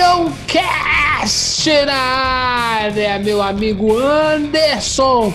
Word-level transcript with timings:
Tropeirão 0.00 0.32
Cast 0.46 1.68
na 1.84 1.92
área, 1.92 3.18
meu 3.18 3.42
amigo 3.42 3.98
Anderson. 3.98 5.30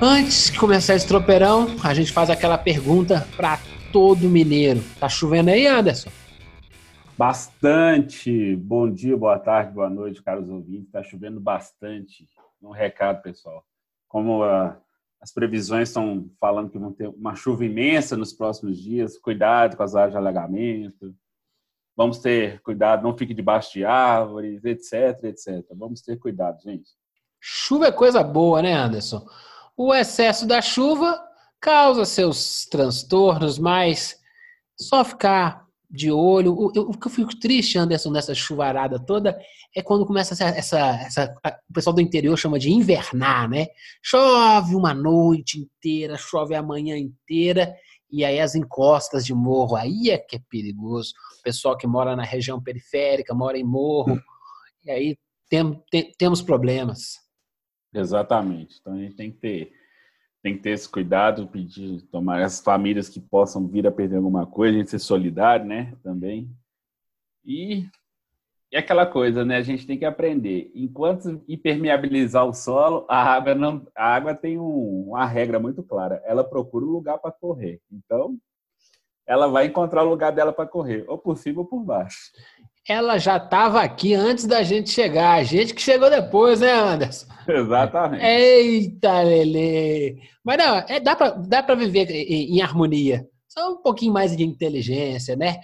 Antes 0.00 0.50
de 0.50 0.58
começar 0.58 0.94
esse 0.94 1.06
tropeirão, 1.06 1.66
a 1.84 1.92
gente 1.92 2.10
faz 2.10 2.30
aquela 2.30 2.56
pergunta 2.56 3.28
para 3.36 3.58
todo 3.92 4.30
mineiro. 4.30 4.80
Tá 4.98 5.10
chovendo 5.10 5.50
aí, 5.50 5.66
Anderson? 5.66 6.08
Bastante. 7.18 8.56
Bom 8.56 8.90
dia, 8.90 9.14
boa 9.14 9.38
tarde, 9.38 9.74
boa 9.74 9.90
noite, 9.90 10.22
caros 10.22 10.48
ouvintes. 10.48 10.90
Tá 10.90 11.02
chovendo 11.02 11.38
bastante. 11.38 12.26
Um 12.62 12.70
recado, 12.70 13.20
pessoal. 13.20 13.62
Como 14.08 14.42
uh, 14.42 14.72
as 15.20 15.34
previsões 15.34 15.90
estão 15.90 16.30
falando 16.40 16.70
que 16.70 16.78
vão 16.78 16.94
ter 16.94 17.08
uma 17.08 17.34
chuva 17.34 17.62
imensa 17.66 18.16
nos 18.16 18.32
próximos 18.32 18.78
dias, 18.78 19.18
cuidado 19.18 19.76
com 19.76 19.82
as 19.82 19.94
áreas 19.94 20.12
de 20.12 20.16
alagamento. 20.16 21.14
Vamos 21.96 22.18
ter 22.18 22.60
cuidado, 22.62 23.02
não 23.02 23.16
fique 23.16 23.34
debaixo 23.34 23.72
de 23.72 23.84
árvores, 23.84 24.64
etc, 24.64 25.24
etc. 25.24 25.64
Vamos 25.74 26.00
ter 26.00 26.16
cuidado, 26.18 26.60
gente. 26.62 26.90
Chuva 27.40 27.86
é 27.86 27.92
coisa 27.92 28.22
boa, 28.22 28.62
né, 28.62 28.72
Anderson? 28.72 29.26
O 29.76 29.94
excesso 29.94 30.46
da 30.46 30.60
chuva 30.60 31.20
causa 31.60 32.04
seus 32.04 32.66
transtornos, 32.66 33.58
mas 33.58 34.18
só 34.78 35.04
ficar 35.04 35.66
de 35.90 36.10
olho. 36.10 36.52
O, 36.52 36.66
o, 36.66 36.98
que 36.98 37.06
eu 37.06 37.10
fico 37.10 37.38
triste, 37.38 37.76
Anderson, 37.76 38.10
nessa 38.10 38.34
chuvarada 38.34 38.98
toda, 38.98 39.38
é 39.74 39.82
quando 39.82 40.06
começa 40.06 40.34
essa, 40.34 40.44
essa, 40.48 40.78
essa, 41.02 41.34
O 41.68 41.72
pessoal 41.72 41.94
do 41.94 42.00
interior 42.00 42.36
chama 42.36 42.58
de 42.58 42.70
invernar, 42.70 43.48
né? 43.48 43.66
Chove 44.02 44.74
uma 44.74 44.94
noite 44.94 45.58
inteira, 45.58 46.16
chove 46.16 46.54
a 46.54 46.62
manhã 46.62 46.96
inteira, 46.96 47.74
e 48.10 48.24
aí 48.24 48.40
as 48.40 48.54
encostas 48.54 49.24
de 49.24 49.34
morro, 49.34 49.76
aí 49.76 50.10
é 50.10 50.18
que 50.18 50.36
é 50.36 50.40
perigoso. 50.50 51.12
O 51.38 51.42
pessoal 51.42 51.76
que 51.76 51.86
mora 51.86 52.16
na 52.16 52.24
região 52.24 52.62
periférica, 52.62 53.34
mora 53.34 53.58
em 53.58 53.64
morro, 53.64 54.20
e 54.84 54.90
aí 54.90 55.16
tem, 55.48 55.82
tem, 55.90 56.12
temos 56.18 56.42
problemas. 56.42 57.18
Exatamente. 57.92 58.78
Então 58.80 58.94
a 58.94 58.98
gente 58.98 59.16
tem 59.16 59.30
que 59.30 59.38
ter, 59.38 59.72
tem 60.42 60.56
que 60.56 60.62
ter 60.62 60.70
esse 60.70 60.88
cuidado, 60.88 61.48
pedir, 61.48 62.02
tomar 62.10 62.42
as 62.42 62.60
famílias 62.60 63.08
que 63.08 63.20
possam 63.20 63.66
vir 63.66 63.86
a 63.86 63.92
perder 63.92 64.16
alguma 64.16 64.46
coisa, 64.46 64.74
a 64.74 64.78
gente 64.78 64.90
ser 64.90 64.98
solidário, 64.98 65.66
né? 65.66 65.96
Também. 66.02 66.50
E, 67.44 67.86
e 68.72 68.76
aquela 68.76 69.04
coisa, 69.04 69.44
né? 69.44 69.56
A 69.56 69.62
gente 69.62 69.86
tem 69.86 69.98
que 69.98 70.04
aprender. 70.04 70.70
Enquanto 70.74 71.42
impermeabilizar 71.48 72.46
o 72.46 72.52
solo, 72.52 73.04
a 73.08 73.20
água 73.20 73.54
não, 73.54 73.86
a 73.96 74.14
água 74.14 74.34
tem 74.34 74.58
um, 74.58 75.08
uma 75.08 75.26
regra 75.26 75.58
muito 75.58 75.82
clara. 75.82 76.22
Ela 76.24 76.44
procura 76.44 76.84
um 76.84 76.90
lugar 76.90 77.18
para 77.18 77.32
correr. 77.32 77.80
Então, 77.90 78.36
ela 79.26 79.48
vai 79.48 79.66
encontrar 79.66 80.04
o 80.04 80.08
lugar 80.08 80.30
dela 80.30 80.52
para 80.52 80.66
correr, 80.66 81.04
ou 81.08 81.18
por 81.18 81.36
cima 81.36 81.60
ou 81.60 81.66
por 81.66 81.82
baixo. 81.82 82.18
Ela 82.88 83.18
já 83.18 83.36
estava 83.36 83.80
aqui 83.80 84.14
antes 84.14 84.46
da 84.46 84.62
gente 84.62 84.90
chegar, 84.90 85.34
a 85.34 85.42
gente 85.42 85.74
que 85.74 85.82
chegou 85.82 86.08
depois, 86.08 86.60
né, 86.60 86.72
Anderson? 86.72 87.26
Exatamente. 87.46 88.24
Eita, 88.24 89.22
Lele! 89.22 90.20
Mas 90.44 90.58
não, 90.58 90.76
é, 90.88 90.98
dá 90.98 91.14
para 91.14 91.30
dá 91.30 91.74
viver 91.74 92.10
em, 92.10 92.56
em 92.56 92.62
harmonia. 92.62 93.26
Só 93.48 93.72
um 93.72 93.76
pouquinho 93.82 94.12
mais 94.12 94.36
de 94.36 94.44
inteligência, 94.44 95.36
né? 95.36 95.58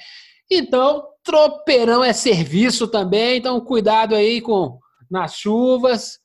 Então, 0.50 1.06
tropeirão 1.22 2.04
é 2.04 2.12
serviço 2.12 2.86
também, 2.86 3.38
então 3.38 3.60
cuidado 3.60 4.14
aí 4.14 4.40
com 4.40 4.78
nas 5.10 5.34
chuvas, 5.34 6.18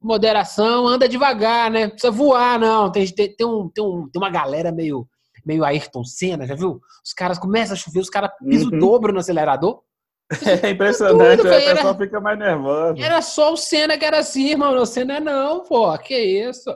moderação, 0.00 0.86
anda 0.86 1.08
devagar, 1.08 1.70
né? 1.70 1.82
Não 1.82 1.90
precisa 1.90 2.10
voar, 2.10 2.58
não. 2.58 2.90
Tem, 2.90 3.06
tem, 3.06 3.34
tem, 3.34 3.46
um, 3.46 3.68
tem, 3.68 3.84
um, 3.84 4.08
tem 4.08 4.20
uma 4.20 4.30
galera 4.30 4.70
meio 4.72 5.06
meio 5.44 5.64
Ayrton 5.64 6.04
Senna, 6.04 6.44
já 6.44 6.56
viu? 6.56 6.80
Os 7.04 7.12
caras 7.12 7.38
começam 7.38 7.74
a 7.74 7.78
chover, 7.78 8.00
os 8.00 8.10
caras 8.10 8.30
pisam 8.44 8.68
uhum. 8.68 8.76
o 8.76 8.80
dobro 8.80 9.12
no 9.12 9.20
acelerador. 9.20 9.80
É 10.60 10.70
impressionante, 10.70 11.36
tudo, 11.36 11.54
a 11.54 11.74
pessoa 11.74 11.94
fica 11.94 12.20
mais 12.20 12.36
nervosa. 12.36 13.00
Era 13.00 13.22
só 13.22 13.52
o 13.52 13.56
Senna 13.56 13.96
que 13.96 14.04
era 14.04 14.18
assim, 14.18 14.50
irmão. 14.50 14.74
O 14.74 14.84
Senna 14.84 15.20
não, 15.20 15.62
pô, 15.62 15.96
que 15.98 16.18
isso. 16.18 16.68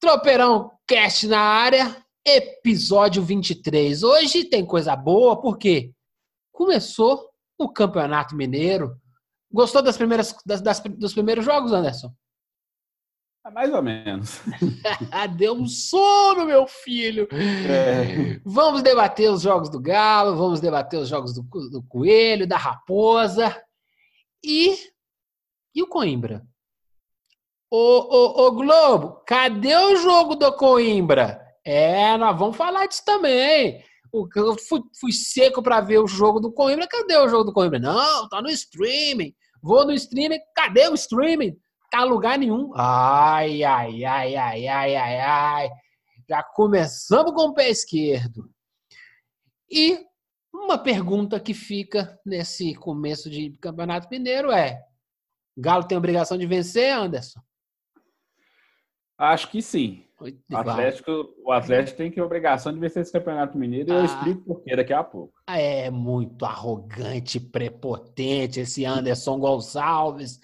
Tropeirão 0.00 0.68
Cast 0.84 1.28
na 1.28 1.38
área, 1.38 1.96
episódio 2.28 3.22
23. 3.22 4.02
Hoje 4.02 4.44
tem 4.44 4.64
coisa 4.64 4.94
boa, 4.94 5.40
porque 5.40 5.92
começou 6.52 7.30
o 7.58 7.68
Campeonato 7.68 8.36
Mineiro. 8.36 8.96
Gostou 9.50 9.82
das 9.82 9.96
primeiras, 9.96 10.36
das, 10.44 10.60
das 10.60 10.80
dos 10.80 11.14
primeiros 11.14 11.44
jogos, 11.44 11.72
Anderson? 11.72 12.12
É 13.46 13.50
mais 13.50 13.72
ou 13.72 13.82
menos. 13.82 14.40
Deu 15.38 15.54
um 15.54 15.66
sono, 15.66 16.44
meu 16.44 16.66
filho. 16.66 17.26
É. 17.32 18.40
Vamos 18.44 18.82
debater 18.82 19.30
os 19.30 19.40
jogos 19.42 19.70
do 19.70 19.80
Galo, 19.80 20.36
vamos 20.36 20.60
debater 20.60 21.00
os 21.00 21.08
jogos 21.08 21.32
do, 21.32 21.42
do 21.42 21.82
Coelho, 21.84 22.46
da 22.46 22.58
Raposa 22.58 23.58
e 24.44 24.76
e 25.74 25.82
o 25.82 25.86
Coimbra. 25.86 26.46
Ô, 27.70 27.76
ô, 27.76 28.46
ô 28.46 28.52
Globo, 28.52 29.22
cadê 29.26 29.76
o 29.76 29.96
jogo 29.96 30.34
do 30.34 30.52
Coimbra? 30.54 31.47
É, 31.68 32.16
nós 32.16 32.38
vamos 32.38 32.56
falar 32.56 32.86
disso 32.86 33.04
também. 33.04 33.84
Eu 34.34 34.56
fui, 34.58 34.80
fui 34.98 35.12
seco 35.12 35.62
para 35.62 35.82
ver 35.82 35.98
o 35.98 36.06
jogo 36.06 36.40
do 36.40 36.50
Coimbra. 36.50 36.88
Cadê 36.88 37.16
o 37.18 37.28
jogo 37.28 37.44
do 37.44 37.52
Coimbra? 37.52 37.78
Não, 37.78 38.26
tá 38.28 38.40
no 38.40 38.48
streaming. 38.48 39.34
Vou 39.62 39.84
no 39.84 39.92
streaming. 39.92 40.38
Cadê 40.56 40.88
o 40.88 40.94
streaming? 40.94 41.54
tá 41.90 42.04
lugar 42.04 42.38
nenhum. 42.38 42.70
Ai, 42.74 43.62
ai, 43.62 44.04
ai, 44.04 44.36
ai, 44.36 44.66
ai, 44.66 44.96
ai, 44.96 45.20
ai. 45.20 45.70
Já 46.28 46.42
começamos 46.42 47.32
com 47.32 47.48
o 47.48 47.54
pé 47.54 47.68
esquerdo. 47.70 48.50
E 49.70 49.98
uma 50.52 50.78
pergunta 50.78 51.40
que 51.40 51.54
fica 51.54 52.18
nesse 52.24 52.74
começo 52.74 53.28
de 53.28 53.50
Campeonato 53.58 54.08
Mineiro 54.10 54.50
é: 54.50 54.82
Galo 55.56 55.86
tem 55.86 55.98
obrigação 55.98 56.38
de 56.38 56.46
vencer, 56.46 56.92
Anderson? 56.92 57.40
Acho 59.18 59.50
que 59.50 59.60
sim. 59.60 60.07
O 60.20 60.56
Atlético, 60.56 61.32
o 61.44 61.52
Atlético 61.52 61.96
tem 61.96 62.10
que 62.10 62.20
obrigação 62.20 62.72
de 62.72 62.80
vencer 62.80 63.02
esse 63.02 63.12
Campeonato 63.12 63.56
Mineiro 63.56 63.90
e 63.90 63.92
ah, 63.92 63.98
eu 63.98 64.04
explico 64.04 64.40
por 64.42 64.62
quê 64.64 64.74
daqui 64.74 64.92
a 64.92 65.04
pouco. 65.04 65.32
É 65.46 65.90
muito 65.90 66.44
arrogante, 66.44 67.38
prepotente 67.38 68.60
esse 68.60 68.84
Anderson 68.84 69.38
Gonçalves. 69.38 70.40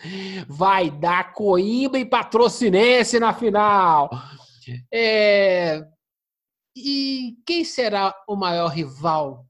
Vai 0.47 0.91
dar 0.91 1.33
Coimbra 1.33 1.99
e 1.99 2.05
Patrocinense 2.05 3.19
na 3.19 3.33
final. 3.33 4.11
É... 4.93 5.85
E 6.77 7.37
quem 7.45 7.65
será 7.65 8.15
o 8.29 8.37
maior 8.37 8.69
rival 8.69 9.45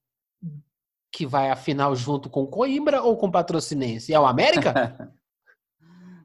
que 1.12 1.26
vai 1.26 1.50
à 1.50 1.56
final 1.56 1.94
junto 1.94 2.30
com 2.30 2.46
Coimbra 2.46 3.02
ou 3.02 3.16
com 3.16 3.30
Patrocinense? 3.30 4.12
É 4.12 4.18
o 4.18 4.26
América? 4.26 5.12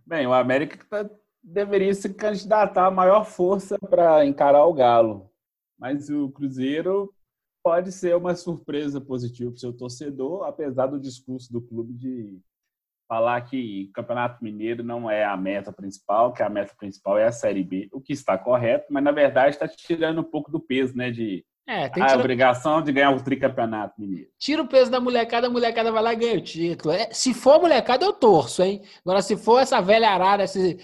Bem, 0.07 0.25
o 0.25 0.33
América 0.33 0.75
está 0.81 1.07
deveria 1.43 1.93
se 1.93 2.13
candidatar 2.13 2.87
a 2.87 2.91
maior 2.91 3.25
força 3.25 3.77
para 3.79 4.25
encarar 4.25 4.65
o 4.65 4.73
Galo. 4.73 5.29
Mas 5.77 6.09
o 6.09 6.29
Cruzeiro 6.29 7.13
pode 7.63 7.91
ser 7.91 8.15
uma 8.15 8.35
surpresa 8.35 8.99
positiva 8.99 9.51
para 9.51 9.55
o 9.55 9.59
seu 9.59 9.73
torcedor, 9.73 10.43
apesar 10.45 10.87
do 10.87 10.99
discurso 10.99 11.51
do 11.51 11.61
clube 11.61 11.93
de 11.93 12.39
falar 13.07 13.41
que 13.41 13.89
Campeonato 13.93 14.43
Mineiro 14.43 14.83
não 14.83 15.09
é 15.09 15.25
a 15.25 15.35
meta 15.35 15.73
principal, 15.73 16.31
que 16.31 16.43
a 16.43 16.49
meta 16.49 16.75
principal 16.77 17.17
é 17.17 17.25
a 17.25 17.31
Série 17.31 17.63
B, 17.63 17.89
o 17.91 17.99
que 17.99 18.13
está 18.13 18.37
correto, 18.37 18.85
mas 18.91 19.03
na 19.03 19.11
verdade 19.11 19.55
está 19.55 19.67
tirando 19.67 20.21
um 20.21 20.23
pouco 20.23 20.51
do 20.51 20.59
peso, 20.59 20.95
né, 20.95 21.09
de 21.09 21.43
é, 21.69 21.87
tem 21.87 22.01
a 22.01 22.15
obrigação 22.15 22.81
de 22.81 22.91
ganhar 22.91 23.11
o 23.11 23.23
tricampeonato 23.23 24.01
mineiro. 24.01 24.27
Tira 24.39 24.63
o 24.63 24.67
peso 24.67 24.89
da 24.89 24.99
molecada, 24.99 25.45
a 25.45 25.49
molecada 25.51 25.91
vai 25.91 26.01
lá 26.01 26.13
e 26.13 26.15
ganha 26.15 26.39
o 26.39 26.41
título. 26.41 26.95
É, 26.95 27.11
se 27.11 27.31
for 27.31 27.61
molecada, 27.61 28.03
eu 28.03 28.11
torço, 28.11 28.63
hein? 28.63 28.81
Agora, 29.05 29.21
se 29.21 29.37
for 29.37 29.59
essa 29.59 29.79
velha 29.79 30.09
arara, 30.09 30.45
esse, 30.45 30.79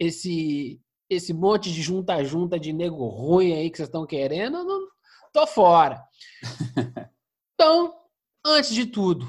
esse, 0.00 0.80
esse 1.10 1.34
monte 1.34 1.70
de 1.70 1.82
junta-junta 1.82 2.58
de 2.58 2.72
nego 2.72 3.06
ruim 3.06 3.52
aí 3.52 3.68
que 3.68 3.76
vocês 3.76 3.88
estão 3.88 4.06
querendo, 4.06 4.64
não, 4.64 4.88
tô 5.30 5.46
fora. 5.46 6.02
então, 7.52 7.94
antes 8.46 8.74
de 8.74 8.86
tudo, 8.86 9.26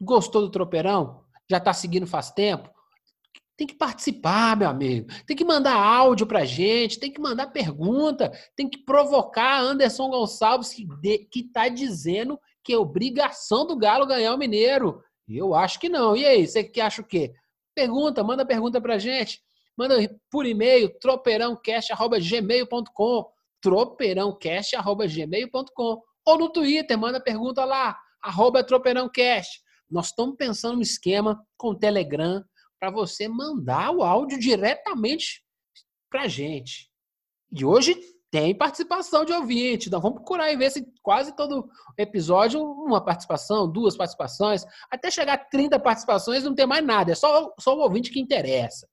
gostou 0.00 0.40
do 0.40 0.50
tropeirão? 0.50 1.22
Já 1.50 1.60
tá 1.60 1.74
seguindo 1.74 2.06
faz 2.06 2.30
tempo? 2.30 2.70
Tem 3.58 3.66
que 3.66 3.74
participar, 3.74 4.56
meu 4.56 4.68
amigo. 4.68 5.08
Tem 5.26 5.36
que 5.36 5.44
mandar 5.44 5.74
áudio 5.74 6.28
pra 6.28 6.44
gente, 6.44 7.00
tem 7.00 7.12
que 7.12 7.20
mandar 7.20 7.48
pergunta, 7.48 8.30
tem 8.54 8.68
que 8.68 8.78
provocar 8.78 9.60
Anderson 9.60 10.08
Gonçalves, 10.08 10.72
que, 10.72 10.86
de, 11.00 11.18
que 11.30 11.42
tá 11.42 11.68
dizendo 11.68 12.38
que 12.62 12.72
é 12.72 12.78
obrigação 12.78 13.66
do 13.66 13.76
Galo 13.76 14.06
ganhar 14.06 14.32
o 14.32 14.38
Mineiro. 14.38 15.02
Eu 15.28 15.56
acho 15.56 15.80
que 15.80 15.88
não. 15.88 16.16
E 16.16 16.24
aí, 16.24 16.46
você 16.46 16.62
que 16.62 16.80
acha 16.80 17.02
o 17.02 17.04
quê? 17.04 17.32
Pergunta, 17.74 18.22
manda 18.22 18.46
pergunta 18.46 18.80
pra 18.80 18.96
gente. 18.96 19.40
Manda 19.76 19.96
por 20.30 20.46
e-mail, 20.46 20.96
tropeirãocast.gmail.com 21.00 23.26
tropeirãocast.gmail.com 23.60 26.00
ou 26.24 26.38
no 26.38 26.48
Twitter, 26.48 26.96
manda 26.96 27.20
pergunta 27.20 27.64
lá, 27.64 27.98
arroba 28.22 28.62
tropeirãocast. 28.62 29.60
Nós 29.90 30.06
estamos 30.06 30.36
pensando 30.36 30.76
no 30.76 30.82
esquema 30.82 31.44
com 31.56 31.70
o 31.70 31.74
Telegram, 31.74 32.44
para 32.78 32.90
você 32.90 33.28
mandar 33.28 33.90
o 33.90 34.02
áudio 34.02 34.38
diretamente 34.38 35.42
para 36.10 36.22
a 36.22 36.28
gente. 36.28 36.90
E 37.52 37.64
hoje 37.64 37.96
tem 38.30 38.56
participação 38.56 39.24
de 39.24 39.32
ouvinte. 39.32 39.88
Então 39.88 40.00
vamos 40.00 40.18
procurar 40.18 40.52
e 40.52 40.56
ver 40.56 40.70
se 40.70 40.86
quase 41.02 41.34
todo 41.34 41.68
episódio 41.96 42.60
uma 42.62 43.02
participação, 43.04 43.70
duas 43.70 43.96
participações, 43.96 44.64
até 44.90 45.10
chegar 45.10 45.34
a 45.34 45.44
30 45.44 45.78
participações 45.80 46.44
não 46.44 46.54
tem 46.54 46.66
mais 46.66 46.84
nada, 46.84 47.12
é 47.12 47.14
só, 47.14 47.52
só 47.58 47.74
o 47.76 47.80
ouvinte 47.80 48.10
que 48.10 48.20
interessa. 48.20 48.86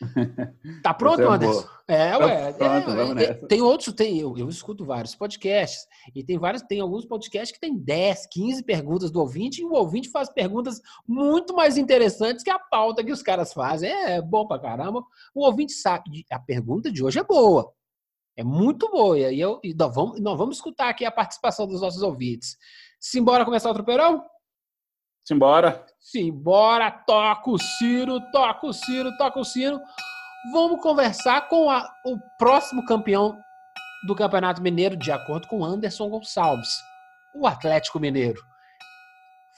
Tá 0.82 0.94
pronto, 0.94 1.20
é 1.20 1.26
Anderson? 1.26 1.68
É, 1.86 2.16
ué. 2.16 2.52
Pronto, 2.52 3.18
é, 3.18 3.24
é, 3.24 3.34
tem 3.34 3.60
outros, 3.60 3.94
tem, 3.94 4.18
eu, 4.18 4.36
eu 4.38 4.48
escuto 4.48 4.84
vários 4.84 5.14
podcasts, 5.14 5.86
e 6.14 6.24
tem 6.24 6.38
vários, 6.38 6.62
tem 6.62 6.80
alguns 6.80 7.04
podcasts 7.04 7.52
que 7.52 7.60
tem 7.60 7.76
10, 7.76 8.26
15 8.30 8.62
perguntas 8.62 9.10
do 9.10 9.20
ouvinte, 9.20 9.60
e 9.60 9.64
o 9.64 9.72
ouvinte 9.72 10.08
faz 10.08 10.30
perguntas 10.30 10.80
muito 11.06 11.54
mais 11.54 11.76
interessantes 11.76 12.42
que 12.42 12.50
a 12.50 12.58
pauta 12.58 13.04
que 13.04 13.12
os 13.12 13.22
caras 13.22 13.52
fazem. 13.52 13.90
É 13.90 14.22
bom 14.22 14.46
pra 14.46 14.58
caramba. 14.58 15.02
O 15.34 15.44
ouvinte 15.44 15.72
sabe, 15.72 16.24
a 16.30 16.38
pergunta 16.38 16.90
de 16.90 17.04
hoje 17.04 17.18
é 17.18 17.24
boa. 17.24 17.72
É 18.36 18.44
muito 18.44 18.90
boa. 18.90 19.18
E, 19.18 19.38
eu, 19.38 19.60
e 19.62 19.74
nós, 19.74 19.94
vamos, 19.94 20.20
nós 20.20 20.38
vamos 20.38 20.56
escutar 20.56 20.88
aqui 20.88 21.04
a 21.04 21.10
participação 21.10 21.66
dos 21.66 21.82
nossos 21.82 22.02
ouvintes. 22.02 22.56
Simbora 22.98 23.44
começar 23.44 23.70
o 23.70 23.74
tropeirão? 23.74 24.24
Simbora. 25.30 25.86
Simbora, 26.00 26.90
toca 26.90 27.50
o 27.50 27.56
Ciro, 27.56 28.20
toca 28.32 28.66
o 28.66 28.72
Ciro, 28.72 29.16
toca 29.16 29.38
o 29.38 29.44
Ciro. 29.44 29.80
Vamos 30.52 30.82
conversar 30.82 31.48
com 31.48 31.70
a, 31.70 31.88
o 32.04 32.18
próximo 32.36 32.84
campeão 32.84 33.38
do 34.08 34.16
Campeonato 34.16 34.60
Mineiro, 34.60 34.96
de 34.96 35.12
acordo 35.12 35.46
com 35.46 35.64
Anderson 35.64 36.08
Gonçalves, 36.08 36.68
o 37.32 37.46
Atlético 37.46 38.00
Mineiro. 38.00 38.42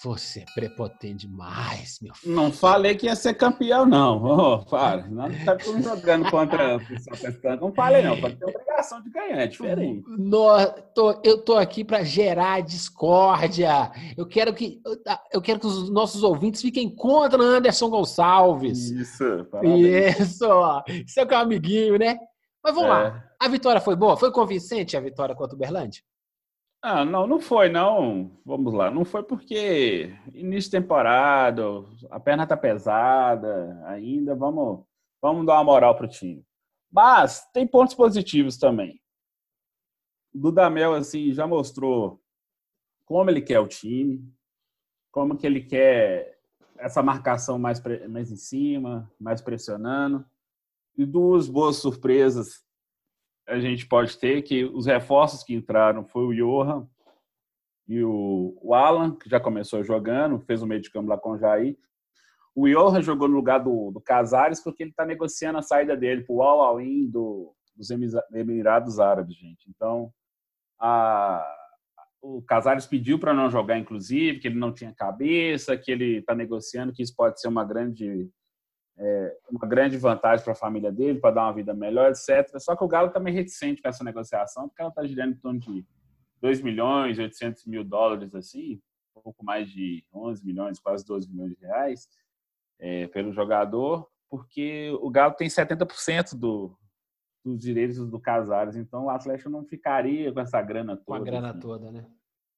Você 0.05 0.41
é 0.41 0.45
prepotente 0.53 1.29
demais, 1.29 1.99
meu 2.03 2.13
filho. 2.13 2.35
Não 2.35 2.51
falei 2.51 2.97
que 2.97 3.07
ia 3.07 3.15
ser 3.15 3.35
campeão, 3.35 3.87
não. 3.87 4.23
Oh, 4.25 4.65
para. 4.65 5.07
Não 5.07 5.29
estamos 5.29 5.85
jogando 5.85 6.29
contra 6.29 6.75
o 6.79 6.81
pessoal 6.81 7.57
Não 7.61 7.73
falei, 7.73 8.03
não. 8.03 8.21
Pode 8.21 8.35
ter 8.35 8.45
obrigação 8.45 9.01
de 9.01 9.11
ganhar, 9.11 9.39
é 9.39 9.47
diferente. 9.47 10.03
No, 10.09 10.49
tô, 10.93 11.21
eu 11.23 11.39
tô 11.39 11.57
aqui 11.57 11.85
para 11.85 12.03
gerar 12.03 12.63
discórdia. 12.63 13.93
Eu 14.17 14.27
quero 14.27 14.53
que 14.53 14.83
eu 15.33 15.41
quero 15.41 15.61
que 15.61 15.67
os 15.67 15.89
nossos 15.89 16.25
ouvintes 16.25 16.61
fiquem 16.61 16.93
contra 16.93 17.41
Anderson 17.41 17.89
Gonçalves. 17.89 18.91
Isso, 18.91 19.47
parabéns. 19.53 20.19
Isso, 20.19 20.45
isso 21.07 21.21
é 21.21 21.25
o 21.25 21.35
amiguinho, 21.37 21.97
né? 21.97 22.19
Mas 22.63 22.75
vamos 22.75 22.91
é. 22.91 22.93
lá. 22.93 23.25
A 23.39 23.49
vitória 23.49 23.81
foi 23.81 23.95
boa? 23.95 24.17
Foi 24.17 24.33
convincente 24.33 24.97
a 24.97 25.01
vitória 25.01 25.35
contra 25.35 25.55
o 25.55 25.59
Berlândia? 25.59 26.03
Ah, 26.85 27.05
não, 27.05 27.29
não 27.29 27.41
foi, 27.41 27.69
não. 27.69 28.37
Vamos 28.45 28.75
lá. 28.75 28.91
Não 28.91 29.05
foi 29.05 29.23
porque 29.23 30.13
início 30.35 30.69
de 30.69 30.79
temporada, 30.79 31.63
a 32.11 32.19
perna 32.19 32.45
tá 32.45 32.57
pesada 32.57 33.81
ainda. 33.87 34.35
Vamos, 34.35 34.85
vamos 35.21 35.47
dar 35.47 35.55
uma 35.55 35.65
moral 35.65 35.97
pro 35.97 36.09
time. 36.09 36.45
Mas 36.91 37.49
tem 37.53 37.67
pontos 37.69 37.95
positivos 37.95 38.59
também. 38.59 39.01
O 40.35 40.39
Dudamel, 40.41 40.95
assim, 40.95 41.33
já 41.33 41.47
mostrou 41.47 42.21
como 43.07 43.31
ele 43.31 43.41
quer 43.41 43.61
o 43.61 43.69
time, 43.69 44.29
como 45.13 45.37
que 45.37 45.47
ele 45.47 45.61
quer 45.61 46.37
essa 46.79 47.01
marcação 47.01 47.61
mais, 47.61 47.81
mais 48.09 48.33
em 48.33 48.37
cima, 48.37 49.09
mais 49.21 49.41
pressionando. 49.41 50.25
E 50.99 51.07
duas 51.07 51.49
boas 51.49 51.77
surpresas 51.77 52.65
a 53.47 53.59
gente 53.59 53.87
pode 53.87 54.17
ter 54.19 54.43
que 54.43 54.65
os 54.65 54.87
reforços 54.87 55.43
que 55.43 55.55
entraram 55.55 56.05
foi 56.05 56.25
o 56.25 56.35
Johan 56.35 56.87
e 57.89 58.03
o, 58.03 58.57
o 58.63 58.75
Alan, 58.75 59.15
que 59.17 59.29
já 59.29 59.41
começou 59.41 59.83
jogando, 59.83 60.41
fez 60.41 60.63
o 60.63 60.67
meio 60.67 60.81
de 60.81 60.91
campo 60.91 61.09
lá 61.09 61.19
com 61.19 61.33
o 61.33 61.39
Jair. 61.39 61.77
O 62.55 62.69
Johan 62.69 63.03
jogou 63.03 63.29
no 63.29 63.35
lugar 63.35 63.59
do, 63.59 63.91
do 63.91 64.01
Casares 64.01 64.63
porque 64.63 64.83
ele 64.83 64.91
está 64.91 65.05
negociando 65.05 65.59
a 65.59 65.63
saída 65.63 65.97
dele 65.97 66.23
para 66.23 66.35
o 66.35 66.43
Al 66.43 66.79
do, 67.09 67.55
dos 67.75 67.91
Emirados 68.33 69.01
Árabes, 69.01 69.37
gente. 69.37 69.69
Então, 69.69 70.13
a, 70.79 71.45
o 72.21 72.43
Casares 72.43 72.87
pediu 72.87 73.19
para 73.19 73.35
não 73.35 73.51
jogar, 73.51 73.79
inclusive, 73.79 74.39
que 74.39 74.49
ele 74.49 74.59
não 74.59 74.73
tinha 74.73 74.95
cabeça, 74.95 75.77
que 75.77 75.91
ele 75.91 76.19
está 76.19 76.35
negociando, 76.35 76.93
que 76.93 77.03
isso 77.03 77.15
pode 77.17 77.41
ser 77.41 77.49
uma 77.49 77.65
grande 77.65 78.31
é, 78.99 79.37
uma 79.51 79.67
grande 79.67 79.97
vantagem 79.97 80.45
para 80.45 80.53
a 80.53 80.57
família 80.57 80.93
dele, 80.93 81.19
para 81.19 81.35
dar 81.35 81.43
uma 81.45 81.55
vida 81.55 81.75
melhor, 81.75 82.11
etc. 82.11 82.59
Só 82.59 82.77
que 82.77 82.85
o 82.85 82.89
Galo 82.89 83.09
está 83.09 83.19
meio 83.19 83.37
reticente 83.37 83.81
com 83.81 83.89
essa 83.89 84.05
negociação, 84.05 84.69
porque 84.69 84.81
ela 84.81 84.91
está 84.91 85.05
girando 85.05 85.33
em 85.33 85.39
torno 85.39 85.59
de 85.59 85.87
2 86.41 86.61
milhões, 86.61 87.19
800 87.19 87.67
mil 87.67 87.85
dólares, 87.85 88.35
assim, 88.35 88.81
um 89.17 89.23
pouco 89.23 89.45
mais 89.45 89.69
de 89.71 90.05
11 90.13 90.45
milhões, 90.45 90.79
quase 90.79 91.07
12 91.07 91.31
milhões 91.31 91.57
de 91.57 91.61
reais 91.65 92.09
é, 92.79 93.07
pelo 93.07 93.33
jogador, 93.33 94.09
porque 94.29 94.91
o 95.01 95.11
Galo 95.11 95.35
tem 95.35 95.49
70% 95.49 96.35
do, 96.35 96.77
dos 97.45 97.61
direitos 97.61 97.99
do 98.09 98.21
Casares, 98.21 98.77
então 98.77 99.05
o 99.05 99.11
Atlético 99.11 99.51
não 99.51 99.65
ficaria 99.65 100.33
com 100.33 100.41
essa 100.41 100.61
grana 100.61 100.97
toda. 100.97 101.05
Com 101.07 101.15
a 101.15 101.21
grana 101.21 101.51
assim. 101.51 101.61
toda, 101.61 101.93
né? 101.93 102.07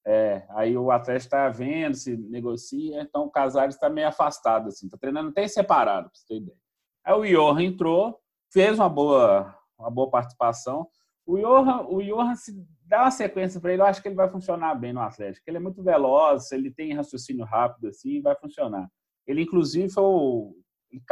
É, 0.06 0.46
aí 0.50 0.76
o 0.76 0.90
Atlético 0.90 1.26
está 1.26 1.48
vendo, 1.48 1.94
se 1.94 2.16
negocia, 2.16 3.00
então 3.00 3.24
o 3.24 3.30
Casares 3.30 3.74
está 3.74 3.88
meio 3.88 4.08
afastado, 4.08 4.68
assim, 4.68 4.86
está 4.86 4.98
treinando 4.98 5.30
até 5.30 5.48
separado, 5.48 6.10
para 6.10 6.18
você 6.18 6.26
ter 6.26 6.36
ideia. 6.36 6.58
Aí 7.04 7.14
o 7.14 7.24
Johan 7.24 7.62
entrou, 7.62 8.20
fez 8.52 8.78
uma 8.78 8.88
boa, 8.88 9.58
uma 9.78 9.90
boa 9.90 10.10
participação. 10.10 10.86
O 11.26 11.38
Johan, 11.38 11.86
o 11.88 12.02
Johan, 12.02 12.34
se 12.34 12.52
dá 12.82 13.02
uma 13.02 13.10
sequência 13.10 13.60
para 13.60 13.72
ele, 13.72 13.82
eu 13.82 13.86
acho 13.86 14.02
que 14.02 14.08
ele 14.08 14.14
vai 14.14 14.30
funcionar 14.30 14.74
bem 14.74 14.92
no 14.92 15.00
Atlético. 15.00 15.44
Ele 15.48 15.56
é 15.56 15.60
muito 15.60 15.82
veloz, 15.82 16.52
ele 16.52 16.70
tem 16.70 16.94
raciocínio 16.94 17.44
rápido, 17.46 17.88
assim, 17.88 18.20
vai 18.20 18.36
funcionar. 18.36 18.90
Ele, 19.26 19.42
inclusive, 19.42 19.90
foi 19.90 20.04
o, 20.04 20.54
ele 20.90 21.02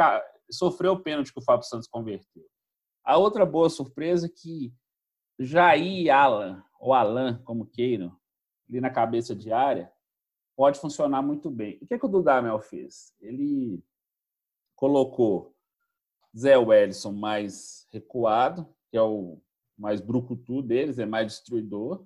sofreu 0.51 0.93
o 0.93 0.99
pênalti 0.99 1.33
que 1.33 1.39
o 1.39 1.43
Fábio 1.43 1.67
Santos 1.67 1.87
converteu. 1.87 2.43
A 3.03 3.17
outra 3.17 3.45
boa 3.45 3.69
surpresa 3.69 4.27
é 4.27 4.29
que 4.29 4.71
Jair 5.39 6.13
Alan, 6.13 6.63
ou 6.79 6.93
Alan, 6.93 7.41
como 7.43 7.65
queiram, 7.65 8.15
ali 8.69 8.81
na 8.81 8.89
cabeça 8.89 9.35
de 9.35 9.51
área, 9.51 9.91
pode 10.55 10.79
funcionar 10.79 11.21
muito 11.21 11.49
bem. 11.49 11.77
O 11.81 11.87
que, 11.87 11.93
é 11.93 11.99
que 11.99 12.05
o 12.05 12.09
Dudamel 12.09 12.59
fez? 12.59 13.13
Ele 13.19 13.83
colocou 14.75 15.55
Zé 16.37 16.57
Wellison 16.57 17.11
mais 17.11 17.87
recuado, 17.91 18.67
que 18.89 18.97
é 18.97 19.01
o 19.01 19.39
mais 19.77 20.01
brucutu 20.01 20.61
deles, 20.61 20.99
é 20.99 21.05
mais 21.05 21.27
destruidor. 21.27 22.05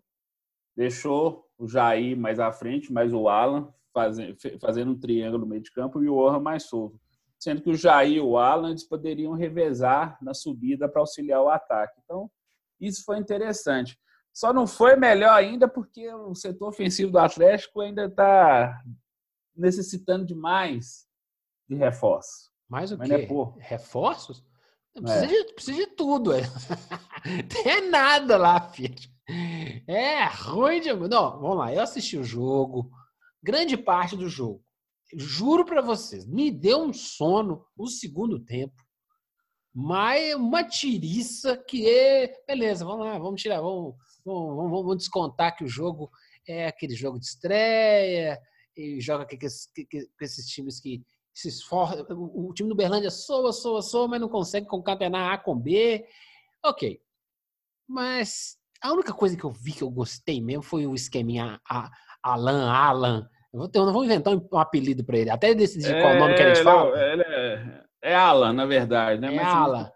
Deixou 0.75 1.49
o 1.57 1.67
Jair 1.67 2.17
mais 2.17 2.39
à 2.39 2.51
frente, 2.51 2.93
mais 2.93 3.13
o 3.13 3.27
Alan 3.27 3.73
fazendo, 3.93 4.37
fazendo 4.59 4.91
um 4.91 4.99
triângulo 4.99 5.43
no 5.43 5.49
meio 5.49 5.61
de 5.61 5.71
campo 5.71 6.03
e 6.03 6.09
o 6.09 6.15
Orra 6.15 6.39
mais 6.39 6.63
solto. 6.63 6.99
Sendo 7.39 7.61
que 7.61 7.69
o 7.69 7.75
Jair 7.75 8.17
e 8.17 8.21
o 8.21 8.37
Alan 8.37 8.69
eles 8.69 8.83
poderiam 8.83 9.33
revezar 9.33 10.17
na 10.21 10.33
subida 10.33 10.87
para 10.89 11.01
auxiliar 11.01 11.41
o 11.41 11.49
ataque. 11.49 11.99
Então, 12.03 12.29
isso 12.79 13.03
foi 13.03 13.17
interessante. 13.17 13.97
Só 14.37 14.53
não 14.53 14.67
foi 14.67 14.95
melhor 14.95 15.31
ainda 15.31 15.67
porque 15.67 16.13
o 16.13 16.35
setor 16.35 16.69
ofensivo 16.69 17.11
do 17.11 17.17
Atlético 17.17 17.81
ainda 17.81 18.05
está 18.05 18.83
necessitando 19.55 20.27
de 20.27 20.35
mais 20.35 21.07
de 21.67 21.75
reforço. 21.75 22.51
Mais 22.69 22.91
o 22.91 22.99
Mas 22.99 23.09
quê? 23.09 23.15
É 23.15 23.67
Reforços? 23.67 24.45
Precisa, 24.93 25.25
é. 25.25 25.27
de, 25.27 25.53
precisa 25.55 25.77
de 25.79 25.87
tudo. 25.87 26.33
É. 26.35 26.41
Nada 27.89 28.37
lá, 28.37 28.61
filho. 28.69 29.09
É 29.87 30.25
ruim 30.25 30.81
de. 30.81 30.93
Não, 30.93 31.39
vamos 31.39 31.57
lá. 31.57 31.73
Eu 31.73 31.81
assisti 31.81 32.15
o 32.15 32.23
jogo, 32.23 32.91
grande 33.41 33.75
parte 33.75 34.15
do 34.15 34.29
jogo. 34.29 34.63
Juro 35.15 35.65
para 35.65 35.81
vocês, 35.81 36.27
me 36.27 36.51
deu 36.51 36.83
um 36.83 36.93
sono 36.93 37.65
o 37.75 37.87
segundo 37.87 38.39
tempo. 38.39 38.85
Mas 39.79 40.33
uma 40.33 40.63
tiriça 40.63 41.55
que 41.55 41.87
é. 41.87 42.33
Beleza, 42.47 42.83
vamos 42.83 43.05
lá, 43.05 43.19
vamos 43.19 43.39
tirar, 43.39 43.61
vamos 43.61 43.93
vamos, 44.25 44.71
vamos 44.71 44.97
descontar 44.97 45.55
que 45.55 45.63
o 45.63 45.67
jogo 45.67 46.09
é 46.47 46.65
aquele 46.65 46.95
jogo 46.95 47.19
de 47.19 47.27
estreia 47.27 48.39
e 48.75 48.99
joga 48.99 49.23
com 49.23 49.45
esses, 49.45 49.71
com 49.91 50.25
esses 50.25 50.47
times 50.47 50.79
que 50.79 51.03
se 51.31 51.49
esforçam. 51.49 52.03
O 52.09 52.51
time 52.55 52.69
do 52.69 52.75
Berlândia 52.75 53.11
soa, 53.11 53.53
soa, 53.53 53.83
soa, 53.83 54.07
mas 54.07 54.19
não 54.19 54.27
consegue 54.27 54.65
concatenar 54.65 55.31
A 55.31 55.37
com 55.37 55.55
B. 55.55 56.03
Ok. 56.65 56.99
Mas 57.87 58.57
a 58.81 58.91
única 58.91 59.13
coisa 59.13 59.37
que 59.37 59.43
eu 59.43 59.51
vi 59.51 59.73
que 59.73 59.83
eu 59.83 59.91
gostei 59.91 60.41
mesmo 60.41 60.63
foi 60.63 60.87
o 60.87 60.95
esqueminha 60.95 61.61
Alan, 62.23 62.71
Alan. 62.71 63.29
Eu, 63.53 63.59
vou 63.59 63.69
ter, 63.69 63.77
eu 63.77 63.85
não 63.85 63.93
vou 63.93 64.03
inventar 64.03 64.33
um 64.35 64.57
apelido 64.57 65.05
para 65.05 65.19
ele. 65.19 65.29
Até 65.29 65.53
decidir 65.53 65.93
é, 65.93 66.01
qual 66.01 66.15
nome 66.15 66.33
que 66.33 66.41
a 66.41 66.53
gente 66.53 66.63
fala. 66.63 66.99
Ele 66.99 67.21
é, 67.21 67.86
É 68.01 68.15
Alan, 68.15 68.53
na 68.53 68.65
verdade, 68.65 69.19
né? 69.19 69.33
É 69.33 69.35
Mas, 69.35 69.47
Alan. 69.47 69.91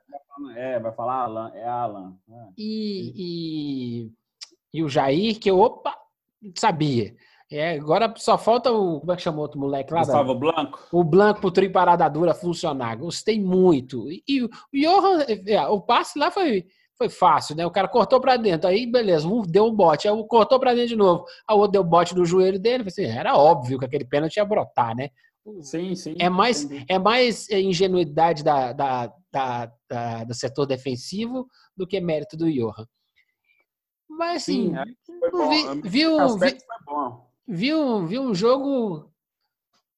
É, 0.55 0.79
vai 0.79 0.91
falar 0.93 1.23
Alan, 1.23 1.51
é 1.53 1.67
Alan. 1.67 2.15
É. 2.29 2.47
E, 2.57 3.13
e, 3.15 4.11
e 4.73 4.83
o 4.83 4.89
Jair, 4.89 5.39
que 5.39 5.49
eu, 5.49 5.59
opa, 5.59 5.95
sabia. 6.55 7.13
É, 7.51 7.73
agora 7.73 8.13
só 8.15 8.37
falta 8.37 8.71
o. 8.71 9.01
Como 9.01 9.11
é 9.11 9.15
que 9.17 9.21
chamou 9.21 9.41
outro 9.41 9.59
moleque 9.59 9.93
lá? 9.93 9.99
Gustavo 9.99 10.33
Blanco. 10.33 10.79
O 10.89 11.03
Blanco 11.03 11.41
pro 11.41 11.51
trio 11.51 11.69
parada 11.69 12.07
dura 12.07 12.33
funcionar. 12.33 12.95
Gostei 12.95 13.41
muito. 13.41 14.09
E, 14.09 14.23
e 14.25 14.41
o 14.41 14.49
Johan, 14.73 15.25
é, 15.45 15.67
o 15.67 15.81
passe 15.81 16.17
lá 16.17 16.31
foi, 16.31 16.65
foi 16.97 17.09
fácil, 17.09 17.57
né? 17.57 17.65
O 17.65 17.71
cara 17.71 17.89
cortou 17.89 18.21
para 18.21 18.37
dentro. 18.37 18.69
Aí, 18.69 18.89
beleza, 18.89 19.27
um 19.27 19.41
deu 19.41 19.65
um 19.65 19.75
bote. 19.75 20.07
Aí 20.07 20.27
cortou 20.27 20.61
para 20.61 20.73
dentro 20.73 20.89
de 20.89 20.95
novo. 20.95 21.25
Aí 21.45 21.53
o 21.53 21.59
outro 21.59 21.73
deu 21.73 21.83
bote 21.83 22.15
no 22.15 22.23
joelho 22.23 22.57
dele. 22.57 22.85
Assim, 22.87 23.03
era 23.03 23.35
óbvio 23.35 23.77
que 23.77 23.85
aquele 23.85 24.05
pênalti 24.05 24.37
ia 24.37 24.45
brotar, 24.45 24.95
né? 24.95 25.09
Sim, 25.61 25.95
sim. 25.95 26.15
É 26.19 26.29
mais, 26.29 26.67
é 26.87 26.99
mais 26.99 27.49
ingenuidade 27.49 28.43
da, 28.43 28.73
da, 28.73 29.13
da, 29.31 29.71
da, 29.89 30.23
do 30.23 30.33
setor 30.33 30.65
defensivo 30.65 31.47
do 31.75 31.87
que 31.87 31.99
mérito 31.99 32.37
do 32.37 32.51
Johan. 32.51 32.87
Mas 34.07 34.43
assim, 34.43 34.73
sim, 35.03 35.19
vi, 35.49 35.89
viu, 35.89 36.37
vi, 36.37 36.57
viu, 37.47 38.07
viu 38.07 38.21
um 38.21 38.35
jogo 38.35 39.11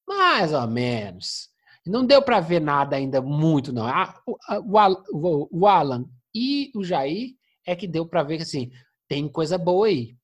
mais 0.06 0.52
ou 0.52 0.66
menos. 0.66 1.50
Não 1.86 2.06
deu 2.06 2.22
para 2.22 2.40
ver 2.40 2.60
nada 2.60 2.96
ainda 2.96 3.20
muito, 3.20 3.72
não. 3.72 3.86
Ah, 3.86 4.18
o, 4.26 4.38
o, 5.12 5.48
o, 5.50 5.66
Alan 5.66 6.06
e 6.34 6.70
o 6.74 6.82
Jair 6.82 7.34
é 7.66 7.76
que 7.76 7.86
deu 7.86 8.06
para 8.06 8.22
ver 8.22 8.38
que 8.38 8.42
assim, 8.44 8.70
tem 9.06 9.28
coisa 9.28 9.58
boa 9.58 9.86
aí. 9.86 10.16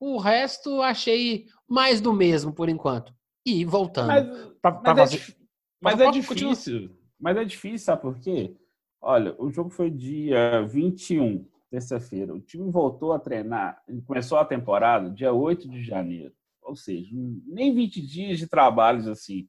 O 0.00 0.18
resto 0.18 0.80
achei 0.80 1.46
mais 1.68 2.00
do 2.00 2.12
mesmo 2.12 2.54
por 2.54 2.68
enquanto. 2.68 3.12
E 3.44 3.64
voltando. 3.64 4.08
Mas, 4.08 4.53
pra 4.72 4.94
mas, 4.94 5.14
é 5.14 5.18
fazer... 5.18 5.32
é, 5.32 5.44
mas 5.80 6.00
é, 6.00 6.10
difícil. 6.10 6.90
Mas 7.20 7.36
é 7.36 7.44
difícil, 7.44 7.78
sabe 7.78 8.02
por 8.02 8.18
quê? 8.18 8.56
Olha, 9.00 9.34
o 9.38 9.50
jogo 9.50 9.70
foi 9.70 9.90
dia 9.90 10.62
21, 10.62 11.46
terça-feira. 11.70 12.34
O 12.34 12.40
time 12.40 12.70
voltou 12.70 13.12
a 13.12 13.18
treinar, 13.18 13.82
começou 14.06 14.38
a 14.38 14.44
temporada 14.44 15.10
dia 15.10 15.32
8 15.32 15.68
de 15.68 15.82
janeiro. 15.82 16.32
Ou 16.62 16.74
seja, 16.74 17.10
nem 17.46 17.74
20 17.74 18.00
dias 18.00 18.38
de 18.38 18.46
trabalhos 18.46 19.06
assim. 19.06 19.46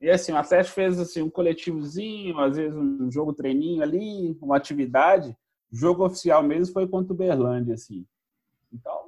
E 0.00 0.10
assim, 0.10 0.32
o 0.32 0.36
Atlético 0.36 0.74
fez 0.74 0.98
assim, 1.00 1.22
um 1.22 1.30
coletivozinho, 1.30 2.38
às 2.38 2.56
vezes 2.56 2.76
um 2.76 3.10
jogo 3.10 3.32
treininho 3.32 3.82
ali, 3.82 4.36
uma 4.40 4.56
atividade. 4.56 5.36
O 5.72 5.76
jogo 5.76 6.04
oficial 6.04 6.42
mesmo 6.42 6.72
foi 6.72 6.86
contra 6.86 7.12
o 7.12 7.16
Berlândia, 7.16 7.74
assim. 7.74 8.06
Então. 8.72 9.05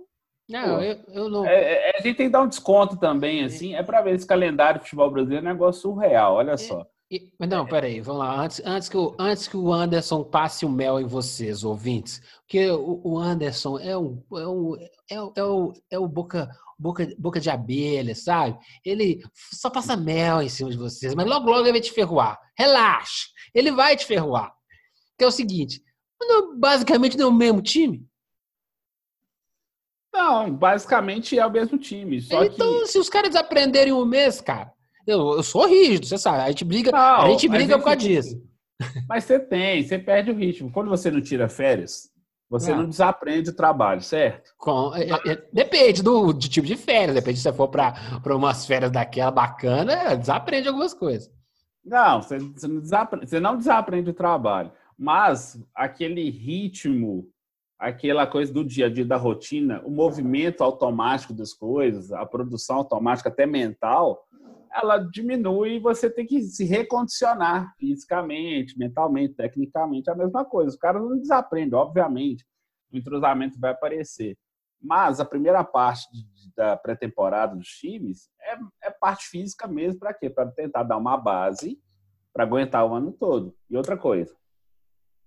Não, 0.48 0.76
pô, 0.76 0.82
eu, 0.82 0.98
eu 1.08 1.28
não. 1.28 1.44
É, 1.44 1.90
é, 1.90 1.98
a 1.98 2.00
gente 2.00 2.16
tem 2.16 2.26
que 2.26 2.32
dar 2.32 2.42
um 2.42 2.48
desconto 2.48 2.96
também, 2.96 3.44
assim. 3.44 3.74
É 3.74 3.82
para 3.82 4.00
ver 4.00 4.14
esse 4.14 4.26
calendário 4.26 4.80
de 4.80 4.84
futebol 4.84 5.10
brasileiro 5.10 5.46
é 5.46 5.50
um 5.50 5.52
negócio 5.52 5.82
surreal, 5.82 6.34
olha 6.34 6.56
só. 6.56 6.86
E, 7.10 7.30
mas 7.38 7.48
não, 7.48 7.66
peraí, 7.66 8.00
vamos 8.00 8.20
lá. 8.20 8.40
Antes, 8.42 8.62
antes, 8.64 8.88
que 8.88 8.96
o, 8.96 9.14
antes 9.18 9.48
que 9.48 9.56
o 9.56 9.72
Anderson 9.72 10.22
passe 10.24 10.66
o 10.66 10.70
mel 10.70 11.00
em 11.00 11.06
vocês, 11.06 11.64
ouvintes, 11.64 12.20
porque 12.40 12.70
o, 12.70 13.00
o 13.02 13.18
Anderson 13.18 13.78
é 13.78 13.96
um, 13.96 14.22
é, 14.32 14.46
um, 14.46 14.76
é, 15.10 15.14
é, 15.36 15.44
o, 15.44 15.72
é 15.90 15.98
o 15.98 16.06
boca, 16.06 16.50
boca, 16.78 17.06
boca 17.18 17.40
de 17.40 17.48
abelha, 17.48 18.14
sabe? 18.14 18.58
Ele 18.84 19.22
só 19.34 19.70
passa 19.70 19.96
mel 19.96 20.42
em 20.42 20.48
cima 20.48 20.70
de 20.70 20.76
vocês, 20.76 21.14
mas 21.14 21.26
logo, 21.26 21.50
logo 21.50 21.62
ele 21.62 21.72
vai 21.72 21.80
te 21.80 21.92
ferroar. 21.92 22.38
Relaxa, 22.56 23.28
ele 23.54 23.72
vai 23.72 23.96
te 23.96 24.04
ferroar. 24.04 24.52
Que 25.16 25.24
é 25.24 25.26
o 25.26 25.32
seguinte, 25.32 25.82
basicamente 26.58 27.16
não 27.16 27.26
é 27.26 27.30
o 27.30 27.34
mesmo 27.34 27.62
time. 27.62 28.06
Não, 30.12 30.52
basicamente 30.52 31.38
é 31.38 31.46
o 31.46 31.50
mesmo 31.50 31.78
time. 31.78 32.18
então, 32.18 32.80
que... 32.80 32.86
se 32.86 32.98
os 32.98 33.08
caras 33.08 33.36
aprenderem 33.36 33.92
um 33.92 34.04
mês, 34.04 34.40
cara, 34.40 34.72
eu, 35.06 35.36
eu 35.36 35.42
sou 35.42 35.66
rígido, 35.66 36.06
você 36.06 36.18
sabe. 36.18 36.42
A 36.42 36.48
gente 36.48 36.64
briga, 36.64 36.90
não, 36.90 36.98
a 36.98 37.30
gente 37.30 37.48
briga 37.48 37.78
por 37.78 37.84
causa 37.84 37.96
disso. 37.98 38.42
Mas 39.08 39.24
você 39.24 39.38
tem, 39.38 39.82
você 39.82 39.98
perde 39.98 40.30
o 40.30 40.34
ritmo. 40.34 40.70
Quando 40.70 40.88
você 40.88 41.10
não 41.10 41.20
tira 41.20 41.48
férias, 41.48 42.10
você 42.48 42.70
não, 42.70 42.82
não 42.82 42.88
desaprende 42.88 43.50
o 43.50 43.54
trabalho, 43.54 44.00
certo? 44.00 44.52
Com, 44.56 44.94
é, 44.94 45.08
é, 45.30 45.48
depende 45.52 46.02
do, 46.02 46.32
do, 46.32 46.48
tipo 46.48 46.66
de 46.66 46.76
férias. 46.76 47.14
Depende 47.14 47.36
se 47.38 47.42
você 47.42 47.52
for 47.52 47.68
para 47.68 48.36
umas 48.36 48.66
férias 48.66 48.90
daquela 48.90 49.30
bacana, 49.30 50.16
desaprende 50.16 50.68
algumas 50.68 50.94
coisas. 50.94 51.30
Não, 51.84 52.22
você, 52.22 52.38
você, 52.38 52.68
não 52.68 52.80
desaprende, 52.80 53.28
você 53.28 53.40
não 53.40 53.56
desaprende 53.56 54.10
o 54.10 54.14
trabalho. 54.14 54.72
Mas 54.96 55.62
aquele 55.74 56.28
ritmo, 56.30 57.28
aquela 57.78 58.26
coisa 58.26 58.52
do 58.52 58.64
dia 58.64 58.86
a 58.86 58.88
dia, 58.90 59.04
da 59.04 59.16
rotina, 59.16 59.80
o 59.84 59.90
movimento 59.90 60.64
automático 60.64 61.32
das 61.32 61.54
coisas, 61.54 62.10
a 62.12 62.26
produção 62.26 62.76
automática, 62.76 63.28
até 63.28 63.46
mental, 63.46 64.26
ela 64.72 64.98
diminui 64.98 65.76
e 65.76 65.80
você 65.80 66.10
tem 66.10 66.26
que 66.26 66.42
se 66.42 66.64
recondicionar 66.64 67.74
fisicamente, 67.78 68.78
mentalmente, 68.78 69.34
tecnicamente, 69.34 70.10
a 70.10 70.14
mesma 70.14 70.44
coisa. 70.44 70.70
Os 70.70 70.76
caras 70.76 71.02
não 71.02 71.18
desaprendem, 71.18 71.78
obviamente, 71.78 72.44
o 72.92 72.96
entrosamento 72.96 73.58
vai 73.58 73.70
aparecer. 73.70 74.36
Mas 74.80 75.20
a 75.20 75.24
primeira 75.24 75.64
parte 75.64 76.06
da 76.56 76.76
pré-temporada 76.76 77.56
dos 77.56 77.68
times 77.68 78.30
é, 78.40 78.58
é, 78.84 78.90
parte 78.90 79.26
física 79.26 79.66
mesmo, 79.66 80.00
para 80.00 80.14
quê? 80.14 80.30
Para 80.30 80.50
tentar 80.50 80.82
dar 80.82 80.96
uma 80.96 81.16
base 81.16 81.80
para 82.32 82.44
aguentar 82.44 82.86
o 82.86 82.94
ano 82.94 83.12
todo. 83.12 83.54
E 83.68 83.76
outra 83.76 83.96
coisa, 83.96 84.36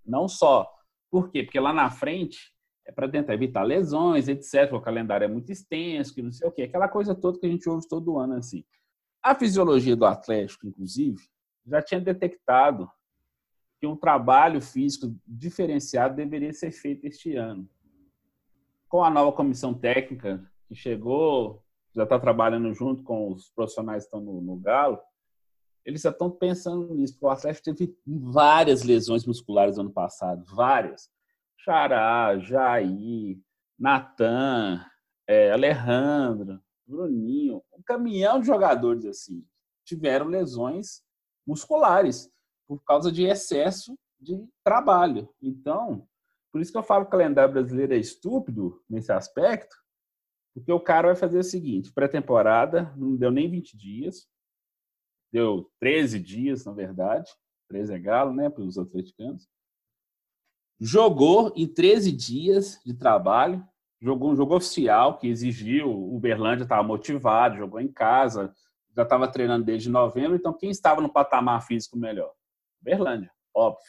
não 0.06 0.28
só. 0.28 0.72
Por 1.12 1.30
quê? 1.30 1.44
Porque 1.44 1.60
lá 1.60 1.74
na 1.74 1.92
frente 1.92 2.54
é 2.88 2.92
para 2.92 3.10
tentar 3.10 3.34
evitar 3.34 3.64
lesões, 3.64 4.30
etc. 4.30 4.74
O 4.74 4.82
calendário 4.82 5.26
é 5.26 5.28
muito 5.28 5.52
extenso, 5.52 6.16
que 6.16 6.22
não 6.22 6.32
sei 6.32 6.48
o 6.48 6.52
quê. 6.52 6.64
Aquela 6.64 6.88
coisa 6.88 7.14
toda 7.14 7.38
que 7.38 7.46
a 7.46 7.50
gente 7.50 7.68
ouve 7.70 7.88
todo 7.88 8.18
ano 8.18 8.36
assim. 8.36 8.64
A 9.22 9.36
fisiologia 9.36 9.96
do 9.96 10.06
Atlético, 10.06 10.66
inclusive, 10.66 11.22
já 11.68 11.82
tinha 11.82 12.00
detectado 12.00 12.90
que 13.80 13.86
um 13.86 13.96
trabalho 13.96 14.62
físico 14.62 15.14
diferenciado 15.28 16.16
deveria 16.16 16.54
ser 16.54 16.72
feito 16.72 17.06
este 17.06 17.36
ano. 17.36 17.70
Com 18.88 19.04
a 19.04 19.10
nova 19.10 19.32
comissão 19.32 19.74
técnica 19.74 20.44
que 20.68 20.76
chegou, 20.76 21.64
já 21.94 22.04
está 22.04 22.18
trabalhando 22.18 22.74
junto 22.74 23.04
com 23.04 23.32
os 23.32 23.50
profissionais 23.50 24.04
que 24.04 24.08
estão 24.08 24.22
no, 24.22 24.42
no 24.42 24.56
Galo, 24.58 25.00
eles 25.86 26.02
já 26.02 26.10
estão 26.10 26.30
pensando 26.30 26.94
nisso, 26.94 27.14
porque 27.14 27.26
o 27.26 27.30
Atlético 27.30 27.76
teve 27.76 27.98
várias 28.06 28.84
lesões 28.84 29.26
musculares 29.26 29.78
no 29.78 29.84
ano 29.84 29.92
passado, 29.92 30.44
várias. 30.46 31.10
Xará, 31.58 32.38
Jair, 32.40 33.40
Natan, 33.78 34.84
é, 35.28 35.52
Alejandro, 35.52 36.62
Bruninho, 36.86 37.64
um 37.72 37.82
caminhão 37.82 38.40
de 38.40 38.48
jogadores 38.48 39.06
assim 39.06 39.46
tiveram 39.86 40.28
lesões 40.28 41.04
musculares 41.46 42.32
por 42.68 42.82
causa 42.84 43.12
de 43.12 43.24
excesso 43.24 43.98
de 44.20 44.48
trabalho. 44.64 45.28
Então, 45.42 46.08
por 46.52 46.62
isso 46.62 46.72
que 46.72 46.78
eu 46.78 46.84
falo 46.84 47.06
que 47.06 47.10
o 47.10 47.12
calendário 47.12 47.54
brasileiro 47.54 47.94
é 47.94 47.98
estúpido 47.98 48.82
nesse 48.90 49.12
aspecto, 49.12 49.76
porque 50.54 50.72
o 50.72 50.80
cara 50.80 51.08
vai 51.08 51.16
fazer 51.16 51.40
o 51.40 51.44
seguinte: 51.44 51.92
pré-temporada, 51.92 52.94
não 52.96 53.16
deu 53.16 53.32
nem 53.32 53.50
20 53.50 53.78
dias, 53.78 54.28
deu 55.32 55.72
13 55.80 56.20
dias, 56.20 56.66
na 56.66 56.74
verdade. 56.74 57.32
13 57.70 57.94
é 57.94 58.00
galo, 58.00 58.34
né, 58.34 58.50
para 58.50 58.64
os 58.64 58.78
atleticanos. 58.78 59.48
Jogou 60.80 61.54
em 61.56 61.68
13 61.68 62.12
dias 62.12 62.82
de 62.84 62.94
trabalho, 62.94 63.66
jogou 64.02 64.32
um 64.32 64.36
jogo 64.36 64.56
oficial 64.56 65.18
que 65.18 65.28
exigiu, 65.28 65.90
o 65.90 66.16
Uberlândia 66.16 66.64
estava 66.64 66.84
motivado, 66.84 67.58
jogou 67.58 67.80
em 67.80 67.92
casa, 67.92 68.54
já 68.96 69.04
estava 69.04 69.32
treinando 69.32 69.64
desde 69.64 69.90
novembro, 69.90 70.36
então 70.36 70.58
quem 70.58 70.70
estava 70.70 71.00
no 71.00 71.14
patamar 71.14 71.66
físico 71.66 71.98
melhor? 71.98 72.34
Uberlândia, 72.82 73.32
óbvio. 73.56 73.86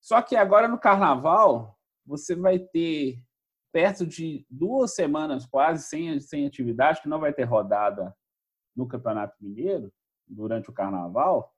Só 0.00 0.22
que 0.22 0.34
agora 0.34 0.66
no 0.66 0.78
carnaval, 0.78 1.78
você 2.04 2.34
vai 2.34 2.58
ter 2.58 3.22
perto 3.70 4.06
de 4.06 4.44
duas 4.50 4.94
semanas 4.94 5.46
quase 5.46 5.84
sem, 5.84 6.18
sem 6.18 6.46
atividade, 6.46 7.02
que 7.02 7.08
não 7.08 7.20
vai 7.20 7.32
ter 7.32 7.44
rodada 7.44 8.16
no 8.74 8.88
Campeonato 8.88 9.36
Mineiro 9.38 9.92
durante 10.30 10.70
o 10.70 10.72
carnaval. 10.72 11.54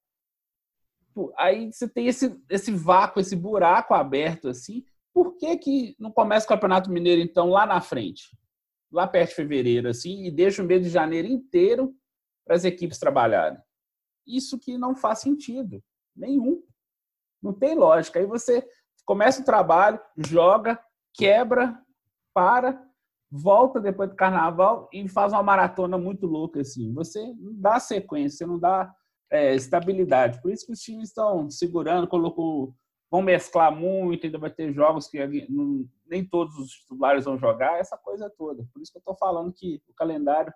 Aí 1.37 1.73
você 1.73 1.89
tem 1.89 2.07
esse, 2.07 2.41
esse 2.49 2.73
vácuo, 2.73 3.21
esse 3.21 3.37
buraco 3.37 3.93
aberto 3.93 4.49
assim, 4.49 4.85
por 5.13 5.37
que, 5.37 5.57
que 5.59 5.97
não 5.99 6.11
começa 6.11 6.47
o 6.47 6.49
Campeonato 6.49 6.91
Mineiro, 6.91 7.21
então, 7.21 7.51
lá 7.51 7.67
na 7.67 7.81
frente? 7.81 8.37
Lá 8.91 9.07
perto 9.07 9.31
de 9.31 9.37
fevereiro, 9.37 9.89
assim, 9.89 10.25
e 10.25 10.31
deixa 10.31 10.63
o 10.63 10.67
mês 10.67 10.83
de 10.83 10.89
janeiro 10.89 11.29
inteiro 11.29 11.95
para 12.45 12.57
as 12.57 12.65
equipes 12.65 12.99
trabalharem? 12.99 13.59
Isso 14.27 14.59
que 14.59 14.79
não 14.79 14.97
faz 14.97 15.19
sentido. 15.21 15.83
Nenhum. 16.17 16.63
Não 17.43 17.53
tem 17.53 17.75
lógica. 17.75 18.19
Aí 18.19 18.27
você 18.27 18.67
começa 19.05 19.43
o 19.43 19.45
trabalho, 19.45 20.01
joga, 20.17 20.83
quebra, 21.13 21.79
para, 22.33 22.83
volta 23.35 23.81
depois 23.81 24.11
do 24.11 24.17
carnaval 24.17 24.91
e 24.93 25.09
faz 25.09 25.33
uma 25.33 25.43
maratona 25.43 25.97
muito 25.97 26.27
louca 26.27 26.61
assim. 26.61 26.93
Você 26.93 27.19
não 27.39 27.55
dá 27.55 27.81
sequência, 27.81 28.47
não 28.47 28.59
dá 28.59 28.95
é, 29.31 29.55
estabilidade. 29.55 30.41
Por 30.43 30.53
isso 30.53 30.67
que 30.67 30.73
os 30.73 30.81
times 30.81 31.09
estão 31.09 31.49
segurando, 31.49 32.07
colocou 32.07 32.75
vão 33.11 33.21
mesclar 33.21 33.75
muito, 33.75 34.25
ainda 34.25 34.39
vai 34.39 34.51
ter 34.51 34.73
jogos 34.73 35.07
que 35.07 35.19
nem 36.07 36.25
todos 36.25 36.57
os 36.57 36.71
titulares 36.71 37.27
vão 37.27 37.37
jogar, 37.37 37.79
essa 37.79 37.97
coisa 37.97 38.31
toda. 38.31 38.67
Por 38.73 38.81
isso 38.81 38.91
que 38.91 38.97
eu 38.97 39.01
estou 39.01 39.15
falando 39.15 39.53
que 39.53 39.83
o 39.87 39.93
calendário 39.93 40.53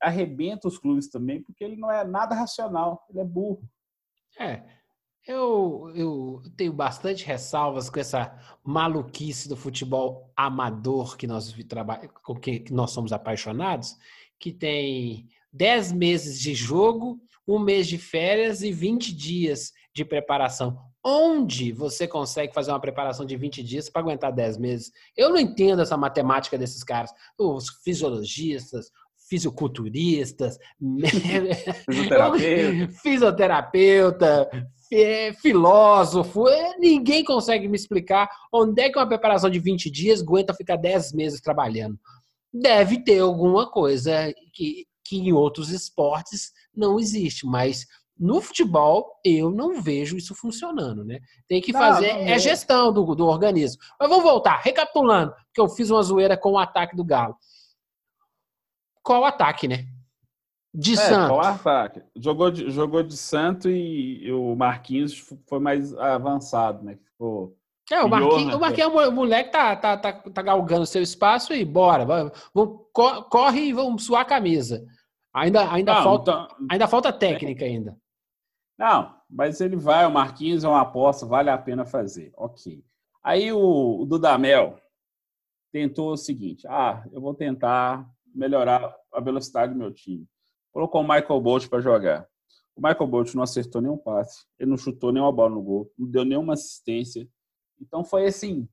arrebenta 0.00 0.68
os 0.68 0.78
clubes 0.78 1.08
também, 1.08 1.42
porque 1.42 1.64
ele 1.64 1.74
não 1.74 1.90
é 1.90 2.04
nada 2.04 2.36
racional, 2.36 3.04
ele 3.10 3.18
é 3.18 3.24
burro. 3.24 3.68
É. 4.38 4.62
Eu, 5.26 5.90
eu 5.96 6.42
tenho 6.56 6.72
bastante 6.72 7.24
ressalvas 7.24 7.90
com 7.90 7.98
essa 7.98 8.38
maluquice 8.62 9.48
do 9.48 9.56
futebol 9.56 10.30
amador 10.36 11.16
que 11.16 11.26
nós, 11.26 11.52
com 12.22 12.36
que 12.36 12.64
nós 12.70 12.92
somos 12.92 13.12
apaixonados, 13.12 13.96
que 14.38 14.52
tem 14.52 15.28
10 15.52 15.92
meses 15.92 16.40
de 16.40 16.54
jogo, 16.54 17.20
um 17.46 17.58
mês 17.58 17.88
de 17.88 17.98
férias 17.98 18.62
e 18.62 18.70
20 18.70 19.12
dias 19.12 19.72
de 19.92 20.04
preparação. 20.04 20.78
Onde 21.02 21.72
você 21.72 22.06
consegue 22.06 22.54
fazer 22.54 22.70
uma 22.70 22.80
preparação 22.80 23.26
de 23.26 23.36
20 23.36 23.64
dias 23.64 23.90
para 23.90 24.02
aguentar 24.02 24.32
10 24.32 24.58
meses? 24.58 24.92
Eu 25.16 25.30
não 25.30 25.38
entendo 25.38 25.82
essa 25.82 25.96
matemática 25.96 26.56
desses 26.56 26.84
caras. 26.84 27.10
Os 27.36 27.68
fisiologistas, 27.82 28.92
fisiculturistas, 29.28 30.56
fisioterapeuta, 33.02 34.48
fisioterapeuta 34.88 35.40
filósofo, 35.40 36.48
é, 36.48 36.76
ninguém 36.78 37.24
consegue 37.24 37.68
me 37.68 37.76
explicar 37.76 38.28
onde 38.52 38.82
é 38.82 38.90
que 38.90 38.98
uma 38.98 39.06
preparação 39.06 39.50
de 39.50 39.58
20 39.58 39.90
dias 39.90 40.22
aguenta 40.22 40.54
ficar 40.54 40.76
10 40.76 41.12
meses 41.12 41.40
trabalhando. 41.40 41.98
Deve 42.52 43.02
ter 43.02 43.20
alguma 43.20 43.70
coisa 43.70 44.32
que, 44.52 44.86
que 45.04 45.16
em 45.18 45.32
outros 45.32 45.70
esportes 45.70 46.52
não 46.74 46.98
existe, 46.98 47.46
mas 47.46 47.86
no 48.18 48.40
futebol 48.40 49.20
eu 49.24 49.50
não 49.50 49.82
vejo 49.82 50.16
isso 50.16 50.34
funcionando, 50.34 51.04
né? 51.04 51.18
Tem 51.46 51.60
que 51.60 51.72
fazer 51.72 52.14
não, 52.14 52.24
não 52.24 52.28
é 52.28 52.38
gestão 52.38 52.92
do, 52.92 53.14
do 53.14 53.26
organismo. 53.26 53.82
Mas 54.00 54.08
vamos 54.08 54.24
voltar, 54.24 54.60
recapitulando, 54.62 55.32
porque 55.32 55.60
eu 55.60 55.68
fiz 55.68 55.90
uma 55.90 56.02
zoeira 56.02 56.36
com 56.36 56.52
o 56.52 56.58
ataque 56.58 56.96
do 56.96 57.04
Galo. 57.04 57.36
Qual 59.02 59.24
ataque, 59.24 59.68
né? 59.68 59.86
De 60.78 60.92
é? 60.92 61.04
Jogou 62.14 62.50
de, 62.50 62.70
jogou 62.70 63.02
de 63.02 63.16
Santo 63.16 63.70
e, 63.70 64.30
o 64.30 64.54
Marquinhos 64.54 65.26
foi 65.46 65.58
mais 65.58 65.96
avançado, 65.96 66.84
né? 66.84 66.98
Ficou 67.02 67.56
é, 67.90 68.02
o 68.02 68.08
Marquinhos, 68.10 68.54
o 68.54 68.60
Marquinhos 68.60 68.94
é 68.94 69.08
o 69.08 69.12
moleque 69.12 69.50
tá, 69.50 69.74
tá, 69.74 69.96
tá, 69.96 70.12
tá 70.12 70.42
galgando 70.42 70.84
seu 70.84 71.00
espaço 71.00 71.54
e 71.54 71.64
bora. 71.64 72.04
Vamos, 72.04 72.32
corre 72.92 73.68
e 73.68 73.72
vamos 73.72 74.04
suar 74.04 74.20
a 74.20 74.26
camisa. 74.26 74.86
Ainda, 75.32 75.72
ainda, 75.72 75.94
não, 75.94 76.02
falta, 76.02 76.30
então, 76.30 76.66
ainda 76.70 76.88
falta 76.88 77.10
técnica 77.10 77.64
ainda. 77.64 77.96
Não, 78.76 79.14
mas 79.30 79.62
ele 79.62 79.76
vai, 79.76 80.04
o 80.04 80.10
Marquinhos 80.10 80.62
é 80.62 80.68
uma 80.68 80.82
aposta, 80.82 81.24
vale 81.24 81.48
a 81.48 81.56
pena 81.56 81.86
fazer. 81.86 82.32
Ok. 82.36 82.84
Aí 83.22 83.50
o, 83.50 84.02
o 84.02 84.04
Dudamel 84.04 84.78
tentou 85.72 86.12
o 86.12 86.18
seguinte: 86.18 86.66
ah, 86.68 87.02
eu 87.10 87.20
vou 87.22 87.32
tentar 87.32 88.06
melhorar 88.34 88.94
a 89.10 89.20
velocidade 89.20 89.72
do 89.72 89.78
meu 89.78 89.90
time 89.90 90.28
colocou 90.76 91.00
o 91.00 91.08
Michael 91.08 91.40
Bolt 91.40 91.68
para 91.70 91.80
jogar. 91.80 92.28
O 92.76 92.86
Michael 92.86 93.06
Bolt 93.06 93.34
não 93.34 93.42
acertou 93.42 93.80
nenhum 93.80 93.96
passe, 93.96 94.44
ele 94.58 94.68
não 94.68 94.76
chutou 94.76 95.10
nenhuma 95.10 95.32
bola 95.32 95.48
no 95.48 95.62
gol, 95.62 95.90
não 95.98 96.06
deu 96.06 96.22
nenhuma 96.22 96.52
assistência. 96.52 97.26
Então 97.80 98.04
foi 98.04 98.26
assim, 98.26 98.68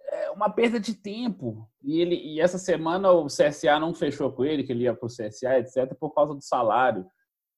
é 0.00 0.30
uma 0.30 0.48
perda 0.48 0.78
de 0.78 0.94
tempo. 0.94 1.68
E, 1.82 2.00
ele, 2.00 2.14
e 2.14 2.40
essa 2.40 2.56
semana 2.56 3.10
o 3.10 3.26
CSA 3.26 3.80
não 3.80 3.92
fechou 3.92 4.30
com 4.30 4.44
ele, 4.44 4.62
que 4.62 4.70
ele 4.70 4.84
ia 4.84 4.94
para 4.94 5.06
o 5.06 5.08
CSA, 5.08 5.58
etc., 5.58 5.92
por 5.98 6.14
causa 6.14 6.36
do 6.36 6.40
salário. 6.40 7.04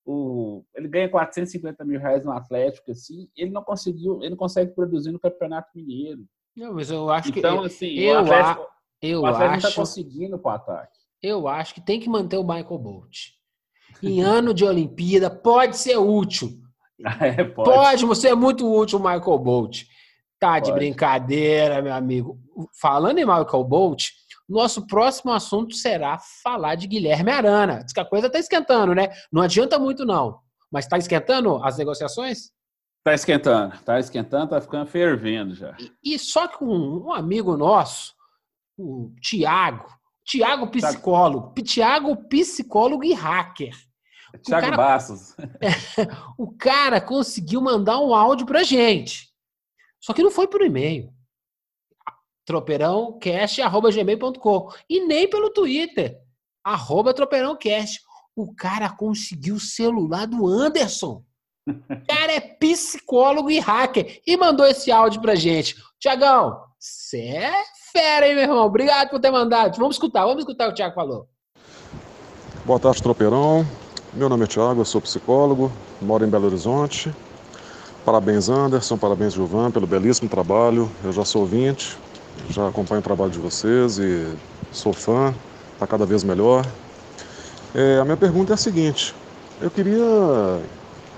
O, 0.06 0.64
ele 0.74 0.88
ganha 0.88 1.10
450 1.10 1.84
mil 1.84 2.00
reais 2.00 2.24
no 2.24 2.32
Atlético, 2.32 2.90
assim, 2.90 3.28
ele 3.36 3.50
não 3.50 3.62
conseguiu, 3.62 4.20
ele 4.22 4.30
não 4.30 4.38
consegue 4.38 4.74
produzir 4.74 5.12
no 5.12 5.20
Campeonato 5.20 5.68
Mineiro. 5.74 6.24
Não, 6.56 6.72
mas 6.72 6.90
eu 6.90 7.10
acho 7.10 7.28
então, 7.28 7.60
que. 7.60 7.66
assim, 7.66 7.98
eu, 7.98 8.14
o 8.14 8.18
Atlético, 8.20 8.66
eu 9.02 9.20
o 9.20 9.26
Atlético 9.26 9.56
acho, 9.56 9.68
está 9.68 9.80
conseguindo 9.82 10.38
para 10.38 10.50
o 10.50 10.54
ataque. 10.54 10.98
Eu 11.22 11.46
acho 11.46 11.74
que 11.74 11.82
tem 11.82 12.00
que 12.00 12.08
manter 12.08 12.38
o 12.38 12.42
Michael 12.42 12.78
Bolt 12.78 13.38
em 14.02 14.20
ano 14.20 14.52
de 14.52 14.64
Olimpíada, 14.64 15.30
pode 15.30 15.76
ser 15.76 15.96
útil. 15.96 16.58
É, 17.18 17.42
pode. 17.44 17.70
pode 17.70 18.04
você 18.04 18.28
é 18.28 18.34
muito 18.34 18.70
útil, 18.70 18.98
Michael 18.98 19.38
Bolt. 19.38 19.84
Tá 20.38 20.52
pode. 20.52 20.66
de 20.66 20.72
brincadeira, 20.72 21.80
meu 21.80 21.94
amigo. 21.94 22.38
Falando 22.78 23.16
em 23.16 23.24
Michael 23.24 23.64
Bolt, 23.64 24.08
nosso 24.46 24.86
próximo 24.86 25.32
assunto 25.32 25.74
será 25.74 26.18
falar 26.42 26.74
de 26.74 26.86
Guilherme 26.86 27.30
Arana. 27.30 27.82
Diz 27.82 27.94
que 27.94 28.00
a 28.00 28.04
coisa 28.04 28.28
tá 28.28 28.38
esquentando, 28.38 28.94
né? 28.94 29.08
Não 29.32 29.40
adianta 29.40 29.78
muito, 29.78 30.04
não. 30.04 30.40
Mas 30.70 30.86
tá 30.86 30.98
esquentando 30.98 31.56
as 31.64 31.78
negociações? 31.78 32.50
Tá 33.02 33.14
esquentando, 33.14 33.78
tá 33.82 33.98
esquentando, 33.98 34.50
tá 34.50 34.60
ficando 34.60 34.86
fervendo 34.86 35.54
já. 35.54 35.74
E, 35.78 36.14
e 36.14 36.18
só 36.18 36.46
que 36.46 36.62
um, 36.62 37.06
um 37.06 37.12
amigo 37.12 37.56
nosso, 37.56 38.12
o 38.76 39.10
Tiago, 39.22 39.86
Tiago 40.24 40.66
psicólogo, 40.68 41.54
Tiago 41.62 42.16
psicólogo 42.28 43.04
e 43.04 43.14
hacker. 43.14 43.74
Tiago 44.42 44.66
cara, 44.66 44.76
Bassos. 44.76 45.34
o 46.38 46.52
cara 46.52 47.00
conseguiu 47.00 47.60
mandar 47.60 47.98
um 48.00 48.14
áudio 48.14 48.46
pra 48.46 48.62
gente. 48.62 49.30
Só 50.00 50.12
que 50.12 50.22
não 50.22 50.30
foi 50.30 50.46
por 50.46 50.62
e-mail. 50.62 51.12
tropeirãocast.gmail.com 52.46 54.68
e 54.88 55.04
nem 55.06 55.28
pelo 55.28 55.50
Twitter. 55.50 56.18
Arroba 56.64 57.12
tropeirãocast. 57.12 58.00
O 58.34 58.54
cara 58.54 58.88
conseguiu 58.90 59.56
o 59.56 59.60
celular 59.60 60.26
do 60.26 60.46
Anderson. 60.46 61.22
O 61.68 62.06
cara 62.06 62.32
é 62.32 62.40
psicólogo 62.40 63.50
e 63.50 63.58
hacker. 63.58 64.22
E 64.26 64.36
mandou 64.36 64.66
esse 64.66 64.90
áudio 64.90 65.20
pra 65.20 65.34
gente. 65.34 65.76
Tiagão, 65.98 66.64
você 66.78 67.20
é 67.20 67.52
fera, 67.92 68.26
hein, 68.26 68.34
meu 68.34 68.44
irmão? 68.44 68.64
Obrigado 68.64 69.10
por 69.10 69.20
ter 69.20 69.30
mandado. 69.30 69.76
Vamos 69.76 69.96
escutar, 69.96 70.24
vamos 70.24 70.40
escutar 70.40 70.64
o 70.64 70.68
que 70.68 70.72
o 70.72 70.76
Tiago 70.76 70.94
falou. 70.94 71.28
Boa 72.64 72.78
tarde, 72.78 73.02
tropeirão. 73.02 73.66
Meu 74.12 74.28
nome 74.28 74.42
é 74.42 74.46
Tiago, 74.48 74.80
eu 74.80 74.84
sou 74.84 75.00
psicólogo, 75.00 75.70
moro 76.02 76.24
em 76.24 76.28
Belo 76.28 76.46
Horizonte. 76.46 77.14
Parabéns, 78.04 78.48
Anderson, 78.48 78.98
parabéns, 78.98 79.34
Gilvan, 79.34 79.70
pelo 79.70 79.86
belíssimo 79.86 80.28
trabalho. 80.28 80.90
Eu 81.04 81.12
já 81.12 81.24
sou 81.24 81.42
ouvinte, 81.42 81.96
já 82.48 82.66
acompanho 82.66 82.98
o 82.98 83.04
trabalho 83.04 83.30
de 83.30 83.38
vocês 83.38 84.00
e 84.00 84.26
sou 84.72 84.92
fã, 84.92 85.32
está 85.74 85.86
cada 85.86 86.04
vez 86.04 86.24
melhor. 86.24 86.66
É, 87.72 88.00
a 88.00 88.04
minha 88.04 88.16
pergunta 88.16 88.52
é 88.52 88.54
a 88.54 88.56
seguinte: 88.56 89.14
eu 89.60 89.70
queria 89.70 90.60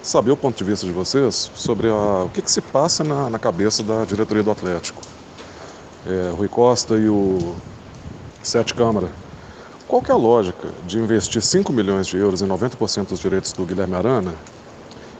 saber 0.03 0.33
o 0.33 0.37
ponto 0.37 0.59
de 0.59 0.65
vista 0.65 0.85
de 0.85 0.93
vocês 0.93 1.51
sobre 1.55 1.89
a, 1.89 2.25
o 2.25 2.29
que, 2.29 2.43
que 2.43 2.51
se 2.51 2.61
passa 2.61 3.03
na, 3.03 3.31
na, 3.31 3.39
cabeça 3.39 3.83
da 3.83 4.05
diretoria 4.05 4.43
do 4.43 4.51
Atlético. 4.51 5.01
É, 6.07 6.31
Rui 6.37 6.49
Costa 6.49 6.97
e 6.97 7.09
o 7.09 7.55
Sete 8.43 8.75
Câmara 8.75 9.22
qual 9.93 10.03
é 10.09 10.13
a 10.13 10.17
lógica 10.17 10.71
de 10.87 10.99
investir 10.99 11.43
5 11.43 11.71
milhões 11.71 12.07
de 12.07 12.17
euros 12.17 12.41
em 12.41 12.47
90% 12.47 13.09
dos 13.09 13.21
direitos 13.21 13.53
do 13.53 13.67
Guilherme 13.67 13.95
Arana 13.95 14.35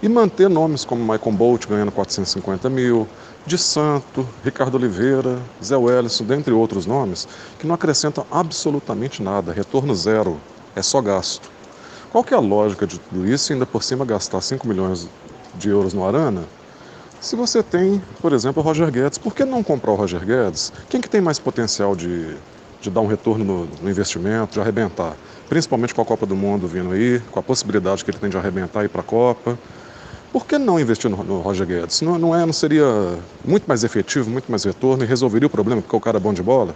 e 0.03 0.09
manter 0.09 0.49
nomes 0.49 0.83
como 0.83 1.03
Michael 1.03 1.37
Bolt 1.37 1.67
ganhando 1.69 1.93
450 1.93 2.71
mil, 2.71 3.07
de 3.45 3.59
Santo, 3.59 4.27
Ricardo 4.43 4.77
Oliveira, 4.77 5.39
Zé 5.63 5.77
Wellison, 5.77 6.25
dentre 6.25 6.55
outros 6.55 6.87
nomes, 6.87 7.29
que 7.59 7.67
não 7.67 7.75
acrescentam 7.75 8.25
absolutamente 8.31 9.23
nada, 9.23 9.53
retorno 9.53 9.95
zero, 9.95 10.41
é 10.75 10.81
só 10.81 11.03
gasto. 11.03 11.51
Qual 12.11 12.25
que 12.25 12.33
é 12.33 12.37
a 12.39 12.41
lógica 12.41 12.87
de 12.87 12.99
tudo 12.99 13.29
isso 13.29 13.53
e 13.53 13.55
ainda 13.55 13.67
por 13.67 13.83
cima 13.83 14.07
gastar 14.07 14.41
5 14.41 14.67
milhões 14.67 15.07
de 15.55 15.69
euros 15.69 15.93
no 15.93 16.03
Arana? 16.03 16.45
Se 17.21 17.37
você 17.37 17.63
tem, 17.63 18.03
por 18.23 18.33
exemplo, 18.33 18.63
o 18.63 18.65
Roger 18.65 18.91
Guedes, 18.91 19.19
por 19.19 19.35
que 19.35 19.45
não 19.45 19.63
comprar 19.63 19.93
o 19.93 19.97
Roger 19.97 20.25
Guedes? 20.25 20.73
Quem 20.89 20.99
que 20.99 21.11
tem 21.11 21.21
mais 21.21 21.39
potencial 21.39 21.95
de 21.95 22.35
de 22.83 22.90
dar 22.90 23.01
um 23.01 23.07
retorno 23.07 23.45
no, 23.45 23.68
no, 23.81 23.90
investimento, 23.90 24.55
de 24.55 24.61
arrebentar. 24.61 25.16
Principalmente 25.49 25.95
com 25.95 26.03
a 26.03 26.05
Copa 26.05 26.27
do 26.27 26.35
Mundo 26.35 26.66
vindo 26.66 26.92
aí, 26.92 27.21
com 27.31 27.38
a 27.38 27.42
possibilidade 27.42 28.05
que 28.05 28.11
ele 28.11 28.18
tem 28.18 28.29
de 28.29 28.37
arrebentar 28.37 28.83
e 28.83 28.87
ir 28.87 28.88
para 28.88 29.01
a 29.01 29.05
Copa. 29.05 29.59
Por 30.33 30.47
que 30.47 30.59
não 30.59 30.81
investir 30.81 31.11
no, 31.11 31.23
no 31.23 31.40
Roger 31.40 31.66
Guedes? 31.66 32.01
Não, 32.01 32.18
não, 32.18 32.35
é, 32.35 32.45
não 32.45 32.53
seria 32.53 32.85
muito 33.45 33.64
mais 33.66 33.85
efetivo, 33.85 34.31
muito 34.31 34.51
mais 34.51 34.64
retorno 34.64 35.05
e 35.05 35.07
resolveria 35.07 35.47
o 35.47 35.51
problema 35.51 35.81
porque 35.81 35.95
o 35.95 36.01
cara 36.01 36.16
é 36.16 36.21
bom 36.21 36.33
de 36.33 36.42
bola? 36.42 36.75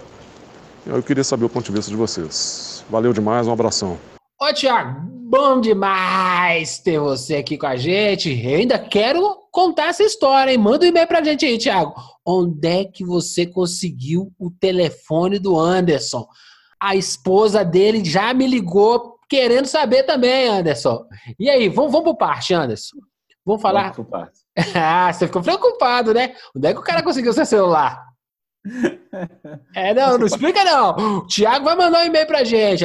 Eu 0.87 1.03
queria 1.03 1.25
saber 1.25 1.47
o 1.47 1.49
ponto 1.49 1.65
de 1.65 1.73
vista 1.73 1.91
de 1.91 1.97
vocês. 1.97 2.85
Valeu 2.89 3.13
demais, 3.13 3.49
um 3.49 3.53
abração. 3.53 3.99
Ô, 4.39 4.53
Tiago, 4.53 5.01
bom 5.31 5.63
demais 5.63 6.79
ter 6.79 6.99
você 6.99 7.37
aqui 7.37 7.57
com 7.57 7.67
a 7.67 7.75
gente. 7.75 8.31
Eu 8.31 8.59
ainda 8.59 8.79
quero 8.79 9.35
contar 9.51 9.87
essa 9.87 10.03
história, 10.03 10.53
hein? 10.53 10.59
Manda 10.59 10.85
um 10.85 10.89
e-mail 10.89 11.07
pra 11.07 11.25
gente 11.25 11.47
aí, 11.47 11.57
Tiago. 11.57 11.95
Onde 12.23 12.69
é 12.69 12.85
que 12.85 13.03
você 13.03 13.47
conseguiu 13.47 14.31
o 14.39 14.51
telefone 14.51 15.39
do 15.39 15.59
Anderson? 15.59 16.29
A 16.79 16.95
esposa 16.95 17.65
dele 17.65 18.05
já 18.05 18.35
me 18.35 18.47
ligou 18.47 19.19
querendo 19.27 19.65
saber 19.65 20.03
também, 20.03 20.49
Anderson. 20.49 21.07
E 21.41 21.49
aí, 21.49 21.71
vamos, 21.71 21.93
vamos 21.93 22.05
por 22.05 22.17
parte, 22.19 22.53
Anderson. 22.53 22.99
Vamos 23.43 23.63
falar. 23.63 23.95
Vamos 23.95 23.97
por 23.97 24.05
parte. 24.05 24.41
ah, 24.77 25.11
você 25.11 25.27
ficou 25.27 25.41
preocupado, 25.41 26.13
né? 26.13 26.35
Onde 26.55 26.69
é 26.69 26.75
que 26.75 26.81
o 26.81 26.85
cara 26.85 27.03
conseguiu 27.03 27.33
seu 27.33 27.47
celular? 27.47 28.05
É, 29.75 29.95
não, 29.95 30.19
não 30.19 30.27
explica 30.27 30.63
não. 30.63 30.91
O 30.91 31.27
Thiago 31.27 31.65
vai 31.65 31.75
mandar 31.75 32.03
um 32.03 32.05
e-mail 32.05 32.27
pra 32.27 32.45
gente 32.45 32.85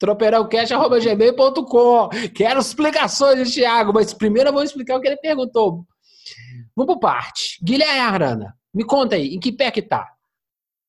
tropeirãocast.gmail.com. 0.00 2.08
Quero 2.34 2.58
explicações 2.58 3.46
de 3.46 3.54
Thiago, 3.54 3.92
mas 3.92 4.12
primeiro 4.12 4.48
eu 4.48 4.52
vou 4.52 4.64
explicar 4.64 4.96
o 4.96 5.00
que 5.00 5.06
ele 5.06 5.18
perguntou. 5.18 5.86
Vamos 6.74 6.94
por 6.94 7.00
parte. 7.00 7.60
Guilherme 7.62 8.00
Arana, 8.00 8.56
me 8.74 8.84
conta 8.84 9.14
aí, 9.14 9.34
em 9.34 9.38
que 9.38 9.52
pé 9.52 9.70
que 9.70 9.82
tá? 9.82 10.12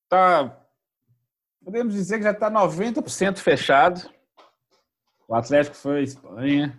Tá. 0.07 0.57
Podemos 1.63 1.93
dizer 1.93 2.17
que 2.17 2.23
já 2.23 2.31
está 2.31 2.49
90% 2.49 3.37
fechado. 3.37 4.09
O 5.27 5.35
Atlético 5.35 5.75
foi 5.75 5.99
à 5.99 6.01
Espanha, 6.01 6.75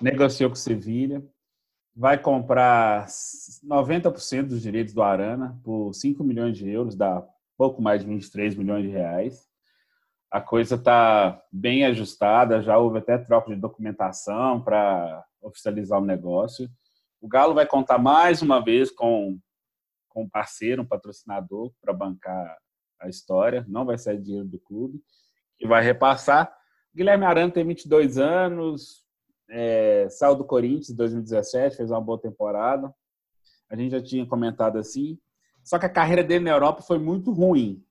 negociou 0.00 0.50
com 0.50 0.54
o 0.54 0.58
Sevilha. 0.58 1.22
vai 1.96 2.18
comprar 2.18 3.06
90% 3.64 4.48
dos 4.48 4.62
direitos 4.62 4.94
do 4.94 5.02
Arana 5.02 5.58
por 5.64 5.92
5 5.92 6.22
milhões 6.22 6.56
de 6.56 6.68
euros, 6.68 6.94
dá 6.94 7.26
pouco 7.56 7.82
mais 7.82 8.02
de 8.02 8.06
23 8.06 8.54
milhões 8.54 8.84
de 8.84 8.90
reais. 8.90 9.47
A 10.30 10.40
coisa 10.40 10.74
está 10.74 11.42
bem 11.50 11.86
ajustada, 11.86 12.62
já 12.62 12.76
houve 12.76 12.98
até 12.98 13.16
troca 13.16 13.54
de 13.54 13.60
documentação 13.60 14.62
para 14.62 15.24
oficializar 15.40 16.00
o 16.00 16.04
negócio. 16.04 16.68
O 17.20 17.28
Galo 17.28 17.54
vai 17.54 17.66
contar 17.66 17.98
mais 17.98 18.42
uma 18.42 18.62
vez 18.62 18.90
com, 18.90 19.38
com 20.08 20.24
um 20.24 20.28
parceiro, 20.28 20.82
um 20.82 20.86
patrocinador 20.86 21.72
para 21.80 21.92
bancar 21.92 22.58
a 23.00 23.08
história, 23.08 23.64
não 23.68 23.86
vai 23.86 23.96
sair 23.96 24.20
dinheiro 24.20 24.46
do 24.46 24.58
clube, 24.58 25.00
e 25.58 25.66
vai 25.66 25.82
repassar. 25.82 26.52
Guilherme 26.94 27.24
Arana 27.24 27.52
tem 27.52 27.66
22 27.66 28.18
anos, 28.18 29.04
é, 29.48 30.08
saiu 30.10 30.36
do 30.36 30.44
Corinthians 30.44 30.90
em 30.90 30.96
2017, 30.96 31.76
fez 31.76 31.90
uma 31.90 32.00
boa 32.00 32.20
temporada. 32.20 32.92
A 33.70 33.76
gente 33.76 33.92
já 33.92 34.02
tinha 34.02 34.26
comentado 34.26 34.78
assim. 34.78 35.18
Só 35.64 35.78
que 35.78 35.86
a 35.86 35.90
carreira 35.90 36.22
dele 36.22 36.44
na 36.44 36.50
Europa 36.50 36.82
foi 36.82 36.98
muito 36.98 37.32
ruim. 37.32 37.84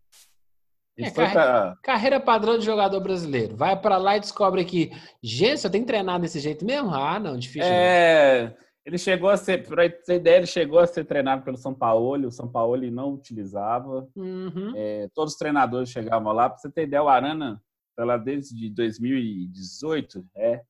É, 0.97 1.11
carreira, 1.11 1.31
pra... 1.31 1.77
carreira, 1.83 2.19
padrão 2.19 2.57
de 2.57 2.65
jogador 2.65 2.99
brasileiro. 2.99 3.55
Vai 3.55 3.79
para 3.79 3.97
lá 3.97 4.17
e 4.17 4.19
descobre 4.19 4.65
que, 4.65 4.91
gente, 5.21 5.59
você 5.59 5.69
tem 5.69 5.83
treinado 5.83 6.23
desse 6.23 6.39
jeito 6.39 6.65
mesmo? 6.65 6.93
Ah, 6.93 7.19
não, 7.19 7.37
difícil. 7.37 7.69
É, 7.69 8.55
ele 8.83 8.97
chegou 8.97 9.29
a 9.29 9.37
ser, 9.37 9.67
para 9.67 9.89
ter 9.89 10.15
ideia, 10.15 10.37
ele 10.37 10.47
chegou 10.47 10.79
a 10.79 10.87
ser 10.87 11.05
treinado 11.05 11.43
pelo 11.43 11.57
São 11.57 11.73
Paulo. 11.73 12.27
O 12.27 12.31
São 12.31 12.47
Paulo 12.47 12.89
não 12.89 13.13
utilizava. 13.13 14.07
Uhum. 14.15 14.73
É, 14.75 15.07
todos 15.13 15.33
os 15.33 15.39
treinadores 15.39 15.89
chegavam 15.89 16.33
lá. 16.33 16.49
Para 16.49 16.57
você 16.57 16.71
ter 16.71 16.83
ideia, 16.83 17.03
o 17.03 17.09
Arana, 17.09 17.61
tá 17.95 18.05
lá 18.05 18.15
desde 18.15 18.69
2018, 18.69 20.25
é, 20.35 20.61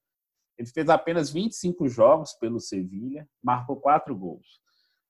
ele 0.57 0.67
fez 0.67 0.89
apenas 0.89 1.31
25 1.31 1.87
jogos 1.87 2.33
pelo 2.33 2.59
Sevilha, 2.59 3.27
marcou 3.43 3.75
quatro 3.75 4.15
gols. 4.15 4.59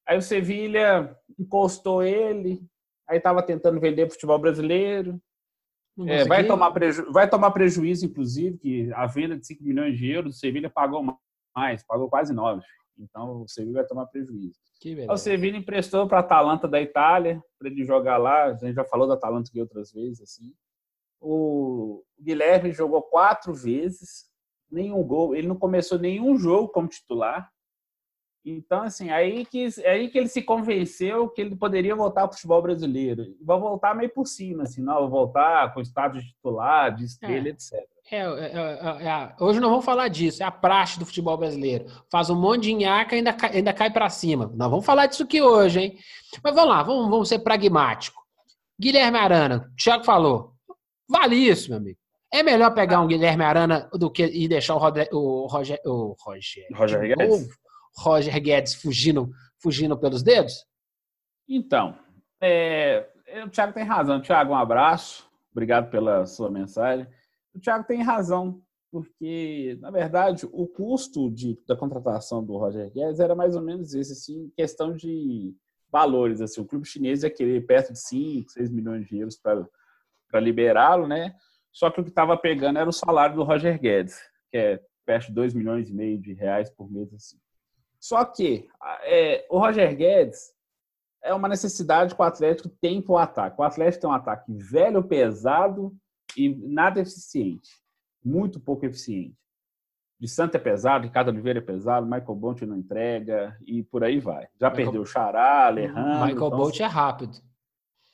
Aí 0.05 0.17
o 0.17 0.21
Sevilha 0.21 1.15
encostou 1.39 2.03
ele, 2.03 2.61
aí 3.07 3.17
estava 3.17 3.41
tentando 3.41 3.79
vender 3.79 4.09
futebol 4.09 4.37
brasileiro. 4.39 5.19
É, 6.05 6.25
vai, 6.25 6.45
tomar 6.45 6.71
preju... 6.71 7.11
vai 7.11 7.27
tomar 7.27 7.51
prejuízo, 7.51 8.05
inclusive, 8.05 8.57
que 8.57 8.93
a 8.93 9.07
venda 9.07 9.35
de 9.35 9.47
5 9.47 9.63
milhões 9.63 9.97
de 9.97 10.11
euros, 10.11 10.35
o 10.35 10.39
Sevilha 10.39 10.69
pagou 10.69 11.03
mais, 11.55 11.83
pagou 11.83 12.07
quase 12.09 12.33
9. 12.33 12.61
Então 12.99 13.41
o 13.41 13.47
Sevilha 13.47 13.75
vai 13.75 13.85
tomar 13.85 14.05
prejuízo. 14.07 14.59
o 15.09 15.17
Sevilha 15.17 15.57
emprestou 15.57 16.07
para 16.07 16.17
a 16.17 16.21
Atalanta 16.21 16.67
da 16.67 16.79
Itália, 16.79 17.41
para 17.57 17.69
ele 17.69 17.83
jogar 17.83 18.17
lá. 18.17 18.45
A 18.45 18.53
gente 18.53 18.75
já 18.75 18.85
falou 18.85 19.07
da 19.07 19.15
Atalanta 19.15 19.49
aqui 19.49 19.59
outras 19.59 19.91
vezes. 19.91 20.21
assim. 20.21 20.53
O 21.19 22.03
Guilherme 22.19 22.71
jogou 22.71 23.01
quatro 23.01 23.53
vezes, 23.53 24.29
nenhum 24.69 25.03
gol. 25.03 25.35
Ele 25.35 25.47
não 25.47 25.57
começou 25.57 25.97
nenhum 25.97 26.37
jogo 26.37 26.69
como 26.69 26.87
titular. 26.87 27.51
Então, 28.49 28.83
assim, 28.83 29.09
aí 29.09 29.45
que, 29.45 29.67
aí 29.85 30.07
que 30.07 30.17
ele 30.17 30.29
se 30.29 30.41
convenceu 30.41 31.27
que 31.27 31.41
ele 31.41 31.55
poderia 31.55 31.93
voltar 31.93 32.21
ao 32.21 32.31
futebol 32.31 32.61
brasileiro. 32.61 33.35
Vai 33.41 33.59
voltar 33.59 33.93
meio 33.93 34.09
por 34.09 34.25
cima, 34.25 34.63
assim, 34.63 34.81
não, 34.81 35.01
vou 35.01 35.09
voltar 35.09 35.73
com 35.73 35.81
status 35.81 36.23
de 36.23 36.29
titular, 36.29 36.95
de 36.95 37.03
estrela, 37.03 37.47
é. 37.47 37.49
etc. 37.49 37.73
É, 38.09 38.19
é, 38.19 38.23
é, 38.23 39.07
é, 39.07 39.35
hoje 39.37 39.59
não 39.59 39.69
vamos 39.69 39.83
falar 39.83 40.07
disso, 40.07 40.41
é 40.41 40.45
a 40.45 40.51
praxe 40.51 40.97
do 40.97 41.05
futebol 41.05 41.35
brasileiro. 41.35 41.87
Faz 42.09 42.29
um 42.29 42.39
monte 42.39 42.63
de 42.63 42.73
nhaca 42.73 43.15
e 43.15 43.17
ainda, 43.17 43.33
cai, 43.33 43.57
ainda 43.57 43.73
cai 43.73 43.91
para 43.91 44.09
cima. 44.09 44.49
Não 44.55 44.69
vamos 44.69 44.85
falar 44.85 45.07
disso 45.07 45.23
aqui 45.23 45.41
hoje, 45.41 45.81
hein? 45.81 45.97
Mas 46.41 46.55
vamos 46.55 46.69
lá, 46.69 46.83
vamos, 46.83 47.09
vamos 47.09 47.27
ser 47.27 47.39
pragmáticos. 47.39 48.23
Guilherme 48.79 49.17
Arana, 49.17 49.69
o 49.69 49.75
Thiago 49.75 50.05
falou. 50.05 50.53
Vale 51.09 51.35
isso, 51.35 51.69
meu 51.69 51.79
amigo. 51.79 51.99
É 52.31 52.43
melhor 52.43 52.73
pegar 52.73 53.01
um 53.01 53.07
Guilherme 53.07 53.43
Arana 53.43 53.89
do 53.93 54.09
que 54.09 54.25
e 54.25 54.47
deixar 54.47 54.75
o, 54.75 54.77
Roger, 54.77 55.09
o 55.11 55.47
Roger, 55.47 55.79
o 55.85 56.15
Roger, 56.17 56.65
Roger 56.73 57.01
Guedes. 57.01 57.47
Roger 57.97 58.39
Guedes 58.41 58.75
fugindo, 58.75 59.31
fugindo 59.61 59.97
pelos 59.97 60.21
dedos? 60.21 60.65
Então, 61.49 61.97
é, 62.41 63.09
o 63.45 63.49
Thiago 63.49 63.73
tem 63.73 63.83
razão. 63.83 64.21
Thiago, 64.21 64.51
um 64.51 64.57
abraço. 64.57 65.27
Obrigado 65.51 65.89
pela 65.89 66.25
sua 66.25 66.51
mensagem. 66.51 67.07
O 67.53 67.59
Thiago 67.59 67.85
tem 67.87 68.03
razão, 68.03 68.61
porque, 68.91 69.77
na 69.81 69.89
verdade, 69.89 70.45
o 70.51 70.67
custo 70.67 71.31
de, 71.31 71.59
da 71.67 71.75
contratação 71.75 72.43
do 72.43 72.57
Roger 72.57 72.91
Guedes 72.91 73.19
era 73.19 73.33
mais 73.33 73.55
ou 73.55 73.61
menos 73.61 73.93
esse, 73.93 74.13
assim, 74.13 74.51
questão 74.55 74.95
de 74.95 75.55
valores. 75.91 76.41
Assim, 76.41 76.61
o 76.61 76.65
clube 76.65 76.87
chinês 76.87 77.23
ia 77.23 77.29
querer 77.31 77.65
perto 77.65 77.93
de 77.93 77.99
5, 77.99 78.51
6 78.51 78.69
milhões 78.69 79.07
de 79.07 79.17
euros 79.17 79.37
para 79.37 80.39
liberá-lo, 80.39 81.07
né? 81.07 81.35
Só 81.71 81.89
que 81.89 81.99
o 81.99 82.03
que 82.03 82.09
estava 82.09 82.37
pegando 82.37 82.79
era 82.79 82.89
o 82.89 82.93
salário 82.93 83.35
do 83.35 83.43
Roger 83.43 83.79
Guedes, 83.79 84.15
que 84.51 84.57
é 84.57 84.81
perto 85.05 85.27
de 85.27 85.33
2 85.33 85.53
milhões 85.53 85.89
e 85.89 85.93
meio 85.93 86.19
de 86.19 86.33
reais 86.33 86.69
por 86.69 86.91
mês. 86.91 87.11
Assim. 87.13 87.37
Só 88.07 88.23
que 88.23 88.69
é, 89.03 89.45
o 89.49 89.59
Roger 89.59 89.93
Guedes 89.93 90.53
é 91.21 91.33
uma 91.33 91.49
necessidade 91.49 92.15
que 92.15 92.21
o 92.21 92.23
Atlético 92.23 92.69
tem 92.69 93.01
para 93.01 93.11
o 93.11 93.17
ataque. 93.17 93.59
O 93.59 93.63
Atlético 93.65 94.03
tem 94.03 94.09
um 94.09 94.13
ataque 94.13 94.53
velho, 94.53 95.03
pesado 95.03 95.93
e 96.37 96.55
nada 96.55 97.01
eficiente. 97.01 97.69
Muito 98.23 98.61
pouco 98.61 98.85
eficiente. 98.85 99.35
De 100.17 100.25
Santa 100.25 100.55
é 100.55 100.59
pesado, 100.59 101.03
Ricardo 101.03 101.27
Oliveira 101.27 101.59
é 101.59 101.61
pesado, 101.61 102.05
Michael 102.05 102.35
Bolt 102.35 102.61
não 102.61 102.77
entrega 102.77 103.57
e 103.65 103.83
por 103.83 104.05
aí 104.05 104.21
vai. 104.21 104.47
Já 104.57 104.69
Michael... 104.69 104.85
perdeu 104.85 105.01
o 105.01 105.05
Xará, 105.05 105.65
Alejandro. 105.65 106.01
Michael 106.01 106.31
então, 106.31 106.49
Bolt 106.49 106.79
é 106.79 106.85
rápido. 106.85 107.37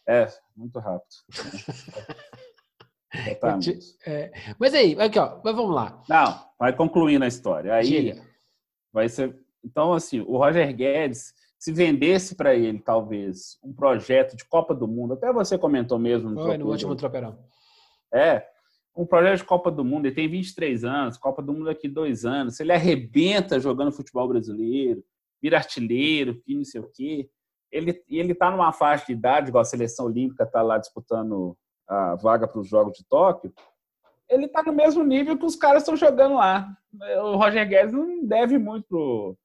É, 0.07 0.27
muito 0.55 0.79
rápido. 0.79 1.13
é, 4.07 4.31
mas 4.57 4.73
aí, 4.73 4.99
aqui, 4.99 5.19
ó, 5.19 5.39
mas 5.43 5.55
vamos 5.55 5.75
lá. 5.75 6.01
Não, 6.09 6.47
vai 6.57 6.75
concluindo 6.75 7.23
a 7.23 7.27
história. 7.27 7.75
Aí 7.75 7.85
Diga. 7.85 8.19
vai 8.91 9.07
ser 9.07 9.42
então, 9.63 9.93
assim, 9.93 10.19
o 10.21 10.37
Roger 10.37 10.75
Guedes, 10.75 11.33
se 11.57 11.71
vendesse 11.71 12.35
para 12.35 12.53
ele, 12.53 12.79
talvez, 12.79 13.57
um 13.63 13.73
projeto 13.73 14.35
de 14.35 14.45
Copa 14.45 14.75
do 14.75 14.87
Mundo, 14.87 15.13
até 15.13 15.31
você 15.31 15.57
comentou 15.57 15.97
mesmo 15.97 16.29
no, 16.29 16.43
Foi, 16.43 16.57
no 16.57 16.67
último 16.67 16.95
tropeirão. 16.95 17.37
É, 18.13 18.45
um 18.95 19.05
projeto 19.05 19.37
de 19.37 19.45
Copa 19.45 19.71
do 19.71 19.83
Mundo, 19.83 20.05
ele 20.05 20.15
tem 20.15 20.27
23 20.27 20.83
anos, 20.83 21.17
Copa 21.17 21.41
do 21.41 21.53
Mundo 21.53 21.65
daqui 21.65 21.87
dois 21.87 22.25
anos, 22.25 22.57
se 22.57 22.63
ele 22.63 22.73
arrebenta 22.73 23.59
jogando 23.59 23.91
futebol 23.91 24.27
brasileiro, 24.27 25.03
vira 25.41 25.57
artilheiro, 25.57 26.39
que 26.41 26.53
não 26.53 26.65
sei 26.65 26.81
o 26.81 26.89
quê, 26.93 27.29
ele 27.71 28.03
ele 28.07 28.33
está 28.33 28.51
numa 28.51 28.71
faixa 28.71 29.05
de 29.07 29.13
idade, 29.13 29.49
igual 29.49 29.61
a 29.61 29.65
seleção 29.65 30.05
olímpica 30.05 30.43
está 30.43 30.61
lá 30.61 30.77
disputando 30.77 31.57
a 31.87 32.15
vaga 32.15 32.47
para 32.47 32.59
os 32.61 32.67
Jogos 32.67 32.97
de 32.97 33.03
Tóquio, 33.05 33.51
ele 34.29 34.45
está 34.45 34.63
no 34.63 34.73
mesmo 34.73 35.03
nível 35.03 35.37
que 35.37 35.45
os 35.45 35.55
caras 35.55 35.83
estão 35.83 35.95
jogando 35.95 36.35
lá. 36.35 36.67
O 37.23 37.35
Roger 37.35 37.67
Guedes 37.67 37.93
não 37.93 38.25
deve 38.25 38.57
muito 38.57 38.85
pro 38.87 39.37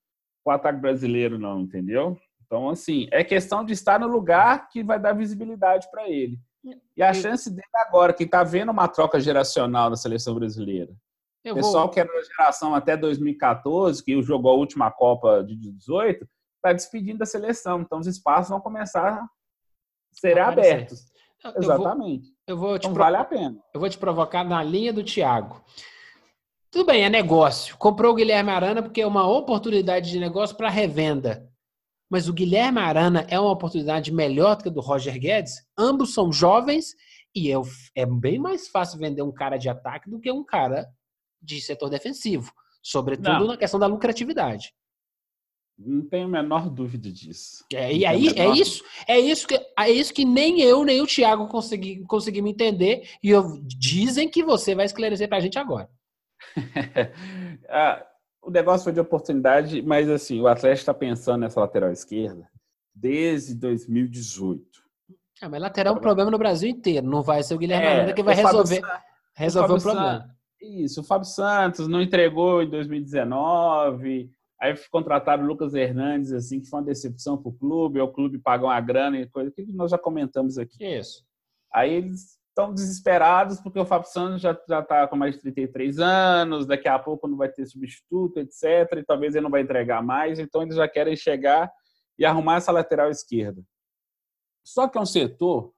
o 0.48 0.54
ataque 0.54 0.80
brasileiro, 0.80 1.38
não, 1.38 1.60
entendeu? 1.60 2.18
Então, 2.44 2.70
assim, 2.70 3.08
é 3.10 3.22
questão 3.22 3.64
de 3.64 3.72
estar 3.72 4.00
no 4.00 4.06
lugar 4.06 4.68
que 4.68 4.82
vai 4.82 4.98
dar 4.98 5.12
visibilidade 5.12 5.88
para 5.90 6.08
ele. 6.08 6.38
E 6.96 7.02
a 7.02 7.12
chance 7.14 7.50
dele 7.50 7.68
agora, 7.74 8.12
que 8.12 8.24
está 8.24 8.42
vendo 8.42 8.70
uma 8.70 8.88
troca 8.88 9.20
geracional 9.20 9.88
na 9.90 9.96
seleção 9.96 10.34
brasileira. 10.34 10.92
O 11.46 11.54
pessoal 11.54 11.84
vou... 11.84 11.92
que 11.92 12.00
era 12.00 12.12
da 12.12 12.22
geração 12.22 12.74
até 12.74 12.96
2014, 12.96 14.02
que 14.04 14.20
jogou 14.22 14.50
a 14.50 14.56
última 14.56 14.90
Copa 14.90 15.42
de 15.44 15.56
18, 15.56 16.28
está 16.56 16.72
despedindo 16.72 17.18
da 17.18 17.26
seleção. 17.26 17.80
Então, 17.80 17.98
os 17.98 18.06
espaços 18.06 18.50
vão 18.50 18.60
começar 18.60 19.08
a 19.08 19.28
serem 20.12 20.42
abertos. 20.42 21.06
Eu 21.44 21.62
Exatamente. 21.62 22.24
Vou, 22.24 22.34
eu 22.46 22.56
vou 22.56 22.76
então, 22.76 22.92
vale 22.92 23.16
a 23.16 23.24
pena. 23.24 23.56
Eu 23.72 23.80
vou 23.80 23.88
te 23.88 23.96
provocar 23.96 24.42
na 24.42 24.62
linha 24.62 24.92
do 24.92 25.04
Thiago. 25.04 25.62
Tudo 26.70 26.86
bem, 26.86 27.04
é 27.04 27.08
negócio. 27.08 27.76
Comprou 27.78 28.12
o 28.12 28.14
Guilherme 28.14 28.50
Arana 28.50 28.82
porque 28.82 29.00
é 29.00 29.06
uma 29.06 29.26
oportunidade 29.26 30.10
de 30.10 30.20
negócio 30.20 30.56
para 30.56 30.68
revenda. 30.68 31.48
Mas 32.10 32.28
o 32.28 32.32
Guilherme 32.32 32.78
Arana 32.78 33.26
é 33.28 33.38
uma 33.38 33.50
oportunidade 33.50 34.12
melhor 34.12 34.56
do 34.56 34.62
que 34.62 34.68
a 34.68 34.72
do 34.72 34.80
Roger 34.80 35.18
Guedes? 35.18 35.62
Ambos 35.76 36.14
são 36.14 36.32
jovens 36.32 36.94
e 37.34 37.50
é, 37.52 37.56
é 37.94 38.06
bem 38.06 38.38
mais 38.38 38.68
fácil 38.68 38.98
vender 38.98 39.22
um 39.22 39.32
cara 39.32 39.56
de 39.56 39.68
ataque 39.68 40.10
do 40.10 40.20
que 40.20 40.30
um 40.30 40.44
cara 40.44 40.86
de 41.42 41.60
setor 41.60 41.88
defensivo. 41.88 42.52
Sobretudo 42.82 43.40
Não. 43.40 43.46
na 43.48 43.56
questão 43.56 43.78
da 43.78 43.86
lucratividade. 43.86 44.72
Não 45.78 46.08
tenho 46.08 46.24
a 46.24 46.28
menor 46.28 46.68
dúvida 46.68 47.12
disso. 47.12 47.64
É, 47.72 47.94
e 47.94 48.04
aí 48.04 48.28
é 48.36 48.48
isso, 48.48 48.82
é 49.06 49.18
isso 49.18 49.46
que 49.46 49.54
é 49.78 49.90
isso 49.90 50.12
que 50.12 50.24
nem 50.24 50.60
eu 50.60 50.84
nem 50.84 51.00
o 51.00 51.06
Thiago 51.06 51.46
consegui, 51.46 52.02
conseguimos 52.04 52.50
entender 52.50 53.08
e 53.22 53.30
eu, 53.30 53.62
dizem 53.62 54.28
que 54.28 54.42
você 54.42 54.74
vai 54.74 54.86
esclarecer 54.86 55.28
para 55.28 55.38
a 55.38 55.40
gente 55.40 55.56
agora. 55.56 55.88
ah, 57.68 58.06
o 58.42 58.50
negócio 58.50 58.84
foi 58.84 58.92
de 58.92 59.00
oportunidade, 59.00 59.82
mas 59.82 60.08
assim, 60.08 60.40
o 60.40 60.46
Atlético 60.46 60.80
está 60.80 60.94
pensando 60.94 61.40
nessa 61.40 61.60
lateral 61.60 61.90
esquerda 61.90 62.48
desde 62.94 63.54
2018. 63.54 64.62
Ah, 65.40 65.48
mas 65.48 65.60
lateral 65.60 65.94
é 65.94 65.96
um 65.96 66.00
problema 66.00 66.30
no 66.30 66.38
Brasil 66.38 66.68
inteiro. 66.68 67.06
Não 67.06 67.22
vai 67.22 67.42
ser 67.42 67.54
o 67.54 67.58
Guilherme 67.58 67.86
é, 67.86 67.92
Arana 67.92 68.12
que 68.12 68.22
vai 68.22 68.34
resolver, 68.34 68.82
resolver 69.34 69.72
o, 69.72 69.76
o 69.76 69.80
problema. 69.80 70.20
Santos, 70.20 70.36
isso, 70.60 71.00
o 71.00 71.04
Fábio 71.04 71.28
Santos 71.28 71.86
não 71.86 72.02
entregou 72.02 72.62
em 72.62 72.68
2019. 72.68 74.30
Aí 74.60 74.74
contrataram 74.90 75.44
o 75.44 75.46
Lucas 75.46 75.74
Hernandes, 75.74 76.32
assim, 76.32 76.60
que 76.60 76.68
foi 76.68 76.80
uma 76.80 76.86
decepção 76.86 77.36
para 77.36 77.48
o 77.48 77.52
clube. 77.52 78.00
O 78.00 78.08
clube 78.08 78.38
pagou 78.38 78.68
uma 78.68 78.80
grana 78.80 79.20
e 79.20 79.28
coisa 79.28 79.52
que 79.52 79.72
nós 79.72 79.92
já 79.92 79.98
comentamos 79.98 80.58
aqui. 80.58 80.84
Isso. 80.84 81.24
Aí 81.72 81.94
eles 81.94 82.37
estão 82.58 82.74
desesperados 82.74 83.60
porque 83.60 83.78
o 83.78 83.86
Fábio 83.86 84.08
Santos 84.08 84.42
já 84.42 84.50
está 84.50 85.06
com 85.06 85.14
mais 85.14 85.36
de 85.36 85.42
33 85.42 86.00
anos, 86.00 86.66
daqui 86.66 86.88
a 86.88 86.98
pouco 86.98 87.28
não 87.28 87.36
vai 87.36 87.48
ter 87.48 87.64
substituto, 87.66 88.38
etc. 88.40 88.98
E 88.98 89.04
talvez 89.04 89.34
ele 89.34 89.44
não 89.44 89.50
vai 89.50 89.60
entregar 89.60 90.02
mais, 90.02 90.40
então 90.40 90.62
eles 90.62 90.74
já 90.74 90.88
querem 90.88 91.14
chegar 91.14 91.70
e 92.18 92.24
arrumar 92.24 92.56
essa 92.56 92.72
lateral 92.72 93.10
esquerda. 93.10 93.62
Só 94.64 94.88
que 94.88 94.98
é 94.98 95.00
um 95.00 95.06
setor, 95.06 95.72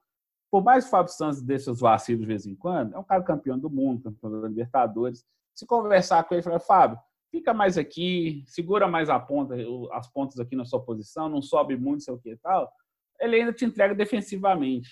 por 0.49 0.63
mais 0.63 0.83
que 0.83 0.87
o 0.87 0.91
Fábio 0.91 1.13
Santos 1.13 1.41
deixe 1.41 1.69
os 1.69 1.79
vacilos 1.79 2.21
de 2.21 2.27
vez 2.27 2.47
em 2.47 2.55
quando, 2.55 2.95
é 2.95 2.97
um 2.97 3.03
cara 3.03 3.21
campeão 3.21 3.59
do 3.59 3.69
mundo, 3.69 4.01
campeão 4.01 4.41
da 4.41 4.47
Libertadores. 4.47 5.23
Se 5.53 5.67
conversar 5.67 6.23
com 6.23 6.33
ele, 6.33 6.41
falar, 6.41 6.59
Fábio, 6.59 6.99
fica 7.29 7.53
mais 7.53 7.77
aqui, 7.77 8.43
segura 8.47 8.87
mais 8.87 9.07
a 9.07 9.19
ponta, 9.19 9.55
as 9.91 10.11
pontas 10.11 10.39
aqui 10.39 10.55
na 10.55 10.65
sua 10.65 10.83
posição, 10.83 11.29
não 11.29 11.43
sobe 11.43 11.77
muito, 11.77 12.03
sei 12.03 12.13
o 12.13 12.17
que 12.17 12.31
e 12.31 12.37
tal, 12.37 12.71
ele 13.19 13.35
ainda 13.35 13.53
te 13.53 13.65
entrega 13.65 13.93
defensivamente. 13.93 14.89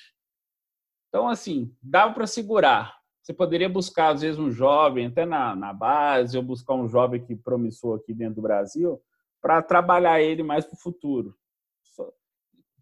Então, 1.10 1.28
assim, 1.28 1.74
dava 1.82 2.14
para 2.14 2.28
segurar. 2.28 2.98
Você 3.22 3.34
poderia 3.34 3.68
buscar, 3.68 4.14
às 4.14 4.22
vezes, 4.22 4.40
um 4.40 4.50
jovem, 4.50 5.08
até 5.08 5.26
na, 5.26 5.56
na 5.56 5.74
base, 5.74 6.38
ou 6.38 6.44
buscar 6.44 6.76
um 6.76 6.88
jovem 6.88 7.22
que 7.22 7.36
promissou 7.36 7.96
aqui 7.96 8.14
dentro 8.14 8.36
do 8.36 8.42
Brasil, 8.42 9.02
para 9.42 9.62
trabalhar 9.62 10.22
ele 10.22 10.44
mais 10.44 10.66
para 10.66 10.76
o 10.76 10.80
futuro. 10.80 11.36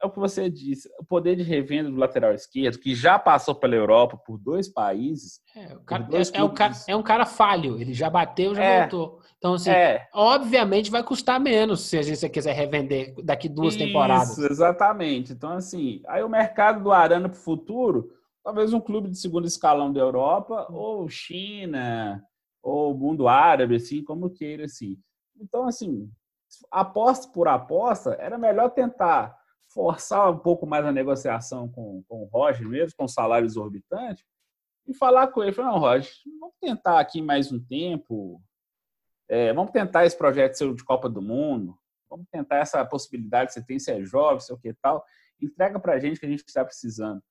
É 0.01 0.05
o 0.05 0.11
que 0.11 0.19
você 0.19 0.47
disse, 0.47 0.87
o 0.99 1.03
poder 1.03 1.35
de 1.35 1.41
revenda 1.41 1.89
do 1.89 1.97
lateral 1.97 2.31
esquerdo, 2.31 2.77
que 2.77 2.93
já 2.93 3.17
passou 3.17 3.55
pela 3.55 3.75
Europa 3.75 4.15
por 4.15 4.37
dois 4.37 4.67
países. 4.67 5.41
É, 5.55 5.75
cara, 5.85 6.03
dois 6.03 6.31
é, 6.31 6.37
é, 6.37 6.43
um 6.43 6.53
cara, 6.53 6.73
é, 6.87 6.95
um 6.95 7.01
cara, 7.01 7.25
falho, 7.25 7.81
ele 7.81 7.93
já 7.95 8.07
bateu, 8.07 8.53
já 8.53 8.63
é, 8.63 8.81
voltou. 8.81 9.21
Então, 9.39 9.55
assim, 9.55 9.71
é. 9.71 10.07
obviamente 10.13 10.91
vai 10.91 11.01
custar 11.01 11.39
menos 11.39 11.81
se 11.81 11.97
a 11.97 12.03
gente 12.03 12.29
quiser 12.29 12.53
revender 12.53 13.15
daqui 13.23 13.49
duas 13.49 13.73
Isso, 13.73 13.83
temporadas. 13.83 14.37
Exatamente. 14.37 15.33
Então, 15.33 15.51
assim, 15.51 16.01
aí 16.07 16.23
o 16.23 16.29
mercado 16.29 16.83
do 16.83 16.91
Arana 16.91 17.27
para 17.27 17.37
o 17.37 17.41
futuro 17.41 18.11
talvez 18.47 18.71
um 18.71 18.79
clube 18.79 19.09
de 19.09 19.17
segundo 19.17 19.45
escalão 19.45 19.91
da 19.91 19.99
Europa, 19.99 20.67
ou 20.69 21.09
China, 21.09 22.25
ou 22.63 22.97
mundo 22.97 23.27
árabe, 23.27 23.75
assim, 23.75 24.01
como 24.01 24.29
queira, 24.29 24.63
assim. 24.63 24.97
Então, 25.35 25.67
assim, 25.67 26.09
aposta 26.71 27.29
por 27.33 27.49
aposta, 27.49 28.15
era 28.17 28.37
melhor 28.37 28.69
tentar 28.69 29.37
forçar 29.67 30.31
um 30.31 30.39
pouco 30.39 30.65
mais 30.65 30.85
a 30.85 30.93
negociação 30.93 31.67
com, 31.67 32.01
com 32.07 32.23
o 32.23 32.25
Roger 32.27 32.65
mesmo, 32.65 32.95
com 32.97 33.05
salário 33.05 33.45
exorbitante, 33.45 34.25
e 34.87 34.93
falar 34.93 35.27
com 35.27 35.43
ele, 35.43 35.51
falar, 35.51 35.73
não, 35.73 35.79
Roger, 35.79 36.09
vamos 36.39 36.55
tentar 36.61 37.01
aqui 37.01 37.21
mais 37.21 37.51
um 37.51 37.59
tempo, 37.59 38.41
é, 39.27 39.51
vamos 39.51 39.73
tentar 39.73 40.05
esse 40.05 40.17
projeto 40.17 40.53
seu 40.53 40.73
de 40.73 40.85
Copa 40.85 41.09
do 41.09 41.21
Mundo, 41.21 41.77
vamos 42.09 42.25
tentar 42.31 42.59
essa 42.59 42.85
possibilidade 42.85 43.47
que 43.47 43.55
você 43.55 43.65
tem, 43.65 43.77
se 43.77 43.91
é 43.91 44.05
jovem, 44.05 44.39
sei 44.39 44.55
o 44.55 44.57
que 44.57 44.73
tal, 44.75 45.03
entrega 45.41 45.77
pra 45.81 45.99
gente 45.99 46.17
que 46.17 46.25
a 46.25 46.29
gente 46.29 46.45
está 46.47 46.63
precisando 46.63 47.21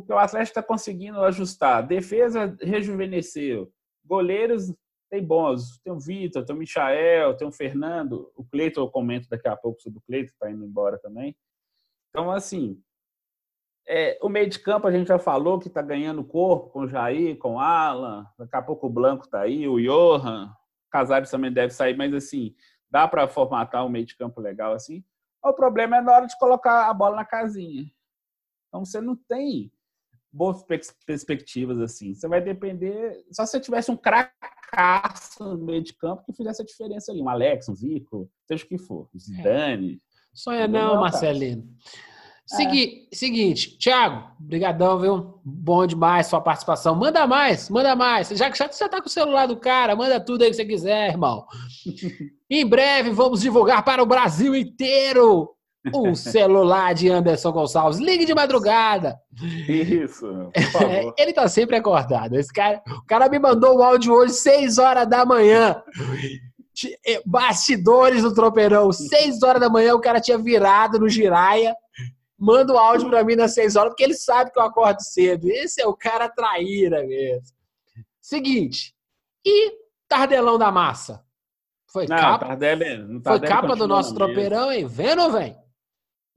porque 0.00 0.12
o 0.12 0.18
Atlético 0.18 0.58
está 0.58 0.62
conseguindo 0.62 1.20
ajustar. 1.22 1.86
Defesa 1.86 2.56
rejuvenesceu. 2.60 3.72
Goleiros 4.04 4.72
tem 5.10 5.24
bons. 5.24 5.78
Tem 5.82 5.92
o 5.92 5.98
Vitor, 5.98 6.44
tem 6.44 6.54
o 6.54 6.58
Michael, 6.58 7.36
tem 7.36 7.46
o 7.48 7.52
Fernando. 7.52 8.30
O 8.36 8.44
Cleiton, 8.44 8.82
eu 8.82 8.90
comento 8.90 9.28
daqui 9.28 9.48
a 9.48 9.56
pouco 9.56 9.80
sobre 9.80 9.98
o 9.98 10.02
Cleiton, 10.02 10.32
está 10.32 10.50
indo 10.50 10.64
embora 10.64 10.98
também. 10.98 11.36
Então, 12.10 12.30
assim, 12.30 12.82
é, 13.86 14.18
o 14.20 14.28
meio 14.28 14.48
de 14.48 14.58
campo 14.58 14.86
a 14.86 14.92
gente 14.92 15.08
já 15.08 15.18
falou 15.18 15.58
que 15.58 15.68
está 15.68 15.80
ganhando 15.80 16.22
corpo 16.22 16.68
com 16.70 16.80
o 16.80 16.88
Jair, 16.88 17.38
com 17.38 17.54
o 17.54 17.60
Alan. 17.60 18.26
Daqui 18.38 18.56
a 18.56 18.62
pouco 18.62 18.86
o 18.86 18.90
Blanco 18.90 19.24
está 19.24 19.40
aí, 19.40 19.66
o 19.66 19.80
Johan. 19.80 20.52
Casares 20.90 21.30
também 21.30 21.52
deve 21.52 21.72
sair, 21.72 21.96
mas 21.96 22.12
assim, 22.14 22.54
dá 22.90 23.08
para 23.08 23.28
formatar 23.28 23.84
um 23.84 23.88
meio 23.88 24.06
de 24.06 24.16
campo 24.16 24.40
legal 24.40 24.72
assim. 24.72 25.04
O 25.42 25.52
problema 25.52 25.96
é 25.96 26.00
na 26.00 26.12
hora 26.12 26.26
de 26.26 26.38
colocar 26.38 26.88
a 26.88 26.94
bola 26.94 27.16
na 27.16 27.24
casinha. 27.24 27.84
Então 28.68 28.84
você 28.84 29.00
não 29.00 29.16
tem 29.16 29.72
boas 30.32 30.64
perspectivas 31.06 31.80
assim. 31.80 32.14
Você 32.14 32.28
vai 32.28 32.40
depender. 32.40 33.24
Só 33.32 33.44
se 33.44 33.52
você 33.52 33.60
tivesse 33.60 33.90
um 33.90 33.96
cracaço 33.96 35.44
no 35.44 35.64
meio 35.64 35.82
de 35.82 35.94
campo 35.94 36.22
que 36.24 36.32
fizesse 36.32 36.62
a 36.62 36.64
diferença 36.64 37.12
ali. 37.12 37.22
Um 37.22 37.28
Alex, 37.28 37.68
um 37.68 37.74
Zico, 37.74 38.30
seja 38.46 38.64
o 38.64 38.68
que 38.68 38.78
for. 38.78 39.08
É. 39.14 39.18
Zidane. 39.18 39.94
É. 39.94 39.98
Sonha 40.34 40.68
não, 40.68 40.94
não 40.94 41.00
Marcelino. 41.00 41.64
Segui, 42.46 43.08
é. 43.12 43.14
Seguinte, 43.14 43.76
Thiago, 43.76 44.30
brigadão, 44.38 44.98
viu? 44.98 45.40
Bom 45.44 45.86
demais 45.86 46.28
sua 46.28 46.40
participação. 46.40 46.94
Manda 46.94 47.26
mais, 47.26 47.68
manda 47.68 47.94
mais. 47.94 48.28
Já 48.30 48.50
que 48.50 48.56
você 48.56 48.88
tá 48.88 49.02
com 49.02 49.06
o 49.06 49.10
celular 49.10 49.46
do 49.46 49.56
cara, 49.56 49.94
manda 49.94 50.18
tudo 50.18 50.42
aí 50.42 50.50
que 50.50 50.56
você 50.56 50.64
quiser, 50.64 51.10
irmão. 51.10 51.44
em 52.48 52.66
breve 52.66 53.10
vamos 53.10 53.42
divulgar 53.42 53.84
para 53.84 54.02
o 54.02 54.06
Brasil 54.06 54.56
inteiro 54.56 55.54
o 55.92 56.14
celular 56.14 56.94
de 56.94 57.08
Anderson 57.08 57.52
Gonçalves. 57.52 57.98
Ligue 57.98 58.24
de 58.24 58.34
madrugada. 58.34 59.18
Isso, 59.68 60.26
por 60.52 60.62
favor. 60.72 61.14
Ele 61.16 61.32
tá 61.32 61.48
sempre 61.48 61.76
acordado. 61.76 62.36
Esse 62.36 62.52
cara, 62.52 62.82
o 62.86 63.06
cara 63.06 63.28
me 63.28 63.38
mandou 63.38 63.78
o 63.78 63.82
áudio 63.82 64.12
hoje, 64.12 64.34
6 64.34 64.78
horas 64.78 65.08
da 65.08 65.24
manhã. 65.24 65.82
Eh, 67.06 67.20
bastidores 67.26 68.22
do 68.22 68.34
tropeirão, 68.34 68.92
6 68.92 69.42
horas 69.42 69.60
da 69.60 69.68
manhã, 69.68 69.94
o 69.94 70.00
cara 70.00 70.20
tinha 70.20 70.38
virado 70.38 70.98
no 70.98 71.08
giraia. 71.08 71.74
Manda 72.38 72.72
o 72.72 72.78
áudio 72.78 73.08
pra 73.10 73.24
mim 73.24 73.34
nas 73.34 73.54
6 73.54 73.74
horas, 73.74 73.90
porque 73.90 74.04
ele 74.04 74.14
sabe 74.14 74.52
que 74.52 74.58
eu 74.58 74.62
acordo 74.62 75.00
cedo. 75.02 75.48
Esse 75.48 75.80
é 75.82 75.86
o 75.86 75.96
cara 75.96 76.28
traíra 76.28 77.04
mesmo. 77.04 77.56
Seguinte, 78.20 78.94
e 79.44 79.72
Tardelão 80.06 80.58
da 80.58 80.70
Massa? 80.70 81.24
Foi 81.90 82.06
não, 82.06 82.16
capa, 82.16 82.46
Tardelli, 82.48 83.22
foi 83.22 83.40
capa 83.40 83.74
do 83.74 83.88
nosso 83.88 84.14
tropeirão, 84.14 84.70
hein? 84.70 84.86
Vem 84.86 85.18
ou 85.18 85.32
vem? 85.32 85.56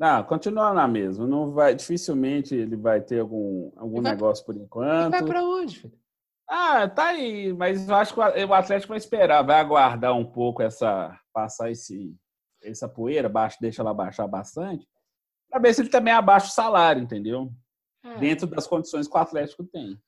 Não, 0.01 0.23
continua 0.23 0.73
na 0.73 0.87
mesma. 0.87 1.27
Não 1.27 1.51
vai, 1.51 1.75
dificilmente 1.75 2.55
ele 2.55 2.75
vai 2.75 2.99
ter 2.99 3.19
algum, 3.19 3.71
algum 3.77 4.01
negócio 4.01 4.43
por 4.43 4.57
enquanto. 4.57 5.11
vai 5.11 5.23
para 5.23 5.43
onde, 5.43 5.77
filho? 5.77 5.93
Ah, 6.49 6.89
tá 6.89 7.09
aí, 7.09 7.53
mas 7.53 7.87
eu 7.87 7.93
acho 7.93 8.11
que 8.11 8.19
o 8.19 8.53
Atlético 8.53 8.89
vai 8.89 8.97
esperar, 8.97 9.43
vai 9.43 9.59
aguardar 9.59 10.17
um 10.17 10.25
pouco 10.25 10.63
essa 10.63 11.15
passar 11.31 11.69
esse 11.69 12.15
essa 12.63 12.89
poeira, 12.89 13.29
baixa, 13.29 13.57
deixa 13.61 13.83
ela 13.83 13.93
baixar 13.93 14.27
bastante, 14.27 14.87
para 15.47 15.61
ver 15.61 15.73
se 15.73 15.81
ele 15.81 15.89
também 15.89 16.13
abaixa 16.13 16.47
o 16.47 16.51
salário, 16.51 17.03
entendeu? 17.03 17.51
É. 18.03 18.17
Dentro 18.17 18.47
das 18.47 18.65
condições 18.65 19.07
que 19.07 19.15
o 19.15 19.19
Atlético 19.19 19.63
tem. 19.65 19.99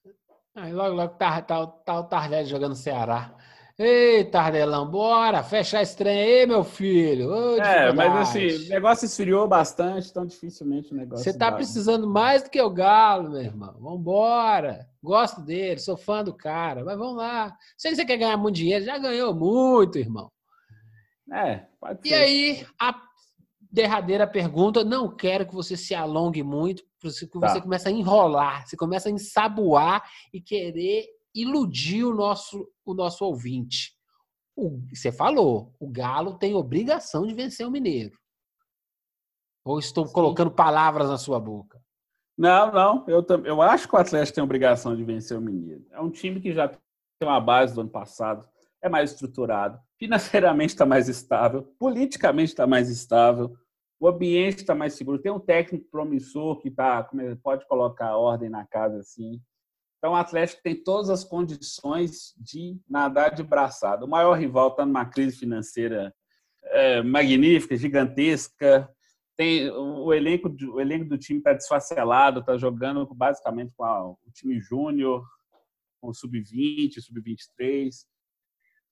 Ah, 0.56 0.69
logo, 0.69 0.95
logo 0.95 1.13
tá, 1.15 1.39
tá, 1.39 1.67
tá 1.67 1.99
o 1.99 2.03
Tardelli 2.06 2.47
jogando 2.47 2.75
Ceará. 2.75 3.36
Ei, 3.77 4.23
Tardelão, 4.25 4.88
bora, 4.88 5.41
fecha 5.41 5.81
esse 5.81 5.97
trem 5.97 6.15
aí, 6.15 6.45
meu 6.45 6.63
filho. 6.63 7.29
Ô, 7.29 7.57
é, 7.57 7.91
mas 7.91 8.29
assim, 8.29 8.67
o 8.67 8.69
negócio 8.69 9.05
esfriou 9.05 9.47
bastante, 9.47 10.09
então 10.12 10.27
dificilmente 10.27 10.93
o 10.93 10.95
negócio. 10.95 11.23
Você 11.23 11.36
tá 11.36 11.51
precisando 11.51 12.07
mais 12.07 12.43
do 12.43 12.51
que 12.51 12.62
o 12.62 12.69
Galo, 12.69 13.31
meu 13.31 13.41
irmão. 13.41 13.75
Vambora. 13.79 14.88
Gosto 15.01 15.41
dele, 15.41 15.79
sou 15.79 15.97
fã 15.97 16.23
do 16.23 16.36
cara, 16.36 16.83
mas 16.83 16.97
vamos 16.97 17.17
lá. 17.17 17.57
Sei 17.75 17.89
que 17.89 17.97
você 17.97 18.05
quer 18.05 18.17
ganhar 18.17 18.38
muito 18.38 18.55
dinheiro, 18.55 18.86
já 18.86 18.99
ganhou 18.99 19.33
muito, 19.33 19.97
irmão. 19.97 20.31
É, 21.31 21.65
pode 21.79 22.07
ser. 22.07 22.09
E 22.09 22.13
aí, 22.13 22.67
a 22.79 22.93
derradeira 23.71 24.27
pergunta, 24.27 24.83
não 24.83 25.09
quero 25.15 25.47
que 25.47 25.55
você 25.55 25.75
se 25.75 25.95
alongue 25.95 26.43
muito, 26.43 26.83
porque 27.01 27.25
tá. 27.39 27.49
você 27.49 27.59
começa 27.59 27.89
a 27.89 27.91
enrolar, 27.91 28.67
você 28.67 28.77
começa 28.77 29.09
a 29.09 29.12
ensaboar 29.12 30.07
e 30.31 30.39
querer 30.39 31.07
iludir 31.33 32.03
o 32.03 32.13
nosso, 32.13 32.67
o 32.86 32.93
nosso 32.93 33.26
ouvinte. 33.26 33.93
O, 34.56 34.80
você 34.93 35.12
falou, 35.12 35.74
o 35.80 35.89
Galo 35.89 36.38
tem 36.38 36.54
obrigação 36.54 37.26
de 37.26 37.34
vencer 37.34 37.67
o 37.67 37.72
Mineiro. 37.72 38.17
Ou 39.65 39.80
estou 39.80 40.06
Sim. 40.06 40.13
colocando 40.13 40.52
palavras 40.52 41.10
na 41.10 41.17
sua 41.17 41.39
boca? 41.39 41.82
Não, 42.38 42.72
não. 42.72 43.06
Eu, 43.08 43.26
eu 43.46 43.62
acho 43.62 43.88
que 43.88 43.96
o 43.96 44.00
Atlético 44.00 44.36
tem 44.36 44.43
obrigação 44.43 44.96
de 44.96 45.04
vencer 45.04 45.38
o 45.38 45.41
Mineiro. 45.41 45.86
É 45.91 46.02
um 46.02 46.10
time 46.10 46.41
que 46.41 46.54
já 46.54 46.67
tem 46.67 46.80
uma 47.24 47.39
base 47.39 47.74
do 47.74 47.82
ano 47.82 47.89
passado, 47.89 48.48
é 48.82 48.89
mais 48.89 49.12
estruturado, 49.12 49.80
financeiramente 49.98 50.74
está 50.74 50.86
mais 50.86 51.08
estável, 51.08 51.63
politicamente 51.80 52.52
está 52.52 52.67
mais 52.67 52.89
estável, 52.89 53.56
o 54.00 54.08
ambiente 54.08 54.58
está 54.58 54.76
mais 54.76 54.93
seguro. 54.93 55.22
Tem 55.22 55.32
um 55.32 55.39
técnico 55.39 55.88
promissor 55.89 56.60
que 56.60 56.69
tá, 56.69 57.10
pode 57.41 57.65
colocar 57.67 58.17
ordem 58.17 58.50
na 58.50 58.65
casa 58.67 59.00
assim. 59.00 59.41
Então, 60.03 60.11
o 60.11 60.17
Atlético 60.17 60.61
tem 60.61 60.75
todas 60.75 61.09
as 61.09 61.23
condições 61.23 62.33
de 62.35 62.77
nadar 62.89 63.33
de 63.33 63.41
braçada. 63.41 64.03
O 64.03 64.09
maior 64.09 64.33
rival 64.33 64.67
está 64.67 64.85
numa 64.85 65.05
crise 65.05 65.37
financeira 65.37 66.13
é, 66.61 67.01
magnífica, 67.01 67.77
gigantesca. 67.77 68.93
Tem 69.37 69.71
o 69.71 70.13
elenco, 70.13 70.53
o 70.73 70.81
elenco 70.81 71.05
do 71.05 71.17
time 71.17 71.39
está 71.39 71.53
desfacelado, 71.53 72.41
está 72.41 72.57
jogando 72.57 73.05
basicamente 73.15 73.71
com 73.77 73.85
a, 73.85 74.09
o 74.09 74.17
time 74.33 74.59
júnior, 74.59 75.25
com 76.01 76.09
o 76.09 76.13
sub-20, 76.13 76.99
sub-23. 76.99 77.89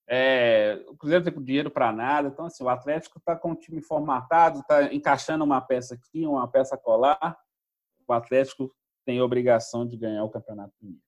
É, 0.07 0.81
o 0.87 0.95
Cruzeiro 0.95 1.25
tem 1.25 1.43
dinheiro 1.43 1.69
para 1.69 1.91
nada, 1.91 2.29
então 2.29 2.45
assim, 2.45 2.63
o 2.63 2.69
Atlético 2.69 3.19
está 3.19 3.35
com 3.35 3.51
o 3.51 3.55
time 3.55 3.81
formatado, 3.81 4.61
está 4.61 4.93
encaixando 4.93 5.43
uma 5.43 5.59
peça 5.59 5.93
aqui, 5.93 6.25
uma 6.25 6.47
peça 6.47 6.77
colar. 6.77 7.37
O 8.07 8.13
Atlético 8.13 8.73
tem 9.05 9.19
a 9.19 9.23
obrigação 9.23 9.85
de 9.87 9.97
ganhar 9.97 10.23
o 10.23 10.29
Campeonato 10.29 10.73
Mineiro. 10.81 11.03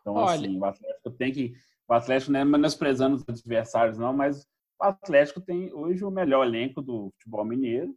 Então, 0.00 0.14
Olha... 0.14 0.46
assim, 0.46 0.58
o 0.58 0.64
Atlético 0.64 1.10
tem 1.12 1.32
que. 1.32 1.52
O 1.88 1.92
Atlético 1.94 2.32
não 2.32 2.40
é 2.40 2.44
menosprezando 2.44 3.16
os 3.16 3.28
adversários, 3.28 3.98
não, 3.98 4.12
mas 4.12 4.46
o 4.80 4.84
Atlético 4.84 5.40
tem 5.40 5.72
hoje 5.72 6.04
o 6.04 6.10
melhor 6.10 6.46
elenco 6.46 6.82
do 6.82 7.10
futebol 7.12 7.44
mineiro 7.44 7.94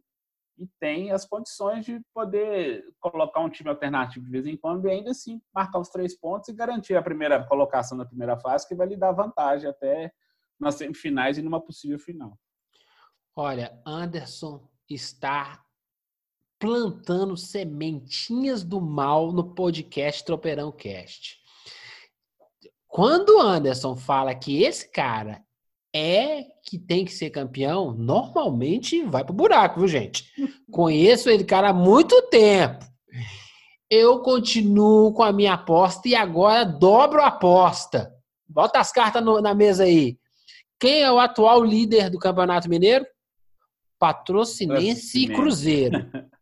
e 0.58 0.66
tem 0.78 1.10
as 1.10 1.24
condições 1.24 1.84
de 1.84 2.00
poder 2.14 2.84
colocar 3.00 3.40
um 3.40 3.50
time 3.50 3.68
alternativo 3.68 4.24
de 4.24 4.30
vez 4.30 4.46
em 4.46 4.56
quando 4.56 4.86
e 4.86 4.90
ainda 4.90 5.10
assim 5.10 5.40
marcar 5.54 5.78
os 5.78 5.88
três 5.88 6.18
pontos 6.18 6.48
e 6.48 6.54
garantir 6.54 6.96
a 6.96 7.02
primeira 7.02 7.44
colocação 7.46 7.96
na 7.96 8.04
primeira 8.04 8.38
fase, 8.38 8.66
que 8.66 8.74
vai 8.74 8.86
lhe 8.86 8.96
dar 8.96 9.12
vantagem 9.12 9.68
até 9.68 10.12
nas 10.58 10.76
semifinais 10.76 11.38
e 11.38 11.42
numa 11.42 11.60
possível 11.60 11.98
final. 11.98 12.38
Olha, 13.34 13.80
Anderson 13.86 14.68
está 14.88 15.64
plantando 16.62 17.36
sementinhas 17.36 18.62
do 18.62 18.80
mal 18.80 19.32
no 19.32 19.52
podcast 19.52 20.24
Tropeirão 20.24 20.70
Cast. 20.70 21.38
Quando 22.86 23.30
o 23.30 23.40
Anderson 23.40 23.96
fala 23.96 24.32
que 24.32 24.62
esse 24.62 24.88
cara 24.88 25.42
é 25.92 26.44
que 26.64 26.78
tem 26.78 27.04
que 27.04 27.10
ser 27.10 27.30
campeão, 27.30 27.92
normalmente 27.92 29.02
vai 29.02 29.24
pro 29.24 29.34
buraco, 29.34 29.80
viu, 29.80 29.88
gente? 29.88 30.30
Conheço 30.70 31.28
ele, 31.28 31.42
cara, 31.42 31.70
há 31.70 31.72
muito 31.72 32.22
tempo. 32.28 32.86
Eu 33.90 34.20
continuo 34.20 35.12
com 35.12 35.24
a 35.24 35.32
minha 35.32 35.54
aposta 35.54 36.08
e 36.08 36.14
agora 36.14 36.64
dobro 36.64 37.22
a 37.22 37.26
aposta. 37.26 38.14
Bota 38.48 38.78
as 38.78 38.92
cartas 38.92 39.24
no, 39.24 39.40
na 39.40 39.52
mesa 39.52 39.82
aí. 39.82 40.16
Quem 40.78 41.02
é 41.02 41.10
o 41.10 41.18
atual 41.18 41.64
líder 41.64 42.08
do 42.08 42.20
Campeonato 42.20 42.70
Mineiro? 42.70 43.04
Patrocinense 43.98 45.24
e 45.24 45.26
Cruzeiro. 45.26 46.08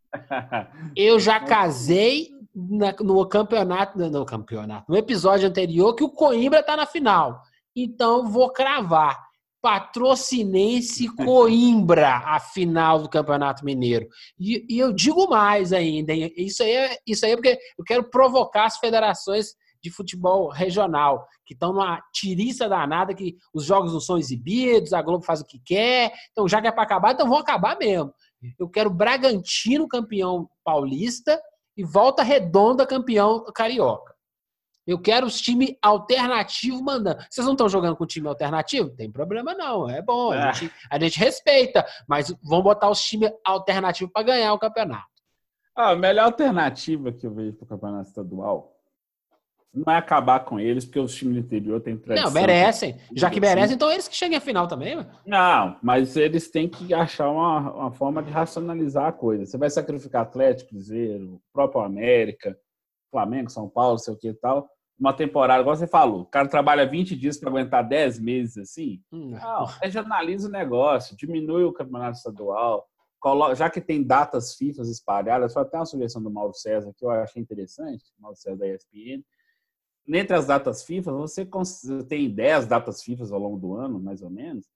Eu 0.97 1.19
já 1.21 1.41
casei 1.41 2.31
na, 2.55 2.95
no 3.01 3.27
campeonato, 3.27 3.99
no 3.99 4.25
campeonato, 4.25 4.91
no 4.91 4.97
episódio 4.97 5.49
anterior 5.49 5.95
que 5.95 6.05
o 6.05 6.11
Coimbra 6.11 6.63
tá 6.63 6.77
na 6.77 6.87
final. 6.87 7.43
Então 7.75 8.29
vou 8.29 8.51
cravar. 8.53 9.31
Patrocinense 9.63 11.07
Coimbra, 11.15 12.17
a 12.25 12.41
final 12.41 13.03
do 13.03 13.11
Campeonato 13.11 13.63
Mineiro. 13.63 14.09
E, 14.39 14.65
e, 14.67 14.79
eu 14.79 14.91
digo 14.91 15.29
mais 15.29 15.71
ainda, 15.75 16.15
isso 16.15 16.63
aí, 16.63 16.71
é, 16.71 16.97
isso 17.07 17.27
aí 17.27 17.33
é 17.33 17.37
porque 17.37 17.59
eu 17.79 17.85
quero 17.85 18.05
provocar 18.05 18.65
as 18.65 18.79
federações 18.79 19.55
de 19.83 19.91
futebol 19.91 20.49
regional, 20.49 21.27
que 21.45 21.55
estão 21.55 21.73
numa 21.73 22.03
tiriça 22.13 22.69
danada, 22.69 23.15
que 23.15 23.37
os 23.53 23.65
jogos 23.65 23.93
não 23.93 24.01
são 24.01 24.19
exibidos, 24.19 24.93
a 24.93 25.03
Globo 25.03 25.25
faz 25.25 25.41
o 25.41 25.47
que 25.47 25.59
quer, 25.59 26.13
então 26.31 26.49
já 26.49 26.61
que 26.61 26.69
é 26.69 26.73
para 26.73 26.83
acabar, 26.83 27.13
então 27.13 27.29
vão 27.29 27.39
acabar 27.39 27.79
mesmo. 27.79 28.13
Eu 28.59 28.69
quero 28.69 28.91
Bragantino 28.91 29.89
campeão 29.89 30.49
paulista 30.65 31.41
e 31.77 31.85
Volta 31.85 32.23
Redonda 32.23 32.87
campeão 32.87 33.45
carioca. 33.55 34.15
Eu 34.87 34.99
quero 34.99 35.27
os 35.27 35.41
times 35.41 35.77
alternativos 35.81 36.81
mandando. 36.81 37.23
Vocês 37.31 37.47
não 37.47 37.53
estão 37.53 37.69
jogando 37.69 37.97
com 37.97 38.07
time 38.07 38.27
alternativo? 38.27 38.91
Tem 38.91 39.11
problema 39.11 39.55
não, 39.55 39.89
é 39.89 40.03
bom. 40.03 40.33
A, 40.33 40.49
é. 40.49 40.53
gente, 40.55 40.75
a 40.91 40.99
gente 40.99 41.19
respeita, 41.19 41.87
mas 42.09 42.35
vamos 42.43 42.65
botar 42.65 42.91
os 42.91 43.01
times 43.01 43.31
alternativos 43.45 44.13
para 44.13 44.25
ganhar 44.25 44.53
o 44.53 44.59
campeonato. 44.59 45.07
Ah, 45.77 45.91
a 45.91 45.97
melhor 45.97 46.25
alternativa 46.25 47.13
que 47.13 47.27
eu 47.27 47.33
vejo 47.33 47.57
para 47.57 47.65
o 47.65 47.69
campeonato 47.69 48.09
estadual 48.09 48.80
não 49.73 49.93
é 49.93 49.97
acabar 49.97 50.41
com 50.41 50.59
eles, 50.59 50.85
porque 50.85 50.99
os 50.99 51.15
times 51.15 51.35
do 51.35 51.41
interior 51.41 51.81
têm 51.81 51.97
tradição. 51.97 52.29
Não, 52.29 52.35
merecem. 52.35 52.97
Já 53.15 53.31
que 53.31 53.41
merecem, 53.41 53.77
então 53.77 53.91
eles 53.91 54.09
que 54.09 54.17
cheguem 54.17 54.37
à 54.37 54.41
final 54.41 54.67
também. 54.67 54.97
Mano. 54.97 55.11
Não, 55.25 55.79
mas 55.83 56.17
eles 56.17 56.51
têm 56.51 56.69
que 56.69 56.93
achar 56.93 57.31
uma, 57.31 57.73
uma 57.73 57.93
forma 57.93 58.23
de 58.23 58.31
racionalizar 58.31 59.07
a 59.07 59.13
coisa. 59.13 59.47
Você 59.47 59.57
vai 59.57 59.71
sacrificar 59.71 60.23
Atlético, 60.23 60.71
Cruzeiro, 60.71 61.41
próprio 61.53 61.83
América, 61.83 62.57
Flamengo, 63.11 63.51
São 63.51 63.69
Paulo, 63.69 63.99
sei 63.99 64.13
o 64.13 64.19
que 64.19 64.29
e 64.29 64.35
tal. 64.35 64.69
Uma 64.99 65.13
temporada, 65.15 65.63
igual 65.63 65.77
você 65.77 65.87
falou, 65.87 66.23
o 66.23 66.27
cara 66.27 66.47
trabalha 66.47 66.85
20 66.85 67.17
dias 67.17 67.39
para 67.39 67.49
aguentar 67.49 67.89
10 67.89 68.19
meses 68.19 68.59
assim. 68.59 69.01
Hum. 69.11 69.31
Não, 69.31 69.65
regionaliza 69.65 70.47
o 70.49 70.51
negócio, 70.51 71.17
diminui 71.17 71.65
o 71.65 71.73
campeonato 71.73 72.19
estadual, 72.19 72.87
já 73.55 73.71
que 73.71 73.81
tem 73.81 74.03
datas 74.03 74.55
FIFA 74.57 74.83
espalhadas, 74.83 75.53
foi 75.53 75.63
até 75.63 75.79
uma 75.79 75.87
sugestão 75.87 76.23
do 76.23 76.31
Mauro 76.31 76.53
César 76.55 76.93
que 76.97 77.05
eu 77.05 77.11
achei 77.11 77.41
interessante, 77.41 78.05
Mauro 78.19 78.37
César 78.37 78.57
da 78.57 78.69
ESPN. 78.69 79.23
Entre 80.13 80.37
as 80.37 80.47
datas 80.47 80.83
FIFA, 80.83 81.13
você 81.13 81.49
tem 82.09 82.29
10 82.29 82.67
datas 82.67 83.03
FIFA 83.03 83.25
ao 83.33 83.41
longo 83.41 83.59
do 83.59 83.77
ano, 83.77 84.01
mais 84.01 84.23
ou 84.23 84.31
menos. 84.31 84.67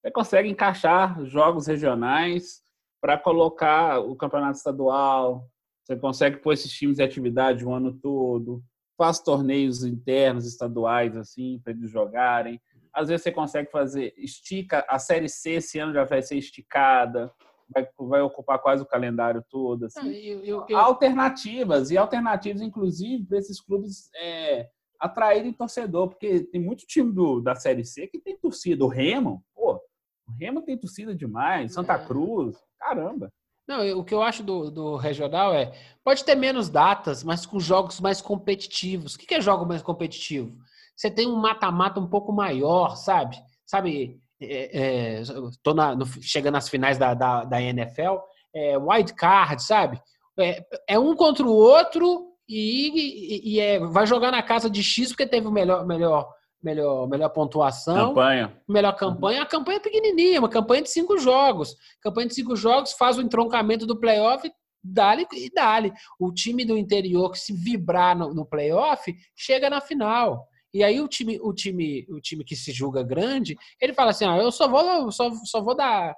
Você 0.00 0.10
consegue 0.10 0.48
encaixar 0.48 1.24
jogos 1.24 1.66
regionais 1.66 2.62
para 3.00 3.18
colocar 3.18 4.00
o 4.00 4.16
campeonato 4.16 4.56
estadual, 4.56 5.48
você 5.84 5.96
consegue 5.96 6.38
pôr 6.38 6.52
esses 6.52 6.72
times 6.72 6.96
de 6.96 7.02
atividade 7.02 7.64
o 7.64 7.72
ano 7.72 7.92
todo, 7.92 8.62
faz 8.96 9.18
torneios 9.18 9.82
internos 9.84 10.46
estaduais 10.46 11.16
assim 11.16 11.60
para 11.62 11.72
eles 11.72 11.90
jogarem. 11.90 12.60
Às 12.92 13.08
vezes 13.08 13.22
você 13.22 13.32
consegue 13.32 13.70
fazer 13.70 14.12
estica 14.16 14.84
a 14.88 14.98
série 14.98 15.28
C 15.28 15.52
esse 15.52 15.78
ano 15.78 15.92
já 15.92 16.04
vai 16.04 16.22
ser 16.22 16.36
esticada, 16.36 17.32
vai, 17.74 17.88
vai 17.98 18.20
ocupar 18.20 18.58
quase 18.58 18.82
o 18.82 18.86
calendário 18.86 19.42
todo 19.48 19.86
assim. 19.86 20.10
Eu, 20.12 20.44
eu, 20.44 20.66
eu... 20.68 20.76
Alternativas 20.76 21.90
e 21.90 21.96
alternativas 21.96 22.60
inclusive 22.60 23.24
para 23.24 23.38
esses 23.38 23.60
clubes 23.60 24.10
é, 24.14 24.68
atraírem 25.00 25.52
torcedor, 25.52 26.08
porque 26.08 26.40
tem 26.40 26.60
muito 26.60 26.86
time 26.86 27.10
do, 27.12 27.40
da 27.40 27.54
série 27.54 27.84
C 27.84 28.06
que 28.06 28.20
tem 28.20 28.36
torcida. 28.36 28.84
O 28.84 28.88
Remo, 28.88 29.42
pô, 29.54 29.80
o 30.28 30.32
Remo 30.38 30.62
tem 30.62 30.76
torcida 30.76 31.14
demais, 31.14 31.72
Santa 31.72 31.94
é. 31.94 32.04
Cruz, 32.04 32.56
caramba. 32.78 33.32
Não, 33.66 33.98
o 33.98 34.04
que 34.04 34.12
eu 34.12 34.20
acho 34.20 34.42
do, 34.42 34.70
do 34.70 34.96
regional 34.96 35.54
é 35.54 35.72
pode 36.04 36.24
ter 36.24 36.34
menos 36.34 36.68
datas, 36.68 37.22
mas 37.22 37.46
com 37.46 37.60
jogos 37.60 38.00
mais 38.00 38.20
competitivos. 38.20 39.14
O 39.14 39.18
que 39.18 39.34
é 39.34 39.40
jogo 39.40 39.64
mais 39.64 39.80
competitivo? 39.80 40.58
Você 40.96 41.10
tem 41.10 41.26
um 41.26 41.36
mata-mata 41.36 42.00
um 42.00 42.08
pouco 42.08 42.32
maior, 42.32 42.96
sabe? 42.96 43.40
Sabe, 43.64 44.20
é, 44.40 45.18
é, 45.18 45.22
tô 45.62 45.72
na, 45.72 45.94
no, 45.94 46.04
chegando 46.04 46.54
nas 46.54 46.68
finais 46.68 46.98
da, 46.98 47.14
da, 47.14 47.44
da 47.44 47.62
NFL, 47.62 48.18
é, 48.52 48.76
wild 48.76 49.14
card, 49.14 49.62
sabe? 49.62 50.02
É, 50.38 50.64
é 50.88 50.98
um 50.98 51.14
contra 51.14 51.46
o 51.46 51.52
outro 51.52 52.29
e, 52.56 53.48
e, 53.48 53.54
e 53.54 53.60
é, 53.60 53.78
vai 53.78 54.06
jogar 54.06 54.30
na 54.30 54.42
casa 54.42 54.68
de 54.68 54.82
X 54.82 55.08
porque 55.08 55.26
teve 55.26 55.46
o 55.46 55.52
melhor, 55.52 55.86
melhor 55.86 56.28
melhor, 56.62 57.08
melhor 57.08 57.30
pontuação. 57.30 58.08
Campanha. 58.08 58.56
Melhor 58.68 58.92
campanha. 58.92 59.42
A 59.42 59.46
campanha 59.46 59.76
é 59.78 59.80
pequenininha, 59.80 60.38
uma 60.38 60.48
campanha 60.48 60.82
de 60.82 60.90
cinco 60.90 61.18
jogos. 61.18 61.74
Campanha 62.02 62.28
de 62.28 62.34
cinco 62.34 62.54
jogos 62.54 62.92
faz 62.92 63.18
o 63.18 63.22
entroncamento 63.22 63.86
do 63.86 63.98
playoff 63.98 64.50
dali 64.82 65.26
e 65.32 65.50
dali. 65.50 65.92
O 66.18 66.32
time 66.32 66.64
do 66.64 66.76
interior 66.76 67.30
que 67.30 67.38
se 67.38 67.52
vibrar 67.52 68.16
no, 68.16 68.34
no 68.34 68.46
playoff 68.46 69.12
chega 69.34 69.70
na 69.70 69.80
final. 69.80 70.46
E 70.72 70.84
aí 70.84 71.00
o 71.00 71.08
time, 71.08 71.38
o 71.40 71.52
time, 71.52 72.06
o 72.10 72.20
time 72.20 72.44
que 72.44 72.54
se 72.54 72.72
julga 72.72 73.02
grande, 73.02 73.56
ele 73.80 73.92
fala 73.92 74.10
assim: 74.10 74.24
ah, 74.24 74.36
eu 74.36 74.52
só 74.52 74.68
vou, 74.68 75.10
só, 75.10 75.30
só 75.44 75.60
vou 75.60 75.74
dar, 75.74 76.14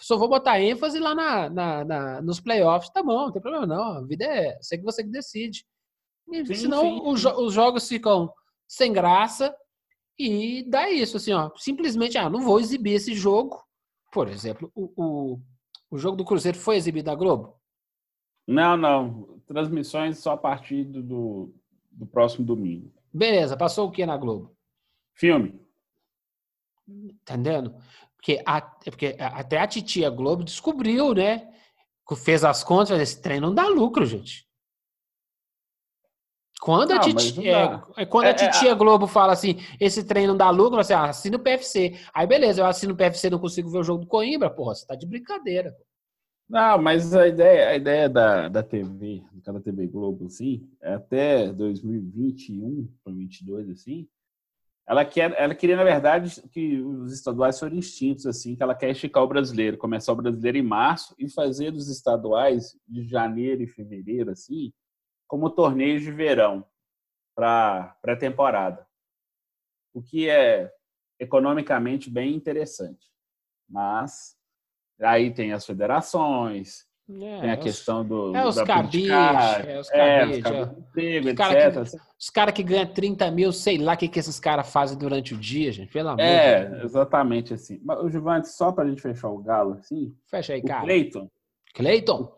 só 0.00 0.16
vou 0.16 0.28
botar 0.28 0.60
ênfase 0.60 0.98
lá 0.98 1.14
na, 1.14 1.50
na, 1.50 1.84
na 1.84 2.22
nos 2.22 2.38
playoffs. 2.38 2.90
Tá 2.90 3.02
bom, 3.02 3.26
não 3.26 3.32
tem 3.32 3.42
problema 3.42 3.66
não. 3.66 3.98
A 3.98 4.06
vida 4.06 4.24
é, 4.24 4.56
sei 4.60 4.78
que 4.78 4.84
você 4.84 5.02
que 5.02 5.10
decide. 5.10 5.64
Sim, 6.28 6.54
Senão 6.54 6.82
sim. 6.82 7.00
Os, 7.04 7.24
os 7.24 7.54
jogos 7.54 7.88
ficam 7.88 8.32
sem 8.66 8.92
graça 8.92 9.54
e 10.18 10.64
dá 10.68 10.90
isso, 10.90 11.16
assim, 11.16 11.32
ó. 11.32 11.50
Simplesmente, 11.56 12.18
ah, 12.18 12.28
não 12.28 12.40
vou 12.40 12.58
exibir 12.58 12.94
esse 12.94 13.14
jogo. 13.14 13.62
Por 14.12 14.28
exemplo, 14.28 14.70
o, 14.74 14.92
o, 14.96 15.40
o 15.90 15.98
jogo 15.98 16.16
do 16.16 16.24
Cruzeiro 16.24 16.58
foi 16.58 16.76
exibido 16.76 17.10
na 17.10 17.14
Globo? 17.14 17.56
Não, 18.46 18.76
não. 18.76 19.40
Transmissões 19.46 20.18
só 20.18 20.32
a 20.32 20.36
partir 20.36 20.84
do, 20.84 21.54
do 21.90 22.06
próximo 22.06 22.44
domingo. 22.46 22.92
Beleza, 23.12 23.56
passou 23.56 23.88
o 23.88 23.90
que 23.90 24.06
na 24.06 24.16
Globo? 24.16 24.56
Filme. 25.14 25.60
Entendendo? 26.88 27.74
Porque, 28.16 28.42
a, 28.46 28.58
é 28.58 28.90
porque 28.90 29.16
até 29.18 29.58
a 29.58 29.66
titia 29.66 30.10
Globo 30.10 30.44
descobriu, 30.44 31.14
né? 31.14 31.52
Fez 32.16 32.44
as 32.44 32.62
contas, 32.62 33.00
esse 33.00 33.20
trem 33.20 33.40
não 33.40 33.54
dá 33.54 33.66
lucro, 33.66 34.06
gente. 34.06 34.45
Quando 36.60 36.92
a, 36.92 36.98
titia, 36.98 37.82
é, 37.96 38.02
é, 38.02 38.06
quando 38.06 38.24
a 38.24 38.28
é, 38.28 38.30
é, 38.30 38.34
titia 38.34 38.74
Globo 38.74 39.06
fala 39.06 39.32
assim, 39.32 39.60
esse 39.78 40.04
trem 40.04 40.26
não 40.26 40.36
dá 40.36 40.50
lucro, 40.50 40.76
você 40.76 40.94
assina 40.94 41.36
o 41.36 41.40
PFC. 41.40 41.94
Aí 42.14 42.26
beleza, 42.26 42.60
eu 42.62 42.66
assino 42.66 42.94
o 42.94 42.96
PFC 42.96 43.30
não 43.30 43.38
consigo 43.38 43.70
ver 43.70 43.78
o 43.78 43.84
jogo 43.84 44.00
do 44.00 44.06
Coimbra, 44.06 44.50
porra, 44.50 44.74
você 44.74 44.86
tá 44.86 44.94
de 44.94 45.06
brincadeira. 45.06 45.76
Não, 46.48 46.78
mas 46.80 47.14
a 47.14 47.26
ideia, 47.26 47.68
a 47.70 47.76
ideia 47.76 48.08
da, 48.08 48.48
da 48.48 48.62
TV, 48.62 49.22
cada 49.44 49.60
TV 49.60 49.86
Globo, 49.88 50.26
assim, 50.26 50.68
é 50.80 50.94
até 50.94 51.52
2021 51.52 52.88
para 53.02 53.12
2022, 53.12 53.70
assim, 53.70 54.08
ela, 54.88 55.04
quer, 55.04 55.34
ela 55.36 55.54
queria, 55.54 55.74
na 55.74 55.82
verdade, 55.82 56.40
que 56.52 56.80
os 56.80 57.12
estaduais 57.12 57.58
fossem 57.58 57.78
extintos, 57.78 58.24
assim, 58.24 58.54
que 58.54 58.62
ela 58.62 58.74
quer 58.74 58.90
esticar 58.90 59.24
o 59.24 59.28
brasileiro, 59.28 59.76
começar 59.76 60.12
o 60.12 60.16
brasileiro 60.16 60.56
em 60.56 60.62
março 60.62 61.12
e 61.18 61.28
fazer 61.28 61.74
os 61.74 61.88
estaduais 61.88 62.76
de 62.86 63.02
janeiro 63.02 63.62
e 63.62 63.66
fevereiro, 63.66 64.30
assim, 64.30 64.72
como 65.26 65.50
torneios 65.50 66.02
de 66.02 66.10
verão 66.10 66.64
para 67.34 67.96
pré-temporada, 68.00 68.86
o 69.92 70.02
que 70.02 70.28
é 70.28 70.72
economicamente 71.18 72.10
bem 72.10 72.34
interessante. 72.34 73.06
Mas 73.68 74.36
aí 75.00 75.32
tem 75.32 75.52
as 75.52 75.66
federações, 75.66 76.86
é, 77.08 77.40
tem 77.40 77.50
a 77.50 77.56
questão 77.56 78.04
do. 78.04 78.34
É 78.34 78.44
os 78.44 78.60
cabides, 78.60 79.10
é 79.10 79.78
os 79.78 79.88
cabides. 79.88 80.44
É, 80.44 80.62
os 80.62 80.78
emprego, 80.78 81.28
os 81.28 81.34
caras 81.34 81.90
que, 81.90 81.98
os 82.18 82.30
cara 82.30 82.52
que 82.52 82.62
ganham 82.64 82.86
30 82.86 83.30
mil, 83.30 83.52
sei 83.52 83.78
lá 83.78 83.94
o 83.94 83.96
que, 83.96 84.08
que 84.08 84.18
esses 84.18 84.40
caras 84.40 84.72
fazem 84.72 84.98
durante 84.98 85.32
o 85.32 85.36
dia, 85.36 85.70
gente. 85.70 85.92
Pelo 85.92 86.08
amor 86.10 86.20
É, 86.20 86.82
exatamente 86.82 87.54
assim. 87.54 87.80
Mas, 87.84 88.00
o 88.00 88.10
Givante, 88.10 88.48
só 88.48 88.72
para 88.72 88.84
a 88.84 88.88
gente 88.88 89.00
fechar 89.00 89.28
o 89.28 89.38
galo, 89.38 89.74
assim. 89.74 90.16
Fecha 90.26 90.54
aí, 90.54 90.62
cara. 90.62 90.82
Cleiton, 90.82 91.30
Cleiton. 91.72 92.32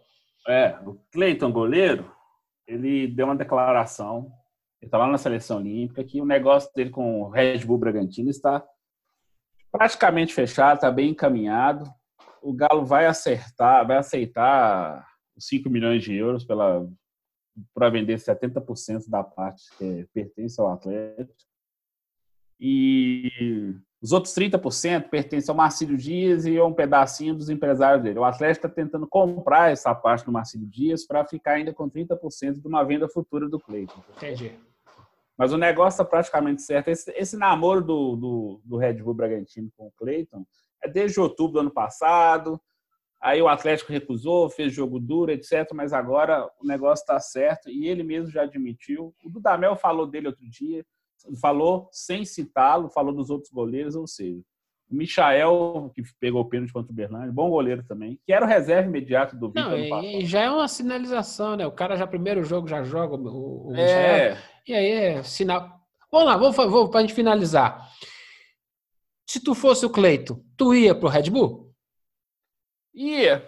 É, 0.47 0.79
o 0.85 0.99
Cleiton, 1.13 1.51
goleiro, 1.51 2.11
ele 2.69 3.09
deu 3.09 3.27
uma 3.27 3.35
declaração, 3.35 4.31
ele 4.81 4.87
está 4.87 4.99
lá 4.99 5.09
na 5.09 5.19
seleção 5.19 5.57
olímpica, 5.57 6.05
que 6.05 6.21
o 6.21 6.27
negócio 6.27 6.71
dele 6.75 6.91
com 6.91 7.23
o 7.23 7.29
Red 7.29 7.65
Bull 7.65 7.79
Bragantino 7.79 8.31
está 8.31 8.65
praticamente 9.73 10.33
fechado, 10.35 10.77
está 10.77 10.91
bem 10.91 11.11
encaminhado. 11.11 11.91
O 12.43 12.53
Galo 12.53 12.85
vai 12.85 13.07
acertar, 13.07 13.87
vai 13.87 13.97
aceitar 13.97 15.05
5 15.37 15.69
milhões 15.69 16.05
de 16.05 16.15
euros 16.15 16.45
para 16.45 17.91
vender 17.91 18.17
70% 18.17 19.09
da 19.09 19.25
parte 19.25 19.65
que 19.77 20.07
pertence 20.13 20.61
ao 20.61 20.71
Atlético. 20.71 21.35
E 22.61 23.75
os 24.01 24.13
outros 24.13 24.33
30% 24.35 25.09
pertencem 25.09 25.51
ao 25.51 25.57
Marcílio 25.57 25.97
Dias 25.97 26.47
e 26.47 26.57
a 26.57 26.65
um 26.65 26.73
pedacinho 26.73 27.35
dos 27.35 27.51
empresários 27.51 28.03
dele. 28.03 28.19
O 28.19 28.25
Atlético 28.25 28.67
está 28.67 28.69
tentando 28.69 29.09
comprar 29.09 29.73
essa 29.73 29.93
parte 29.93 30.25
do 30.25 30.33
Marcílio 30.33 30.69
Dias 30.69 31.05
para 31.05 31.27
ficar 31.27 31.53
ainda 31.53 31.75
com 31.75 31.91
30% 31.91 32.61
de 32.61 32.69
uma 32.69 32.85
venda 32.85 33.09
futura 33.09 33.49
do 33.49 33.59
Cleiton. 33.59 34.01
Entendi. 34.17 34.53
Mas 35.37 35.53
o 35.53 35.59
negócio 35.59 35.97
está 36.01 36.05
praticamente 36.05 36.63
certo. 36.63 36.89
Esse, 36.89 37.13
esse 37.13 37.37
namoro 37.37 37.81
do, 37.81 38.17
do, 38.17 38.61
do, 38.65 38.77
Red 38.77 38.95
Bull 38.95 39.15
Bragantino 39.15 39.71
com 39.77 39.87
o 39.87 39.93
Cleiton 39.93 40.45
é 40.83 40.89
desde 40.89 41.19
outubro 41.19 41.55
do 41.55 41.61
ano 41.61 41.71
passado. 41.71 42.61
Aí 43.21 43.43
o 43.43 43.49
Atlético 43.49 43.93
recusou, 43.93 44.49
fez 44.49 44.73
jogo 44.73 45.01
duro, 45.01 45.33
etc. 45.33 45.69
Mas 45.75 45.93
agora 45.93 46.49
o 46.61 46.67
negócio 46.67 47.03
está 47.03 47.19
certo 47.19 47.69
e 47.69 47.89
ele 47.89 48.05
mesmo 48.05 48.31
já 48.31 48.43
admitiu. 48.43 49.13
O 49.25 49.29
Dudamel 49.29 49.75
falou 49.75 50.07
dele 50.07 50.29
outro 50.29 50.49
dia, 50.49 50.85
falou 51.41 51.89
sem 51.93 52.25
citá-lo, 52.25 52.91
falou 52.91 53.15
dos 53.15 53.31
outros 53.31 53.51
goleiros, 53.51 53.95
ou 53.95 54.07
seja, 54.07 54.41
o 54.91 54.95
Michael, 54.95 55.93
que 55.95 56.03
pegou 56.19 56.41
o 56.41 56.49
pênalti 56.49 56.73
contra 56.73 56.91
o 56.91 56.95
Bernardo, 56.95 57.33
bom 57.33 57.51
goleiro 57.51 57.85
também, 57.87 58.19
que 58.25 58.33
era 58.33 58.45
o 58.45 58.49
reserva 58.49 58.89
imediato 58.89 59.37
do 59.37 59.49
Vitor. 59.49 59.71
Não, 59.71 60.03
e 60.03 60.25
já 60.25 60.41
é 60.41 60.51
uma 60.51 60.67
sinalização, 60.67 61.57
né? 61.57 61.67
O 61.67 61.73
cara 61.73 61.97
já 61.97 62.07
primeiro 62.07 62.43
jogo 62.43 62.67
já 62.67 62.83
joga 62.83 63.17
o, 63.17 63.69
o 63.69 63.77
é. 63.77 64.31
Michael. 64.31 64.37
E 64.67 64.75
aí 64.75 64.91
é 64.91 65.23
sinal. 65.23 65.79
Vamos 66.11 66.27
lá, 66.27 66.37
vamos, 66.39 66.57
vamos 66.57 66.91
para 66.91 67.01
a 67.01 67.03
gente 67.03 67.15
finalizar. 67.15 67.87
Se 69.27 69.41
tu 69.41 69.55
fosse 69.55 69.85
o 69.85 69.91
Cleito, 69.91 70.43
tu 70.57 70.75
ia 70.75 70.95
pro 70.95 71.09
Red 71.09 71.31
Bull? 71.31 71.71
Ia. 72.95 73.47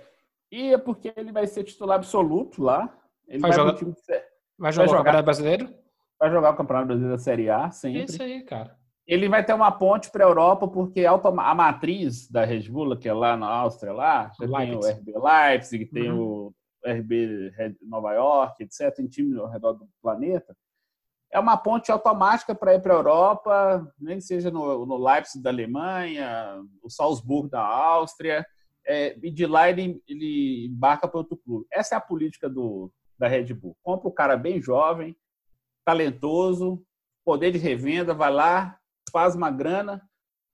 Ia 0.53 0.79
porque 0.79 1.13
ele 1.17 1.33
vai 1.33 1.47
ser 1.47 1.65
titular 1.65 1.97
absoluto 1.97 2.63
lá. 2.63 2.95
Ele 3.27 3.39
vai, 3.39 3.51
vai 3.51 3.59
jogar, 3.59 3.75
time... 3.79 3.95
vai 3.95 4.13
jogar, 4.13 4.23
vai 4.59 4.73
jogar 4.73 4.93
o 4.93 4.97
Campeonato 4.99 5.25
Brasileiro? 5.25 5.75
Vai 6.21 6.31
jogar 6.31 6.51
o 6.51 6.57
Campeonato 6.57 6.89
Brasileiro 6.89 7.17
da 7.17 7.23
Série 7.23 7.49
A, 7.49 7.71
sempre. 7.71 8.05
Isso 8.05 8.23
aí, 8.23 8.43
cara. 8.43 8.79
Ele 9.07 9.29
vai 9.29 9.45
ter 9.45 9.55
uma 9.55 9.73
ponte 9.73 10.11
para 10.11 10.25
a 10.25 10.29
Europa, 10.29 10.69
porque 10.69 11.05
a 11.05 11.55
matriz 11.55 12.31
da 12.31 12.45
Red 12.45 12.69
Bull, 12.69 12.97
que 12.97 13.09
é 13.09 13.13
lá 13.13 13.37
na 13.37 13.49
Áustria, 13.49 13.93
lá, 13.93 14.31
já 14.39 14.47
tem 14.47 14.77
o 14.77 14.81
RB 14.81 15.13
Leipzig, 15.19 15.87
tem 15.87 16.13
uhum. 16.13 16.21
o 16.21 16.55
RB 16.87 17.53
Nova 17.83 18.13
York, 18.13 18.63
etc., 18.63 18.95
tem 18.95 19.09
time 19.09 19.37
ao 19.41 19.49
redor 19.49 19.73
do 19.73 19.89
planeta. 20.01 20.55
É 21.33 21.41
uma 21.41 21.57
ponte 21.57 21.91
automática 21.91 22.55
para 22.55 22.75
ir 22.75 22.83
para 22.83 22.93
a 22.93 22.97
Europa, 22.97 23.93
nem 23.99 24.21
seja 24.21 24.51
no, 24.51 24.85
no 24.85 24.97
Leipzig 24.97 25.43
da 25.43 25.51
Alemanha, 25.51 26.61
o 26.83 26.91
Salzburgo 26.91 27.49
da 27.49 27.63
Áustria 27.63 28.45
é, 28.87 29.17
e 29.23 29.31
de 29.31 29.47
lá 29.47 29.71
ele, 29.71 30.03
ele 30.09 30.67
embarca 30.67 31.07
para 31.07 31.19
outro 31.19 31.37
clube. 31.37 31.67
Essa 31.73 31.95
é 31.95 31.99
a 31.99 32.01
política 32.01 32.49
do, 32.49 32.93
da 33.19 33.29
Red 33.29 33.55
Bull. 33.55 33.77
Compra 33.83 34.09
o 34.09 34.13
cara 34.13 34.37
bem 34.37 34.61
jovem, 34.61 35.17
talentoso, 35.85 36.85
poder 37.25 37.51
de 37.51 37.59
revenda, 37.59 38.15
vai 38.15 38.33
lá, 38.33 38.79
faz 39.13 39.35
uma 39.35 39.51
grana, 39.51 40.03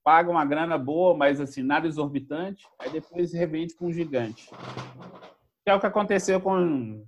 paga 0.05 0.31
uma 0.31 0.45
grana 0.45 0.79
boa, 0.79 1.17
mas 1.17 1.41
assim, 1.41 1.63
nada 1.63 1.87
exorbitante, 1.87 2.67
aí 2.79 2.91
depois 2.91 3.33
revende 3.33 3.75
com 3.75 3.87
um 3.87 3.93
gigante. 3.93 4.49
Que 5.65 5.71
é 5.71 5.75
o 5.75 5.81
que 5.81 5.87
aconteceu 5.87 6.41
com 6.41 7.05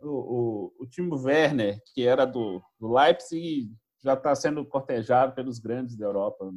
o, 0.00 0.08
o, 0.08 0.72
o 0.80 0.86
Timo 0.86 1.16
Werner, 1.16 1.80
que 1.94 2.06
era 2.06 2.26
do, 2.26 2.62
do 2.78 2.92
Leipzig 2.92 3.70
já 4.02 4.14
está 4.14 4.34
sendo 4.34 4.64
cortejado 4.64 5.34
pelos 5.34 5.58
grandes 5.58 5.96
da 5.96 6.06
Europa. 6.06 6.48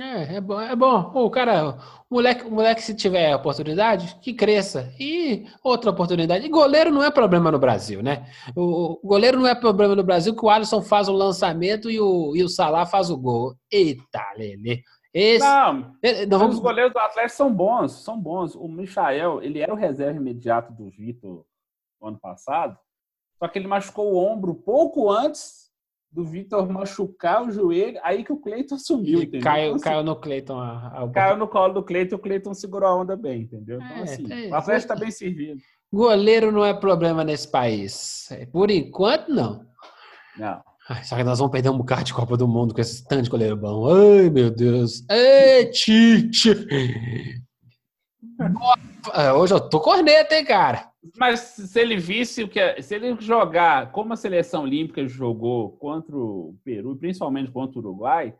É, 0.00 0.36
é 0.36 0.40
bom, 0.40 0.58
é 0.58 0.74
bom. 0.74 1.10
O 1.14 1.30
cara, 1.30 1.76
o 2.08 2.14
moleque, 2.14 2.46
o 2.46 2.50
moleque, 2.50 2.82
se 2.82 2.94
tiver 2.94 3.34
oportunidade, 3.36 4.16
que 4.22 4.32
cresça. 4.32 4.90
E 4.98 5.46
outra 5.62 5.90
oportunidade. 5.90 6.46
E 6.46 6.48
goleiro 6.48 6.90
não 6.90 7.02
é 7.02 7.10
problema 7.10 7.50
no 7.50 7.58
Brasil, 7.58 8.02
né? 8.02 8.26
O, 8.56 8.98
o 9.02 9.06
goleiro 9.06 9.38
não 9.38 9.46
é 9.46 9.54
problema 9.54 9.94
no 9.94 10.02
Brasil, 10.02 10.34
que 10.34 10.44
o 10.44 10.48
Alisson 10.48 10.80
faz 10.80 11.08
o 11.08 11.12
lançamento 11.12 11.90
e 11.90 12.00
o, 12.00 12.34
e 12.34 12.42
o 12.42 12.48
Salah 12.48 12.86
faz 12.86 13.10
o 13.10 13.18
gol. 13.18 13.54
Eita, 13.70 14.32
Lele. 14.36 14.82
Esse, 15.12 15.44
não, 15.44 15.94
não 16.26 16.38
vamos... 16.38 16.54
os 16.56 16.62
goleiros 16.62 16.90
do 16.90 16.98
Atlético 16.98 17.36
são 17.36 17.52
bons, 17.52 17.92
são 18.02 18.18
bons. 18.18 18.54
O 18.54 18.66
Michael, 18.66 19.42
ele 19.42 19.60
era 19.60 19.74
o 19.74 19.76
reserva 19.76 20.18
imediato 20.18 20.72
do 20.72 20.88
Vitor 20.88 21.44
no 22.00 22.08
ano 22.08 22.18
passado, 22.18 22.78
só 23.38 23.46
que 23.46 23.58
ele 23.58 23.68
machucou 23.68 24.10
o 24.10 24.16
ombro 24.16 24.54
pouco 24.54 25.10
antes 25.10 25.61
do 26.12 26.24
Vitor 26.24 26.70
machucar 26.70 27.42
o 27.42 27.50
joelho, 27.50 27.98
aí 28.02 28.22
que 28.22 28.32
o 28.32 28.36
Cleiton 28.36 28.78
sumiu, 28.78 29.22
entendeu? 29.22 29.40
Caiu, 29.40 29.64
então, 29.64 29.76
assim, 29.76 29.84
caiu 29.84 30.02
no 30.02 30.16
Cleiton. 30.16 30.60
Caiu 31.14 31.36
no 31.38 31.48
colo 31.48 31.72
do 31.72 31.82
Cleiton, 31.82 32.16
o 32.16 32.18
Cleiton 32.18 32.52
segurou 32.52 32.88
a 32.88 32.96
onda 32.96 33.16
bem, 33.16 33.42
entendeu? 33.42 33.76
Então, 33.76 33.96
é, 33.96 34.02
assim, 34.02 34.26
é, 34.30 34.48
o 34.48 34.54
Atlético 34.54 34.92
está 34.92 34.96
bem 34.96 35.10
servido. 35.10 35.60
Goleiro 35.90 36.52
não 36.52 36.64
é 36.64 36.74
problema 36.74 37.24
nesse 37.24 37.50
país. 37.50 38.28
Por 38.52 38.70
enquanto, 38.70 39.28
não. 39.30 39.66
Não. 40.38 40.62
Ai, 40.88 41.04
só 41.04 41.16
que 41.16 41.24
nós 41.24 41.38
vamos 41.38 41.52
perder 41.52 41.70
um 41.70 41.78
bocado 41.78 42.04
de 42.04 42.14
Copa 42.14 42.36
do 42.36 42.48
Mundo 42.48 42.74
com 42.74 42.80
esse 42.80 43.06
tanto 43.06 43.22
de 43.22 43.30
goleiro 43.30 43.56
bom. 43.56 43.86
Ai, 43.86 44.28
meu 44.28 44.50
Deus. 44.50 45.04
Ei, 45.08 45.66
Tite! 45.66 46.50
É, 49.14 49.32
hoje 49.32 49.52
eu 49.52 49.60
tô 49.60 49.80
corneta, 49.80 50.34
hein, 50.34 50.44
cara? 50.44 50.91
Mas 51.16 51.40
se 51.40 51.80
ele 51.80 51.96
visse 51.96 52.44
o 52.44 52.48
que 52.48 52.60
é, 52.60 52.80
se 52.80 52.94
ele 52.94 53.16
jogar 53.20 53.90
como 53.90 54.12
a 54.12 54.16
seleção 54.16 54.62
olímpica 54.62 55.06
jogou 55.06 55.72
contra 55.72 56.16
o 56.16 56.56
Peru, 56.62 56.96
principalmente 56.96 57.50
contra 57.50 57.78
o 57.78 57.82
Uruguai, 57.82 58.34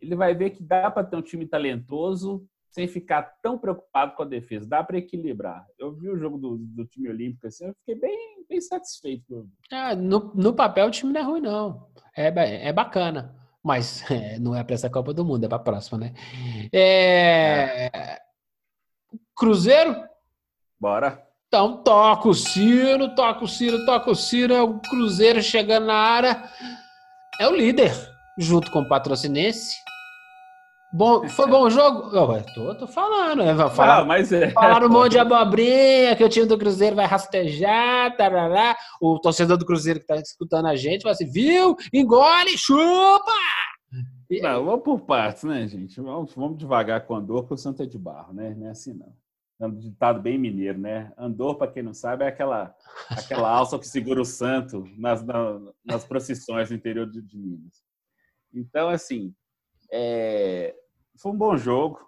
ele 0.00 0.16
vai 0.16 0.34
ver 0.34 0.50
que 0.50 0.62
dá 0.62 0.90
para 0.90 1.04
ter 1.04 1.16
um 1.16 1.22
time 1.22 1.46
talentoso 1.46 2.44
sem 2.70 2.86
ficar 2.86 3.22
tão 3.42 3.56
preocupado 3.58 4.14
com 4.14 4.22
a 4.22 4.26
defesa. 4.26 4.68
Dá 4.68 4.82
para 4.82 4.98
equilibrar. 4.98 5.66
Eu 5.78 5.92
vi 5.92 6.08
o 6.08 6.18
jogo 6.18 6.38
do, 6.38 6.58
do, 6.58 6.86
time 6.86 7.08
olímpico 7.08 7.46
assim, 7.46 7.66
eu 7.66 7.74
fiquei 7.74 7.94
bem, 7.94 8.44
bem 8.48 8.60
satisfeito. 8.60 9.48
Ah, 9.70 9.94
no, 9.94 10.32
no 10.34 10.52
papel 10.52 10.88
o 10.88 10.90
time 10.90 11.12
não 11.12 11.20
é 11.20 11.24
ruim, 11.24 11.40
não. 11.40 11.88
É, 12.16 12.68
é 12.68 12.72
bacana. 12.72 13.34
Mas 13.62 14.02
é, 14.10 14.38
não 14.38 14.54
é 14.54 14.62
para 14.64 14.74
essa 14.74 14.90
Copa 14.90 15.14
do 15.14 15.24
Mundo, 15.24 15.44
é 15.44 15.48
para 15.48 15.56
a 15.56 15.60
próxima, 15.60 15.98
né? 15.98 16.14
É... 16.72 17.86
é. 17.86 18.18
Cruzeiro? 19.34 19.94
Bora. 20.80 21.27
Então 21.48 21.82
toca 21.82 22.28
o 22.28 22.34
sino, 22.34 23.14
toca 23.14 23.42
o 23.42 23.48
sino, 23.48 23.86
toca 23.86 24.10
o 24.10 24.14
sino, 24.14 24.52
é 24.52 24.60
o 24.60 24.78
Cruzeiro 24.80 25.42
chegando 25.42 25.86
na 25.86 25.94
área. 25.94 26.44
É 27.40 27.48
o 27.48 27.56
líder, 27.56 27.90
junto 28.38 28.70
com 28.70 28.80
o 28.80 28.88
Patrocinense. 28.88 29.74
Bom, 30.92 31.26
foi 31.26 31.46
bom 31.48 31.62
o 31.62 31.70
jogo? 31.70 32.14
Eu 32.14 32.44
tô, 32.54 32.74
tô 32.74 32.86
falando, 32.86 33.42
né? 33.42 33.54
Falar, 33.70 34.00
ah, 34.00 34.04
mas 34.04 34.30
é. 34.30 34.50
Falaram 34.50 34.88
um 34.88 34.90
monte 34.90 35.12
de 35.12 35.18
abobrinha, 35.18 36.14
que 36.16 36.24
o 36.24 36.28
time 36.28 36.44
do 36.44 36.58
Cruzeiro 36.58 36.96
vai 36.96 37.06
rastejar, 37.06 38.14
tarará. 38.14 38.76
O 39.00 39.18
torcedor 39.18 39.56
do 39.56 39.64
Cruzeiro 39.64 40.00
que 40.00 40.06
tá 40.06 40.16
escutando 40.16 40.66
a 40.66 40.76
gente 40.76 41.02
vai 41.02 41.12
assim, 41.12 41.30
viu? 41.30 41.76
Engole, 41.94 42.58
chupa! 42.58 43.32
Não, 44.42 44.66
vamos 44.66 44.82
por 44.82 45.00
partes, 45.00 45.44
né, 45.44 45.66
gente? 45.66 45.98
Vamos, 45.98 46.34
vamos 46.34 46.58
devagar 46.58 47.06
com 47.06 47.14
a 47.14 47.20
dor, 47.20 47.42
porque 47.42 47.54
o 47.54 47.56
santo 47.56 47.82
é 47.82 47.86
de 47.86 47.96
barro, 47.96 48.34
né? 48.34 48.54
Não 48.54 48.66
é 48.66 48.70
assim, 48.70 48.92
não 48.92 49.06
é 49.60 49.66
um 49.66 49.74
ditado 49.74 50.20
bem 50.20 50.38
mineiro, 50.38 50.78
né? 50.78 51.12
Andor, 51.16 51.56
para 51.56 51.70
quem 51.70 51.82
não 51.82 51.92
sabe, 51.92 52.24
é 52.24 52.28
aquela, 52.28 52.74
aquela 53.10 53.50
alça 53.50 53.78
que 53.78 53.88
segura 53.88 54.20
o 54.20 54.24
santo 54.24 54.84
nas, 54.96 55.24
nas 55.84 56.04
procissões 56.04 56.68
do 56.68 56.74
interior 56.74 57.10
de, 57.10 57.20
de 57.20 57.36
Minas. 57.36 57.82
Então, 58.54 58.88
assim, 58.88 59.34
é, 59.90 60.76
foi 61.20 61.32
um 61.32 61.36
bom 61.36 61.56
jogo. 61.56 61.98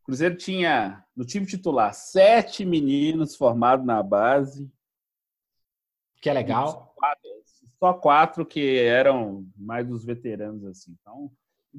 O 0.00 0.04
Cruzeiro 0.06 0.36
tinha, 0.36 1.04
no 1.14 1.24
time 1.24 1.46
titular, 1.46 1.94
sete 1.94 2.64
meninos 2.64 3.36
formados 3.36 3.86
na 3.86 4.02
base. 4.02 4.68
Que 6.20 6.30
é 6.30 6.32
legal. 6.32 6.68
Só 6.68 6.92
quatro, 6.96 7.30
só 7.78 7.94
quatro 7.94 8.46
que 8.46 8.78
eram 8.78 9.46
mais 9.56 9.86
dos 9.86 10.04
veteranos, 10.04 10.64
assim. 10.64 10.96
Então, 11.00 11.30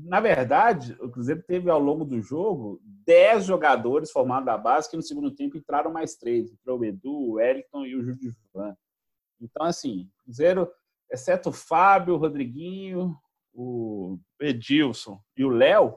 na 0.03 0.19
verdade, 0.19 0.95
o 0.99 1.09
Cruzeiro 1.09 1.41
teve 1.43 1.69
ao 1.69 1.79
longo 1.79 2.05
do 2.05 2.21
jogo 2.21 2.81
10 3.05 3.45
jogadores 3.45 4.11
formados 4.11 4.45
da 4.45 4.57
base 4.57 4.89
que 4.89 4.95
no 4.95 5.01
segundo 5.01 5.31
tempo 5.31 5.57
entraram 5.57 5.91
mais 5.91 6.15
três. 6.15 6.51
Entrou 6.51 6.79
o 6.79 6.85
Edu, 6.85 7.11
o 7.11 7.31
Wellington 7.33 7.85
e 7.85 7.95
o 7.95 8.03
Judivan. 8.03 8.75
Então, 9.41 9.65
assim, 9.65 10.03
o 10.03 10.23
Cruzeiro, 10.23 10.71
exceto 11.11 11.49
o 11.49 11.53
Fábio, 11.53 12.15
o 12.15 12.17
Rodriguinho, 12.17 13.17
o 13.53 14.19
Edilson 14.39 15.19
e 15.35 15.43
o 15.43 15.49
Léo, 15.49 15.95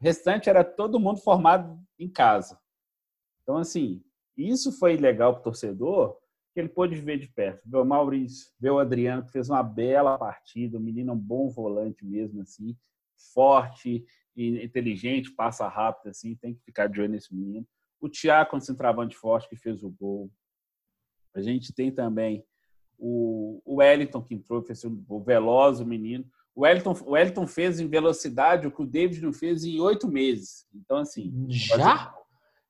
o 0.00 0.04
restante 0.04 0.50
era 0.50 0.64
todo 0.64 1.00
mundo 1.00 1.20
formado 1.20 1.78
em 1.98 2.08
casa. 2.08 2.58
Então, 3.42 3.58
assim, 3.58 4.02
isso 4.36 4.72
foi 4.72 4.96
legal 4.96 5.34
para 5.34 5.40
o 5.40 5.44
torcedor, 5.44 6.18
que 6.52 6.60
ele 6.60 6.68
pôde 6.68 6.96
ver 6.96 7.18
de 7.18 7.28
perto. 7.28 7.68
Ver 7.68 7.78
o 7.78 7.84
Maurício, 7.84 8.52
ver 8.58 8.70
o 8.70 8.78
Adriano, 8.78 9.24
que 9.24 9.32
fez 9.32 9.48
uma 9.48 9.62
bela 9.62 10.18
partida, 10.18 10.78
o 10.78 10.80
menino 10.80 11.10
é 11.10 11.14
um 11.14 11.18
bom 11.18 11.48
volante 11.48 12.04
mesmo, 12.04 12.42
assim 12.42 12.76
forte 13.32 14.04
e 14.36 14.64
inteligente, 14.64 15.30
passa 15.30 15.68
rápido, 15.68 16.10
assim, 16.10 16.34
tem 16.36 16.54
que 16.54 16.62
ficar 16.62 16.88
de 16.88 17.00
olho 17.00 17.10
nesse 17.10 17.34
menino. 17.34 17.66
O 18.00 18.08
Thiago, 18.08 18.60
centroavante 18.60 19.16
forte, 19.16 19.48
que 19.48 19.56
fez 19.56 19.82
o 19.82 19.90
gol. 19.90 20.30
A 21.34 21.40
gente 21.40 21.72
tem 21.72 21.90
também 21.90 22.44
o, 22.98 23.60
o 23.64 23.76
Wellington, 23.76 24.22
que 24.22 24.34
entrou, 24.34 24.62
fez 24.62 24.84
o 24.84 25.20
veloz, 25.20 25.80
o 25.80 25.86
menino. 25.86 26.24
O 26.54 26.62
Wellington, 26.62 26.94
o 27.04 27.12
Wellington 27.12 27.46
fez 27.46 27.80
em 27.80 27.88
velocidade 27.88 28.66
o 28.66 28.70
que 28.70 28.82
o 28.82 28.86
David 28.86 29.20
não 29.22 29.32
fez 29.32 29.64
em 29.64 29.80
oito 29.80 30.06
meses. 30.06 30.66
Então, 30.74 30.98
assim. 30.98 31.46
Já? 31.48 32.14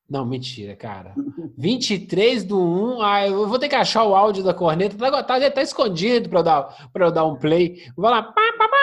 Não, 0.08 0.24
mentira, 0.24 0.76
cara. 0.76 1.14
23 1.56 2.44
do 2.44 2.60
1. 2.60 3.02
Ah, 3.02 3.26
eu 3.26 3.48
vou 3.48 3.58
ter 3.58 3.68
que 3.68 3.74
achar 3.74 4.04
o 4.04 4.14
áudio 4.14 4.44
da 4.44 4.54
corneta. 4.54 4.96
Tá, 4.96 5.22
tá, 5.22 5.40
já 5.40 5.50
tá 5.50 5.62
escondido 5.62 6.28
para 6.28 6.40
eu, 6.40 6.42
dar, 6.42 6.90
eu 6.94 7.12
dar 7.12 7.26
um 7.26 7.36
play. 7.36 7.82
Vou 7.96 8.10
lá. 8.10 8.22
Pá, 8.22 8.42
pá. 8.58 8.73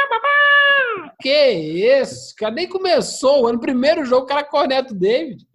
Que 1.22 1.52
isso? 2.02 2.36
Cara, 2.36 2.54
nem 2.54 2.68
começou. 2.68 3.52
No 3.52 3.60
primeiro 3.60 4.06
jogo, 4.06 4.24
o 4.24 4.28
cara 4.28 4.44
corneta 4.44 4.94
o 4.94 4.98
David. 4.98 5.48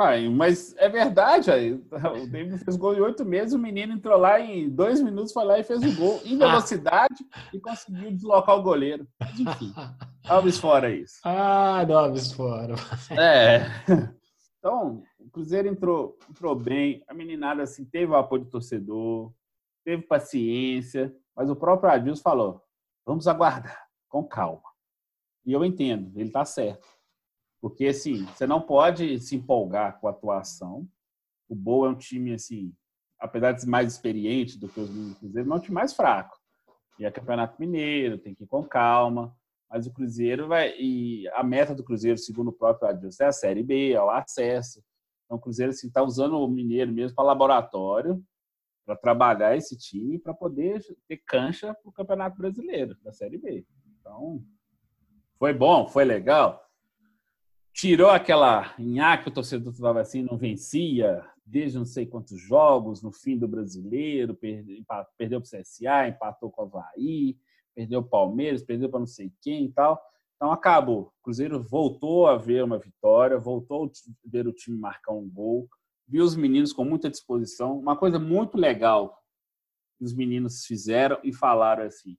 Pai, 0.00 0.30
mas 0.30 0.74
é 0.78 0.88
verdade, 0.88 1.50
aí. 1.50 1.74
o 1.74 2.26
David 2.26 2.56
fez 2.64 2.74
gol 2.74 2.94
em 2.94 3.00
oito 3.00 3.22
meses, 3.22 3.52
o 3.52 3.58
menino 3.58 3.92
entrou 3.92 4.16
lá 4.16 4.40
em 4.40 4.70
dois 4.70 4.98
minutos, 5.02 5.30
foi 5.30 5.44
lá 5.44 5.58
e 5.58 5.62
fez 5.62 5.82
o 5.82 5.94
gol 5.94 6.22
em 6.24 6.38
velocidade 6.38 7.22
e 7.52 7.60
conseguiu 7.60 8.10
deslocar 8.10 8.56
o 8.56 8.62
goleiro. 8.62 9.06
Mas 9.20 9.38
enfim, 9.38 9.74
Alves 10.26 10.56
fora 10.56 10.90
isso. 10.90 11.20
Ah, 11.22 11.84
Alves 11.86 12.32
fora. 12.32 12.76
É. 13.10 13.66
Então, 14.58 15.02
o 15.18 15.30
Cruzeiro 15.30 15.68
entrou, 15.68 16.18
entrou 16.30 16.54
bem, 16.54 17.02
a 17.06 17.12
meninada 17.12 17.62
assim, 17.62 17.84
teve 17.84 18.12
o 18.12 18.16
apoio 18.16 18.44
do 18.44 18.50
torcedor, 18.50 19.32
teve 19.84 20.02
paciência, 20.02 21.14
mas 21.36 21.50
o 21.50 21.56
próprio 21.56 21.90
Adilson 21.90 22.22
falou: 22.22 22.62
vamos 23.06 23.28
aguardar, 23.28 23.86
com 24.08 24.22
calma. 24.22 24.69
E 25.44 25.52
eu 25.52 25.64
entendo, 25.64 26.12
ele 26.18 26.28
está 26.28 26.44
certo. 26.44 26.86
Porque, 27.60 27.86
assim, 27.86 28.24
você 28.24 28.46
não 28.46 28.60
pode 28.60 29.18
se 29.20 29.36
empolgar 29.36 30.00
com 30.00 30.08
a 30.08 30.10
atuação. 30.10 30.88
O 31.48 31.54
Boa 31.54 31.88
é 31.88 31.90
um 31.90 31.96
time, 31.96 32.32
assim, 32.32 32.72
apesar 33.18 33.52
de 33.52 33.66
mais 33.66 33.92
experiente 33.92 34.58
do 34.58 34.68
que 34.68 34.80
os 34.80 34.88
do 34.88 35.14
Cruzeiro, 35.16 35.48
não 35.48 35.56
é 35.56 35.58
um 35.58 35.62
time 35.62 35.74
mais 35.74 35.92
fraco. 35.92 36.38
E 36.98 37.04
é 37.04 37.10
Campeonato 37.10 37.60
Mineiro, 37.60 38.18
tem 38.18 38.34
que 38.34 38.44
ir 38.44 38.46
com 38.46 38.64
calma. 38.64 39.34
Mas 39.68 39.86
o 39.86 39.92
Cruzeiro 39.92 40.48
vai. 40.48 40.74
E 40.78 41.28
a 41.28 41.44
meta 41.44 41.74
do 41.74 41.84
Cruzeiro, 41.84 42.18
segundo 42.18 42.48
o 42.48 42.52
próprio 42.52 42.88
Adilson, 42.88 43.24
é 43.24 43.26
a 43.26 43.32
Série 43.32 43.62
B, 43.62 43.92
é 43.92 44.02
o 44.02 44.10
acesso. 44.10 44.82
Então 45.24 45.38
o 45.38 45.40
Cruzeiro 45.40 45.70
está 45.70 46.00
assim, 46.00 46.08
usando 46.08 46.38
o 46.40 46.48
Mineiro 46.48 46.90
mesmo 46.92 47.14
para 47.14 47.24
laboratório, 47.24 48.22
para 48.84 48.96
trabalhar 48.96 49.56
esse 49.56 49.78
time, 49.78 50.18
para 50.18 50.34
poder 50.34 50.82
ter 51.06 51.18
cancha 51.18 51.72
para 51.72 51.88
o 51.88 51.92
Campeonato 51.92 52.36
Brasileiro, 52.36 52.96
da 53.02 53.12
Série 53.12 53.38
B. 53.38 53.64
Então, 54.00 54.44
foi 55.40 55.54
bom, 55.54 55.88
foi 55.88 56.04
legal. 56.04 56.62
Tirou 57.72 58.10
aquela 58.10 58.74
nhaque, 58.78 59.30
o 59.30 59.32
torcedor 59.32 59.72
estava 59.72 60.02
assim, 60.02 60.20
não 60.20 60.36
vencia 60.36 61.26
desde 61.46 61.78
não 61.78 61.86
sei 61.86 62.04
quantos 62.04 62.38
jogos 62.38 63.02
no 63.02 63.10
fim 63.10 63.38
do 63.38 63.48
brasileiro, 63.48 64.34
perdeu, 64.34 64.84
para 64.86 65.08
o 65.38 65.40
CSA, 65.40 66.08
empatou 66.08 66.50
com 66.50 66.62
o 66.62 66.64
Havaí, 66.66 67.38
perdeu 67.74 68.00
o 68.00 68.04
Palmeiras, 68.04 68.62
perdeu 68.62 68.90
para 68.90 69.00
não 69.00 69.06
sei 69.06 69.32
quem 69.40 69.64
e 69.64 69.72
tal. 69.72 69.98
Então 70.36 70.52
acabou. 70.52 71.04
O 71.18 71.22
Cruzeiro 71.22 71.62
voltou 71.62 72.26
a 72.26 72.36
ver 72.36 72.62
uma 72.62 72.78
vitória, 72.78 73.38
voltou 73.38 73.86
a 73.86 73.90
ver 74.26 74.46
o 74.46 74.52
time 74.52 74.78
marcar 74.78 75.12
um 75.12 75.26
gol, 75.26 75.66
viu 76.06 76.22
os 76.22 76.36
meninos 76.36 76.70
com 76.70 76.84
muita 76.84 77.08
disposição. 77.08 77.78
Uma 77.78 77.96
coisa 77.96 78.18
muito 78.18 78.58
legal 78.58 79.18
que 79.98 80.04
os 80.04 80.14
meninos 80.14 80.66
fizeram 80.66 81.18
e 81.24 81.32
falaram 81.32 81.84
assim: 81.84 82.18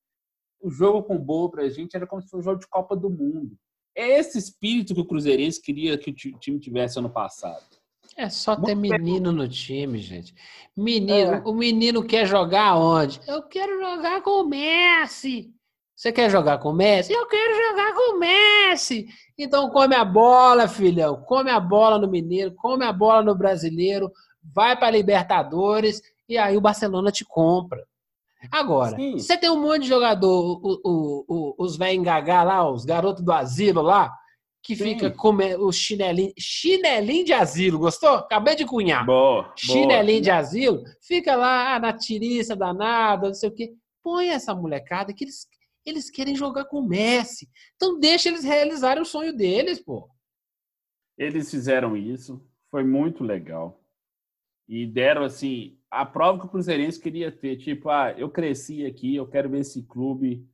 o 0.61 0.69
jogo 0.69 1.03
com 1.03 1.17
gol 1.17 1.49
para 1.49 1.63
a 1.63 1.69
gente 1.69 1.95
era 1.95 2.07
como 2.07 2.21
se 2.21 2.29
fosse 2.29 2.41
um 2.41 2.43
jogo 2.43 2.59
de 2.59 2.67
Copa 2.67 2.95
do 2.95 3.09
Mundo. 3.09 3.57
É 3.95 4.19
esse 4.19 4.37
espírito 4.37 4.93
que 4.93 5.01
o 5.01 5.05
Cruzeirense 5.05 5.61
queria 5.61 5.97
que 5.97 6.11
o 6.11 6.13
time 6.13 6.59
tivesse 6.59 6.97
ano 6.97 7.09
passado. 7.09 7.63
É 8.15 8.29
só 8.29 8.55
ter 8.55 8.75
menino 8.75 9.31
no 9.31 9.47
time, 9.47 9.99
gente. 9.99 10.33
Menino, 10.75 11.33
é. 11.33 11.43
o 11.45 11.53
menino 11.53 12.03
quer 12.03 12.25
jogar 12.25 12.77
onde? 12.77 13.19
Eu 13.27 13.43
quero 13.43 13.79
jogar 13.79 14.21
com 14.21 14.41
o 14.41 14.47
Messi. 14.47 15.53
Você 15.95 16.11
quer 16.11 16.29
jogar 16.29 16.57
com 16.57 16.69
o 16.69 16.73
Messi? 16.73 17.13
Eu 17.13 17.27
quero 17.27 17.55
jogar 17.55 17.93
com 17.93 18.15
o 18.15 18.19
Messi. 18.19 19.07
Então 19.37 19.69
come 19.69 19.95
a 19.95 20.03
bola, 20.03 20.67
filhão. 20.67 21.21
Come 21.23 21.49
a 21.49 21.59
bola 21.59 21.97
no 21.97 22.09
Mineiro, 22.09 22.53
come 22.55 22.83
a 22.83 22.91
bola 22.91 23.23
no 23.23 23.35
Brasileiro, 23.35 24.11
vai 24.43 24.77
para 24.77 24.91
Libertadores 24.91 26.01
e 26.27 26.37
aí 26.37 26.57
o 26.57 26.61
Barcelona 26.61 27.11
te 27.11 27.23
compra. 27.23 27.85
Agora, 28.49 28.95
Sim. 28.95 29.19
você 29.19 29.37
tem 29.37 29.49
um 29.49 29.61
monte 29.61 29.83
de 29.83 29.89
jogador, 29.89 30.59
o, 30.63 30.81
o, 30.83 31.25
o, 31.27 31.55
os 31.59 31.77
velhos 31.77 31.99
engagá 31.99 32.43
lá, 32.43 32.69
os 32.69 32.85
garotos 32.85 33.23
do 33.23 33.31
asilo 33.31 33.81
lá, 33.81 34.11
que 34.63 34.75
Sim. 34.75 34.83
fica 34.83 35.11
com 35.11 35.35
o 35.59 35.71
chinelinho, 35.71 36.33
chinelinho 36.37 37.25
de 37.25 37.33
asilo, 37.33 37.79
gostou? 37.79 38.15
Acabei 38.15 38.55
de 38.55 38.65
cunhar. 38.65 39.05
Boa, 39.05 39.53
chinelinho 39.55 40.19
boa. 40.19 40.21
de 40.21 40.31
asilo, 40.31 40.83
fica 41.01 41.35
lá 41.35 41.75
ah, 41.75 41.79
na 41.79 41.93
tiriça 41.93 42.55
danada, 42.55 43.27
não 43.27 43.33
sei 43.33 43.49
o 43.49 43.53
quê. 43.53 43.73
Põe 44.03 44.29
essa 44.29 44.55
molecada 44.55 45.13
que 45.13 45.23
eles, 45.23 45.47
eles 45.85 46.09
querem 46.09 46.35
jogar 46.35 46.65
com 46.65 46.79
o 46.79 46.87
Messi. 46.87 47.47
Então 47.75 47.99
deixa 47.99 48.29
eles 48.29 48.43
realizarem 48.43 49.01
o 49.01 49.05
sonho 49.05 49.35
deles, 49.35 49.79
pô. 49.79 50.09
Eles 51.17 51.51
fizeram 51.51 51.95
isso, 51.95 52.41
foi 52.69 52.83
muito 52.83 53.23
legal. 53.23 53.80
E 54.71 54.87
deram 54.87 55.25
assim, 55.25 55.77
a 55.91 56.05
prova 56.05 56.39
que 56.39 56.45
o 56.45 56.49
Cruzeirense 56.49 56.97
queria 56.97 57.29
ter, 57.29 57.57
tipo, 57.57 57.89
ah, 57.89 58.13
eu 58.17 58.29
cresci 58.29 58.85
aqui, 58.85 59.13
eu 59.13 59.27
quero 59.27 59.49
ver 59.49 59.59
esse 59.59 59.83
clube 59.83 60.47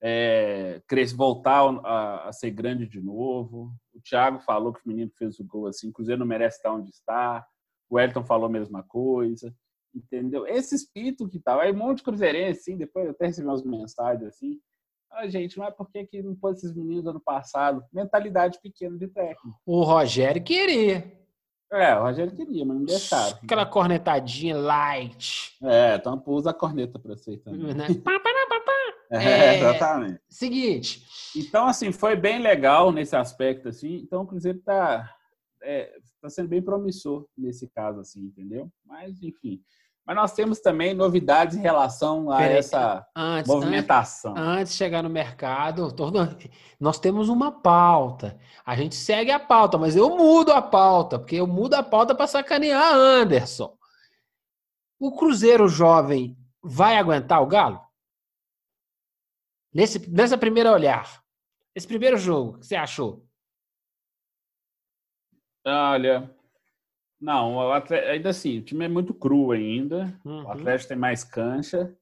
é, 0.00 0.80
crescer, 0.88 1.14
voltar 1.14 1.60
a, 1.84 2.28
a, 2.28 2.32
ser 2.32 2.50
grande 2.50 2.86
de 2.86 2.98
novo. 2.98 3.70
O 3.92 4.00
Thiago 4.00 4.38
falou 4.38 4.72
que 4.72 4.80
o 4.82 4.88
menino 4.88 5.10
fez 5.18 5.38
o 5.38 5.44
gol 5.44 5.66
assim, 5.66 5.90
o 5.90 5.92
Cruzeiro 5.92 6.20
não 6.20 6.26
merece 6.26 6.56
estar 6.56 6.72
onde 6.72 6.88
está. 6.88 7.46
O 7.90 8.00
Elton 8.00 8.24
falou 8.24 8.46
a 8.46 8.50
mesma 8.50 8.82
coisa, 8.82 9.54
entendeu? 9.94 10.46
Esse 10.46 10.74
espírito 10.74 11.28
que 11.28 11.38
tal. 11.38 11.58
Tá, 11.58 11.64
aí 11.64 11.72
um 11.72 11.76
monte 11.76 11.98
de 11.98 12.04
cruzeirense, 12.04 12.60
assim, 12.60 12.78
depois 12.78 13.04
eu 13.04 13.10
até 13.10 13.26
recebi 13.26 13.48
umas 13.48 13.62
mensagens 13.62 14.28
assim. 14.28 14.58
Ah, 15.12 15.28
gente, 15.28 15.58
não 15.58 15.66
é 15.66 15.70
porque 15.70 16.06
que 16.06 16.22
não 16.22 16.34
pôs 16.34 16.56
esses 16.56 16.74
meninos 16.74 17.06
ano 17.06 17.20
passado. 17.20 17.84
Mentalidade 17.92 18.58
pequena 18.62 18.96
de 18.96 19.08
técnico. 19.08 19.58
O 19.66 19.82
Rogério 19.82 20.42
queria. 20.42 21.27
É, 21.70 21.94
o 21.94 22.02
Rogério 22.02 22.34
queria, 22.34 22.64
mas 22.64 22.76
não 22.76 22.84
deixaram. 22.84 23.38
Aquela 23.42 23.66
cornetadinha 23.66 24.56
light. 24.56 25.56
É, 25.62 25.96
então 25.96 26.22
usa 26.26 26.50
a 26.50 26.54
corneta 26.54 26.98
para 26.98 27.14
você 27.14 27.36
também. 27.36 27.74
Né? 27.74 27.86
É, 29.10 29.16
é, 29.16 29.58
exatamente. 29.58 30.20
Seguinte. 30.28 31.02
Então, 31.34 31.66
assim, 31.66 31.90
foi 31.92 32.14
bem 32.14 32.40
legal 32.40 32.92
nesse 32.92 33.16
aspecto, 33.16 33.68
assim. 33.68 33.96
Então, 33.96 34.20
o 34.22 34.26
Cruzeiro 34.26 34.58
está 34.58 35.14
é, 35.62 35.98
tá 36.20 36.28
sendo 36.28 36.48
bem 36.48 36.62
promissor 36.62 37.26
nesse 37.36 37.68
caso, 37.68 38.00
assim, 38.00 38.20
entendeu? 38.20 38.70
Mas, 38.84 39.22
enfim. 39.22 39.62
Mas 40.08 40.16
nós 40.16 40.32
temos 40.32 40.58
também 40.58 40.94
novidades 40.94 41.54
em 41.54 41.60
relação 41.60 42.30
a 42.30 42.38
Peraí, 42.38 42.56
essa 42.56 43.06
antes, 43.14 43.46
movimentação. 43.46 44.30
Antes, 44.30 44.48
antes, 44.48 44.72
de 44.72 44.78
chegar 44.78 45.02
no 45.02 45.10
mercado, 45.10 45.94
nós 46.80 46.98
temos 46.98 47.28
uma 47.28 47.52
pauta. 47.52 48.40
A 48.64 48.74
gente 48.74 48.94
segue 48.94 49.30
a 49.30 49.38
pauta, 49.38 49.76
mas 49.76 49.94
eu 49.94 50.16
mudo 50.16 50.50
a 50.50 50.62
pauta, 50.62 51.18
porque 51.18 51.36
eu 51.36 51.46
mudo 51.46 51.74
a 51.74 51.82
pauta 51.82 52.14
para 52.14 52.26
sacanear 52.26 52.94
Anderson. 52.94 53.76
O 54.98 55.14
Cruzeiro 55.14 55.68
jovem 55.68 56.38
vai 56.62 56.96
aguentar 56.96 57.42
o 57.42 57.46
Galo? 57.46 57.78
Nesse, 59.70 60.10
nessa 60.10 60.38
primeira 60.38 60.72
olhar, 60.72 61.22
esse 61.74 61.86
primeiro 61.86 62.16
jogo, 62.16 62.56
o 62.56 62.60
que 62.60 62.66
você 62.66 62.76
achou? 62.76 63.28
Olha, 65.66 66.34
não, 67.20 67.72
ainda 67.72 68.30
assim, 68.30 68.58
o 68.58 68.62
time 68.62 68.84
é 68.84 68.88
muito 68.88 69.12
cru 69.12 69.50
ainda. 69.50 70.18
Uhum. 70.24 70.44
O 70.44 70.50
Atlético 70.50 70.88
tem 70.88 70.98
mais 70.98 71.24
cancha. 71.24 71.94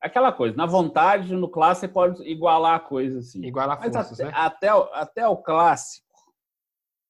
Aquela 0.00 0.30
coisa, 0.30 0.56
na 0.56 0.66
vontade, 0.66 1.34
no 1.34 1.48
clássico, 1.48 1.86
você 1.86 1.92
pode 1.92 2.22
igualar 2.30 2.74
a 2.74 2.80
coisa 2.80 3.20
assim. 3.20 3.44
Igualar 3.44 3.78
Mas 3.80 3.94
forças, 3.94 4.20
até, 4.20 4.24
né? 4.24 4.32
até, 4.34 4.68
até 4.92 5.26
o 5.26 5.36
clássico, 5.36 6.06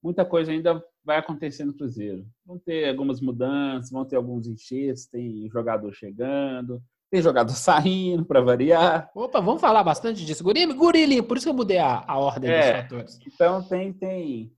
muita 0.02 0.24
coisa 0.24 0.52
ainda 0.52 0.82
vai 1.04 1.18
acontecer 1.18 1.64
no 1.64 1.74
Cruzeiro. 1.74 2.24
Vão 2.44 2.58
ter 2.58 2.88
algumas 2.88 3.20
mudanças, 3.20 3.90
vão 3.90 4.04
ter 4.04 4.16
alguns 4.16 4.46
enxertos, 4.46 5.06
tem 5.06 5.48
jogador 5.50 5.92
chegando. 5.92 6.80
Tem 7.10 7.22
jogador 7.22 7.52
saindo 7.54 8.24
para 8.24 8.40
variar. 8.40 9.10
Opa, 9.14 9.40
vamos 9.40 9.60
falar 9.60 9.84
bastante 9.84 10.24
disso. 10.24 10.44
Gurilinho, 10.44 10.76
gurilinho, 10.76 11.24
por 11.24 11.36
isso 11.36 11.46
que 11.46 11.50
eu 11.50 11.54
mudei 11.54 11.78
a, 11.78 12.04
a 12.06 12.18
ordem 12.18 12.50
é, 12.50 12.72
dos 12.72 12.82
fatores. 12.82 13.20
Então 13.26 13.62
tem, 13.62 13.92
tem. 13.92 14.52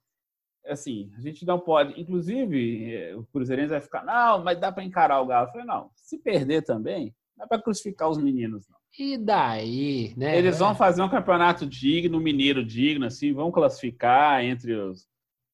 Assim, 0.68 1.10
a 1.16 1.20
gente 1.20 1.44
não 1.46 1.58
pode. 1.58 1.98
Inclusive, 2.00 2.94
eh, 2.94 3.16
o 3.16 3.24
Cruzeirense 3.24 3.70
vai 3.70 3.80
ficar, 3.80 4.04
não, 4.04 4.42
mas 4.42 4.58
dá 4.58 4.70
para 4.70 4.84
encarar 4.84 5.20
o 5.20 5.26
Galo. 5.26 5.46
Eu 5.46 5.52
falei, 5.52 5.66
não, 5.66 5.90
se 5.94 6.18
perder 6.18 6.62
também, 6.62 7.14
não 7.36 7.44
é 7.44 7.48
para 7.48 7.62
crucificar 7.62 8.08
os 8.08 8.18
meninos, 8.18 8.68
não. 8.68 8.78
E 8.98 9.16
daí, 9.16 10.14
né? 10.16 10.36
Eles 10.36 10.58
vão 10.58 10.74
fazer 10.74 11.02
um 11.02 11.08
campeonato 11.08 11.66
digno, 11.66 12.20
mineiro 12.20 12.64
digno, 12.64 13.06
assim, 13.06 13.32
vão 13.32 13.50
classificar 13.50 14.44
entre 14.44 14.74
os. 14.74 15.06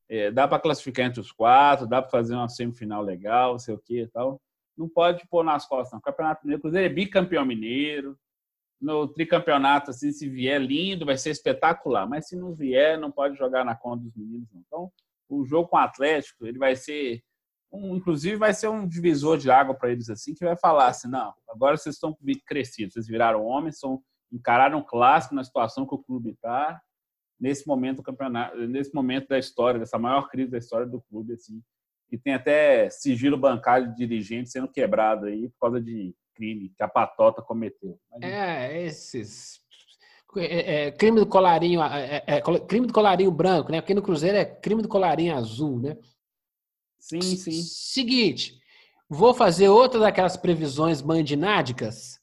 É, 0.08 0.30
dá 0.30 0.46
para 0.46 0.60
classificar 0.60 1.06
entre 1.06 1.20
os 1.20 1.32
quatro, 1.32 1.86
dá 1.86 2.00
para 2.00 2.10
fazer 2.10 2.34
uma 2.34 2.48
semifinal 2.48 3.02
legal, 3.02 3.52
não 3.52 3.58
sei 3.58 3.74
o 3.74 3.78
que 3.78 4.02
e 4.02 4.06
tal 4.06 4.40
não 4.76 4.88
pode 4.88 5.26
pôr 5.28 5.44
nas 5.44 5.66
costas. 5.66 5.92
Não. 5.92 5.98
O 5.98 6.02
Campeonato 6.02 6.42
Mineiro, 6.44 6.62
Cruzeiro 6.62 6.86
é 6.86 6.94
bicampeão 6.94 7.44
mineiro. 7.44 8.18
No 8.80 9.08
tricampeonato, 9.08 9.90
assim, 9.90 10.12
se 10.12 10.28
vier 10.28 10.60
lindo, 10.60 11.06
vai 11.06 11.16
ser 11.16 11.30
espetacular. 11.30 12.06
Mas 12.06 12.28
se 12.28 12.36
não 12.36 12.54
vier, 12.54 12.98
não 12.98 13.10
pode 13.10 13.36
jogar 13.36 13.64
na 13.64 13.74
conta 13.74 14.04
dos 14.04 14.14
meninos. 14.14 14.48
Não. 14.52 14.60
Então, 14.66 14.92
o 15.28 15.44
jogo 15.44 15.68
com 15.68 15.76
o 15.76 15.80
Atlético, 15.80 16.46
ele 16.46 16.58
vai 16.58 16.76
ser 16.76 17.22
um, 17.72 17.96
inclusive 17.96 18.36
vai 18.36 18.54
ser 18.54 18.68
um 18.68 18.86
divisor 18.86 19.36
de 19.36 19.50
água 19.50 19.74
para 19.74 19.90
eles 19.90 20.08
assim, 20.08 20.34
que 20.34 20.44
vai 20.44 20.56
falar 20.56 20.88
assim, 20.88 21.08
não, 21.08 21.34
agora 21.48 21.76
vocês 21.76 21.96
estão 21.96 22.16
crescidos, 22.46 22.94
vocês 22.94 23.06
viraram 23.06 23.44
homens, 23.44 23.78
são 23.78 24.00
encararam 24.32 24.78
um 24.78 24.84
clássico 24.84 25.34
na 25.34 25.44
situação 25.44 25.86
que 25.86 25.94
o 25.94 26.02
clube 26.02 26.30
está 26.30 26.80
nesse 27.38 27.66
momento 27.66 27.96
do 27.96 28.02
campeonato, 28.02 28.56
nesse 28.66 28.94
momento 28.94 29.28
da 29.28 29.38
história, 29.38 29.78
dessa 29.78 29.98
maior 29.98 30.28
crise 30.28 30.50
da 30.50 30.58
história 30.58 30.86
do 30.86 31.00
clube 31.02 31.34
assim, 31.34 31.62
e 32.10 32.18
tem 32.18 32.34
até 32.34 32.88
sigilo 32.90 33.36
bancário 33.36 33.88
de 33.88 33.96
dirigente 33.96 34.50
sendo 34.50 34.68
quebrado 34.68 35.26
aí 35.26 35.48
por 35.50 35.58
causa 35.60 35.80
de 35.80 36.14
crime 36.34 36.72
que 36.76 36.82
a 36.82 36.88
patota 36.88 37.42
cometeu. 37.42 37.98
É, 38.20 38.82
esses 38.82 39.60
é, 40.36 40.86
é, 40.86 40.90
crime 40.92 41.20
do 41.20 41.26
colarinho, 41.26 41.82
é, 41.82 42.22
é, 42.26 42.36
é 42.36 42.40
crime 42.40 42.86
do 42.86 42.92
colarinho 42.92 43.30
branco, 43.30 43.70
né? 43.70 43.80
Porque 43.80 43.94
no 43.94 44.02
Cruzeiro 44.02 44.36
é 44.36 44.44
crime 44.44 44.82
do 44.82 44.88
colarinho 44.88 45.36
azul, 45.36 45.80
né? 45.80 45.96
Sim, 46.98 47.20
sim. 47.20 47.52
Seguinte, 47.52 48.58
vou 49.08 49.34
fazer 49.34 49.68
outra 49.68 50.00
daquelas 50.00 50.36
previsões 50.36 51.02
mandinádicas, 51.02 52.18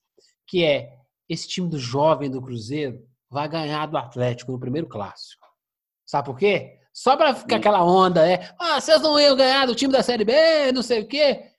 que 0.48 0.64
é 0.64 0.94
esse 1.30 1.48
time 1.48 1.70
do 1.70 1.78
jovem 1.78 2.30
do 2.30 2.42
Cruzeiro 2.42 3.06
vai 3.30 3.48
ganhar 3.48 3.86
do 3.86 3.98
Atlético 3.98 4.52
no 4.52 4.60
primeiro 4.60 4.88
clássico. 4.88 5.46
Sabe 6.06 6.26
por 6.26 6.38
quê? 6.38 6.78
Só 6.94 7.16
para 7.16 7.34
ficar 7.34 7.56
aquela 7.56 7.84
onda, 7.86 8.30
é, 8.30 8.54
ah, 8.60 8.82
vocês 8.82 9.02
não 9.02 9.18
iam 9.18 9.36
ganhar 9.36 9.66
do 9.66 9.76
time 9.76 9.94
da 9.94 10.04
Série 10.04 10.26
B, 10.26 10.72
não 10.74 10.84
sei 10.84 11.02
o 11.02 11.08
quê. 11.08 11.52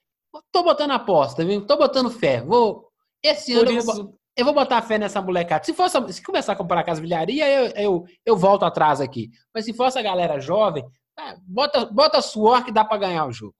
Tô 0.51 0.63
botando 0.63 0.91
aposta, 0.91 1.43
viu? 1.43 1.65
Tô 1.65 1.75
botando 1.77 2.11
fé. 2.11 2.41
Vou 2.41 2.87
esse 3.23 3.53
ano 3.53 3.71
isso... 3.71 3.89
eu, 3.89 3.95
vou, 3.95 4.19
eu 4.35 4.45
vou 4.45 4.53
botar 4.53 4.81
fé 4.81 4.97
nessa 4.97 5.21
molecada. 5.21 5.63
Se 5.63 5.73
fosse, 5.73 5.97
se 6.13 6.23
começar 6.23 6.53
a 6.53 6.55
comparar 6.55 6.83
com 6.83 6.91
as 6.91 6.99
vilharias, 6.99 7.47
eu, 7.47 7.83
eu, 7.83 8.05
eu 8.25 8.37
volto 8.37 8.63
atrás 8.63 8.99
aqui. 8.99 9.29
Mas 9.53 9.65
se 9.65 9.73
fosse 9.73 9.99
a 9.99 10.01
galera 10.01 10.39
jovem, 10.39 10.83
ah, 11.17 11.35
bota, 11.43 11.85
bota 11.85 12.21
suor 12.21 12.63
que 12.63 12.71
dá 12.71 12.83
para 12.83 12.97
ganhar 12.97 13.25
o 13.25 13.31
jogo. 13.31 13.55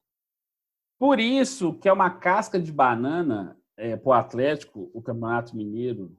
Por 1.00 1.20
isso 1.20 1.74
que 1.80 1.88
é 1.88 1.94
uma 1.94 2.10
casca 2.10 2.60
de 2.60 2.72
banana 2.72 3.58
é, 3.78 3.96
para 3.96 4.10
o 4.10 4.14
Atlético, 4.14 4.90
o 4.94 5.02
Campeonato 5.02 5.56
Mineiro, 5.56 6.16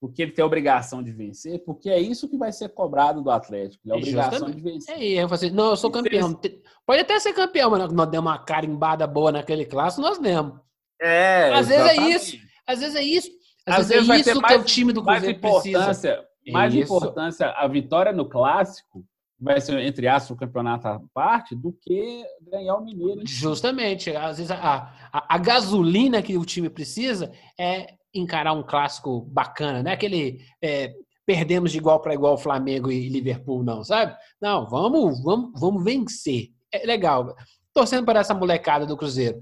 porque 0.00 0.22
ele 0.22 0.32
tem 0.32 0.42
a 0.42 0.46
obrigação 0.46 1.02
de 1.02 1.12
vencer, 1.12 1.62
porque 1.64 1.90
é 1.90 2.00
isso 2.00 2.28
que 2.28 2.38
vai 2.38 2.50
ser 2.50 2.70
cobrado 2.70 3.22
do 3.22 3.30
Atlético, 3.30 3.86
é 3.86 3.92
a 3.92 3.96
obrigação 3.96 4.48
Justamente. 4.48 4.56
de 4.56 4.62
vencer. 4.62 4.94
É, 4.96 5.22
eu 5.22 5.28
falei, 5.28 5.50
não, 5.50 5.70
eu 5.70 5.76
sou 5.76 5.90
campeão. 5.90 6.40
Pode 6.86 7.02
até 7.02 7.18
ser 7.20 7.34
campeão, 7.34 7.70
mas 7.70 7.92
nós 7.92 8.10
demos 8.10 8.30
uma 8.30 8.38
carimbada 8.38 9.06
boa 9.06 9.30
naquele 9.30 9.66
clássico, 9.66 10.00
nós 10.00 10.18
demos. 10.18 10.58
É, 11.00 11.52
às 11.52 11.68
vezes 11.68 11.86
é 11.86 11.96
isso, 12.08 12.36
às 12.66 12.80
vezes 12.80 12.96
é 12.96 13.02
isso. 13.02 13.39
Às, 13.70 13.80
às 13.80 13.88
vezes, 13.88 14.06
vezes 14.06 14.26
é 14.26 14.30
isso 14.32 14.42
que 14.42 14.54
o 14.54 14.64
time 14.64 14.92
do 14.92 15.02
Cruzeiro 15.02 15.26
mais 15.26 15.36
importância, 15.36 16.14
precisa. 16.14 16.52
Mais 16.52 16.74
isso. 16.74 16.84
importância 16.84 17.50
a 17.50 17.68
vitória 17.68 18.12
no 18.12 18.28
clássico 18.28 19.04
vai 19.40 19.60
ser, 19.60 19.78
entre 19.80 20.06
aspas, 20.06 20.30
o 20.30 20.36
campeonato 20.36 20.86
à 20.86 21.00
parte, 21.14 21.56
do 21.56 21.72
que 21.72 22.24
ganhar 22.50 22.76
o 22.76 22.84
Mineiro. 22.84 23.22
Justamente. 23.24 24.14
Às 24.14 24.36
vezes 24.36 24.50
a, 24.50 24.92
a, 25.12 25.34
a, 25.34 25.38
gasolina 25.38 26.20
que 26.20 26.36
o 26.36 26.44
time 26.44 26.68
precisa 26.68 27.32
é 27.58 27.94
encarar 28.12 28.52
um 28.52 28.62
clássico 28.62 29.22
bacana, 29.22 29.82
né? 29.82 29.92
Aquele 29.92 30.40
é, 30.62 30.92
perdemos 31.24 31.72
de 31.72 31.78
igual 31.78 32.00
para 32.00 32.12
igual 32.12 32.36
Flamengo 32.36 32.90
e 32.90 33.08
Liverpool, 33.08 33.62
não, 33.62 33.82
sabe? 33.82 34.14
Não, 34.40 34.68
vamos, 34.68 35.22
vamos, 35.22 35.58
vamos 35.58 35.82
vencer. 35.82 36.48
É 36.72 36.84
legal. 36.84 37.34
Torcendo 37.72 38.04
para 38.04 38.20
essa 38.20 38.34
molecada 38.34 38.84
do 38.84 38.96
Cruzeiro. 38.96 39.38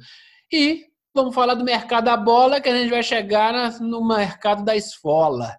E 0.52 0.84
vamos 1.14 1.34
falar 1.34 1.54
do 1.54 1.64
mercado 1.64 2.04
da 2.04 2.16
bola, 2.16 2.60
que 2.60 2.68
a 2.68 2.76
gente 2.76 2.90
vai 2.90 3.02
chegar 3.02 3.80
no 3.80 4.06
mercado 4.06 4.64
da 4.64 4.76
esfola. 4.76 5.56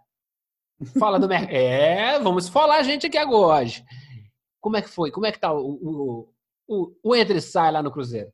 Fala 0.97 1.19
do 1.19 1.27
mercado. 1.27 1.51
É, 1.53 2.19
vamos 2.19 2.47
falar 2.47 2.77
a 2.77 2.83
gente 2.83 3.07
aqui 3.07 3.17
agora. 3.17 3.65
Como 4.61 4.77
é 4.77 4.81
que 4.81 4.89
foi? 4.89 5.11
Como 5.11 5.25
é 5.25 5.31
que 5.31 5.39
tá 5.39 5.51
o, 5.51 5.59
o, 5.59 6.29
o, 6.67 6.95
o 7.03 7.15
entre 7.15 7.37
e 7.37 7.41
sai 7.41 7.71
lá 7.71 7.83
no 7.83 7.91
Cruzeiro? 7.91 8.31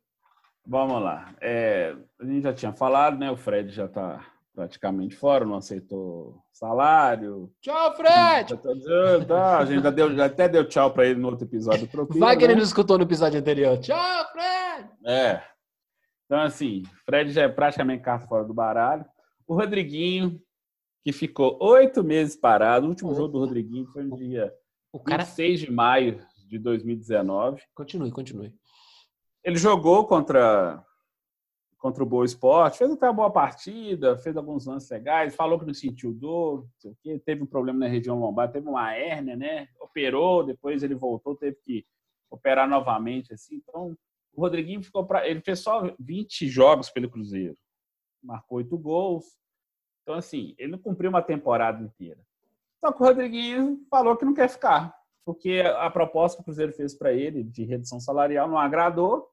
Vamos 0.67 1.01
lá. 1.01 1.33
É, 1.41 1.95
a 2.19 2.25
gente 2.25 2.43
já 2.43 2.53
tinha 2.53 2.73
falado, 2.73 3.17
né? 3.17 3.29
O 3.31 3.37
Fred 3.37 3.71
já 3.71 3.85
está 3.85 4.25
praticamente 4.55 5.15
fora, 5.15 5.45
não 5.45 5.57
aceitou 5.57 6.41
salário. 6.51 7.51
Tchau, 7.61 7.95
Fred! 7.95 8.57
Tá, 9.27 9.59
a 9.59 9.65
gente 9.65 9.83
já, 9.83 9.89
deu, 9.91 10.15
já 10.15 10.25
até 10.25 10.47
deu 10.47 10.67
tchau 10.67 10.91
para 10.91 11.05
ele 11.05 11.19
no 11.19 11.27
outro 11.27 11.45
episódio. 11.45 11.87
Vai 12.17 12.35
que 12.37 12.47
né? 12.47 12.53
ele 12.53 12.59
não 12.59 12.65
escutou 12.65 12.97
no 12.97 13.03
episódio 13.03 13.39
anterior. 13.39 13.77
Tchau, 13.77 14.25
Fred! 14.31 14.89
É. 15.05 15.43
Então, 16.25 16.39
assim, 16.41 16.83
Fred 17.05 17.31
já 17.31 17.43
é 17.43 17.49
praticamente 17.49 18.03
carta 18.03 18.27
fora 18.27 18.43
do 18.43 18.53
baralho. 18.53 19.05
O 19.47 19.53
Rodriguinho, 19.53 20.41
que 21.03 21.11
ficou 21.11 21.57
oito 21.61 22.03
meses 22.03 22.35
parado. 22.35 22.87
O 22.87 22.89
último 22.89 23.13
jogo 23.13 23.33
do 23.33 23.39
Rodriguinho 23.39 23.85
foi 23.87 24.03
no 24.03 24.15
dia 24.15 24.51
o 24.91 24.99
cara... 24.99 25.23
26 25.23 25.59
de 25.59 25.71
maio 25.71 26.25
de 26.47 26.57
2019. 26.57 27.61
Continue, 27.75 28.11
continue. 28.11 28.53
Ele 29.43 29.57
jogou 29.57 30.07
contra, 30.07 30.83
contra 31.77 32.01
o 32.01 32.07
Boa 32.07 32.25
Esporte, 32.25 32.79
fez 32.79 32.89
até 32.89 33.05
uma 33.05 33.13
boa 33.13 33.29
partida, 33.29 34.17
fez 34.17 34.35
alguns 34.35 34.65
lances 34.65 34.89
legais, 34.89 35.35
falou 35.35 35.59
que 35.59 35.65
não 35.65 35.73
sentiu 35.73 36.11
dor, 36.11 36.67
teve 37.23 37.43
um 37.43 37.45
problema 37.45 37.77
na 37.77 37.87
região 37.87 38.19
lombar, 38.19 38.51
teve 38.51 38.67
uma 38.67 38.91
hérnia, 38.95 39.35
né? 39.35 39.67
Operou, 39.79 40.43
depois 40.43 40.81
ele 40.81 40.95
voltou, 40.95 41.35
teve 41.35 41.57
que 41.63 41.85
operar 42.31 42.67
novamente, 42.67 43.31
assim. 43.31 43.57
Então, 43.57 43.95
o 44.35 44.41
Rodriguinho 44.41 44.83
ficou 44.83 45.05
para. 45.05 45.27
Ele 45.27 45.41
fez 45.41 45.59
só 45.59 45.93
20 45.99 46.47
jogos 46.47 46.89
pelo 46.89 47.09
Cruzeiro, 47.09 47.55
marcou 48.21 48.57
oito 48.57 48.77
gols. 48.77 49.25
Então, 50.03 50.15
assim, 50.15 50.53
ele 50.57 50.73
não 50.73 50.79
cumpriu 50.79 51.09
uma 51.09 51.21
temporada 51.21 51.83
inteira. 51.83 52.21
Só 52.79 52.91
que 52.91 53.01
o 53.01 53.05
Rodriguinho 53.05 53.85
falou 53.89 54.15
que 54.15 54.25
não 54.25 54.33
quer 54.33 54.49
ficar, 54.49 54.95
porque 55.25 55.63
a 55.77 55.89
proposta 55.89 56.37
que 56.37 56.41
o 56.41 56.45
Cruzeiro 56.45 56.73
fez 56.73 56.93
para 56.93 57.11
ele 57.11 57.43
de 57.43 57.63
redução 57.63 57.99
salarial 57.99 58.47
não 58.47 58.59
agradou. 58.59 59.27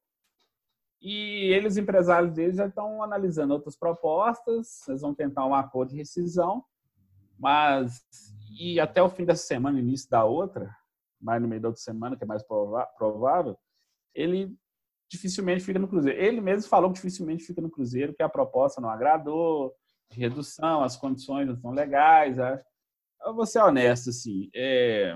E 1.01 1.53
eles, 1.53 1.77
empresários 1.77 2.33
dele, 2.33 2.55
já 2.55 2.67
estão 2.67 3.03
analisando 3.03 3.53
outras 3.53 3.77
propostas, 3.77 4.87
eles 4.89 5.01
vão 5.01 5.13
tentar 5.13 5.45
um 5.45 5.55
acordo 5.55 5.91
de 5.91 5.97
rescisão, 5.97 6.65
mas 7.37 8.05
e 8.59 8.79
até 8.79 9.03
o 9.03 9.09
fim 9.09 9.25
dessa 9.25 9.45
semana, 9.45 9.81
início 9.81 10.09
da 10.09 10.25
outra, 10.25 10.75
mais 11.21 11.43
no 11.43 11.49
meio 11.49 11.61
da 11.61 11.69
outra 11.69 11.83
semana, 11.83 12.17
que 12.17 12.23
é 12.23 12.27
mais 12.27 12.45
provável, 12.45 13.59
ele 14.15 14.57
dificilmente 15.13 15.63
fica 15.63 15.79
no 15.79 15.87
Cruzeiro. 15.87 16.19
Ele 16.19 16.41
mesmo 16.41 16.69
falou 16.69 16.91
que 16.91 16.97
dificilmente 16.97 17.45
fica 17.45 17.61
no 17.61 17.71
Cruzeiro, 17.71 18.15
que 18.15 18.23
a 18.23 18.29
proposta 18.29 18.81
não 18.81 18.89
agradou, 18.89 19.75
de 20.11 20.19
redução, 20.19 20.83
as 20.83 20.97
condições 20.97 21.47
não 21.47 21.55
estão 21.55 21.71
legais. 21.71 22.39
Acho. 22.39 22.65
Eu 23.25 23.35
vou 23.35 23.45
ser 23.45 23.61
honesto, 23.61 24.09
assim. 24.09 24.49
É... 24.55 25.15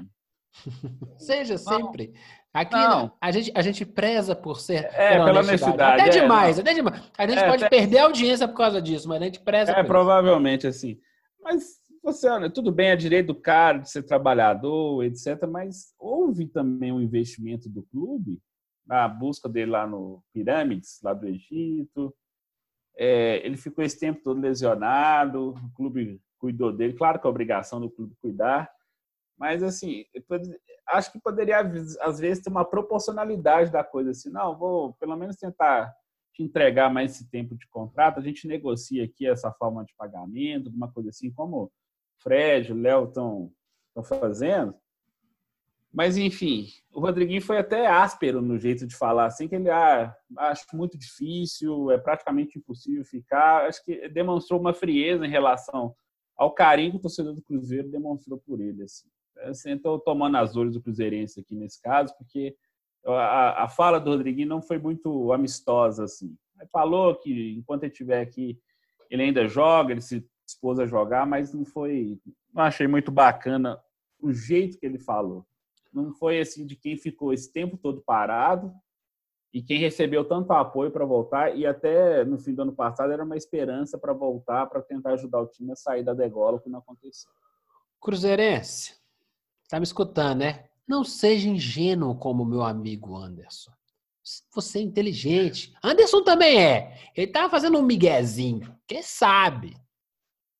Seja 1.16 1.56
sempre. 1.56 2.12
Aqui 2.52 2.74
não. 2.74 3.12
a 3.20 3.30
gente, 3.30 3.52
a 3.54 3.62
gente 3.62 3.84
preza 3.84 4.34
por 4.34 4.60
ser. 4.60 4.84
É, 4.92 5.12
pela, 5.12 5.40
honestidade. 5.40 6.02
Até 6.02 6.08
é, 6.08 6.20
demais, 6.22 6.58
até 6.58 6.74
demais. 6.74 7.02
A 7.16 7.26
gente 7.26 7.38
é, 7.38 7.48
pode 7.48 7.64
até... 7.64 7.76
perder 7.76 7.98
a 7.98 8.04
audiência 8.04 8.48
por 8.48 8.56
causa 8.56 8.80
disso, 8.80 9.08
mas 9.08 9.20
a 9.20 9.24
gente 9.24 9.40
preza. 9.40 9.72
É, 9.72 9.82
provavelmente, 9.82 10.66
assim. 10.66 10.98
Mas 11.42 11.78
você, 12.02 12.28
tudo 12.50 12.72
bem, 12.72 12.88
é 12.88 12.96
direito 12.96 13.28
do 13.28 13.34
cara 13.34 13.78
de 13.78 13.90
ser 13.90 14.02
trabalhador, 14.02 15.04
etc. 15.04 15.46
Mas 15.46 15.94
houve 15.98 16.46
também 16.46 16.92
um 16.92 17.00
investimento 17.00 17.68
do 17.68 17.82
clube 17.82 18.40
na 18.86 19.08
busca 19.08 19.48
dele 19.48 19.70
lá 19.70 19.86
no 19.86 20.22
Pirâmides, 20.32 21.00
lá 21.02 21.12
do 21.12 21.26
Egito. 21.26 22.14
É, 22.96 23.44
ele 23.44 23.56
ficou 23.56 23.84
esse 23.84 23.98
tempo 23.98 24.22
todo 24.22 24.40
lesionado, 24.40 25.50
o 25.50 25.72
clube 25.74 26.20
cuidou 26.38 26.72
dele. 26.72 26.94
Claro 26.94 27.20
que 27.20 27.26
é 27.26 27.30
obrigação 27.30 27.80
do 27.80 27.90
clube 27.90 28.14
cuidar, 28.20 28.70
mas 29.36 29.62
assim, 29.62 30.04
acho 30.88 31.12
que 31.12 31.20
poderia 31.20 31.60
às 32.00 32.18
vezes 32.18 32.42
ter 32.42 32.50
uma 32.50 32.64
proporcionalidade 32.64 33.70
da 33.70 33.84
coisa 33.84 34.10
assim, 34.10 34.30
não, 34.30 34.56
vou 34.56 34.94
pelo 34.94 35.16
menos 35.16 35.36
tentar 35.36 35.92
te 36.32 36.42
entregar 36.42 36.92
mais 36.92 37.12
esse 37.12 37.30
tempo 37.30 37.56
de 37.56 37.66
contrato, 37.68 38.20
a 38.20 38.22
gente 38.22 38.46
negocia 38.46 39.04
aqui 39.04 39.26
essa 39.26 39.50
forma 39.52 39.84
de 39.84 39.94
pagamento, 39.96 40.68
alguma 40.68 40.90
coisa 40.92 41.10
assim, 41.10 41.30
como 41.32 41.64
o 41.64 41.72
Fred, 42.22 42.72
o 42.72 42.76
Léo 42.76 43.08
estão 43.08 43.52
fazendo. 44.04 44.74
Mas, 45.96 46.18
enfim, 46.18 46.68
o 46.92 47.00
Rodriguinho 47.00 47.40
foi 47.40 47.56
até 47.56 47.86
áspero 47.86 48.42
no 48.42 48.58
jeito 48.58 48.86
de 48.86 48.94
falar, 48.94 49.24
assim, 49.24 49.48
que 49.48 49.54
ele 49.54 49.70
ah, 49.70 50.14
acho 50.36 50.66
muito 50.74 50.98
difícil, 50.98 51.90
é 51.90 51.96
praticamente 51.96 52.58
impossível 52.58 53.02
ficar. 53.02 53.64
Acho 53.64 53.82
que 53.82 54.06
demonstrou 54.10 54.60
uma 54.60 54.74
frieza 54.74 55.24
em 55.24 55.30
relação 55.30 55.96
ao 56.36 56.52
carinho 56.52 56.90
que 56.90 56.96
o 56.98 57.00
torcedor 57.00 57.32
do 57.32 57.40
Cruzeiro 57.40 57.88
demonstrou 57.88 58.38
por 58.38 58.60
ele. 58.60 58.82
Assim. 58.82 59.06
assim 59.44 59.70
estou 59.70 59.98
tomando 59.98 60.36
as 60.36 60.52
dores 60.52 60.74
do 60.74 60.82
Cruzeirense 60.82 61.40
aqui 61.40 61.56
nesse 61.56 61.80
caso, 61.80 62.14
porque 62.18 62.54
a, 63.06 63.64
a 63.64 63.68
fala 63.68 63.98
do 63.98 64.10
Rodriguinho 64.10 64.48
não 64.48 64.60
foi 64.60 64.78
muito 64.78 65.32
amistosa. 65.32 66.04
assim. 66.04 66.36
Ele 66.60 66.68
falou 66.68 67.14
que 67.14 67.54
enquanto 67.56 67.84
ele 67.84 67.92
estiver 67.92 68.20
aqui, 68.20 68.60
ele 69.08 69.22
ainda 69.22 69.48
joga, 69.48 69.92
ele 69.92 70.02
se 70.02 70.28
dispôs 70.44 70.78
a 70.78 70.84
jogar, 70.84 71.26
mas 71.26 71.54
não 71.54 71.64
foi. 71.64 72.20
Não 72.52 72.64
achei 72.64 72.86
muito 72.86 73.10
bacana 73.10 73.80
o 74.20 74.30
jeito 74.30 74.78
que 74.78 74.84
ele 74.84 74.98
falou 74.98 75.46
não 76.02 76.12
foi 76.12 76.40
assim 76.40 76.66
de 76.66 76.76
quem 76.76 76.96
ficou 76.96 77.32
esse 77.32 77.50
tempo 77.50 77.78
todo 77.78 78.02
parado 78.02 78.72
e 79.52 79.62
quem 79.62 79.78
recebeu 79.78 80.24
tanto 80.26 80.52
apoio 80.52 80.90
para 80.90 81.06
voltar 81.06 81.56
e 81.56 81.64
até 81.64 82.24
no 82.24 82.38
fim 82.38 82.54
do 82.54 82.62
ano 82.62 82.74
passado 82.74 83.12
era 83.12 83.24
uma 83.24 83.36
esperança 83.36 83.96
para 83.96 84.12
voltar 84.12 84.66
para 84.66 84.82
tentar 84.82 85.14
ajudar 85.14 85.40
o 85.40 85.46
time 85.46 85.72
a 85.72 85.76
sair 85.76 86.02
da 86.02 86.12
degola, 86.12 86.60
que 86.60 86.68
não 86.68 86.80
aconteceu. 86.80 87.30
Cruzeirense, 87.98 88.94
tá 89.68 89.80
me 89.80 89.84
escutando, 89.84 90.40
né? 90.40 90.68
Não 90.86 91.02
seja 91.02 91.48
ingênuo 91.48 92.18
como 92.18 92.44
meu 92.44 92.62
amigo 92.62 93.16
Anderson. 93.16 93.72
Você 94.54 94.78
é 94.78 94.82
inteligente. 94.82 95.74
Anderson 95.82 96.22
também 96.22 96.60
é. 96.62 97.10
Ele 97.16 97.28
tava 97.28 97.48
fazendo 97.48 97.78
um 97.78 97.82
miguezinho. 97.82 98.76
Quem 98.86 99.02
sabe? 99.02 99.76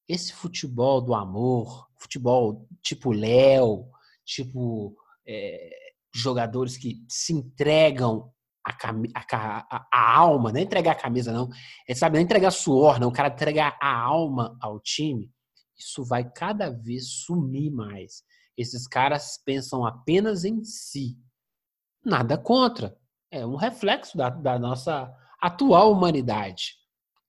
Esse 0.09 0.33
futebol 0.33 1.01
do 1.01 1.15
amor, 1.15 1.89
futebol 1.97 2.67
tipo 2.81 3.13
Léo, 3.13 3.91
tipo 4.25 4.97
é, 5.27 5.71
jogadores 6.15 6.77
que 6.77 7.05
se 7.09 7.33
entregam 7.33 8.33
a, 8.65 8.73
a, 9.37 9.87
a, 9.93 10.17
alma, 10.17 10.51
não 10.53 10.59
é 10.59 10.63
entregar 10.63 10.93
a 10.93 11.01
camisa, 11.01 11.33
não. 11.33 11.49
É, 11.89 11.95
sabe, 11.95 12.15
não 12.15 12.21
é 12.21 12.25
entregar 12.25 12.51
suor, 12.51 12.99
não. 12.99 13.09
O 13.09 13.13
cara 13.13 13.29
entregar 13.29 13.79
a 13.81 13.95
alma 13.95 14.57
ao 14.61 14.81
time. 14.81 15.31
Isso 15.79 16.05
vai 16.05 16.29
cada 16.29 16.71
vez 16.71 17.25
sumir 17.25 17.71
mais. 17.71 18.25
Esses 18.57 18.87
caras 18.89 19.39
pensam 19.45 19.85
apenas 19.85 20.45
em 20.45 20.65
si. 20.65 21.17
Nada 22.05 22.39
contra. 22.39 22.97
É 23.31 23.47
um 23.47 23.57
reflexo 23.57 24.17
da, 24.17 24.31
da 24.31 24.59
nossa 24.59 25.13
atual 25.41 25.93
humanidade. 25.93 26.75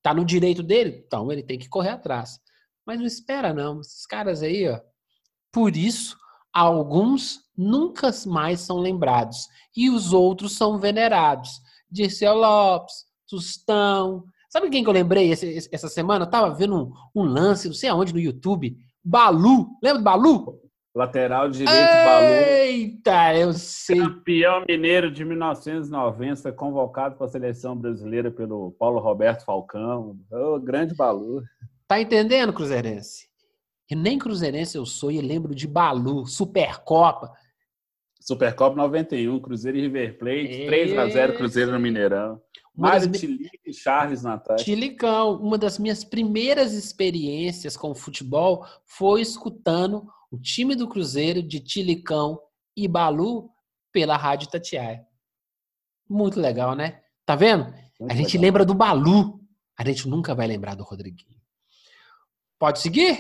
Tá 0.02 0.14
no 0.14 0.24
direito 0.24 0.64
dele? 0.64 1.04
Então 1.06 1.32
ele 1.32 1.44
tem 1.44 1.60
que 1.60 1.68
correr 1.68 1.90
atrás. 1.90 2.40
Mas 2.86 3.00
não 3.00 3.06
espera, 3.06 3.54
não. 3.54 3.82
Esses 3.82 4.06
caras 4.06 4.42
aí, 4.42 4.68
ó. 4.70 4.80
Por 5.52 5.76
isso, 5.76 6.18
alguns 6.60 7.42
nunca 7.56 8.10
mais 8.26 8.62
são 8.62 8.80
lembrados 8.80 9.48
e 9.76 9.90
os 9.90 10.14
outros 10.14 10.56
são 10.56 10.80
venerados. 10.80 11.62
Dirceu 11.90 12.34
Lopes, 12.34 12.94
Tustão. 13.28 14.24
Sabe 14.50 14.70
quem 14.70 14.84
que 14.84 14.90
eu 14.90 14.94
lembrei 14.94 15.32
esse, 15.32 15.70
essa 15.72 15.88
semana? 15.88 16.26
Eu 16.26 16.30
tava 16.30 16.54
vendo 16.56 16.76
um, 16.76 17.22
um, 17.22 17.24
lance, 17.24 17.68
não 17.68 17.76
sei 17.76 17.90
aonde, 17.90 18.14
no 18.14 18.20
YouTube. 18.20 18.76
Balu. 19.04 19.68
Lembra 19.84 20.00
do 20.00 20.04
Balu? 20.04 20.62
Lateral 20.96 21.50
direito, 21.50 21.72
Balu. 21.76 22.26
Eita, 22.26 23.36
eu 23.36 23.54
sei. 23.54 24.00
Campeão 24.00 24.64
mineiro 24.68 25.12
de 25.12 25.24
1990, 25.24 26.42
foi 26.42 26.52
convocado 26.52 27.16
para 27.16 27.28
a 27.28 27.30
seleção 27.30 27.76
brasileira 27.76 28.32
pelo 28.32 28.72
Paulo 28.80 29.00
Roberto 29.00 29.46
Falcão. 29.46 30.18
O 30.32 30.60
grande 30.60 30.96
Balu. 30.96 31.44
Tá 31.88 32.02
entendendo, 32.02 32.52
Cruzeirense? 32.52 33.28
E 33.90 33.96
nem 33.96 34.20
Cruzeirense 34.20 34.78
eu 34.78 34.86
sou 34.86 35.12
e 35.12 35.22
lembro 35.22 35.56
de 35.56 35.68
Balu, 35.68 36.26
Supercopa. 36.26 37.32
Supercopa 38.20 38.76
91, 38.76 39.40
Cruzeiro 39.40 39.78
e 39.78 39.82
River 39.82 40.18
Plate, 40.18 40.64
e... 40.64 40.66
3 40.66 40.98
a 40.98 41.10
0 41.10 41.38
Cruzeiro 41.38 41.72
no 41.72 41.80
Mineirão. 41.80 42.42
Mário 42.76 43.08
das... 43.08 43.20
Tilica 43.20 43.58
e 43.66 43.74
Charles 43.74 44.22
Natal. 44.22 44.58
Tilicão, 44.58 45.42
uma 45.42 45.58
das 45.58 45.80
minhas 45.80 46.04
primeiras 46.04 46.74
experiências 46.74 47.76
com 47.76 47.96
futebol 47.96 48.66
foi 48.86 49.22
escutando 49.22 50.06
o 50.30 50.38
time 50.38 50.76
do 50.76 50.88
Cruzeiro 50.88 51.42
de 51.42 51.60
Tilicão 51.60 52.40
e 52.76 52.88
Balu 52.88 53.50
pela 53.92 54.18
Rádio 54.18 54.50
Tatiaia. 54.50 55.06
Muito 56.08 56.40
legal, 56.40 56.76
né? 56.76 57.02
Tá 57.26 57.36
vendo? 57.36 57.74
Muito 58.00 58.12
a 58.12 58.16
gente 58.16 58.38
legal. 58.38 58.42
lembra 58.42 58.66
do 58.66 58.76
Balu, 58.76 59.40
a 59.76 59.84
gente 59.84 60.08
nunca 60.08 60.36
vai 60.36 60.46
lembrar 60.46 60.76
do 60.76 60.84
Rodriguinho. 60.84 61.38
Pode 62.60 62.80
seguir? 62.80 63.18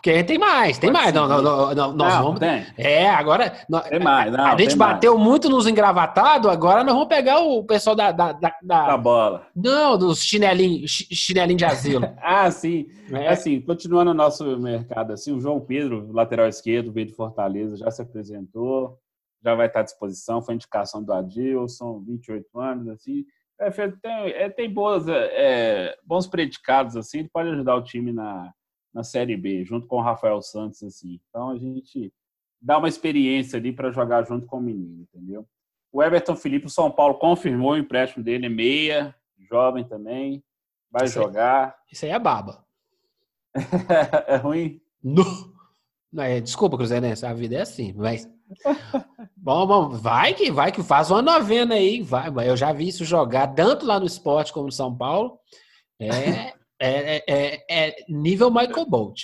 Porque 0.00 0.24
tem 0.24 0.38
mais, 0.38 0.78
tem 0.78 0.90
Pode 0.90 1.02
mais. 1.02 1.14
Não, 1.14 1.28
não, 1.28 1.42
não, 1.42 1.92
nós 1.92 2.14
não, 2.14 2.22
vamos. 2.22 2.40
Tem. 2.40 2.64
É, 2.78 3.10
agora. 3.10 3.50
Tem 3.50 4.00
mais, 4.00 4.32
não, 4.32 4.46
a 4.46 4.56
gente 4.56 4.74
bateu 4.74 5.14
mais. 5.14 5.28
muito 5.28 5.50
nos 5.50 5.66
engravatados, 5.66 6.50
agora 6.50 6.82
nós 6.82 6.94
vamos 6.94 7.08
pegar 7.08 7.40
o 7.40 7.62
pessoal 7.64 7.94
da. 7.94 8.10
Da, 8.10 8.32
da, 8.32 8.54
da 8.62 8.96
bola. 8.96 9.46
Não, 9.54 9.98
dos 9.98 10.22
chinelinhos 10.22 10.90
chinelinho 10.90 11.58
de 11.58 11.66
asilo. 11.66 12.08
ah, 12.22 12.50
sim. 12.50 12.86
É. 13.12 13.28
Assim, 13.28 13.60
continuando 13.60 14.10
o 14.12 14.14
nosso 14.14 14.44
mercado, 14.58 15.12
assim, 15.12 15.32
o 15.32 15.40
João 15.40 15.60
Pedro, 15.60 16.10
lateral 16.12 16.48
esquerdo, 16.48 16.92
veio 16.92 17.06
de 17.06 17.14
Fortaleza, 17.14 17.76
já 17.76 17.90
se 17.90 18.00
apresentou, 18.00 18.98
já 19.44 19.54
vai 19.54 19.66
estar 19.66 19.80
à 19.80 19.84
disposição. 19.84 20.40
Foi 20.40 20.54
indicação 20.54 21.04
do 21.04 21.12
Adilson, 21.12 22.02
28 22.06 22.58
anos, 22.58 22.88
assim. 22.88 23.26
É, 23.60 23.70
tem, 23.70 24.30
é, 24.30 24.48
tem 24.48 24.72
boas, 24.72 25.06
é, 25.06 25.94
bons 26.06 26.26
predicados, 26.26 26.96
assim, 26.96 27.18
ele 27.18 27.28
pode 27.30 27.50
ajudar 27.50 27.76
o 27.76 27.84
time 27.84 28.10
na 28.10 28.50
na 28.92 29.04
Série 29.04 29.36
B, 29.36 29.64
junto 29.64 29.86
com 29.86 29.96
o 29.96 30.02
Rafael 30.02 30.40
Santos, 30.42 30.82
assim. 30.82 31.20
Então 31.28 31.50
a 31.50 31.58
gente 31.58 32.12
dá 32.60 32.78
uma 32.78 32.88
experiência 32.88 33.58
ali 33.58 33.72
para 33.72 33.90
jogar 33.90 34.24
junto 34.24 34.46
com 34.46 34.58
o 34.58 34.62
menino, 34.62 35.02
entendeu? 35.02 35.46
O 35.92 36.02
Everton 36.02 36.36
Felipe, 36.36 36.66
o 36.66 36.70
São 36.70 36.90
Paulo 36.90 37.14
confirmou 37.14 37.72
o 37.72 37.78
empréstimo 37.78 38.22
dele, 38.22 38.46
é 38.46 38.48
meia, 38.48 39.14
jovem 39.38 39.84
também, 39.84 40.42
vai 40.90 41.06
isso 41.06 41.14
jogar. 41.14 41.66
Aí, 41.66 41.92
isso 41.92 42.04
aí 42.04 42.10
é 42.10 42.18
baba. 42.18 42.64
é 44.28 44.36
ruim? 44.36 44.80
No. 45.02 45.24
Não, 46.12 46.22
é, 46.22 46.40
desculpa, 46.40 46.76
Cruzeirense, 46.76 47.24
a 47.24 47.32
vida 47.32 47.56
é 47.56 47.62
assim, 47.62 47.92
mas. 47.92 48.28
bom, 49.36 49.66
bom, 49.66 49.88
vai 49.90 50.34
que 50.34 50.50
vai 50.50 50.72
que 50.72 50.82
faz 50.82 51.10
uma 51.10 51.22
novena 51.22 51.74
aí, 51.74 52.02
vai. 52.02 52.28
Eu 52.48 52.56
já 52.56 52.72
vi 52.72 52.88
isso 52.88 53.04
jogar 53.04 53.48
tanto 53.48 53.86
lá 53.86 53.98
no 53.98 54.06
esporte 54.06 54.52
como 54.52 54.66
no 54.66 54.72
São 54.72 54.94
Paulo. 54.96 55.38
É, 55.98 56.54
é, 56.80 57.16
é, 57.16 57.24
é, 57.28 57.88
é 57.88 58.04
nível 58.08 58.50
Michael 58.50 58.86
Bolt. 58.86 59.20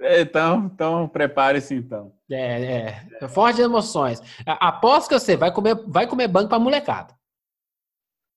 Então, 0.00 0.70
então 0.72 1.08
prepare-se 1.08 1.74
então. 1.74 2.12
É, 2.30 3.00
é. 3.20 3.28
Forte 3.28 3.60
emoções. 3.60 4.20
Aposto 4.46 5.08
que 5.08 5.18
você 5.18 5.36
vai 5.36 5.52
comer, 5.52 5.74
vai 5.88 6.06
comer 6.06 6.28
banco 6.28 6.48
para 6.48 6.58
molecada. 6.58 7.18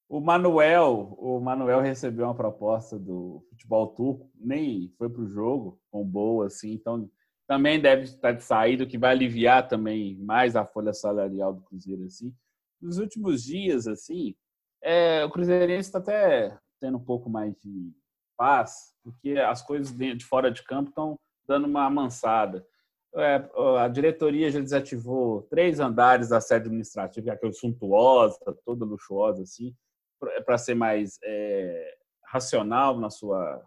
O 0.09 0.19
Manuel, 0.19 1.15
o 1.19 1.39
Manuel 1.39 1.79
recebeu 1.79 2.25
uma 2.25 2.35
proposta 2.35 2.99
do 2.99 3.45
futebol 3.49 3.87
turco, 3.87 4.29
nem 4.35 4.91
foi 4.97 5.09
para 5.09 5.21
o 5.21 5.29
jogo 5.29 5.79
com 5.89 6.03
boa 6.03 6.47
assim, 6.47 6.73
então 6.73 7.09
também 7.47 7.79
deve 7.79 8.03
estar 8.03 8.33
de 8.33 8.43
saída, 8.43 8.83
o 8.83 8.87
que 8.87 8.97
vai 8.97 9.11
aliviar 9.11 9.67
também 9.67 10.17
mais 10.17 10.55
a 10.55 10.65
folha 10.65 10.93
salarial 10.93 11.53
do 11.53 11.61
Cruzeiro 11.61 12.03
assim. 12.03 12.33
Nos 12.81 12.97
últimos 12.97 13.43
dias 13.43 13.87
assim, 13.87 14.35
é, 14.83 15.23
o 15.23 15.29
Cruzeirense 15.29 15.87
está 15.87 15.99
até 15.99 16.57
tendo 16.79 16.97
um 16.97 17.03
pouco 17.03 17.29
mais 17.29 17.55
de 17.61 17.93
paz, 18.41 18.95
porque 19.03 19.33
as 19.37 19.61
coisas 19.61 19.95
de 19.95 20.25
fora 20.25 20.49
de 20.49 20.63
campo 20.63 20.89
estão 20.89 21.19
dando 21.47 21.67
uma 21.67 21.85
amansada. 21.85 22.65
É, 23.13 23.47
a 23.77 23.87
diretoria 23.87 24.49
já 24.49 24.59
desativou 24.59 25.43
três 25.43 25.79
andares 25.79 26.29
da 26.29 26.41
sede 26.41 26.65
administrativa, 26.65 27.37
que 27.37 27.45
é 27.45 27.51
suntuosa, 27.51 28.39
toda 28.65 28.83
luxuosa, 28.83 29.43
assim, 29.43 29.75
para 30.43 30.57
ser 30.57 30.73
mais 30.73 31.19
é, 31.23 31.97
racional 32.25 32.99
na 32.99 33.11
sua, 33.11 33.61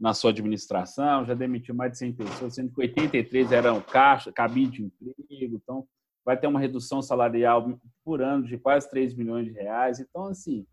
na 0.00 0.14
sua 0.14 0.30
administração. 0.30 1.26
Já 1.26 1.34
demitiu 1.34 1.74
mais 1.74 1.92
de 1.92 1.98
100 1.98 2.12
pessoas, 2.14 2.54
sendo 2.54 2.72
que 2.72 2.80
83 2.80 3.52
eram 3.52 3.82
caixa, 3.82 4.32
cabide 4.32 4.90
de 4.98 5.10
emprego. 5.10 5.56
Então, 5.56 5.86
vai 6.24 6.38
ter 6.38 6.46
uma 6.46 6.60
redução 6.60 7.02
salarial 7.02 7.78
por 8.02 8.22
ano 8.22 8.44
de 8.44 8.56
quase 8.56 8.88
3 8.88 9.14
milhões 9.14 9.44
de 9.44 9.52
reais. 9.52 10.00
Então, 10.00 10.24
assim, 10.28 10.66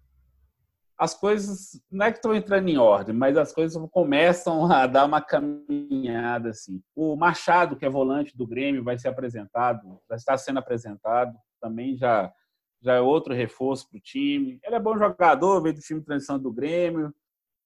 as 1.03 1.13
coisas 1.13 1.81
não 1.91 2.05
é 2.05 2.11
que 2.11 2.19
estão 2.19 2.33
entrando 2.33 2.69
em 2.69 2.77
ordem, 2.77 3.13
mas 3.13 3.35
as 3.35 3.51
coisas 3.51 3.81
começam 3.91 4.71
a 4.71 4.87
dar 4.87 5.03
uma 5.03 5.19
caminhada 5.19 6.51
assim. 6.51 6.81
O 6.95 7.17
Machado, 7.17 7.75
que 7.75 7.85
é 7.85 7.89
volante 7.89 8.37
do 8.37 8.47
Grêmio, 8.47 8.85
vai 8.85 8.97
ser 8.97 9.09
apresentado, 9.09 9.99
vai 10.07 10.17
estar 10.17 10.37
sendo 10.37 10.59
apresentado, 10.59 11.33
também 11.61 11.97
já 11.97 12.31
já 12.81 12.95
é 12.95 13.01
outro 13.01 13.33
reforço 13.33 13.89
para 13.89 13.97
o 13.97 14.01
time. 14.01 14.59
Ele 14.63 14.75
é 14.75 14.79
bom 14.79 14.97
jogador, 14.97 15.61
veio 15.61 15.75
do 15.75 15.81
time 15.81 16.01
de 16.01 16.05
transição 16.05 16.37
do 16.37 16.51
Grêmio. 16.51 17.13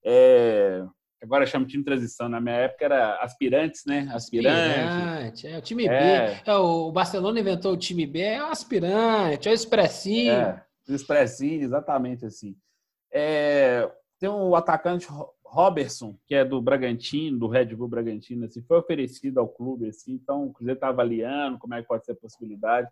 É, 0.06 0.84
agora 1.24 1.46
chama 1.48 1.66
time 1.66 1.82
de 1.82 1.90
transição. 1.90 2.30
Na 2.30 2.40
minha 2.40 2.56
época 2.56 2.86
era 2.86 3.16
aspirantes, 3.24 3.84
né? 3.86 4.08
Aspirante. 4.14 4.80
aspirante 4.80 5.48
é 5.48 5.58
o 5.58 5.62
time 5.62 5.88
é. 5.88 6.36
B. 6.36 6.42
É, 6.46 6.56
o 6.56 6.92
Barcelona 6.92 7.40
inventou 7.40 7.74
o 7.74 7.78
time 7.78 8.06
B, 8.06 8.20
é 8.20 8.44
o 8.44 8.52
aspirante, 8.52 9.48
é 9.48 9.52
o 9.52 9.56
expressinho. 9.56 10.34
É, 10.34 10.64
o 10.88 10.94
expressinho, 10.94 11.64
exatamente 11.64 12.24
assim. 12.24 12.56
É, 13.12 13.92
tem 14.20 14.30
o 14.30 14.56
atacante 14.56 15.08
Robertson, 15.44 16.18
que 16.26 16.36
é 16.36 16.44
do 16.44 16.62
Bragantino, 16.62 17.40
do 17.40 17.48
Red 17.48 17.68
Bull 17.76 17.88
Bragantino, 17.88 18.46
assim, 18.46 18.62
foi 18.62 18.78
oferecido 18.78 19.40
ao 19.40 19.48
clube, 19.48 19.88
assim, 19.88 20.14
então 20.14 20.48
o 20.48 20.54
Cruzeiro 20.54 20.78
está 20.78 20.90
avaliando 20.90 21.58
como 21.58 21.74
é 21.74 21.82
que 21.82 21.88
pode 21.88 22.06
ser 22.06 22.12
a 22.12 22.16
possibilidade. 22.16 22.90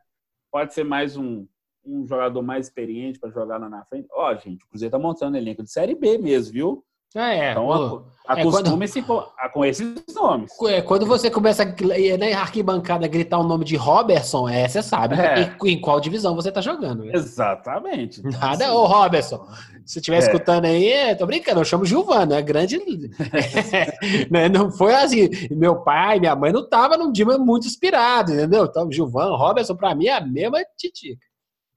Pode 0.52 0.74
ser 0.74 0.86
mais 0.86 1.18
um, 1.18 1.46
um 1.84 2.06
jogador 2.06 2.42
mais 2.42 2.68
experiente 2.68 3.20
para 3.20 3.30
jogar 3.30 3.58
lá 3.58 3.70
na 3.70 3.84
frente. 3.86 4.08
Ó, 4.12 4.34
gente, 4.36 4.64
o 4.64 4.70
Cruzeiro 4.70 4.90
está 4.90 5.00
montando 5.00 5.38
elenco 5.38 5.64
de 5.64 5.72
Série 5.72 5.96
B 5.96 6.18
mesmo, 6.18 6.54
viu? 6.54 6.86
Ah, 7.14 7.34
é. 7.34 7.52
Então, 7.52 8.06
acostume-se 8.28 9.00
é 9.00 9.02
quando... 9.04 9.28
com 9.54 9.66
esses 9.66 10.04
nomes. 10.14 10.52
É, 10.64 10.82
quando 10.82 11.06
você 11.06 11.30
começa 11.30 11.64
na 11.64 12.40
arquibancada 12.40 13.06
a 13.06 13.08
gritar 13.08 13.40
o 13.40 13.44
nome 13.44 13.64
de 13.64 13.76
Robertson, 13.76 14.50
é, 14.50 14.68
você 14.68 14.82
sabe 14.82 15.16
é. 15.16 15.56
em, 15.64 15.70
em, 15.72 15.80
qual 15.80 16.00
divisão 16.02 16.36
você 16.36 16.50
está 16.50 16.60
jogando. 16.60 17.06
Né? 17.06 17.12
Exatamente. 17.14 18.22
Nada, 18.24 18.74
ô 18.74 18.86
Robertson, 18.86 19.48
se 19.86 20.00
estiver 20.00 20.18
é. 20.18 20.20
escutando 20.20 20.66
aí, 20.66 21.16
tô 21.16 21.26
brincando, 21.26 21.62
eu 21.62 21.66
chamo 21.66 21.86
Gilvano, 21.86 22.34
é 22.34 22.42
grande. 22.42 22.80
né? 24.30 24.50
Não 24.50 24.72
foi 24.72 24.94
assim, 24.94 25.30
meu 25.52 25.84
pai, 25.84 26.20
minha 26.20 26.36
mãe 26.36 26.52
não 26.52 26.64
estavam 26.64 26.98
num 26.98 27.12
dia 27.12 27.26
muito 27.38 27.68
inspirado, 27.68 28.34
entendeu? 28.34 28.66
Então, 28.66 28.92
Gilvano, 28.92 29.38
Robertson, 29.38 29.76
para 29.76 29.96
mim 29.96 30.08
é 30.08 30.18
a 30.18 30.22
mesma 30.22 30.60
titica. 30.78 31.26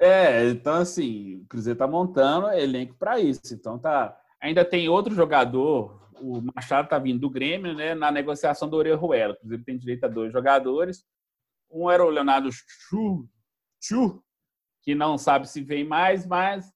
É, 0.00 0.48
então 0.50 0.74
assim, 0.74 1.36
o 1.42 1.46
Cruzeiro 1.48 1.78
tá 1.78 1.86
montando 1.86 2.48
elenco 2.52 2.94
para 2.96 3.18
isso. 3.18 3.52
Então 3.52 3.78
tá 3.78 4.16
Ainda 4.40 4.64
tem 4.64 4.88
outro 4.88 5.14
jogador, 5.14 6.08
o 6.20 6.40
Machado 6.54 6.86
está 6.86 6.98
vindo 6.98 7.20
do 7.20 7.30
Grêmio, 7.30 7.74
né, 7.74 7.94
na 7.94 8.10
negociação 8.10 8.68
do 8.68 8.76
Orejuela. 8.76 9.34
Inclusive, 9.34 9.64
tem 9.64 9.78
direito 9.78 10.04
a 10.04 10.08
dois 10.08 10.32
jogadores. 10.32 11.04
Um 11.70 11.90
era 11.90 12.04
o 12.04 12.10
Leonardo 12.10 12.50
Chu, 12.52 13.28
Chu, 13.82 14.22
que 14.82 14.94
não 14.94 15.18
sabe 15.18 15.48
se 15.48 15.62
vem 15.62 15.84
mais, 15.84 16.26
mas 16.26 16.72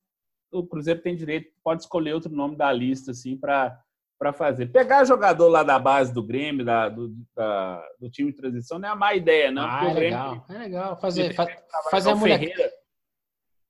o 0.53 0.67
Cruzeiro 0.67 1.01
tem 1.01 1.17
direito, 1.17 1.51
pode 1.65 1.83
escolher 1.83 2.13
outro 2.15 2.31
nome 2.31 2.57
da 2.57 2.71
lista, 2.73 3.13
assim, 3.13 3.37
para 3.37 3.79
para 4.19 4.33
fazer. 4.33 4.67
Pegar 4.67 5.05
jogador 5.05 5.49
lá 5.49 5.65
da 5.65 5.81
base 5.81 6.15
do 6.15 6.23
Grêmio, 6.23 6.65
da, 6.65 6.89
do, 6.89 7.13
da, 7.35 7.85
do 7.99 8.09
time 8.09 8.31
de 8.31 8.37
transição, 8.37 8.79
não 8.79 8.89
é 8.89 8.93
a 8.93 8.95
má 8.95 9.15
ideia, 9.15 9.51
não. 9.51 9.65
Ah, 9.65 9.91
é 9.91 9.95
legal, 9.95 10.47
é 10.49 10.59
legal. 10.59 11.01
Fazer, 11.01 11.35
fa 11.35 11.45
fazer 11.91 12.11
a 12.11 12.15
mulher... 12.15 12.39
Ferreira, 12.39 12.73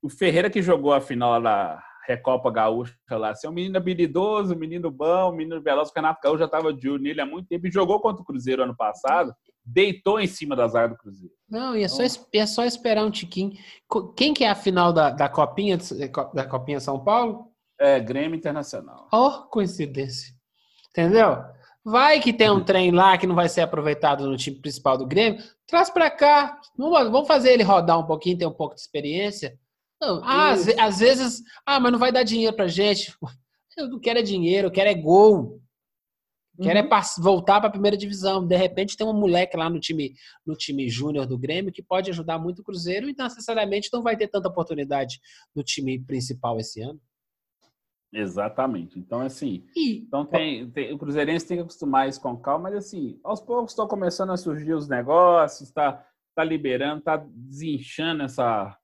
o 0.02 0.10
Ferreira 0.10 0.50
que 0.50 0.60
jogou 0.60 0.92
a 0.92 1.00
final 1.00 1.40
da 1.40 1.82
Recopa 2.06 2.50
Gaúcha 2.50 2.94
lá, 3.10 3.30
assim, 3.30 3.46
é 3.46 3.50
um 3.50 3.52
menino 3.52 3.76
habilidoso, 3.76 4.54
um 4.54 4.58
menino 4.58 4.90
bom, 4.90 5.30
um 5.30 5.36
menino 5.36 5.62
veloz, 5.62 5.90
o 5.90 5.92
Renato 5.94 6.20
Gaúcho 6.22 6.40
já 6.40 6.46
estava 6.46 6.72
de 6.72 6.88
olho 6.88 7.02
nele 7.02 7.20
há 7.20 7.26
muito 7.26 7.48
tempo 7.48 7.66
e 7.66 7.70
jogou 7.70 8.00
contra 8.00 8.22
o 8.22 8.24
Cruzeiro 8.24 8.62
ano 8.62 8.76
passado, 8.76 9.32
deitou 9.64 10.18
em 10.20 10.26
cima 10.26 10.56
das 10.56 10.74
áreas 10.74 10.92
do 10.92 10.98
Cruzeiro. 10.98 11.34
Não, 11.48 11.76
e 11.76 11.84
é, 11.84 11.88
só, 11.88 12.02
então 12.02 12.20
é 12.34 12.46
só 12.46 12.64
esperar 12.64 13.04
um 13.04 13.10
tiquinho. 13.10 13.52
Quem 14.16 14.34
que 14.34 14.44
é 14.44 14.50
a 14.50 14.54
final 14.54 14.92
da, 14.92 15.10
da 15.10 15.28
Copinha, 15.28 15.78
da 16.34 16.44
Copinha 16.44 16.80
São 16.80 17.02
Paulo? 17.02 17.52
É, 17.78 18.00
Grêmio 18.00 18.36
Internacional. 18.36 19.08
Oh, 19.12 19.44
coincidência. 19.48 20.34
Entendeu? 20.90 21.38
Vai 21.84 22.20
que 22.20 22.32
tem 22.32 22.50
um 22.50 22.62
trem 22.64 22.90
lá 22.90 23.16
que 23.16 23.26
não 23.26 23.34
vai 23.34 23.48
ser 23.48 23.60
aproveitado 23.60 24.28
no 24.28 24.36
time 24.36 24.56
principal 24.56 24.98
do 24.98 25.06
Grêmio, 25.06 25.42
traz 25.66 25.90
para 25.90 26.10
cá. 26.10 26.60
Vamos 26.76 27.26
fazer 27.26 27.52
ele 27.52 27.62
rodar 27.62 27.98
um 27.98 28.06
pouquinho, 28.06 28.38
ter 28.38 28.46
um 28.46 28.52
pouco 28.52 28.74
de 28.74 28.80
experiência. 28.80 29.58
Não, 30.02 30.20
ah, 30.24 30.50
às, 30.50 30.66
às, 30.66 30.98
vezes, 30.98 31.44
ah, 31.64 31.78
mas 31.78 31.92
não 31.92 31.98
vai 31.98 32.10
dar 32.10 32.24
dinheiro 32.24 32.56
pra 32.56 32.66
gente. 32.66 33.16
Eu 33.78 33.88
não 33.88 34.00
quero 34.00 34.18
é 34.18 34.22
dinheiro, 34.22 34.66
eu 34.66 34.70
quero 34.70 34.90
é 34.90 34.94
gol. 34.94 35.62
Eu 36.58 36.64
quero 36.64 36.78
é 36.80 36.82
uhum. 36.82 36.88
é 36.88 37.00
voltar 37.22 37.60
para 37.60 37.68
a 37.68 37.72
primeira 37.72 37.96
divisão. 37.96 38.46
De 38.46 38.56
repente 38.56 38.96
tem 38.96 39.06
um 39.06 39.14
moleque 39.14 39.56
lá 39.56 39.70
no 39.70 39.80
time 39.80 40.14
no 40.44 40.54
time 40.54 40.88
júnior 40.90 41.24
do 41.24 41.38
Grêmio 41.38 41.72
que 41.72 41.82
pode 41.82 42.10
ajudar 42.10 42.38
muito 42.38 42.58
o 42.58 42.64
Cruzeiro 42.64 43.08
e 43.08 43.14
necessariamente 43.16 43.88
não 43.92 44.02
vai 44.02 44.16
ter 44.16 44.28
tanta 44.28 44.48
oportunidade 44.48 45.20
no 45.54 45.62
time 45.62 45.98
principal 46.04 46.58
esse 46.58 46.82
ano. 46.82 47.00
Exatamente. 48.12 48.98
Então, 48.98 49.20
assim, 49.20 49.64
e... 49.74 50.00
então 50.00 50.26
tem, 50.26 50.68
tem, 50.70 50.92
o 50.92 50.98
Cruzeirense 50.98 51.46
tem 51.46 51.56
que 51.56 51.62
acostumar 51.62 52.08
isso 52.08 52.20
com 52.20 52.36
calma, 52.36 52.64
mas 52.68 52.74
assim, 52.74 53.18
aos 53.24 53.40
poucos 53.40 53.72
estão 53.72 53.88
começando 53.88 54.32
a 54.32 54.36
surgir 54.36 54.74
os 54.74 54.86
negócios, 54.86 55.68
está 55.68 56.04
tá 56.34 56.44
liberando, 56.44 56.98
está 56.98 57.16
desinchando 57.16 58.24
essa, 58.24 58.76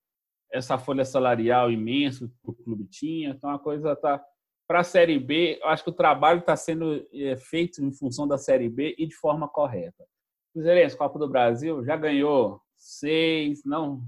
essa 0.52 0.78
folha 0.78 1.04
salarial 1.04 1.70
imensa 1.70 2.26
que 2.26 2.50
o 2.50 2.54
clube 2.54 2.84
tinha. 2.86 3.30
Então 3.30 3.50
a 3.50 3.58
coisa 3.58 3.92
está. 3.92 4.22
Para 4.66 4.80
a 4.80 4.84
Série 4.84 5.18
B, 5.18 5.58
eu 5.62 5.68
acho 5.68 5.82
que 5.82 5.88
o 5.88 5.94
trabalho 5.94 6.40
está 6.40 6.54
sendo 6.54 7.06
é, 7.14 7.36
feito 7.38 7.82
em 7.82 7.90
função 7.90 8.28
da 8.28 8.36
Série 8.36 8.68
B 8.68 8.94
e 8.98 9.06
de 9.06 9.14
forma 9.14 9.48
correta. 9.48 10.04
Cruzeirense, 10.52 10.96
Copa 10.96 11.18
do 11.18 11.28
Brasil, 11.28 11.82
já 11.84 11.96
ganhou 11.96 12.60
seis, 12.76 13.62
não, 13.64 14.02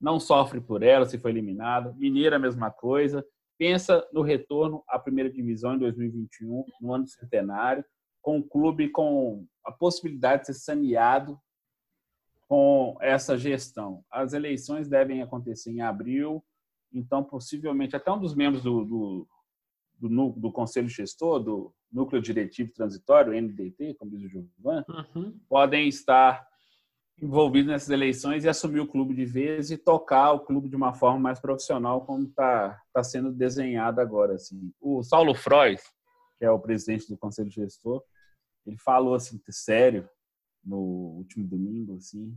não 0.00 0.20
sofre 0.20 0.60
por 0.60 0.84
ela 0.84 1.04
se 1.04 1.18
foi 1.18 1.32
eliminado. 1.32 1.94
Mineira, 1.96 2.36
a 2.36 2.38
mesma 2.38 2.70
coisa 2.70 3.26
pensa 3.58 4.06
no 4.12 4.22
retorno 4.22 4.84
à 4.88 4.98
primeira 4.98 5.30
divisão 5.30 5.74
em 5.74 5.78
2021, 5.78 6.64
no 6.80 6.94
ano 6.94 7.06
centenário, 7.06 7.84
com 8.22 8.38
o 8.38 8.44
clube 8.44 8.90
com 8.90 9.46
a 9.64 9.72
possibilidade 9.72 10.42
de 10.42 10.46
ser 10.46 10.54
saneado 10.54 11.38
com 12.48 12.96
essa 13.00 13.36
gestão. 13.36 14.04
As 14.10 14.32
eleições 14.32 14.88
devem 14.88 15.22
acontecer 15.22 15.70
em 15.70 15.80
abril, 15.80 16.44
então 16.92 17.22
possivelmente 17.24 17.96
até 17.96 18.10
um 18.10 18.20
dos 18.20 18.34
membros 18.34 18.62
do, 18.62 18.84
do, 18.84 19.28
do, 19.98 20.30
do 20.30 20.52
Conselho 20.52 20.88
Gestor, 20.88 21.40
do 21.40 21.74
Núcleo 21.90 22.20
Diretivo 22.20 22.72
Transitório, 22.72 23.32
NDT, 23.32 23.94
como 23.94 24.10
diz 24.10 24.24
o 24.24 24.28
Gilvan, 24.28 24.84
uhum. 24.88 25.38
podem 25.48 25.88
estar 25.88 26.46
envolvido 27.20 27.70
nessas 27.70 27.90
eleições 27.90 28.44
e 28.44 28.48
assumir 28.48 28.80
o 28.80 28.88
clube 28.88 29.14
de 29.14 29.24
vez 29.24 29.70
e 29.70 29.78
tocar 29.78 30.32
o 30.32 30.40
clube 30.40 30.68
de 30.68 30.76
uma 30.76 30.92
forma 30.92 31.20
mais 31.20 31.38
profissional, 31.38 32.04
como 32.04 32.24
está 32.24 32.80
tá 32.92 33.04
sendo 33.04 33.32
desenhado 33.32 34.00
agora. 34.00 34.34
Assim. 34.34 34.72
O 34.80 35.02
Saulo 35.02 35.34
Freud, 35.34 35.80
que 36.38 36.44
é 36.44 36.50
o 36.50 36.58
presidente 36.58 37.08
do 37.08 37.16
Conselho 37.16 37.50
Gestor, 37.50 38.02
ele 38.66 38.78
falou 38.78 39.14
assim, 39.14 39.40
sério, 39.50 40.08
no 40.64 40.78
último 40.78 41.46
domingo, 41.46 41.96
assim, 41.96 42.34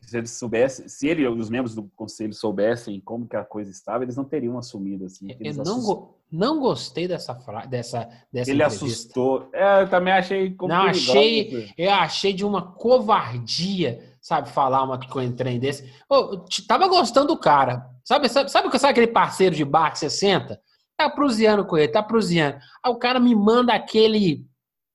se 0.00 0.16
eles 0.16 0.30
soubessem, 0.30 0.88
se 0.88 1.06
ele 1.06 1.22
e 1.22 1.28
os 1.28 1.50
membros 1.50 1.74
do 1.74 1.82
conselho 1.94 2.32
soubessem 2.32 3.00
como 3.00 3.26
que 3.26 3.36
a 3.36 3.44
coisa 3.44 3.70
estava, 3.70 4.04
eles 4.04 4.16
não 4.16 4.24
teriam 4.24 4.56
assumido 4.56 5.04
assim. 5.04 5.28
Eu 5.38 5.54
não, 5.56 5.82
go 5.82 6.14
não 6.30 6.60
gostei 6.60 7.06
dessa 7.06 7.34
dessa 7.68 8.08
dessa 8.32 8.50
Ele 8.50 8.62
entrevista. 8.62 8.86
assustou. 8.86 9.50
É, 9.52 9.82
eu 9.82 9.88
também 9.90 10.12
achei 10.12 10.56
Não, 10.62 10.82
achei, 10.82 11.72
eu 11.76 11.90
achei 11.90 12.32
de 12.32 12.44
uma 12.44 12.72
covardia, 12.72 14.16
sabe, 14.20 14.48
falar 14.48 14.82
uma 14.82 14.98
que 14.98 15.14
eu 15.14 15.22
entrei 15.22 15.58
desse. 15.58 15.92
Oh, 16.08 16.44
tava 16.66 16.88
gostando 16.88 17.28
do 17.28 17.38
cara. 17.38 17.86
Sabe, 18.02 18.28
sabe, 18.30 18.50
sabe, 18.50 18.70
sabe 18.78 18.92
aquele 18.92 19.08
parceiro 19.08 19.54
de 19.54 19.64
bar 19.64 19.90
que 19.92 19.98
você 19.98 20.08
senta? 20.08 20.58
Tá 20.96 21.10
prusiano 21.10 21.66
com 21.66 21.76
ele, 21.76 21.92
tá 21.92 22.02
prusiano. 22.02 22.58
Aí 22.82 22.90
o 22.90 22.96
cara 22.96 23.20
me 23.20 23.34
manda 23.34 23.74
aquele, 23.74 24.46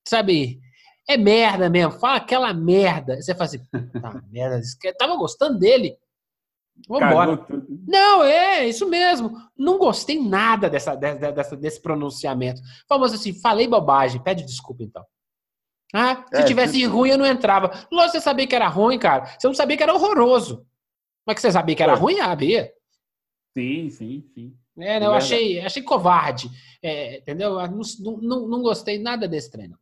sabe, 0.08 0.60
é 1.08 1.18
merda 1.18 1.70
mesmo, 1.70 1.92
fala 2.00 2.18
aquela 2.18 2.54
merda. 2.54 3.22
Você 3.22 3.34
fala 3.34 3.46
assim, 3.46 3.60
tá, 4.02 4.22
merda, 4.32 4.62
tava 4.98 5.16
gostando 5.16 5.60
dele. 5.60 5.98
Vambora. 6.88 7.46
Não, 7.88 8.24
é 8.24 8.68
isso 8.68 8.88
mesmo. 8.90 9.38
Não 9.58 9.78
gostei 9.78 10.20
nada 10.20 10.70
dessa, 10.70 10.96
dessa, 10.96 11.56
desse 11.56 11.82
pronunciamento. 11.82 12.62
Famoso 12.88 13.16
assim, 13.16 13.40
falei 13.40 13.68
bobagem, 13.68 14.22
pede 14.22 14.44
desculpa 14.44 14.84
então. 14.84 15.06
Ah, 15.94 16.26
se 16.34 16.42
é, 16.42 16.44
tivesse 16.44 16.80
tipo... 16.80 16.92
ruim, 16.96 17.12
eu 17.12 17.18
não 17.18 17.26
entrava. 17.26 17.68
Lógico, 17.92 18.14
você 18.14 18.22
sabia 18.22 18.48
que 18.48 18.56
era 18.56 18.68
ruim, 18.68 18.98
cara. 18.98 19.26
Você 19.38 19.46
não 19.46 19.54
sabia 19.54 19.78
que 19.78 19.84
era 19.84 19.94
horroroso. 19.94 20.66
Mas 21.26 21.36
que 21.36 21.42
você 21.42 21.52
sabia 21.52 21.76
que 21.76 21.84
era 21.84 21.94
ruim, 21.94 22.18
sabia. 22.18 22.74
Sim, 23.56 23.90
sim, 23.92 24.24
sim. 24.34 24.58
É, 24.76 25.00
né, 25.00 25.06
eu 25.06 25.14
achei, 25.14 25.60
achei 25.62 25.84
covarde. 25.84 26.50
É, 26.82 27.18
entendeu? 27.18 27.56
Não, 28.00 28.18
não, 28.18 28.48
não 28.48 28.62
gostei 28.64 28.98
nada 28.98 29.28
desse 29.28 29.52
treino. 29.52 29.78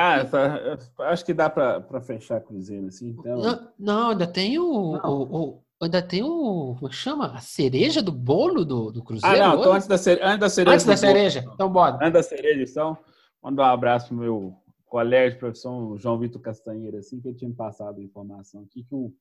Ah, 0.00 1.08
acho 1.10 1.24
que 1.24 1.34
dá 1.34 1.50
para 1.50 2.00
fechar 2.00 2.40
Cruzeiro 2.40 2.86
assim. 2.86 3.16
Então... 3.18 3.38
Não, 3.38 3.72
não 3.76 4.10
ainda 4.10 4.28
tem 4.28 4.56
o, 4.56 4.94
o, 4.96 5.22
o, 5.36 5.62
ainda 5.82 6.00
tem 6.00 6.22
o. 6.22 6.76
Como 6.78 6.88
é 6.88 6.92
chama? 6.92 7.32
A 7.34 7.40
cereja 7.40 8.00
do 8.00 8.12
bolo 8.12 8.64
do, 8.64 8.92
do 8.92 9.02
Cruzeiro? 9.02 9.34
Ah, 9.34 9.48
não, 9.48 9.58
então 9.58 9.72
antes 9.72 9.88
da, 9.88 9.98
cere... 9.98 10.20
antes 10.22 10.38
da 10.38 10.48
cereja. 10.48 10.74
Antes 10.74 10.86
da 10.86 10.96
cereja, 10.96 11.40
bolo, 11.40 11.54
então 11.54 11.72
bora. 11.72 11.96
Antes 11.96 12.12
da 12.12 12.22
cereja, 12.22 12.70
então, 12.70 12.96
mandar 13.42 13.64
um 13.64 13.74
abraço 13.74 14.08
pro 14.08 14.16
meu 14.16 14.54
colega 14.86 15.32
de 15.32 15.38
profissão, 15.38 15.98
João 15.98 16.16
Vitor 16.16 16.40
Castanheira, 16.40 16.98
assim, 16.98 17.20
que 17.20 17.26
ele 17.26 17.36
tinha 17.36 17.48
me 17.48 17.56
passado 17.56 18.00
a 18.00 18.04
informação 18.04 18.62
aqui, 18.62 18.84
que 18.84 18.94
um, 18.94 19.12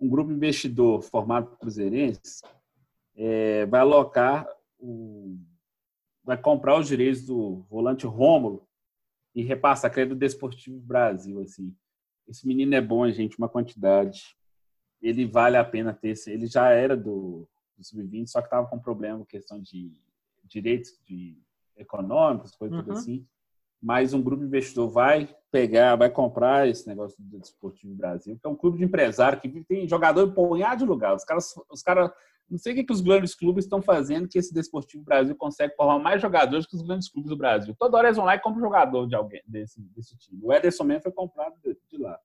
um 0.00 0.08
grupo 0.08 0.32
investidor 0.32 1.02
formado 1.02 1.46
por 1.46 1.58
cruzeirenses 1.58 2.42
é, 3.16 3.64
vai 3.66 3.80
alocar, 3.80 4.44
o, 4.76 5.38
vai 6.24 6.36
comprar 6.36 6.80
os 6.80 6.88
direitos 6.88 7.24
do 7.24 7.64
volante 7.70 8.06
Rômulo 8.06 8.65
e 9.36 9.42
repassa 9.42 9.90
crédito 9.90 10.14
do 10.14 10.18
Desportivo 10.18 10.80
Brasil, 10.80 11.42
assim. 11.42 11.76
Esse 12.26 12.46
menino 12.46 12.74
é 12.74 12.80
bom, 12.80 13.08
gente, 13.10 13.36
uma 13.36 13.50
quantidade. 13.50 14.34
Ele 15.00 15.26
vale 15.26 15.58
a 15.58 15.64
pena 15.64 15.92
ter. 15.92 16.14
Ele 16.26 16.46
já 16.46 16.70
era 16.70 16.96
do, 16.96 17.46
do 17.76 17.84
sub-20, 17.84 18.28
só 18.28 18.40
que 18.40 18.46
estava 18.46 18.66
com 18.66 18.80
problema, 18.80 19.26
questão 19.26 19.60
de 19.60 19.92
direitos 20.42 20.98
de 21.04 21.36
econômicos, 21.76 22.56
coisas 22.56 22.84
uhum. 22.86 22.92
assim. 22.94 23.26
Mas 23.80 24.14
um 24.14 24.22
grupo 24.22 24.42
investidor 24.42 24.88
vai 24.88 25.36
pegar, 25.50 25.96
vai 25.96 26.08
comprar 26.08 26.66
esse 26.66 26.88
negócio 26.88 27.14
do 27.20 27.38
Desportivo 27.38 27.94
Brasil, 27.94 28.38
que 28.40 28.46
é 28.46 28.50
um 28.50 28.56
clube 28.56 28.78
de 28.78 28.84
empresário 28.84 29.38
que 29.38 29.48
tem 29.64 29.86
jogador 29.86 30.26
em 30.26 30.34
punhado 30.34 30.78
de 30.78 30.86
lugar. 30.86 31.14
Os 31.14 31.24
caras, 31.24 31.54
os 31.70 31.82
caras 31.82 32.10
não 32.48 32.58
sei 32.58 32.72
o 32.72 32.76
que, 32.76 32.84
que 32.84 32.92
os 32.92 33.00
grandes 33.00 33.34
clubes 33.34 33.64
estão 33.64 33.82
fazendo 33.82 34.28
que 34.28 34.38
esse 34.38 34.54
Desportivo 34.54 35.02
Brasil 35.02 35.34
consegue 35.34 35.74
formar 35.74 35.98
mais 35.98 36.22
jogadores 36.22 36.66
que 36.66 36.76
os 36.76 36.82
grandes 36.82 37.08
clubes 37.08 37.30
do 37.30 37.36
Brasil. 37.36 37.74
Toda 37.78 37.96
hora 37.96 38.08
eles 38.08 38.16
vão 38.16 38.26
lá 38.26 38.36
e 38.36 38.40
compram 38.40 38.60
jogador 38.60 39.06
de 39.06 39.16
alguém 39.16 39.42
desse, 39.46 39.80
desse 39.80 40.16
time. 40.16 40.40
O 40.42 40.52
Ederson 40.52 40.84
mesmo 40.84 41.02
foi 41.02 41.12
comprado 41.12 41.54
de, 41.60 41.76
de 41.88 41.98
lá. 41.98 42.18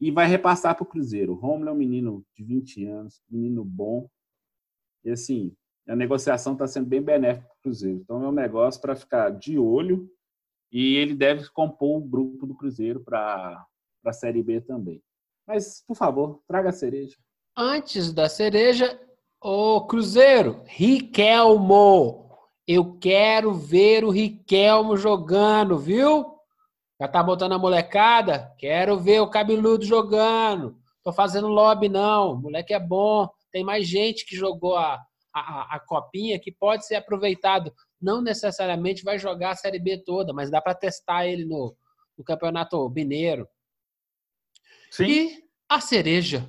E 0.00 0.10
vai 0.10 0.26
repassar 0.26 0.74
para 0.74 0.82
o 0.82 0.86
Cruzeiro. 0.86 1.32
O 1.32 1.36
Romulo 1.36 1.68
é 1.68 1.72
um 1.72 1.76
menino 1.76 2.24
de 2.34 2.42
20 2.42 2.86
anos, 2.86 3.22
menino 3.30 3.64
bom. 3.64 4.08
E 5.04 5.10
assim, 5.10 5.54
a 5.86 5.94
negociação 5.94 6.54
está 6.54 6.66
sendo 6.66 6.86
bem 6.86 7.02
benéfica 7.02 7.46
para 7.46 7.56
o 7.58 7.62
Cruzeiro. 7.62 7.98
Então 7.98 8.24
é 8.24 8.28
um 8.28 8.32
negócio 8.32 8.80
para 8.80 8.96
ficar 8.96 9.30
de 9.30 9.58
olho 9.58 10.10
e 10.72 10.96
ele 10.96 11.14
deve 11.14 11.50
compor 11.50 11.98
o 11.98 12.08
grupo 12.08 12.46
do 12.46 12.54
Cruzeiro 12.54 13.00
para 13.00 13.66
a 14.04 14.12
Série 14.12 14.42
B 14.42 14.60
também. 14.62 15.02
Mas, 15.46 15.84
por 15.86 15.96
favor, 15.96 16.42
traga 16.48 16.70
a 16.70 16.72
cereja. 16.72 17.16
Antes 17.56 18.14
da 18.14 18.30
cereja, 18.30 18.98
o 19.38 19.82
Cruzeiro, 19.82 20.62
Riquelmo. 20.66 22.30
Eu 22.66 22.96
quero 22.98 23.52
ver 23.52 24.04
o 24.04 24.10
Riquelmo 24.10 24.96
jogando, 24.96 25.78
viu? 25.78 26.38
Já 26.98 27.06
tá 27.08 27.22
botando 27.22 27.52
a 27.52 27.58
molecada? 27.58 28.54
Quero 28.56 28.98
ver 28.98 29.20
o 29.20 29.28
cabeludo 29.28 29.84
jogando. 29.84 30.78
Tô 31.04 31.12
fazendo 31.12 31.48
lobby, 31.48 31.90
não. 31.90 32.32
O 32.32 32.36
moleque 32.36 32.72
é 32.72 32.80
bom. 32.80 33.28
Tem 33.50 33.62
mais 33.62 33.86
gente 33.86 34.24
que 34.24 34.34
jogou 34.34 34.76
a, 34.76 35.04
a, 35.34 35.76
a 35.76 35.80
copinha 35.80 36.38
que 36.38 36.50
pode 36.50 36.86
ser 36.86 36.94
aproveitado. 36.94 37.70
Não 38.00 38.22
necessariamente 38.22 39.04
vai 39.04 39.18
jogar 39.18 39.50
a 39.50 39.56
Série 39.56 39.78
B 39.78 39.98
toda, 39.98 40.32
mas 40.32 40.50
dá 40.50 40.60
para 40.60 40.74
testar 40.74 41.26
ele 41.26 41.44
no, 41.44 41.76
no 42.16 42.24
Campeonato 42.24 42.88
Mineiro. 42.88 43.46
Sim. 44.90 45.04
E 45.04 45.44
a 45.68 45.80
cereja 45.80 46.48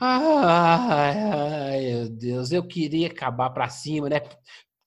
ai, 0.00 1.16
ai, 1.18 1.80
meu 1.92 2.08
Deus, 2.10 2.52
eu 2.52 2.66
queria 2.66 3.08
acabar 3.08 3.50
para 3.50 3.68
cima, 3.68 4.08
né? 4.08 4.20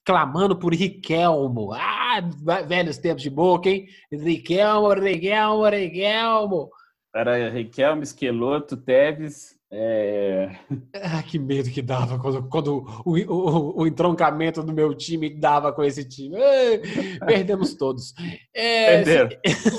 Clamando 0.05 0.57
por 0.57 0.73
Riquelmo. 0.73 1.73
Ah, 1.73 2.21
velhos 2.67 2.97
tempos 2.97 3.21
de 3.21 3.29
boca, 3.29 3.69
hein? 3.69 3.87
Riquelmo, 4.11 4.89
Riquelmo, 4.93 5.65
Riquelmo. 5.67 6.69
Era 7.13 7.49
Riquelme, 7.49 8.03
Esqueloto, 8.03 8.77
Teves. 8.77 9.58
É... 9.71 10.49
Ah, 10.95 11.21
que 11.21 11.37
medo 11.37 11.69
que 11.69 11.81
dava 11.81 12.17
quando, 12.17 12.49
quando 12.49 13.03
o, 13.05 13.15
o, 13.15 13.81
o, 13.81 13.87
entroncamento 13.87 14.63
do 14.63 14.73
meu 14.73 14.95
time 14.95 15.29
dava 15.29 15.71
com 15.71 15.83
esse 15.83 16.03
time. 16.03 16.37
perdemos 17.25 17.75
todos. 17.75 18.13
É, 18.53 19.03
Perderam. 19.03 19.29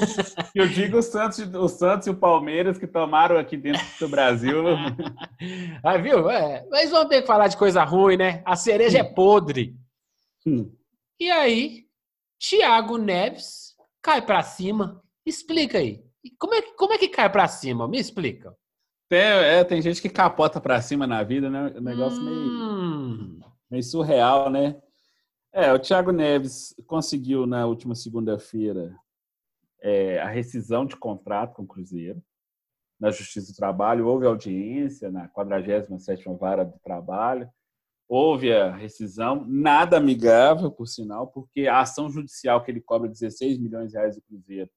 Eu 0.54 0.68
digo 0.68 0.98
o 0.98 1.02
Santos, 1.02 1.40
o 1.40 1.68
Santos 1.68 2.06
e 2.06 2.10
o 2.10 2.16
Palmeiras 2.16 2.78
que 2.78 2.86
tomaram 2.86 3.36
aqui 3.36 3.56
dentro 3.56 3.84
do 3.98 4.08
Brasil. 4.08 4.62
ah, 5.82 5.96
viu? 5.96 6.30
É, 6.30 6.64
mas 6.70 6.90
vamos 6.90 7.08
ter 7.08 7.22
que 7.22 7.26
falar 7.26 7.48
de 7.48 7.56
coisa 7.56 7.82
ruim, 7.82 8.16
né? 8.16 8.42
A 8.44 8.54
cereja 8.54 8.98
é 8.98 9.04
podre. 9.04 9.74
Hum. 10.46 10.70
E 11.18 11.30
aí, 11.30 11.84
Thiago 12.38 12.96
Neves 12.96 13.74
cai 14.00 14.22
para 14.22 14.42
cima. 14.42 15.02
Explica 15.26 15.78
aí. 15.78 16.00
Como 16.38 16.54
é, 16.54 16.62
como 16.76 16.92
é 16.92 16.98
que 16.98 17.08
cai 17.08 17.30
para 17.30 17.48
cima? 17.48 17.88
Me 17.88 17.98
explica. 17.98 18.54
Tem, 19.10 19.18
é, 19.18 19.64
tem 19.64 19.82
gente 19.82 20.00
que 20.00 20.08
capota 20.08 20.60
para 20.60 20.80
cima 20.80 21.04
na 21.04 21.24
vida, 21.24 21.50
né? 21.50 21.74
Um 21.76 21.80
negócio 21.80 22.20
hum. 22.22 23.38
meio, 23.38 23.44
meio 23.68 23.82
surreal, 23.82 24.48
né? 24.48 24.80
É, 25.52 25.72
o 25.72 25.80
Thiago 25.80 26.12
Neves 26.12 26.72
conseguiu 26.86 27.44
na 27.44 27.66
última 27.66 27.96
segunda-feira 27.96 28.96
é, 29.82 30.20
a 30.20 30.28
rescisão 30.28 30.86
de 30.86 30.96
contrato 30.96 31.54
com 31.56 31.64
o 31.64 31.66
Cruzeiro. 31.66 32.22
Na 33.00 33.10
Justiça 33.10 33.52
do 33.52 33.56
Trabalho 33.56 34.06
houve 34.06 34.26
audiência 34.26 35.10
na 35.10 35.28
47ª 35.28 36.38
Vara 36.38 36.64
do 36.64 36.78
Trabalho. 36.78 37.50
Houve 38.08 38.52
a 38.52 38.76
rescisão, 38.76 39.44
nada 39.44 39.96
amigável, 39.96 40.70
por 40.70 40.86
sinal, 40.86 41.26
porque 41.26 41.66
a 41.66 41.80
ação 41.80 42.08
judicial 42.08 42.62
que 42.62 42.70
ele 42.70 42.80
cobra 42.80 43.08
16 43.08 43.58
milhões 43.58 43.90
de 43.90 43.96
reais 43.96 44.14
do 44.14 44.22
Cruzeiro 44.22 44.70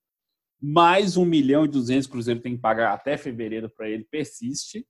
mais 0.66 1.18
1 1.18 1.26
milhão 1.26 1.66
e 1.66 1.68
200 1.68 2.08
Cruzeiro 2.08 2.40
tem 2.40 2.56
que 2.56 2.62
pagar 2.62 2.94
até 2.94 3.18
fevereiro 3.18 3.70
para 3.70 3.90
ele, 3.90 4.08
persiste. 4.10 4.88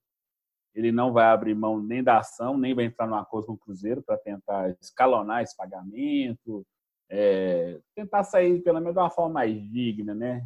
Ele 0.76 0.92
não 0.92 1.12
vai 1.12 1.26
abrir 1.26 1.56
mão 1.56 1.82
nem 1.82 2.04
da 2.04 2.20
ação, 2.20 2.56
nem 2.56 2.76
vai 2.76 2.86
entrar 2.86 3.08
no 3.08 3.16
acordo 3.16 3.48
com 3.48 3.54
o 3.54 3.58
Cruzeiro 3.58 4.04
para 4.04 4.16
tentar 4.18 4.70
escalonar 4.80 5.42
esse 5.42 5.58
pagamento, 5.58 6.64
é, 7.10 7.80
tentar 7.96 8.24
sair 8.24 8.62
pelo 8.62 8.80
menos 8.80 8.94
de 8.94 9.00
uma 9.00 9.10
forma 9.10 9.34
mais 9.34 9.52
digna, 9.72 10.14
né? 10.14 10.46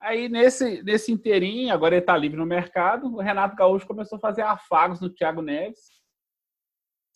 Aí, 0.00 0.30
nesse, 0.30 0.82
nesse 0.82 1.12
inteirinho, 1.12 1.74
agora 1.74 1.94
ele 1.94 2.02
está 2.02 2.16
livre 2.16 2.38
no 2.38 2.46
mercado, 2.46 3.14
o 3.14 3.20
Renato 3.20 3.54
Gaúcho 3.54 3.86
começou 3.86 4.16
a 4.16 4.20
fazer 4.20 4.42
afagos 4.42 5.00
no 5.00 5.10
Thiago 5.10 5.42
Neves, 5.42 5.90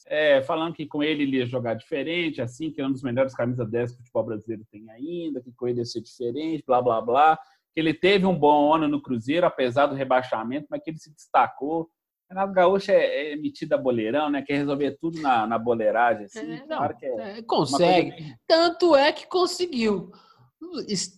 é, 0.06 0.42
falando 0.42 0.74
que 0.74 0.86
com 0.86 1.02
ele 1.02 1.22
ele 1.22 1.38
ia 1.38 1.46
jogar 1.46 1.74
diferente, 1.74 2.40
assim, 2.40 2.70
que 2.70 2.80
é 2.80 2.86
um 2.86 2.92
dos 2.92 3.02
melhores 3.02 3.34
camisas 3.34 3.68
10 3.70 3.92
que 3.92 3.96
o 3.96 3.98
futebol 3.98 4.24
brasileiro 4.24 4.64
tem 4.70 4.88
ainda, 4.90 5.40
que 5.40 5.52
com 5.52 5.68
ele 5.68 5.78
ia 5.78 5.84
ser 5.84 6.00
diferente, 6.00 6.64
blá, 6.66 6.80
blá, 6.80 7.00
blá. 7.00 7.38
Que 7.74 7.80
ele 7.80 7.94
teve 7.94 8.26
um 8.26 8.38
bom 8.38 8.74
ano 8.74 8.86
no 8.88 9.00
Cruzeiro, 9.00 9.46
apesar 9.46 9.86
do 9.86 9.94
rebaixamento, 9.94 10.66
mas 10.70 10.82
que 10.82 10.90
ele 10.90 10.98
se 10.98 11.12
destacou. 11.14 11.88
Renato 12.28 12.52
Gaúcho 12.52 12.90
é, 12.90 13.32
é 13.32 13.36
metido 13.36 13.74
a 13.74 13.78
boleirão, 13.78 14.30
né? 14.30 14.42
Quer 14.42 14.54
resolver 14.54 14.96
tudo 14.98 15.20
na, 15.20 15.46
na 15.46 15.58
boleiragem. 15.58 16.24
Assim. 16.24 16.52
É, 16.52 16.66
não, 16.66 16.84
é, 16.84 17.38
é 17.38 17.42
consegue. 17.42 18.34
Tanto 18.46 18.96
é 18.96 19.12
que 19.12 19.26
conseguiu. 19.26 20.10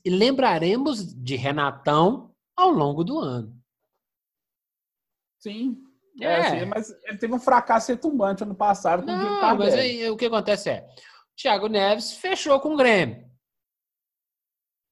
Lembraremos 0.06 1.14
de 1.14 1.36
Renatão 1.36 2.34
ao 2.56 2.70
longo 2.70 3.04
do 3.04 3.18
ano. 3.18 3.56
Sim, 5.38 5.76
é, 6.20 6.24
é 6.24 6.36
assim, 6.38 6.64
mas 6.66 6.90
ele 7.04 7.18
teve 7.18 7.34
um 7.34 7.40
fracasso 7.40 7.90
retumbante 7.90 8.42
ano 8.42 8.54
passado. 8.54 9.04
Com 9.04 9.10
Não, 9.10 9.56
mas 9.56 9.74
aí, 9.74 10.08
o 10.08 10.16
que 10.16 10.26
acontece 10.26 10.70
é, 10.70 10.86
o 11.32 11.36
Thiago 11.36 11.66
Neves 11.66 12.12
fechou 12.12 12.60
com 12.60 12.74
o 12.74 12.76
Grêmio. 12.76 13.28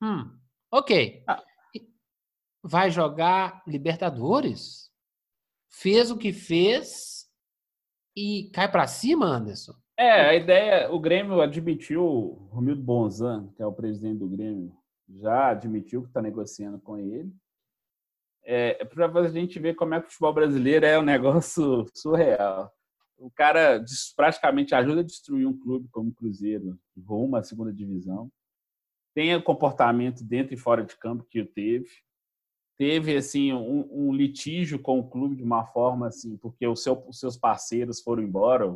Hum, 0.03 0.37
ok. 0.71 1.23
Ah. 1.29 1.43
Vai 2.65 2.91
jogar 2.91 3.63
Libertadores? 3.67 4.91
Fez 5.71 6.11
o 6.11 6.19
que 6.19 6.33
fez 6.33 7.27
e 8.17 8.51
cai 8.53 8.71
para 8.71 8.87
cima, 8.87 9.27
Anderson? 9.27 9.75
É, 9.97 10.29
a 10.29 10.35
ideia, 10.35 10.93
o 10.93 10.99
Grêmio 10.99 11.41
admitiu, 11.41 12.05
o 12.05 12.49
Romildo 12.53 12.83
Bonzan, 12.83 13.53
que 13.57 13.63
é 13.63 13.67
o 13.67 13.73
presidente 13.73 14.19
do 14.19 14.29
Grêmio, 14.29 14.77
já 15.09 15.51
admitiu 15.51 16.03
que 16.03 16.09
está 16.09 16.21
negociando 16.21 16.79
com 16.81 16.97
ele 16.97 17.33
é, 18.45 18.85
para 18.85 19.07
a 19.21 19.29
gente 19.29 19.59
ver 19.59 19.75
como 19.75 19.95
é 19.95 20.01
que 20.01 20.07
o 20.07 20.11
futebol 20.11 20.35
brasileiro 20.35 20.87
é 20.87 20.99
um 20.99 21.03
negócio 21.05 21.87
surreal. 21.95 22.73
O 23.17 23.31
cara 23.31 23.85
praticamente 24.17 24.75
ajuda 24.75 25.01
a 25.01 25.05
destruir 25.05 25.47
um 25.47 25.57
clube 25.57 25.89
como 25.93 26.11
o 26.11 26.15
Cruzeiro, 26.15 26.79
rumo 27.07 27.37
à 27.37 27.43
segunda 27.43 27.73
divisão. 27.73 28.31
Tem 29.15 29.35
o 29.37 29.43
comportamento 29.43 30.25
dentro 30.25 30.55
e 30.55 30.59
fora 30.59 30.85
de 30.85 30.97
campo 30.97 31.27
que 31.31 31.41
o 31.41 31.47
teve. 31.47 31.89
Teve 32.77 33.17
assim 33.17 33.53
um, 33.53 33.89
um 34.09 34.13
litígio 34.13 34.79
com 34.79 34.99
o 34.99 35.09
clube 35.09 35.37
de 35.37 35.43
uma 35.45 35.65
forma 35.67 36.09
assim, 36.09 36.37
porque 36.37 36.67
o 36.67 36.75
seu, 36.75 37.05
os 37.07 37.21
seus 37.21 37.37
parceiros 37.37 38.01
foram 38.01 38.23
embora, 38.23 38.67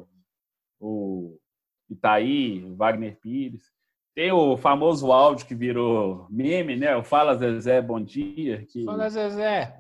o 0.79 1.41
Itaí, 1.89 2.63
o 2.65 2.77
Wagner 2.77 3.19
Pires. 3.19 3.73
Tem 4.17 4.33
o 4.33 4.57
famoso 4.57 5.13
áudio 5.13 5.47
que 5.47 5.55
virou 5.55 6.27
meme, 6.31 6.75
né? 6.75 6.97
O 6.97 7.05
Fala 7.05 7.37
Zezé, 7.37 7.83
bom 7.83 8.03
dia. 8.03 8.65
Que... 8.65 8.83
Fala 8.87 9.11
Zezé. 9.11 9.79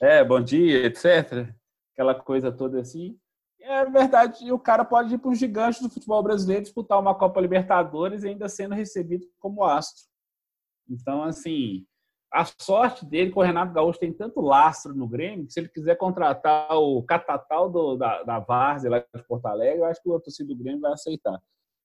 É, 0.00 0.22
bom 0.22 0.40
dia, 0.40 0.86
etc. 0.86 1.52
Aquela 1.92 2.14
coisa 2.14 2.52
toda 2.52 2.80
assim. 2.80 3.18
É 3.60 3.84
verdade, 3.86 4.52
o 4.52 4.58
cara 4.58 4.84
pode 4.84 5.12
ir 5.12 5.18
para 5.18 5.30
um 5.30 5.34
gigante 5.34 5.82
do 5.82 5.90
futebol 5.90 6.22
brasileiro 6.22 6.62
disputar 6.62 7.00
uma 7.00 7.12
Copa 7.12 7.40
Libertadores 7.40 8.22
e 8.22 8.28
ainda 8.28 8.48
sendo 8.48 8.72
recebido 8.72 9.26
como 9.40 9.64
astro. 9.64 10.04
Então, 10.88 11.24
assim, 11.24 11.84
a 12.32 12.44
sorte 12.44 13.04
dele 13.04 13.32
com 13.32 13.40
o 13.40 13.42
Renato 13.42 13.72
Gaúcho 13.72 13.98
tem 13.98 14.12
tanto 14.12 14.40
lastro 14.40 14.94
no 14.94 15.08
Grêmio 15.08 15.46
que 15.46 15.52
se 15.52 15.58
ele 15.58 15.68
quiser 15.68 15.96
contratar 15.96 16.70
o 16.78 17.02
catatal 17.02 17.68
do, 17.68 17.96
da, 17.96 18.22
da 18.22 18.38
Várzea 18.38 18.90
lá 18.90 18.98
de 19.00 19.26
Porto 19.26 19.46
Alegre, 19.46 19.80
eu 19.80 19.86
acho 19.86 20.00
que 20.00 20.08
o 20.08 20.20
torcida 20.20 20.54
do 20.54 20.56
Grêmio 20.56 20.82
vai 20.82 20.92
aceitar 20.92 21.42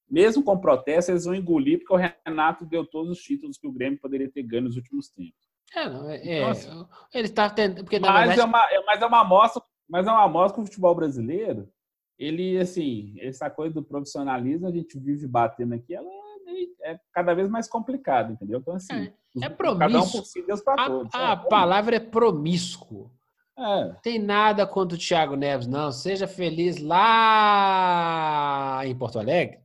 mesmo 0.10 0.44
com 0.44 0.58
protesto, 0.58 1.12
eles 1.12 1.26
vão 1.26 1.36
engolir, 1.36 1.80
porque 1.80 1.94
o 1.94 2.12
Renato 2.26 2.66
deu 2.66 2.86
todos 2.86 3.12
os 3.12 3.20
títulos 3.20 3.58
que 3.58 3.68
o 3.68 3.72
Grêmio 3.72 4.00
poderia 4.00 4.30
ter 4.30 4.44
ganho 4.44 4.64
nos 4.64 4.76
últimos 4.76 5.10
tempos. 5.10 5.50
É, 5.76 5.88
não, 5.88 6.10
é, 6.10 6.38
então, 6.38 6.50
assim, 6.50 6.88
ele 7.14 7.28
está 7.28 7.50
tentando. 7.50 7.84
Porque, 7.84 8.00
mas, 8.00 8.28
verdade... 8.28 8.40
é 8.40 8.44
uma, 8.44 8.66
é, 8.72 8.84
mas 8.86 9.02
é 9.02 9.06
uma 9.06 9.22
amostra, 9.22 9.62
mas 9.88 10.08
é 10.08 10.12
uma 10.12 10.24
amostra 10.24 10.56
que 10.56 10.62
o 10.62 10.66
futebol 10.66 10.96
brasileiro, 10.96 11.70
ele, 12.18 12.58
assim, 12.58 13.16
essa 13.20 13.50
coisa 13.50 13.76
do 13.76 13.84
profissionalismo, 13.84 14.68
a 14.68 14.72
gente 14.72 14.98
vive 14.98 15.28
batendo 15.28 15.76
aqui, 15.76 15.94
ela 15.94 16.10
é, 16.48 16.92
é 16.92 17.00
cada 17.14 17.36
vez 17.36 17.48
mais 17.48 17.68
complicada, 17.68 18.34
entendeu? 18.34 18.60
Então, 18.60 18.74
assim, 18.74 19.12
é, 19.42 19.46
é 19.46 19.50
promíscuo. 19.50 19.80
Cada 19.80 20.02
um 20.02 20.10
por 20.10 20.26
si, 20.26 20.42
Deus 20.42 20.62
para 20.62 20.88
todos. 20.88 21.14
A, 21.14 21.34
a 21.34 21.38
palavra 21.38 21.98
é 21.98 22.00
promíscuo. 22.00 23.12
É. 23.58 23.94
Tem 24.02 24.18
nada 24.18 24.66
contra 24.66 24.98
o 24.98 25.00
Thiago 25.00 25.36
Neves, 25.36 25.68
não. 25.68 25.92
Seja 25.92 26.28
feliz 26.28 26.82
lá 26.82 28.82
em 28.86 28.96
Porto 28.96 29.20
Alegre. 29.20 29.60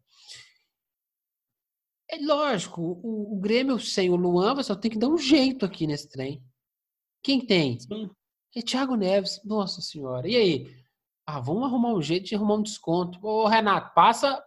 É 2.14 2.24
lógico, 2.24 2.80
o, 2.80 3.34
o, 3.34 3.40
Grêmio 3.40 3.80
sem 3.80 4.08
o 4.08 4.14
Luan 4.14 4.62
só 4.62 4.76
tem 4.76 4.88
que 4.88 4.98
dar 4.98 5.08
um 5.08 5.18
jeito 5.18 5.66
aqui 5.66 5.84
nesse 5.84 6.08
trem. 6.08 6.40
Quem 7.20 7.44
tem? 7.44 7.80
Sim. 7.80 8.08
É 8.54 8.62
Thiago 8.62 8.94
Neves. 8.94 9.40
Nossa 9.44 9.80
senhora. 9.80 10.28
E 10.28 10.36
aí? 10.36 10.74
Ah, 11.26 11.40
vamos 11.40 11.64
arrumar 11.64 11.92
um 11.92 12.00
jeito 12.00 12.26
de 12.26 12.36
arrumar 12.36 12.54
um 12.54 12.62
desconto. 12.62 13.18
Ô, 13.20 13.48
Renato, 13.48 13.92
passa. 13.94 14.40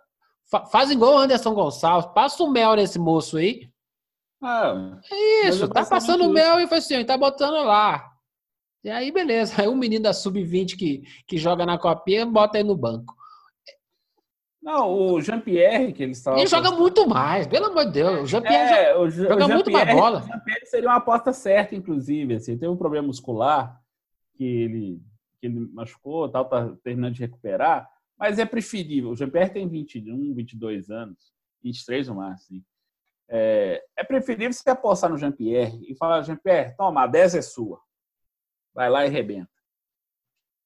Fa, 0.49 0.65
faz 0.67 0.91
igual 0.91 1.15
o 1.15 1.17
Anderson 1.17 1.53
Gonçalves. 1.53 2.09
Passa 2.13 2.41
o 2.41 2.49
mel 2.49 2.73
nesse 2.75 2.97
moço 2.97 3.35
aí. 3.35 3.69
Ah, 4.41 5.01
é 5.11 5.49
isso, 5.49 5.67
tá 5.67 5.83
passando 5.85 6.25
o 6.25 6.31
mel 6.31 6.59
e 6.59 6.67
foi 6.67 6.77
assim, 6.77 7.03
tá 7.03 7.17
botando 7.17 7.65
lá. 7.65 8.13
E 8.81 8.89
aí, 8.89 9.11
beleza. 9.11 9.55
Aí 9.61 9.67
o 9.67 9.75
menino 9.75 10.03
da 10.03 10.13
Sub-20 10.13 10.77
que, 10.77 11.01
que 11.27 11.37
joga 11.37 11.65
na 11.65 11.77
copinha, 11.77 12.25
bota 12.25 12.57
aí 12.57 12.63
no 12.63 12.77
banco. 12.77 13.13
Não, 14.67 15.13
o 15.13 15.21
Jean-Pierre, 15.21 15.93
que 15.93 16.03
ele 16.03 16.11
estava. 16.11 16.37
Ele 16.37 16.45
joga 16.45 16.71
muito 16.71 17.07
mais, 17.07 17.47
pelo 17.47 17.67
amor 17.67 17.85
de 17.85 17.91
Deus. 17.93 18.23
O 18.23 18.25
Jean-Pierre 18.25 18.75
é, 18.75 19.09
joga 19.09 19.45
o 19.45 19.49
muito 19.49 19.71
mais 19.71 19.89
bola. 19.95 20.19
O 20.19 20.27
Jean-Pierre 20.27 20.65
seria 20.65 20.89
uma 20.89 20.97
aposta 20.97 21.31
certa, 21.31 21.73
inclusive. 21.73 22.35
Assim, 22.35 22.51
ele 22.51 22.59
teve 22.59 22.71
um 22.73 22.75
problema 22.75 23.07
muscular 23.07 23.81
que 24.33 24.43
ele, 24.43 25.01
que 25.39 25.47
ele 25.47 25.57
machucou, 25.71 26.27
tal, 26.27 26.43
tá 26.49 26.75
terminando 26.83 27.13
de 27.13 27.21
recuperar. 27.21 27.89
Mas 28.19 28.39
é 28.39 28.45
preferível. 28.45 29.11
O 29.11 29.15
Jean-Pierre 29.15 29.53
tem 29.53 29.69
21, 29.69 30.35
22 30.35 30.89
anos, 30.89 31.17
23 31.63 32.09
no 32.09 32.15
máximo. 32.15 32.57
Assim. 32.57 32.65
É, 33.29 33.81
é 33.95 34.03
preferível 34.03 34.51
você 34.51 34.69
apostar 34.69 35.09
no 35.09 35.17
Jean-Pierre 35.17 35.79
e 35.89 35.95
falar: 35.95 36.23
Jean-Pierre, 36.23 36.75
toma, 36.75 37.03
a 37.03 37.07
10 37.07 37.35
é 37.35 37.41
sua. 37.41 37.79
Vai 38.73 38.89
lá 38.89 39.05
e 39.05 39.09
rebenta. 39.09 39.49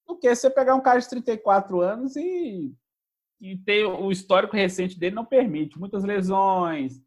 Do 0.08 0.18
que 0.18 0.34
você 0.36 0.50
pegar 0.50 0.74
um 0.74 0.82
cara 0.82 1.00
de 1.00 1.08
34 1.08 1.82
anos 1.82 2.16
e 2.16 2.76
e 3.42 3.58
tem 3.58 3.84
o 3.84 4.12
histórico 4.12 4.56
recente 4.56 5.00
dele 5.00 5.16
não 5.16 5.26
permite. 5.26 5.80
Muitas 5.80 6.04
lesões, 6.04 7.02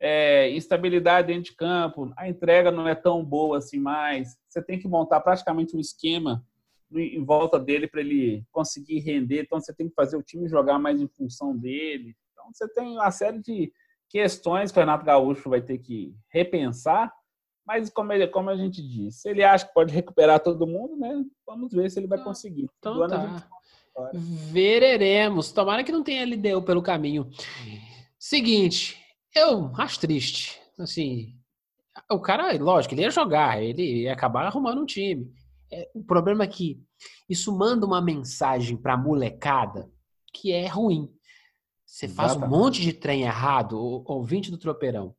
é, 0.00 0.50
instabilidade 0.50 1.26
dentro 1.26 1.50
de 1.50 1.56
campo, 1.56 2.10
a 2.16 2.26
entrega 2.26 2.70
não 2.70 2.88
é 2.88 2.94
tão 2.94 3.22
boa 3.22 3.58
assim 3.58 3.78
mais. 3.78 4.34
Você 4.48 4.62
tem 4.62 4.78
que 4.78 4.88
montar 4.88 5.20
praticamente 5.20 5.76
um 5.76 5.80
esquema 5.80 6.42
em 6.90 7.22
volta 7.22 7.58
dele 7.58 7.86
para 7.86 8.00
ele 8.00 8.44
conseguir 8.50 9.00
render. 9.00 9.42
Então 9.42 9.60
você 9.60 9.74
tem 9.74 9.88
que 9.88 9.94
fazer 9.94 10.16
o 10.16 10.22
time 10.22 10.48
jogar 10.48 10.78
mais 10.78 10.98
em 10.98 11.08
função 11.08 11.54
dele. 11.54 12.16
Então 12.32 12.48
você 12.50 12.66
tem 12.68 12.92
uma 12.92 13.10
série 13.10 13.40
de 13.40 13.70
questões 14.08 14.72
que 14.72 14.78
o 14.78 14.80
Renato 14.80 15.04
Gaúcho 15.04 15.50
vai 15.50 15.60
ter 15.60 15.78
que 15.78 16.14
repensar. 16.30 17.12
Mas 17.66 17.90
como, 17.90 18.12
ele, 18.12 18.26
como 18.28 18.50
a 18.50 18.56
gente 18.56 18.86
disse, 18.86 19.28
ele 19.28 19.42
acha 19.42 19.66
que 19.66 19.74
pode 19.74 19.92
recuperar 19.92 20.40
todo 20.40 20.66
mundo, 20.66 20.96
né? 20.96 21.24
Vamos 21.46 21.72
ver 21.72 21.90
se 21.90 21.98
ele 21.98 22.06
vai 22.06 22.22
conseguir. 22.22 22.68
Então, 22.78 23.06
tá. 23.08 23.48
Veremos. 24.12 25.52
Tomara 25.52 25.84
que 25.84 25.92
não 25.92 26.02
tenha 26.02 26.24
LDU 26.24 26.62
pelo 26.62 26.82
caminho. 26.82 27.30
Seguinte, 28.18 28.98
eu 29.34 29.72
acho 29.76 30.00
triste. 30.00 30.60
Assim, 30.78 31.36
o 32.10 32.18
cara, 32.18 32.52
lógico, 32.58 32.94
ele 32.94 33.02
ia 33.02 33.10
jogar, 33.10 33.62
ele 33.62 34.02
ia 34.02 34.12
acabar 34.12 34.46
arrumando 34.46 34.80
um 34.80 34.86
time. 34.86 35.32
É, 35.72 35.90
o 35.94 36.02
problema 36.02 36.44
é 36.44 36.48
que 36.48 36.82
isso 37.28 37.56
manda 37.56 37.86
uma 37.86 38.00
mensagem 38.00 38.76
para 38.76 38.94
a 38.94 38.98
molecada 38.98 39.90
que 40.32 40.52
é 40.52 40.66
ruim. 40.66 41.08
Você 41.86 42.08
faz 42.08 42.32
Exatamente. 42.32 42.54
um 42.54 42.58
monte 42.58 42.82
de 42.82 42.92
trem 42.92 43.22
errado, 43.22 43.78
ouvinte 44.06 44.50
do 44.50 44.58
tropeirão. 44.58 45.14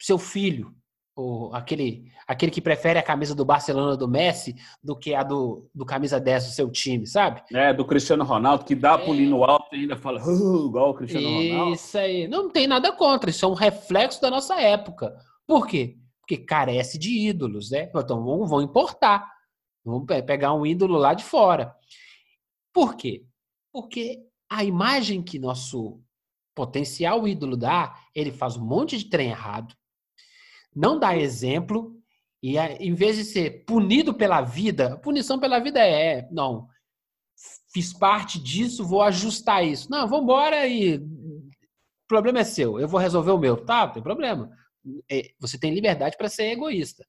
Seu 0.00 0.18
filho, 0.18 0.74
ou 1.16 1.54
aquele, 1.54 2.10
aquele 2.26 2.50
que 2.50 2.60
prefere 2.60 2.98
a 2.98 3.02
camisa 3.02 3.34
do 3.34 3.44
Barcelona 3.44 3.96
do 3.96 4.08
Messi 4.08 4.56
do 4.82 4.96
que 4.96 5.14
a 5.14 5.22
do, 5.22 5.68
do 5.72 5.86
camisa 5.86 6.18
10 6.18 6.46
do 6.46 6.50
seu 6.50 6.70
time, 6.70 7.06
sabe? 7.06 7.42
É, 7.52 7.72
do 7.72 7.84
Cristiano 7.84 8.24
Ronaldo, 8.24 8.64
que 8.64 8.74
dá 8.74 8.94
é. 8.94 9.04
pulinho 9.04 9.44
alto 9.44 9.74
e 9.74 9.80
ainda 9.80 9.96
fala 9.96 10.20
uh, 10.24 10.66
igual 10.66 10.90
o 10.90 10.94
Cristiano 10.94 11.26
isso 11.26 11.52
Ronaldo. 11.52 11.74
Isso 11.74 11.98
aí. 11.98 12.28
Não 12.28 12.50
tem 12.50 12.66
nada 12.66 12.90
contra, 12.92 13.30
isso 13.30 13.44
é 13.44 13.48
um 13.48 13.54
reflexo 13.54 14.20
da 14.20 14.30
nossa 14.30 14.60
época. 14.60 15.14
Por 15.46 15.66
quê? 15.66 15.96
Porque 16.20 16.38
carece 16.38 16.98
de 16.98 17.28
ídolos, 17.28 17.70
né? 17.70 17.90
Então 17.94 18.24
vão, 18.24 18.46
vão 18.46 18.62
importar. 18.62 19.24
Vamos 19.84 20.06
pegar 20.06 20.54
um 20.54 20.66
ídolo 20.66 20.96
lá 20.96 21.14
de 21.14 21.22
fora. 21.22 21.74
Por 22.72 22.96
quê? 22.96 23.24
Porque 23.72 24.24
a 24.50 24.64
imagem 24.64 25.22
que 25.22 25.38
nosso 25.38 26.00
potencial 26.54 27.28
ídolo 27.28 27.56
dá, 27.56 27.94
ele 28.14 28.32
faz 28.32 28.56
um 28.56 28.64
monte 28.64 28.96
de 28.96 29.10
trem 29.10 29.28
errado, 29.28 29.74
não 30.74 30.98
dá 30.98 31.16
exemplo, 31.16 31.94
e 32.42 32.58
em 32.58 32.94
vez 32.94 33.16
de 33.16 33.24
ser 33.24 33.64
punido 33.64 34.12
pela 34.12 34.42
vida, 34.42 34.98
punição 34.98 35.38
pela 35.38 35.58
vida 35.58 35.80
é, 35.80 36.28
não, 36.30 36.68
fiz 37.72 37.92
parte 37.92 38.38
disso, 38.38 38.86
vou 38.86 39.02
ajustar 39.02 39.64
isso. 39.64 39.90
Não, 39.90 40.06
vamos 40.06 40.24
embora 40.24 40.66
e 40.66 40.96
o 40.96 42.06
problema 42.06 42.40
é 42.40 42.44
seu, 42.44 42.78
eu 42.78 42.86
vou 42.86 43.00
resolver 43.00 43.32
o 43.32 43.38
meu. 43.38 43.64
Tá, 43.64 43.88
tem 43.88 44.02
problema. 44.02 44.50
É, 45.10 45.30
você 45.40 45.58
tem 45.58 45.74
liberdade 45.74 46.16
para 46.16 46.28
ser 46.28 46.52
egoísta. 46.52 47.04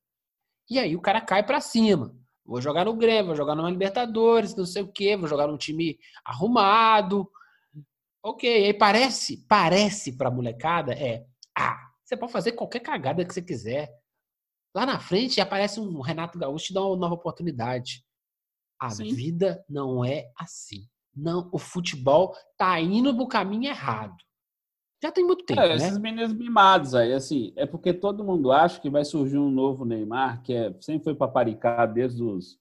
E 0.69 0.79
aí 0.79 0.95
o 0.95 1.01
cara 1.01 1.21
cai 1.21 1.45
para 1.45 1.61
cima. 1.61 2.15
Vou 2.45 2.61
jogar 2.61 2.85
no 2.85 2.95
Grêmio, 2.95 3.27
vou 3.27 3.35
jogar 3.35 3.55
numa 3.55 3.69
Libertadores, 3.69 4.55
não 4.55 4.65
sei 4.65 4.83
o 4.83 4.91
quê, 4.91 5.17
vou 5.17 5.27
jogar 5.27 5.47
num 5.47 5.57
time 5.57 5.97
arrumado. 6.23 7.29
Ok, 8.23 8.65
aí 8.65 8.73
parece, 8.73 9.45
parece 9.47 10.17
pra 10.17 10.31
molecada, 10.31 10.93
é, 10.93 11.25
ah, 11.55 11.84
você 12.05 12.15
pode 12.15 12.31
fazer 12.31 12.51
qualquer 12.51 12.79
cagada 12.79 13.25
que 13.25 13.33
você 13.33 13.41
quiser. 13.41 13.91
Lá 14.75 14.85
na 14.85 14.99
frente 14.99 15.41
aparece 15.41 15.79
um 15.79 16.01
Renato 16.01 16.37
Gaúcho 16.37 16.71
e 16.71 16.73
dá 16.73 16.85
uma 16.85 16.95
nova 16.95 17.15
oportunidade. 17.15 18.05
A 18.79 18.89
Sim. 18.91 19.13
vida 19.13 19.65
não 19.67 20.05
é 20.05 20.29
assim. 20.37 20.87
Não, 21.15 21.49
o 21.51 21.57
futebol 21.57 22.35
tá 22.57 22.79
indo 22.79 23.15
pro 23.15 23.27
caminho 23.27 23.69
errado. 23.69 24.15
Já 25.01 25.11
tem 25.11 25.23
muito 25.23 25.45
tempo, 25.45 25.61
é, 25.61 25.69
né? 25.69 25.75
Esses 25.75 25.97
meninos 25.97 26.33
mimados 26.33 26.93
aí, 26.93 27.13
assim, 27.13 27.53
é 27.55 27.65
porque 27.65 27.93
todo 27.93 28.23
mundo 28.23 28.51
acha 28.51 28.79
que 28.79 28.89
vai 28.89 29.03
surgir 29.05 29.37
um 29.37 29.49
novo 29.49 29.85
Neymar, 29.85 30.41
que 30.41 30.53
é, 30.53 30.75
sempre 30.81 31.03
foi 31.03 31.15
paparicar 31.15 31.91
desde 31.91 32.23
os 32.23 32.59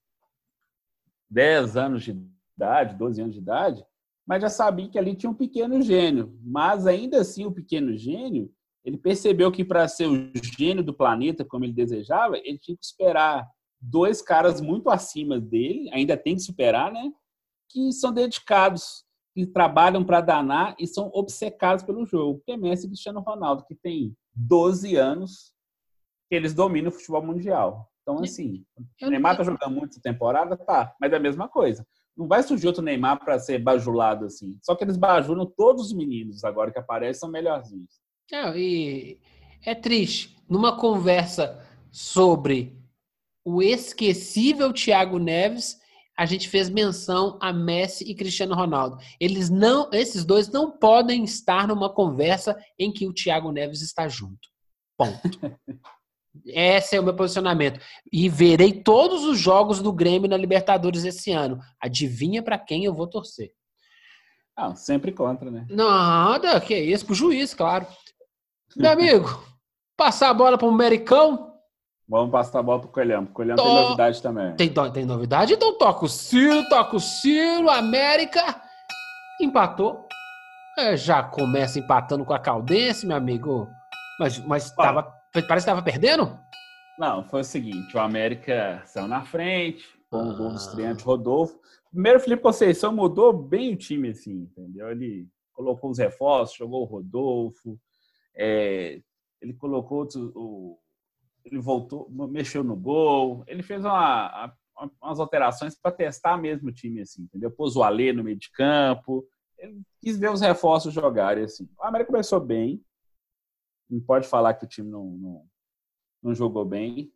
10 1.31 1.77
anos 1.77 2.05
de 2.05 2.17
idade, 2.57 2.97
12 2.97 3.21
anos 3.21 3.35
de 3.35 3.41
idade, 3.41 3.85
mas 4.27 4.43
já 4.43 4.49
sabia 4.49 4.89
que 4.89 4.99
ali 4.99 5.15
tinha 5.15 5.31
um 5.31 5.35
pequeno 5.35 5.83
gênio. 5.83 6.39
Mas 6.43 6.87
ainda 6.87 7.21
assim, 7.21 7.45
o 7.45 7.53
pequeno 7.53 7.97
gênio, 7.97 8.54
ele 8.85 8.99
percebeu 8.99 9.51
que 9.51 9.65
para 9.65 9.89
ser 9.89 10.07
o 10.07 10.31
gênio 10.59 10.85
do 10.85 10.93
planeta, 10.93 11.45
como 11.45 11.65
ele 11.65 11.73
desejava, 11.73 12.37
ele 12.37 12.59
tinha 12.59 12.77
que 12.77 12.85
esperar 12.85 13.49
dois 13.81 14.21
caras 14.21 14.61
muito 14.61 14.91
acima 14.91 15.41
dele, 15.41 15.91
ainda 15.93 16.17
tem 16.17 16.35
que 16.35 16.43
superar, 16.43 16.93
né? 16.93 17.11
Que 17.71 17.93
são 17.93 18.13
dedicados 18.13 19.05
que 19.35 19.47
trabalham 19.47 20.05
para 20.05 20.21
danar 20.21 20.77
e 20.79 20.87
são 20.87 21.11
obcecados 21.13 21.83
pelo 21.83 22.07
jogo, 22.07 22.43
que 22.45 22.53
é 22.53 22.57
Messi 22.57 22.85
e 22.87 22.89
Cristiano 22.89 23.21
Ronaldo, 23.21 23.65
que 23.67 23.75
tem 23.75 24.15
12 24.35 24.97
anos 24.97 25.53
que 26.29 26.37
eles 26.37 26.55
dominam 26.55 26.91
o 26.91 26.93
futebol 26.93 27.23
mundial. 27.23 27.91
Então, 28.03 28.23
assim, 28.23 28.65
o 29.03 29.09
Neymar 29.09 29.37
tá 29.37 29.43
jogando 29.43 29.75
muito 29.75 29.93
essa 29.93 30.01
temporada, 30.01 30.57
tá, 30.57 30.95
mas 31.01 31.13
é 31.13 31.17
a 31.17 31.21
mesma 31.21 31.49
coisa. 31.49 31.87
Não 32.17 32.29
vai 32.29 32.43
surgir 32.43 32.67
outro 32.67 32.83
Neymar 32.83 33.19
para 33.19 33.39
ser 33.39 33.59
bajulado 33.59 34.27
assim. 34.27 34.57
Só 34.63 34.77
que 34.77 34.85
eles 34.85 34.97
bajulam 34.97 35.47
todos 35.47 35.87
os 35.87 35.93
meninos 35.93 36.45
agora 36.45 36.71
que 36.71 36.79
aparecem, 36.79 37.21
são 37.21 37.29
melhorzinhos. 37.29 38.04
É, 38.33 38.59
e 38.59 39.21
é 39.65 39.75
triste. 39.75 40.37
Numa 40.49 40.77
conversa 40.77 41.65
sobre 41.91 42.77
o 43.45 43.63
esquecível 43.63 44.73
Thiago 44.73 45.19
Neves, 45.19 45.79
a 46.17 46.27
gente 46.27 46.49
fez 46.49 46.71
menção 46.71 47.39
a 47.41 47.53
Messi 47.53 48.05
e 48.05 48.15
Cristiano 48.15 48.55
Ronaldo. 48.55 48.99
Eles 49.21 49.51
não, 49.51 49.91
esses 49.93 50.25
dois 50.25 50.49
não 50.49 50.71
podem 50.71 51.25
estar 51.25 51.67
numa 51.67 51.93
conversa 51.93 52.57
em 52.79 52.93
que 52.93 53.07
o 53.07 53.13
Thiago 53.13 53.51
Neves 53.51 53.83
está 53.83 54.09
junto. 54.09 54.49
Ponto. 54.97 55.39
Esse 56.47 56.97
é 56.97 57.01
o 57.01 57.03
meu 57.03 57.15
posicionamento. 57.15 57.81
E 58.13 58.29
verei 58.29 58.73
todos 58.73 59.25
os 59.25 59.39
jogos 59.39 59.81
do 59.81 59.93
Grêmio 59.93 60.29
na 60.29 60.37
Libertadores 60.37 61.05
esse 61.05 61.31
ano. 61.31 61.61
Adivinha 61.81 62.43
para 62.43 62.59
quem 62.59 62.85
eu 62.85 62.93
vou 62.93 63.07
torcer? 63.07 63.53
Ah, 64.57 64.75
sempre 64.75 65.13
contra, 65.13 65.51
né? 65.51 65.65
Nada, 65.71 66.61
que 66.61 66.75
é 66.75 66.81
isso, 66.81 67.07
pro 67.07 67.15
juiz, 67.15 67.55
claro. 67.55 67.87
Meu 68.77 68.91
amigo, 68.91 69.45
passar 69.97 70.31
a 70.31 70.35
bola 70.35 70.59
para 70.59 70.67
o 70.67 70.71
Americão, 70.71 71.53
Vamos 72.07 72.31
passar 72.31 72.59
a 72.59 72.63
bola 72.63 72.81
pro 72.81 72.91
Coelhão. 72.91 73.23
O 73.23 73.29
Coelhão 73.29 73.57
to... 73.57 73.63
tem 73.63 73.75
novidade 73.75 74.23
também. 74.23 74.57
Tem, 74.57 74.73
tem 74.93 75.07
novidade? 75.07 75.55
Então 75.55 75.79
toca 75.79 76.05
o 76.05 76.09
sino, 76.09 76.69
toca 76.69 76.97
o 76.97 77.01
sino, 77.01 77.71
América 77.71 78.61
empatou. 79.41 80.07
É, 80.79 80.97
já 80.97 81.23
começa 81.23 81.79
empatando 81.79 82.25
com 82.25 82.35
a 82.35 82.39
Caldense, 82.39 83.07
meu 83.07 83.17
amigo. 83.17 83.69
Mas, 84.19 84.39
mas 84.41 84.71
tava, 84.73 85.03
parece 85.33 85.49
que 85.49 85.55
estava 85.55 85.83
perdendo? 85.83 86.39
Não, 86.99 87.25
foi 87.25 87.41
o 87.41 87.45
seguinte: 87.45 87.97
o 87.97 88.01
América 88.01 88.83
saiu 88.85 89.09
na 89.09 89.23
frente, 89.23 89.85
com 90.11 90.19
ah. 90.19 90.25
o 90.25 90.37
gol 90.37 90.51
do 90.51 90.57
estreante 90.57 91.05
Rodolfo. 91.05 91.59
Primeiro, 91.91 92.19
o 92.19 92.23
Felipe 92.23 92.43
Conceição 92.43 92.93
mudou 92.93 93.33
bem 93.33 93.75
o 93.75 93.77
time, 93.77 94.11
assim, 94.11 94.49
entendeu? 94.51 94.91
Ele 94.91 95.29
colocou 95.53 95.91
os 95.91 95.99
reforços, 95.99 96.57
jogou 96.57 96.83
o 96.83 96.87
Rodolfo, 96.87 97.79
é, 98.37 99.01
ele 99.41 99.55
colocou 99.55 100.07
o, 100.35 100.79
ele 101.45 101.59
voltou, 101.61 102.09
mexeu 102.11 102.65
no 102.65 102.75
gol, 102.75 103.45
ele 103.47 103.63
fez 103.63 103.85
uma, 103.85 104.55
uma, 104.77 104.93
umas 105.03 105.21
alterações 105.21 105.75
para 105.75 105.93
testar 105.93 106.37
mesmo 106.37 106.69
o 106.69 106.73
time, 106.73 107.03
assim, 107.03 107.23
entendeu? 107.23 107.51
Pôs 107.51 107.77
o 107.77 107.83
Alê 107.83 108.13
no 108.13 108.25
meio 108.25 108.39
de 108.39 108.51
campo, 108.51 109.27
ele 109.59 109.83
quis 110.01 110.19
ver 110.19 110.31
os 110.31 110.41
reforços 110.41 110.93
jogarem, 110.93 111.45
assim. 111.45 111.69
O 111.79 111.85
América 111.85 112.11
começou 112.11 112.41
bem, 112.41 112.83
não 113.89 114.01
pode 114.01 114.27
falar 114.27 114.55
que 114.55 114.65
o 114.65 114.69
time 114.69 114.91
não, 114.91 115.05
não, 115.05 115.47
não 116.23 116.35
jogou 116.35 116.65
bem. 116.65 117.13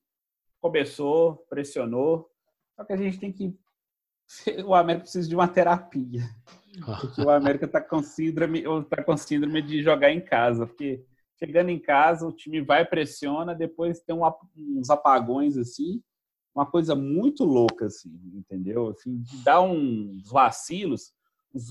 Começou, 0.61 1.36
pressionou, 1.49 2.31
só 2.77 2.85
que 2.85 2.93
a 2.93 2.97
gente 2.97 3.19
tem 3.19 3.32
que. 3.32 3.57
O 4.66 4.74
América 4.74 5.05
precisa 5.05 5.28
de 5.28 5.35
uma 5.35 5.49
terapia. 5.49 6.23
Porque 7.01 7.20
o 7.20 7.31
América 7.31 7.66
está 7.66 7.81
com 7.81 8.03
síndrome, 8.03 8.66
ou 8.66 8.82
tá 8.82 9.03
com 9.03 9.16
síndrome 9.16 9.62
de 9.62 9.82
jogar 9.82 10.11
em 10.11 10.20
casa, 10.20 10.66
porque 10.66 11.05
chegando 11.39 11.70
em 11.70 11.78
casa, 11.78 12.27
o 12.27 12.32
time 12.32 12.61
vai, 12.61 12.85
pressiona, 12.85 13.55
depois 13.55 14.01
tem 14.01 14.15
um, 14.15 14.23
uns 14.57 14.90
apagões 14.90 15.57
assim, 15.57 16.03
uma 16.55 16.66
coisa 16.66 16.95
muito 16.95 17.45
louca, 17.45 17.86
assim, 17.86 18.11
entendeu? 18.35 18.89
Assim, 18.89 19.23
dar 19.45 19.61
uns 19.61 20.31
vacilos. 20.31 21.12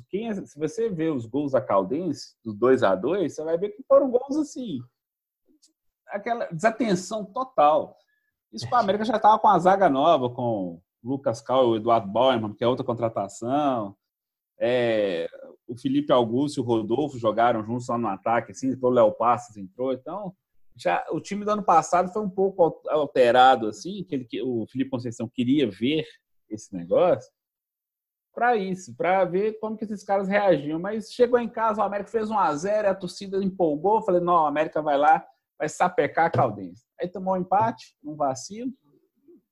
Quem, 0.10 0.30
é, 0.30 0.46
se 0.46 0.58
você 0.58 0.90
ver 0.90 1.12
os 1.12 1.26
gols 1.26 1.52
da 1.52 1.62
Caldense, 1.62 2.36
dos 2.44 2.56
2 2.56 2.84
a 2.84 2.96
2 2.96 3.34
você 3.34 3.44
vai 3.44 3.58
ver 3.58 3.70
que 3.70 3.84
foram 3.84 4.10
gols 4.10 4.38
assim, 4.38 4.80
aquela 6.08 6.46
desatenção 6.46 7.26
total. 7.26 7.98
Isso 8.52 8.68
para 8.70 8.78
a 8.80 8.82
América 8.82 9.06
já 9.06 9.18
estava 9.18 9.38
com 9.38 9.48
a 9.48 9.60
zaga 9.60 9.90
nova, 9.90 10.30
com 10.30 10.82
Lucas 11.04 11.42
Cal 11.42 11.66
e 11.66 11.68
o 11.68 11.76
Eduardo 11.76 12.08
Bauerman, 12.08 12.54
que 12.54 12.64
é 12.64 12.68
outra 12.68 12.86
contratação. 12.86 13.96
É, 14.60 15.28
o 15.68 15.78
Felipe 15.78 16.12
Augusto 16.12 16.58
e 16.58 16.62
o 16.62 16.66
Rodolfo 16.66 17.20
jogaram 17.20 17.64
juntos 17.64 17.86
só 17.86 17.98
no 17.98 18.08
ataque, 18.08 18.52
assim, 18.52 18.70
depois 18.70 18.92
o 18.92 18.96
Léo 18.96 19.12
Passos 19.12 19.56
entrou. 19.58 19.94
Então, 19.94 20.34
já 20.76 21.06
o 21.12 21.20
time 21.20 21.44
do 21.44 21.52
ano 21.52 21.64
passado 21.64 22.12
foi 22.12 22.22
um 22.22 22.30
pouco 22.30 22.82
alterado, 22.90 23.68
assim, 23.68 24.04
que, 24.04 24.16
ele, 24.16 24.26
que 24.26 24.42
o 24.42 24.66
Felipe 24.68 24.90
Conceição 24.90 25.28
queria 25.28 25.70
ver 25.70 26.06
esse 26.50 26.74
negócio 26.76 27.30
para 28.38 28.56
isso, 28.56 28.96
para 28.96 29.26
ver 29.26 29.58
como 29.60 29.76
que 29.76 29.84
esses 29.84 30.04
caras 30.04 30.28
reagiam. 30.28 30.80
Mas 30.80 31.12
chegou 31.12 31.40
em 31.40 31.50
casa, 31.50 31.82
o 31.82 31.84
América 31.84 32.12
fez 32.12 32.30
um 32.30 32.38
a 32.38 32.54
0 32.56 32.88
a 32.88 32.94
torcida 32.94 33.44
empolgou, 33.44 34.04
falei, 34.04 34.22
não, 34.22 34.46
a 34.46 34.50
América 34.50 34.80
vai 34.80 34.96
lá, 34.96 35.26
vai 35.58 35.68
sapecar 35.68 36.28
a 36.28 36.30
Caldense. 36.30 36.84
Aí 37.02 37.08
tomou 37.08 37.34
um 37.34 37.38
empate, 37.38 37.96
um 38.04 38.16
vacilo, 38.16 38.72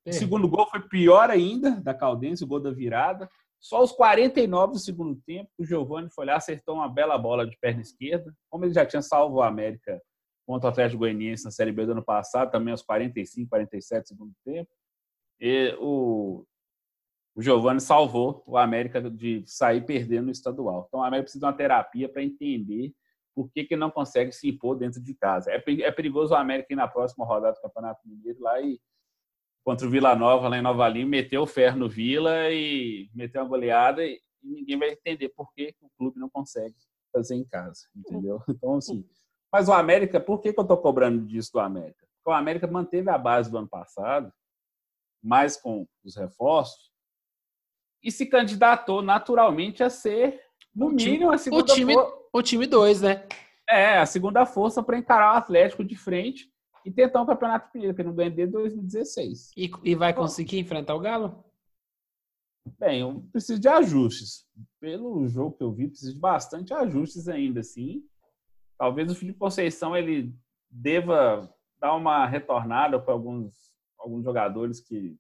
O 0.06 0.14
segundo 0.14 0.48
gol 0.48 0.68
foi 0.70 0.82
pior 0.82 1.32
ainda 1.32 1.82
da 1.82 1.96
Caldense, 1.96 2.44
o 2.44 2.48
gol 2.48 2.60
da 2.60 2.72
virada. 2.72 3.28
Só 3.66 3.82
os 3.82 3.92
49 3.92 4.74
do 4.74 4.80
segundo 4.80 5.20
tempo, 5.26 5.50
o 5.58 5.66
Giovani 5.66 6.08
foi 6.14 6.28
lá, 6.28 6.36
acertou 6.36 6.76
uma 6.76 6.88
bela 6.88 7.18
bola 7.18 7.48
de 7.50 7.58
perna 7.58 7.82
esquerda. 7.82 8.32
Como 8.48 8.64
ele 8.64 8.72
já 8.72 8.86
tinha 8.86 9.02
salvo 9.02 9.38
o 9.38 9.42
América 9.42 10.00
contra 10.46 10.68
o 10.68 10.72
Atlético 10.72 11.00
Goianiense 11.00 11.46
na 11.46 11.50
Série 11.50 11.72
B 11.72 11.84
do 11.84 11.94
ano 11.94 12.06
passado, 12.06 12.52
também 12.52 12.72
aos 12.72 12.84
45, 12.84 13.50
47 13.50 14.04
do 14.04 14.08
segundo 14.08 14.34
tempo. 14.46 14.70
E 15.42 15.76
o, 15.80 16.46
o 17.34 17.42
Giovani 17.42 17.82
salvou 17.82 18.44
o 18.46 18.56
América 18.56 19.02
de 19.10 19.44
sair 19.48 19.84
perdendo 19.84 20.26
no 20.26 20.32
estadual. 20.32 20.86
Então, 20.88 21.00
o 21.00 21.04
América 21.04 21.24
precisa 21.24 21.40
de 21.40 21.46
uma 21.46 21.58
terapia 21.58 22.08
para 22.08 22.22
entender 22.22 22.94
por 23.34 23.50
que, 23.50 23.64
que 23.64 23.76
não 23.76 23.90
consegue 23.90 24.32
se 24.32 24.48
impor 24.48 24.78
dentro 24.78 25.02
de 25.02 25.16
casa. 25.16 25.50
É, 25.50 25.64
é 25.82 25.92
perigoso 25.92 26.36
o 26.36 26.38
América 26.38 26.72
ir 26.72 26.76
na 26.76 26.88
próxima 26.88 27.26
rodada 27.26 27.56
do 27.56 27.62
Campeonato 27.62 28.08
Mineiro 28.08 28.40
lá 28.42 28.62
e 28.62 28.80
contra 29.66 29.88
o 29.88 29.90
Vila 29.90 30.16
Nova, 30.16 30.48
lá 30.48 30.60
em 30.60 30.62
Nova 30.62 30.88
Lima, 30.88 31.10
meteu 31.10 31.42
o 31.42 31.48
ferro 31.48 31.80
no 31.80 31.90
Vila 31.90 32.52
e 32.52 33.10
meteu 33.16 33.42
uma 33.42 33.48
goleada 33.50 34.06
e 34.06 34.22
ninguém 34.44 34.78
vai 34.78 34.92
entender 34.92 35.30
por 35.30 35.52
que 35.54 35.76
o 35.82 35.90
clube 35.98 36.20
não 36.20 36.30
consegue 36.30 36.76
fazer 37.12 37.34
em 37.34 37.44
casa, 37.44 37.88
entendeu? 37.96 38.40
Então, 38.48 38.76
assim, 38.76 39.04
mas 39.52 39.68
o 39.68 39.74
América, 39.74 40.20
por 40.20 40.40
que, 40.40 40.54
que 40.54 40.60
eu 40.60 40.62
estou 40.62 40.78
cobrando 40.78 41.26
disso 41.26 41.52
do 41.52 41.60
América? 41.60 42.06
Porque 42.16 42.30
o 42.30 42.34
América 42.34 42.68
manteve 42.68 43.10
a 43.10 43.18
base 43.18 43.50
do 43.50 43.58
ano 43.58 43.68
passado, 43.68 44.32
mais 45.24 45.58
com 45.58 45.88
os 46.04 46.16
reforços, 46.16 46.92
e 48.04 48.12
se 48.12 48.28
candidatou 48.28 49.02
naturalmente 49.02 49.84
a 49.84 49.90
ser, 49.90 50.44
no 50.76 50.90
mínimo, 50.90 51.32
a 51.32 51.40
segunda 51.40 51.64
o 51.64 51.76
time, 51.76 51.94
força. 51.94 52.18
O 52.32 52.42
time 52.44 52.68
2, 52.68 53.02
né? 53.02 53.28
É, 53.68 53.98
a 53.98 54.06
segunda 54.06 54.46
força 54.46 54.84
para 54.84 54.98
encarar 54.98 55.34
o 55.34 55.38
Atlético 55.38 55.84
de 55.84 55.96
frente 55.96 56.54
e 56.86 56.92
tentar 56.92 57.24
um 57.24 57.26
campeonato 57.26 57.70
mineiro, 57.74 57.96
que 57.96 58.04
não 58.04 58.14
ganha 58.14 58.30
desde 58.30 58.54
2016. 58.54 59.52
E, 59.58 59.72
e 59.84 59.96
vai 59.96 60.14
conseguir 60.14 60.60
enfrentar 60.60 60.94
o 60.94 61.00
Galo? 61.00 61.44
Bem, 62.80 63.02
eu 63.02 63.26
preciso 63.32 63.60
de 63.60 63.68
ajustes. 63.68 64.46
Pelo 64.80 65.28
jogo 65.28 65.58
que 65.58 65.64
eu 65.64 65.72
vi, 65.72 65.88
preciso 65.88 66.14
de 66.14 66.20
bastante 66.20 66.74
ajustes 66.74 67.28
ainda, 67.28 67.62
assim. 67.62 68.04
Talvez 68.78 69.12
o 69.12 69.16
Felipe 69.16 69.40
Conceição 69.40 69.98
ele 69.98 70.34
deva 70.70 71.52
dar 71.80 71.96
uma 71.96 72.26
retornada 72.28 73.00
para 73.00 73.14
alguns, 73.14 73.74
alguns 73.98 74.24
jogadores 74.24 74.80
que 74.80 75.18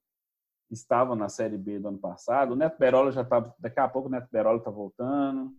estavam 0.69 1.15
na 1.15 1.29
Série 1.29 1.57
B 1.57 1.79
do 1.79 1.87
ano 1.87 1.97
passado. 1.97 2.51
O 2.51 2.55
Neto 2.55 2.77
Berola 2.77 3.11
já 3.11 3.21
está. 3.21 3.39
Daqui 3.57 3.79
a 3.79 3.87
pouco 3.87 4.07
o 4.07 4.11
Neto 4.11 4.27
Berola 4.31 4.59
está 4.59 4.69
voltando. 4.69 5.51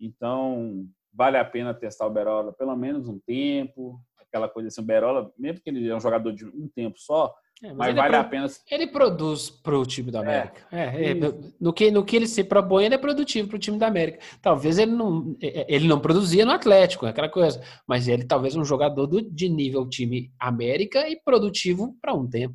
Então, 0.00 0.88
vale 1.12 1.38
a 1.38 1.44
pena 1.44 1.72
testar 1.72 2.06
o 2.06 2.10
Berola 2.10 2.52
pelo 2.52 2.76
menos 2.76 3.08
um 3.08 3.18
tempo, 3.18 4.00
aquela 4.28 4.48
coisa 4.48 4.68
assim, 4.68 4.80
o 4.80 4.84
Berola, 4.84 5.32
mesmo 5.38 5.60
que 5.60 5.70
ele 5.70 5.88
é 5.88 5.94
um 5.94 6.00
jogador 6.00 6.32
de 6.32 6.44
um 6.44 6.68
tempo 6.74 6.98
só, 6.98 7.34
é, 7.62 7.68
mas, 7.68 7.76
mas 7.76 7.96
vale 7.96 8.10
pro... 8.10 8.20
a 8.20 8.24
pena. 8.24 8.46
Ele 8.70 8.86
produz 8.86 9.48
para 9.48 9.78
o 9.78 9.86
time 9.86 10.10
da 10.10 10.20
América. 10.20 10.66
É, 10.70 10.82
é, 10.82 11.10
é 11.12 11.14
no, 11.58 11.72
que, 11.72 11.90
no 11.90 12.04
que 12.04 12.16
ele 12.16 12.26
se 12.26 12.44
propõe, 12.44 12.84
ele 12.84 12.94
é 12.94 12.98
produtivo 12.98 13.48
para 13.48 13.56
o 13.56 13.60
time 13.60 13.78
da 13.78 13.86
América. 13.86 14.18
Talvez 14.42 14.78
ele 14.78 14.92
não, 14.92 15.34
é, 15.40 15.60
é, 15.60 15.66
ele 15.68 15.88
não 15.88 15.98
produzia 15.98 16.44
no 16.44 16.52
Atlético, 16.52 17.06
aquela 17.06 17.30
coisa, 17.30 17.62
mas 17.86 18.08
ele 18.08 18.24
talvez 18.24 18.54
um 18.56 18.64
jogador 18.64 19.06
do, 19.06 19.22
de 19.22 19.48
nível 19.48 19.88
time 19.88 20.30
América 20.38 21.08
e 21.08 21.16
produtivo 21.16 21.96
para 22.00 22.12
um 22.12 22.28
tempo. 22.28 22.54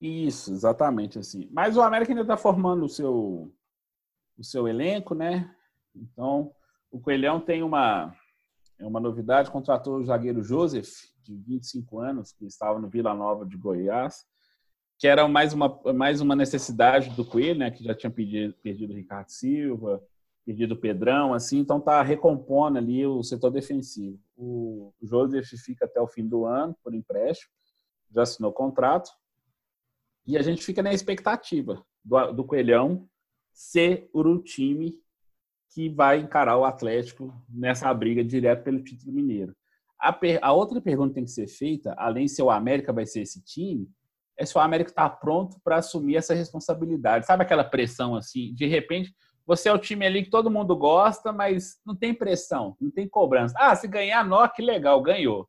Isso, 0.00 0.52
exatamente 0.52 1.18
assim. 1.18 1.48
Mas 1.50 1.76
o 1.76 1.82
América 1.82 2.12
ainda 2.12 2.22
está 2.22 2.36
formando 2.36 2.84
o 2.84 2.88
seu, 2.88 3.52
o 4.38 4.44
seu 4.44 4.66
elenco, 4.66 5.14
né? 5.14 5.50
Então, 5.94 6.52
o 6.90 6.98
Coelhão 6.98 7.40
tem 7.40 7.62
uma, 7.62 8.14
é 8.78 8.86
uma 8.86 9.00
novidade, 9.00 9.50
contratou 9.50 9.96
o 9.96 10.04
zagueiro 10.04 10.42
Joseph, 10.42 11.10
de 11.22 11.34
25 11.34 11.98
anos, 11.98 12.32
que 12.32 12.46
estava 12.46 12.78
no 12.78 12.88
Vila 12.88 13.14
Nova 13.14 13.44
de 13.44 13.56
Goiás, 13.56 14.24
que 14.96 15.06
era 15.06 15.28
mais 15.28 15.52
uma, 15.52 15.80
mais 15.94 16.20
uma 16.20 16.34
necessidade 16.34 17.10
do 17.10 17.24
Coelho, 17.24 17.58
né, 17.58 17.70
que 17.70 17.84
já 17.84 17.94
tinha 17.94 18.10
pedido, 18.10 18.54
perdido 18.62 18.92
o 18.92 18.96
Ricardo 18.96 19.28
Silva, 19.28 20.02
perdido 20.44 20.72
o 20.72 20.78
Pedrão, 20.78 21.34
assim, 21.34 21.58
então 21.58 21.78
está 21.78 22.02
recompondo 22.02 22.78
ali 22.78 23.06
o 23.06 23.22
setor 23.22 23.50
defensivo. 23.50 24.18
O 24.36 24.92
Joseph 25.02 25.46
fica 25.64 25.84
até 25.84 26.00
o 26.00 26.08
fim 26.08 26.26
do 26.26 26.46
ano, 26.46 26.76
por 26.82 26.94
empréstimo, 26.94 27.52
já 28.10 28.22
assinou 28.22 28.52
contrato, 28.52 29.10
e 30.26 30.36
a 30.36 30.42
gente 30.42 30.64
fica 30.64 30.82
na 30.82 30.92
expectativa 30.92 31.84
do, 32.04 32.32
do 32.32 32.44
Coelhão 32.44 33.08
ser 33.52 34.08
o 34.12 34.38
time 34.38 34.98
que 35.70 35.88
vai 35.88 36.20
encarar 36.20 36.56
o 36.56 36.64
Atlético 36.64 37.32
nessa 37.48 37.92
briga 37.92 38.24
direto 38.24 38.64
pelo 38.64 38.82
título 38.82 39.12
mineiro. 39.12 39.54
A, 39.98 40.12
per, 40.12 40.38
a 40.42 40.52
outra 40.52 40.80
pergunta 40.80 41.08
que 41.08 41.14
tem 41.14 41.24
que 41.24 41.30
ser 41.30 41.48
feita, 41.48 41.94
além 41.98 42.28
se 42.28 42.40
o 42.40 42.50
América 42.50 42.92
vai 42.92 43.04
ser 43.04 43.22
esse 43.22 43.42
time, 43.44 43.88
é 44.38 44.46
se 44.46 44.56
o 44.56 44.60
América 44.60 44.90
está 44.90 45.08
pronto 45.10 45.58
para 45.64 45.76
assumir 45.76 46.16
essa 46.16 46.32
responsabilidade. 46.32 47.26
Sabe 47.26 47.42
aquela 47.42 47.64
pressão 47.64 48.14
assim? 48.14 48.54
De 48.54 48.66
repente, 48.66 49.12
você 49.44 49.68
é 49.68 49.72
o 49.72 49.78
time 49.78 50.06
ali 50.06 50.22
que 50.22 50.30
todo 50.30 50.50
mundo 50.50 50.76
gosta, 50.76 51.32
mas 51.32 51.78
não 51.84 51.96
tem 51.96 52.14
pressão, 52.14 52.76
não 52.80 52.90
tem 52.90 53.08
cobrança. 53.08 53.54
Ah, 53.58 53.74
se 53.74 53.88
ganhar, 53.88 54.24
nó, 54.24 54.46
que 54.46 54.62
legal, 54.62 55.02
ganhou. 55.02 55.48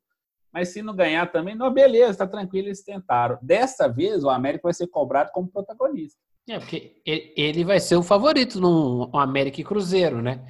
Mas 0.52 0.70
se 0.70 0.82
não 0.82 0.96
ganhar 0.96 1.32
também, 1.32 1.54
não, 1.54 1.72
beleza, 1.72 2.20
tá 2.20 2.28
tranquilo, 2.28 2.70
eles 2.70 2.84
tentaram. 2.84 3.38
Dessa 3.42 3.88
vez, 3.88 4.24
o 4.24 4.30
América 4.30 4.64
vai 4.64 4.74
ser 4.74 4.88
cobrado 4.88 5.32
como 5.32 5.52
protagonista. 5.52 6.20
É, 6.50 6.58
porque 6.58 6.94
ele 7.06 7.64
vai 7.64 7.80
ser 7.80 7.96
o 7.96 8.02
favorito 8.02 8.60
no 8.60 9.08
América 9.14 9.62
e 9.62 9.64
Cruzeiro, 9.64 10.20
né? 10.20 10.44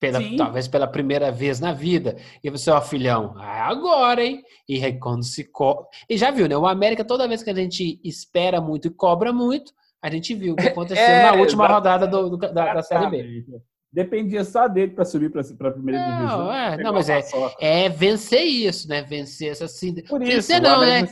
Pela, 0.00 0.18
talvez 0.36 0.66
pela 0.66 0.86
primeira 0.86 1.30
vez 1.30 1.60
na 1.60 1.72
vida. 1.72 2.16
E 2.42 2.48
você, 2.48 2.70
ó, 2.70 2.80
filhão, 2.80 3.34
é 3.38 3.60
agora, 3.60 4.24
hein? 4.24 4.42
E 4.66 4.82
aí, 4.82 4.98
quando 4.98 5.22
se 5.22 5.44
co... 5.44 5.86
E 6.08 6.16
já 6.16 6.30
viu, 6.30 6.48
né? 6.48 6.56
O 6.56 6.66
América, 6.66 7.04
toda 7.04 7.28
vez 7.28 7.42
que 7.42 7.50
a 7.50 7.54
gente 7.54 8.00
espera 8.02 8.60
muito 8.60 8.88
e 8.88 8.90
cobra 8.90 9.30
muito, 9.30 9.72
a 10.02 10.10
gente 10.10 10.34
viu 10.34 10.54
o 10.54 10.56
que 10.56 10.66
aconteceu 10.68 11.04
é, 11.04 11.22
na 11.22 11.34
última 11.34 11.68
rodada 11.68 12.06
do, 12.08 12.30
do, 12.30 12.36
da, 12.36 12.74
da 12.74 12.82
Série 12.82 13.10
B. 13.10 13.44
Dependia 13.92 14.42
só 14.42 14.66
dele 14.66 14.92
para 14.92 15.04
subir 15.04 15.30
para 15.30 15.42
a 15.42 15.72
primeira 15.72 16.00
não, 16.00 16.16
divisão. 16.16 16.52
É, 16.52 16.76
não, 16.78 16.92
mas 16.94 17.10
é, 17.10 17.22
é 17.60 17.88
vencer 17.90 18.42
isso, 18.42 18.88
né? 18.88 19.02
Vencer 19.02 19.50
essa 19.50 19.66
assim, 19.66 19.94
Por 20.04 20.22
isso, 20.22 20.32
vencer 20.32 20.62
não, 20.62 20.80
né? 20.80 21.02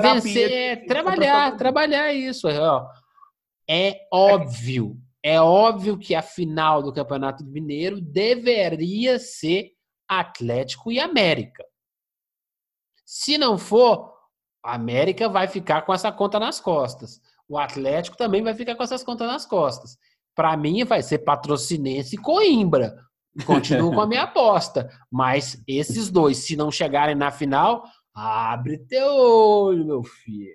Vencer 0.00 0.50
é 0.50 0.76
trabalhar, 0.76 1.54
trabalhar 1.58 2.14
isso. 2.14 2.48
Ó. 2.48 2.86
É 3.72 4.08
óbvio, 4.12 4.96
é 5.22 5.40
óbvio 5.40 5.96
que 5.96 6.12
a 6.12 6.22
final 6.22 6.82
do 6.82 6.92
Campeonato 6.92 7.44
Mineiro 7.44 8.00
deveria 8.00 9.16
ser 9.20 9.70
Atlético 10.08 10.90
e 10.90 10.98
América. 10.98 11.64
Se 13.06 13.38
não 13.38 13.56
for, 13.56 14.12
a 14.64 14.74
América 14.74 15.28
vai 15.28 15.46
ficar 15.46 15.82
com 15.82 15.94
essa 15.94 16.10
conta 16.10 16.40
nas 16.40 16.58
costas. 16.60 17.20
O 17.48 17.56
Atlético 17.56 18.16
também 18.16 18.42
vai 18.42 18.54
ficar 18.54 18.74
com 18.74 18.82
essas 18.82 19.04
contas 19.04 19.28
nas 19.28 19.46
costas. 19.46 19.96
Para 20.34 20.56
mim, 20.56 20.84
vai 20.84 21.00
ser 21.00 21.18
Patrocinense 21.20 22.16
e 22.16 22.18
Coimbra. 22.18 22.96
Continuo 23.46 23.94
com 23.94 24.00
a 24.00 24.06
minha 24.06 24.22
aposta. 24.24 24.90
Mas 25.08 25.62
esses 25.64 26.10
dois, 26.10 26.38
se 26.38 26.56
não 26.56 26.72
chegarem 26.72 27.14
na 27.14 27.30
final, 27.30 27.84
abre 28.12 28.78
teu 28.78 29.14
olho, 29.14 29.86
meu 29.86 30.02
filho. 30.02 30.50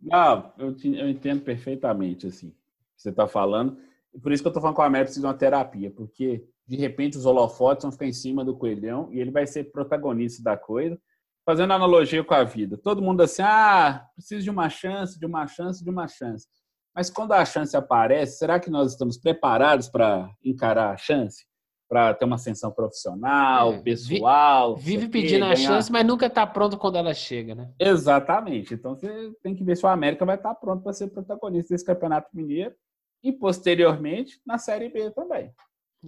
Não, 0.00 0.52
eu, 0.58 0.74
eu 0.94 1.08
entendo 1.08 1.42
perfeitamente, 1.42 2.26
assim, 2.26 2.54
você 2.96 3.10
está 3.10 3.28
falando. 3.28 3.76
Por 4.22 4.32
isso 4.32 4.42
que 4.42 4.46
eu 4.46 4.50
estou 4.50 4.62
falando 4.62 4.76
com 4.76 4.82
a 4.82 4.86
América 4.86 5.06
precisa 5.06 5.26
de 5.26 5.32
uma 5.32 5.38
terapia, 5.38 5.90
porque 5.90 6.44
de 6.66 6.76
repente 6.76 7.16
os 7.16 7.26
holofotes 7.26 7.82
vão 7.82 7.92
ficar 7.92 8.06
em 8.06 8.12
cima 8.12 8.44
do 8.44 8.56
coelhão 8.56 9.08
e 9.12 9.20
ele 9.20 9.30
vai 9.30 9.46
ser 9.46 9.70
protagonista 9.72 10.42
da 10.42 10.56
coisa. 10.56 10.98
Fazendo 11.44 11.72
analogia 11.72 12.22
com 12.22 12.34
a 12.34 12.44
vida. 12.44 12.76
Todo 12.76 13.02
mundo 13.02 13.22
assim, 13.22 13.42
ah, 13.42 14.06
preciso 14.14 14.44
de 14.44 14.50
uma 14.50 14.68
chance, 14.68 15.18
de 15.18 15.26
uma 15.26 15.46
chance, 15.46 15.82
de 15.82 15.90
uma 15.90 16.06
chance. 16.06 16.46
Mas 16.94 17.08
quando 17.08 17.32
a 17.32 17.44
chance 17.44 17.76
aparece, 17.76 18.38
será 18.38 18.60
que 18.60 18.70
nós 18.70 18.92
estamos 18.92 19.16
preparados 19.16 19.88
para 19.88 20.30
encarar 20.44 20.90
a 20.92 20.96
chance? 20.96 21.46
Para 21.90 22.14
ter 22.14 22.24
uma 22.24 22.36
ascensão 22.36 22.70
profissional, 22.70 23.72
é, 23.74 23.78
pessoal. 23.80 24.76
Vive 24.76 25.08
pedindo 25.08 25.44
a 25.44 25.56
chance, 25.56 25.90
mas 25.90 26.06
nunca 26.06 26.26
está 26.26 26.46
pronto 26.46 26.78
quando 26.78 26.96
ela 26.96 27.12
chega, 27.12 27.52
né? 27.52 27.68
Exatamente. 27.80 28.74
Então 28.74 28.94
você 28.94 29.32
tem 29.42 29.56
que 29.56 29.64
ver 29.64 29.76
se 29.76 29.84
o 29.84 29.88
América 29.88 30.24
vai 30.24 30.36
estar 30.36 30.50
tá 30.50 30.54
pronto 30.54 30.84
para 30.84 30.92
ser 30.92 31.08
protagonista 31.08 31.74
desse 31.74 31.84
Campeonato 31.84 32.28
Mineiro 32.32 32.76
e 33.24 33.32
posteriormente 33.32 34.40
na 34.46 34.56
Série 34.56 34.88
B 34.88 35.10
também. 35.10 35.52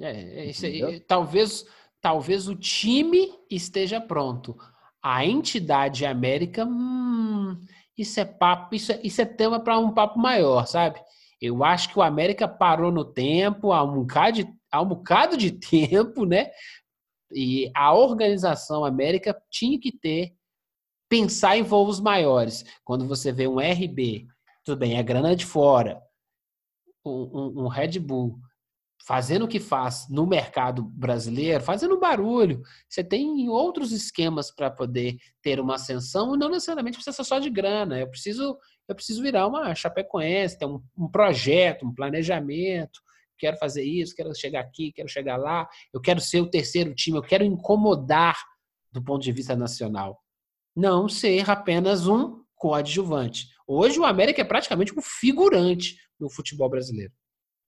É, 0.01 0.43
é 0.43 0.45
isso 0.47 0.65
aí. 0.65 1.01
Talvez, 1.01 1.67
talvez 2.01 2.47
o 2.47 2.55
time 2.55 3.33
esteja 3.51 4.01
pronto. 4.01 4.57
A 5.03 5.27
entidade 5.27 6.07
América, 6.07 6.65
hum, 6.65 7.59
isso 7.99 8.21
é 8.21 8.25
papo, 8.25 8.75
isso 8.75 8.93
é, 8.93 9.01
isso 9.03 9.21
é 9.21 9.25
tema 9.25 9.59
para 9.59 9.79
um 9.79 9.91
papo 9.91 10.17
maior, 10.19 10.65
sabe? 10.67 11.01
Eu 11.41 11.65
acho 11.65 11.89
que 11.89 11.99
o 11.99 12.03
América 12.03 12.47
parou 12.47 12.93
no 12.93 13.05
tempo, 13.05 13.73
há 13.73 13.83
um 13.83 13.95
bocado 13.95 14.37
de, 14.37 14.62
há 14.73 14.81
um 14.81 14.89
bocado 14.89 15.37
de 15.37 15.53
tempo, 15.53 16.25
né? 16.25 16.51
E 17.31 17.71
a 17.75 17.95
organização 17.95 18.85
América 18.85 19.41
tinha 19.51 19.79
que 19.79 19.93
ter, 19.93 20.35
pensar 21.09 21.57
em 21.57 21.63
voos 21.63 22.01
maiores. 22.01 22.65
Quando 22.85 23.07
você 23.07 23.31
vê 23.31 23.47
um 23.47 23.61
RB, 23.61 24.27
tudo 24.65 24.79
bem, 24.79 24.99
é 24.99 25.03
grana 25.03 25.37
de 25.37 25.47
fora, 25.47 26.03
um, 27.05 27.11
um, 27.11 27.65
um 27.65 27.69
Red 27.69 27.99
Bull, 27.99 28.39
fazendo 29.07 29.47
o 29.47 29.49
que 29.49 29.59
faz 29.59 30.07
no 30.09 30.27
mercado 30.27 30.83
brasileiro, 30.83 31.63
fazendo 31.63 31.99
barulho. 31.99 32.63
Você 32.89 33.03
tem 33.03 33.49
outros 33.49 33.93
esquemas 33.93 34.51
para 34.51 34.71
poder 34.71 35.17
ter 35.43 35.59
uma 35.59 35.75
ascensão 35.75 36.35
e 36.35 36.39
não 36.39 36.49
necessariamente 36.49 36.97
precisa 36.97 37.17
ser 37.17 37.25
só 37.25 37.39
de 37.39 37.51
grana. 37.51 37.99
Eu 37.99 38.09
preciso 38.09 38.59
eu 38.89 38.95
preciso 38.95 39.23
virar 39.23 39.47
uma 39.47 39.75
Chapecoense, 39.75 40.59
ter 40.59 40.67
um, 40.67 40.83
um 40.97 41.09
projeto, 41.09 41.87
um 41.87 41.95
planejamento. 41.95 43.01
Quero 43.43 43.57
fazer 43.57 43.83
isso, 43.83 44.15
quero 44.15 44.33
chegar 44.37 44.61
aqui, 44.61 44.93
quero 44.93 45.09
chegar 45.09 45.37
lá. 45.37 45.69
Eu 45.93 46.01
quero 46.01 46.21
ser 46.21 46.41
o 46.41 46.49
terceiro 46.49 46.95
time, 46.95 47.19
eu 47.19 47.23
quero 47.23 47.43
incomodar 47.43 48.39
do 48.93 49.03
ponto 49.03 49.21
de 49.21 49.33
vista 49.33 49.57
nacional. 49.57 50.17
Não 50.77 51.09
ser 51.09 51.51
apenas 51.51 52.07
um 52.07 52.41
coadjuvante. 52.55 53.49
Hoje 53.67 53.99
o 53.99 54.05
América 54.05 54.43
é 54.43 54.45
praticamente 54.45 54.97
um 54.97 55.03
figurante 55.03 55.97
no 56.21 56.31
futebol 56.31 56.71
brasileiro. 56.71 57.13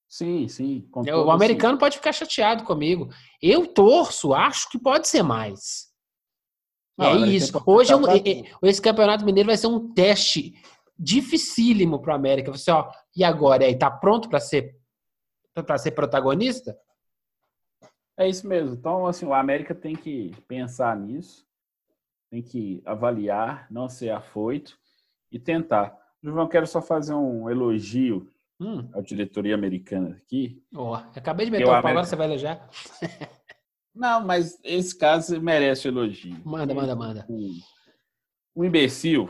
Sim, 0.08 0.46
sim. 0.46 0.88
O 0.94 1.32
americano 1.32 1.74
sim. 1.74 1.80
pode 1.80 1.96
ficar 1.96 2.12
chateado 2.12 2.62
comigo. 2.62 3.08
Eu 3.42 3.66
torço, 3.66 4.32
acho 4.32 4.70
que 4.70 4.78
pode 4.78 5.08
ser 5.08 5.24
mais. 5.24 5.88
Não, 6.96 7.24
é 7.24 7.28
isso. 7.30 7.60
Hoje 7.66 7.92
é 7.92 7.96
um, 7.96 8.04
esse 8.62 8.80
campeonato 8.80 9.24
mineiro 9.24 9.48
vai 9.48 9.56
ser 9.56 9.66
um 9.66 9.92
teste 9.92 10.54
dificílimo 10.96 12.00
para 12.00 12.12
o 12.12 12.14
América. 12.14 12.52
Você, 12.52 12.70
ó, 12.70 12.88
e 13.16 13.24
agora? 13.24 13.64
Aí 13.64 13.76
tá 13.76 13.90
pronto 13.90 14.28
para 14.28 14.38
ser 14.38 14.76
para 15.62 15.78
ser 15.78 15.92
protagonista? 15.92 16.78
É 18.16 18.28
isso 18.28 18.46
mesmo. 18.46 18.74
Então, 18.74 19.06
assim, 19.06 19.26
o 19.26 19.34
América 19.34 19.74
tem 19.74 19.94
que 19.94 20.32
pensar 20.46 20.96
nisso, 20.96 21.46
tem 22.30 22.42
que 22.42 22.82
avaliar, 22.84 23.66
não 23.70 23.88
ser 23.88 24.10
afoito 24.10 24.78
e 25.30 25.38
tentar. 25.38 25.96
João, 26.22 26.48
quero 26.48 26.66
só 26.66 26.80
fazer 26.80 27.14
um 27.14 27.50
elogio 27.50 28.28
hum. 28.60 28.88
à 28.94 29.00
diretoria 29.00 29.54
americana 29.54 30.16
aqui. 30.16 30.62
Oh, 30.72 30.94
acabei 30.94 31.46
de 31.46 31.52
meter 31.52 31.66
o 31.66 31.70
América... 31.70 31.88
agora 31.90 32.06
você 32.06 32.16
vai 32.16 32.26
elogiar. 32.26 32.68
não, 33.94 34.24
mas 34.24 34.58
esse 34.62 34.96
caso 34.96 35.40
merece 35.40 35.88
elogio. 35.88 36.40
Manda, 36.44 36.72
manda, 36.72 36.94
manda. 36.94 37.26
Um, 37.28 37.60
um 38.56 38.64
imbecil, 38.64 39.28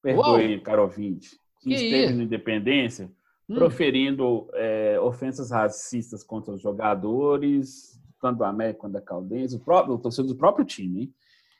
perdoe, 0.00 0.60
caro 0.60 0.82
ouvinte, 0.82 1.30
que, 1.60 1.68
que 1.68 1.74
esteve 1.74 2.04
isso? 2.04 2.16
na 2.16 2.22
Independência 2.22 3.10
hum. 3.50 3.54
proferindo 3.54 4.48
é, 4.54 4.98
ofensas 5.00 5.50
racistas 5.50 6.22
contra 6.22 6.54
os 6.54 6.62
jogadores, 6.62 8.00
tanto 8.20 8.38
do 8.38 8.44
América 8.44 8.80
quanto 8.80 8.92
da 8.92 9.00
Caldense, 9.00 9.56
o 9.56 9.60
próprio 9.60 9.94
o 9.94 9.98
torcedor 9.98 10.32
do 10.32 10.38
próprio 10.38 10.64
time, 10.64 11.00
hein? 11.00 11.14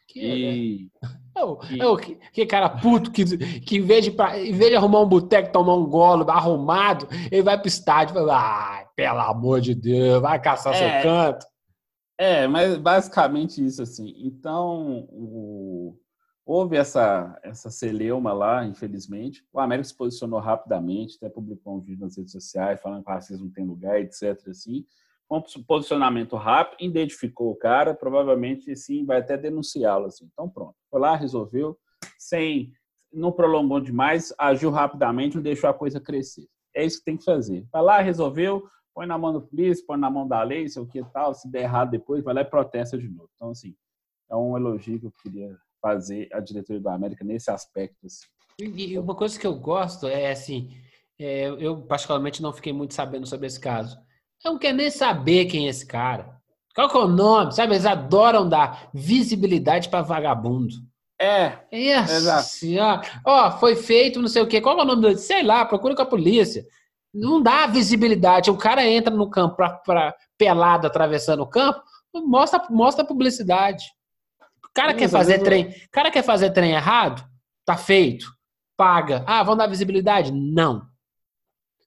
Que, 0.07 0.21
e, 0.21 0.91
é, 1.37 1.45
o, 1.45 1.59
e... 1.71 1.81
é 1.81 1.87
o 1.87 1.97
que, 1.97 2.17
que, 2.33 2.45
cara 2.45 2.69
puto 2.69 3.13
que, 3.13 3.25
que 3.61 3.77
em, 3.77 3.81
vez 3.81 4.05
de, 4.05 4.11
em 4.11 4.53
vez 4.53 4.71
de 4.71 4.77
arrumar 4.77 5.03
um 5.03 5.09
boteco, 5.09 5.53
tomar 5.53 5.77
um 5.77 5.87
golo 5.87 6.29
arrumado, 6.29 7.07
ele 7.31 7.43
vai 7.43 7.57
pro 7.57 7.69
estádio 7.69 8.13
e 8.13 8.15
fala: 8.15 8.85
pelo 8.97 9.21
amor 9.21 9.61
de 9.61 9.73
Deus, 9.73 10.21
vai 10.21 10.41
caçar 10.41 10.75
é, 10.75 11.03
seu 11.03 11.03
canto. 11.03 11.47
É, 12.19 12.49
mas 12.49 12.77
basicamente 12.77 13.65
isso 13.65 13.83
assim. 13.83 14.13
Então, 14.19 15.07
o, 15.11 15.95
houve 16.51 16.77
essa, 16.77 17.39
essa 17.45 17.71
celeuma 17.71 18.33
lá, 18.33 18.65
infelizmente. 18.65 19.45
O 19.53 19.61
América 19.61 19.85
se 19.85 19.97
posicionou 19.97 20.41
rapidamente, 20.41 21.17
até 21.17 21.29
publicou 21.29 21.77
um 21.77 21.81
vídeo 21.81 22.01
nas 22.01 22.17
redes 22.17 22.33
sociais 22.33 22.81
falando 22.81 23.05
que 23.05 23.11
o 23.11 23.15
racismo 23.15 23.45
não 23.45 23.53
tem 23.53 23.65
lugar, 23.65 24.01
etc. 24.01 24.49
Assim 24.49 24.85
um 25.31 25.41
posicionamento 25.63 26.35
rápido, 26.35 26.79
identificou 26.81 27.53
o 27.53 27.55
cara, 27.55 27.95
provavelmente 27.95 28.75
sim 28.75 29.05
vai 29.05 29.19
até 29.19 29.39
denunciá-lo 29.39 30.07
assim. 30.07 30.29
Então 30.33 30.49
pronto, 30.49 30.75
foi 30.91 30.99
lá, 30.99 31.15
resolveu, 31.15 31.79
sem 32.19 32.73
não 33.13 33.31
prolongou 33.31 33.81
demais, 33.81 34.35
agiu 34.37 34.71
rapidamente, 34.71 35.37
não 35.37 35.43
deixou 35.43 35.71
a 35.71 35.75
coisa 35.75 36.01
crescer. 36.01 36.49
É 36.75 36.85
isso 36.85 36.99
que 36.99 37.05
tem 37.05 37.17
que 37.17 37.25
fazer. 37.25 37.65
Vai 37.73 37.83
lá, 37.83 38.01
resolveu, 38.01 38.65
põe 38.93 39.07
na 39.07 39.17
mão 39.17 39.33
do 39.33 39.43
polícia, 39.43 39.85
põe 39.87 39.97
na 39.97 40.11
mão 40.11 40.27
da 40.27 40.43
lei, 40.43 40.69
sei 40.69 40.83
o 40.83 40.87
que 40.87 41.01
tal, 41.13 41.33
se 41.33 41.49
der 41.49 41.63
errado 41.63 41.93
depois, 41.93 42.25
vai 42.25 42.35
lá 42.35 42.41
e 42.41 42.45
protesta 42.45 42.99
de 42.99 43.09
novo. 43.09 43.31
Então 43.37 43.51
assim, 43.51 43.77
é 44.29 44.35
um 44.35 44.57
elogio 44.57 44.99
que 44.99 45.07
eu 45.07 45.13
queria 45.23 45.57
fazer 45.81 46.29
à 46.33 46.41
diretoria 46.41 46.83
da 46.83 46.95
América 46.95 47.25
nesse 47.25 47.51
aspecto. 47.51 48.07
Assim. 48.07 48.27
E 48.61 48.99
uma 48.99 49.15
coisa 49.15 49.39
que 49.39 49.47
eu 49.47 49.55
gosto 49.55 50.07
é 50.07 50.31
assim, 50.31 50.71
é, 51.19 51.49
eu 51.49 51.83
particularmente 51.83 52.43
não 52.43 52.53
fiquei 52.53 52.73
muito 52.73 52.95
sabendo 52.95 53.27
sobre 53.27 53.47
esse 53.47 53.59
caso 53.59 53.99
eu 54.45 54.53
não 54.53 54.59
quero 54.59 54.77
nem 54.77 54.91
saber 54.91 55.47
quem 55.47 55.67
é 55.67 55.71
esse 55.71 55.87
cara. 55.87 56.35
Qual 56.75 56.89
que 56.89 56.97
é 56.97 57.01
o 57.01 57.09
nome? 57.09 57.53
Sabe? 57.53 57.75
Eles 57.75 57.85
adoram 57.85 58.49
dar 58.49 58.89
visibilidade 58.93 59.89
para 59.89 60.03
vagabundo. 60.03 60.75
É. 61.21 61.59
Exato. 62.03 62.49
Senhora. 62.49 63.03
Ó, 63.25 63.51
foi 63.59 63.77
feito 63.77 64.21
não 64.21 64.29
sei 64.29 64.43
o 64.43 64.47
quê. 64.47 64.61
Qual 64.61 64.79
é 64.79 64.83
o 64.83 64.87
nome 64.87 65.03
dele? 65.03 65.19
Sei 65.19 65.43
lá, 65.43 65.65
procura 65.65 65.95
com 65.95 66.03
a 66.03 66.07
polícia. 66.07 66.65
Não 67.13 67.43
dá 67.43 67.67
visibilidade. 67.67 68.51
O 68.51 68.57
cara 68.57 68.87
entra 68.87 69.15
no 69.15 69.29
campo 69.29 69.57
pra, 69.57 69.71
pra 69.71 70.15
pelado 70.39 70.87
atravessando 70.87 71.43
o 71.43 71.47
campo, 71.47 71.83
mostra, 72.15 72.63
mostra 72.71 73.05
publicidade. 73.05 73.85
O 74.71 74.75
cara 74.75 74.95
quer 74.95 75.09
fazer 75.09 75.41
trem. 75.41 75.75
Cara 75.91 76.11
quer 76.11 76.23
fazer 76.23 76.51
trem 76.51 76.73
errado? 76.73 77.25
Tá 77.65 77.77
feito. 77.77 78.27
Paga. 78.77 79.25
Ah, 79.27 79.43
vão 79.43 79.57
dar 79.57 79.67
visibilidade? 79.67 80.33
Não. 80.33 80.89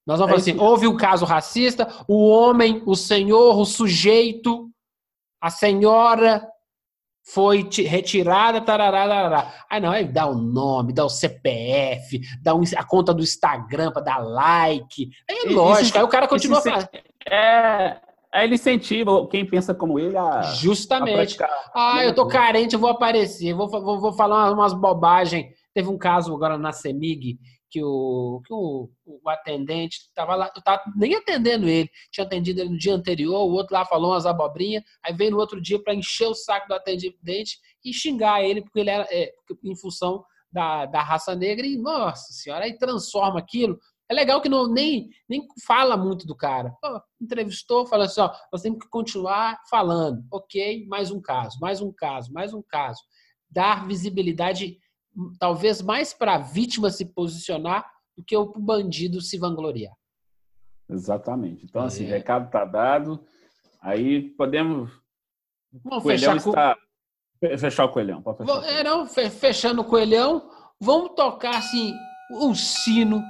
Nós 0.06 0.20
vamos 0.20 0.22
é 0.22 0.28
falar 0.28 0.38
assim: 0.38 0.60
houve 0.60 0.88
um 0.88 0.98
caso 0.98 1.26
racista, 1.26 1.88
o 2.08 2.28
homem, 2.28 2.84
o 2.86 2.96
senhor, 2.96 3.58
o 3.58 3.66
sujeito, 3.66 4.70
a 5.42 5.50
senhora 5.50 6.48
foi 7.26 7.70
retirada, 7.86 8.60
tarará, 8.60 9.08
tarará. 9.08 9.54
Aí 9.70 9.80
não, 9.80 9.92
aí 9.92 10.06
dá 10.06 10.26
o 10.26 10.36
nome, 10.36 10.94
dá 10.94 11.06
o 11.06 11.10
CPF, 11.10 12.20
dá 12.42 12.52
a 12.78 12.84
conta 12.84 13.14
do 13.14 13.24
Instagram 13.24 13.92
para 13.92 14.04
dar 14.04 14.18
like. 14.18 15.10
É 15.30 15.50
lógico, 15.50 15.98
aí 15.98 16.04
o 16.04 16.10
cara 16.10 16.28
continua 16.28 16.62
fazendo. 16.62 16.90
É, 17.30 17.98
aí 18.34 18.46
ele 18.46 18.56
incentiva 18.56 19.28
quem 19.28 19.46
pensa 19.46 19.74
como 19.74 20.00
ele 20.00 20.18
a. 20.18 20.42
Justamente. 20.42 21.42
A 21.42 21.98
ah, 21.98 22.06
eu 22.06 22.16
tô 22.16 22.28
carente, 22.28 22.74
eu 22.74 22.80
vou 22.80 22.90
aparecer, 22.90 23.54
vou, 23.54 23.70
vou, 23.70 24.00
vou 24.00 24.14
falar 24.14 24.52
umas 24.52 24.74
bobagens. 24.74 25.54
Teve 25.74 25.90
um 25.90 25.98
caso 25.98 26.34
agora 26.34 26.58
na 26.58 26.72
CEMIG 26.72 27.40
que 27.74 27.84
o, 27.84 28.40
que 28.46 28.54
o, 28.54 28.88
o 29.04 29.28
atendente 29.28 29.98
estava 29.98 30.36
lá, 30.36 30.52
eu 30.56 30.62
tava 30.62 30.84
nem 30.96 31.16
atendendo 31.16 31.68
ele, 31.68 31.90
tinha 32.12 32.24
atendido 32.24 32.62
ele 32.62 32.70
no 32.70 32.78
dia 32.78 32.94
anterior, 32.94 33.42
o 33.42 33.52
outro 33.52 33.74
lá 33.74 33.84
falou 33.84 34.12
umas 34.12 34.28
abobrinhas, 34.28 34.84
aí 35.04 35.12
veio 35.12 35.32
no 35.32 35.40
outro 35.40 35.60
dia 35.60 35.82
para 35.82 35.96
encher 35.96 36.28
o 36.28 36.36
saco 36.36 36.68
do 36.68 36.76
atendente 36.76 37.58
e 37.84 37.92
xingar 37.92 38.44
ele, 38.44 38.62
porque 38.62 38.80
ele 38.80 38.92
era 38.92 39.08
é, 39.10 39.34
em 39.64 39.76
função 39.76 40.24
da, 40.52 40.86
da 40.86 41.02
raça 41.02 41.36
negra, 41.36 41.66
e 41.66 41.76
nossa 41.76 42.32
senhora, 42.32 42.66
aí 42.66 42.78
transforma 42.78 43.40
aquilo. 43.40 43.80
É 44.14 44.16
legal 44.16 44.40
que 44.40 44.48
não, 44.48 44.68
nem, 44.68 45.10
nem 45.28 45.42
fala 45.66 45.98
muito 45.98 46.28
do 46.28 46.36
cara. 46.36 46.72
Pô, 46.80 47.02
entrevistou, 47.20 47.88
fala 47.88 48.06
assim: 48.06 48.22
ó, 48.22 48.32
nós 48.52 48.62
temos 48.62 48.80
que 48.80 48.88
continuar 48.88 49.60
falando. 49.68 50.24
Ok, 50.32 50.86
mais 50.88 51.10
um 51.10 51.20
caso, 51.20 51.58
mais 51.60 51.82
um 51.82 51.92
caso, 51.92 52.32
mais 52.32 52.54
um 52.54 52.62
caso. 52.62 53.02
Dar 53.50 53.88
visibilidade 53.88 54.78
talvez 55.40 55.82
mais 55.82 56.14
para 56.14 56.36
a 56.36 56.38
vítima 56.38 56.92
se 56.92 57.06
posicionar 57.06 57.90
do 58.16 58.24
que 58.24 58.38
o 58.38 58.46
bandido 58.46 59.20
se 59.20 59.38
vangloriar. 59.38 59.94
Exatamente. 60.88 61.66
Então, 61.66 61.84
assim, 61.84 62.04
é. 62.04 62.08
assim, 62.08 62.16
recado 62.16 62.46
está 62.46 62.66
dado. 62.66 63.20
Aí 63.82 64.30
podemos. 64.38 64.92
Vamos 65.84 66.04
fechar, 66.04 66.38
está... 66.38 66.78
fechar 67.58 67.86
o 67.86 67.90
coelhão. 67.90 68.22
Pode 68.22 68.38
fechar 68.38 68.60
o 68.60 68.64
É, 68.64 68.84
não, 68.84 69.08
fechando 69.08 69.82
o 69.82 69.86
coelhão, 69.86 70.48
vamos 70.80 71.16
tocar 71.16 71.58
assim 71.58 71.96
o 72.32 72.54
sino. 72.54 73.24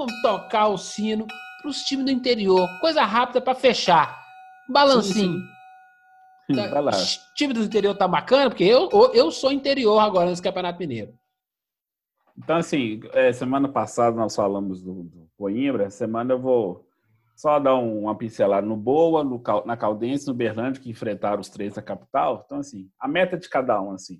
Vamos 0.00 0.22
tocar 0.22 0.68
o 0.68 0.78
sino 0.78 1.26
para 1.26 1.68
os 1.68 1.82
times 1.82 2.06
do 2.06 2.10
interior. 2.10 2.66
Coisa 2.80 3.04
rápida 3.04 3.38
para 3.38 3.54
fechar. 3.54 4.18
Balancinho. 4.66 5.40
Sim, 5.40 6.54
sim. 6.54 6.56
Tá, 6.56 6.68
Vai 6.68 6.82
lá. 6.82 6.92
time 7.36 7.52
do 7.52 7.62
interior 7.62 7.94
tá 7.94 8.08
bacana, 8.08 8.48
porque 8.48 8.64
eu, 8.64 8.88
eu 9.12 9.30
sou 9.30 9.52
interior 9.52 9.98
agora 9.98 10.30
nesse 10.30 10.40
Campeonato 10.40 10.78
Mineiro. 10.78 11.12
Então, 12.34 12.56
assim, 12.56 13.02
é, 13.12 13.30
semana 13.30 13.68
passada 13.68 14.16
nós 14.16 14.34
falamos 14.34 14.82
do, 14.82 15.02
do 15.02 15.28
Coimbra, 15.36 15.90
semana 15.90 16.32
eu 16.32 16.40
vou 16.40 16.88
só 17.36 17.58
dar 17.58 17.74
uma 17.74 18.16
pincelada 18.16 18.66
no 18.66 18.78
Boa, 18.78 19.22
no, 19.22 19.42
na 19.66 19.76
Caldense, 19.76 20.26
no 20.26 20.32
Berlândia, 20.32 20.80
que 20.80 20.88
enfrentaram 20.88 21.42
os 21.42 21.50
três 21.50 21.74
da 21.74 21.82
capital. 21.82 22.42
Então, 22.46 22.60
assim, 22.60 22.88
a 22.98 23.06
meta 23.06 23.36
de 23.36 23.50
cada 23.50 23.78
um, 23.82 23.92
assim. 23.92 24.18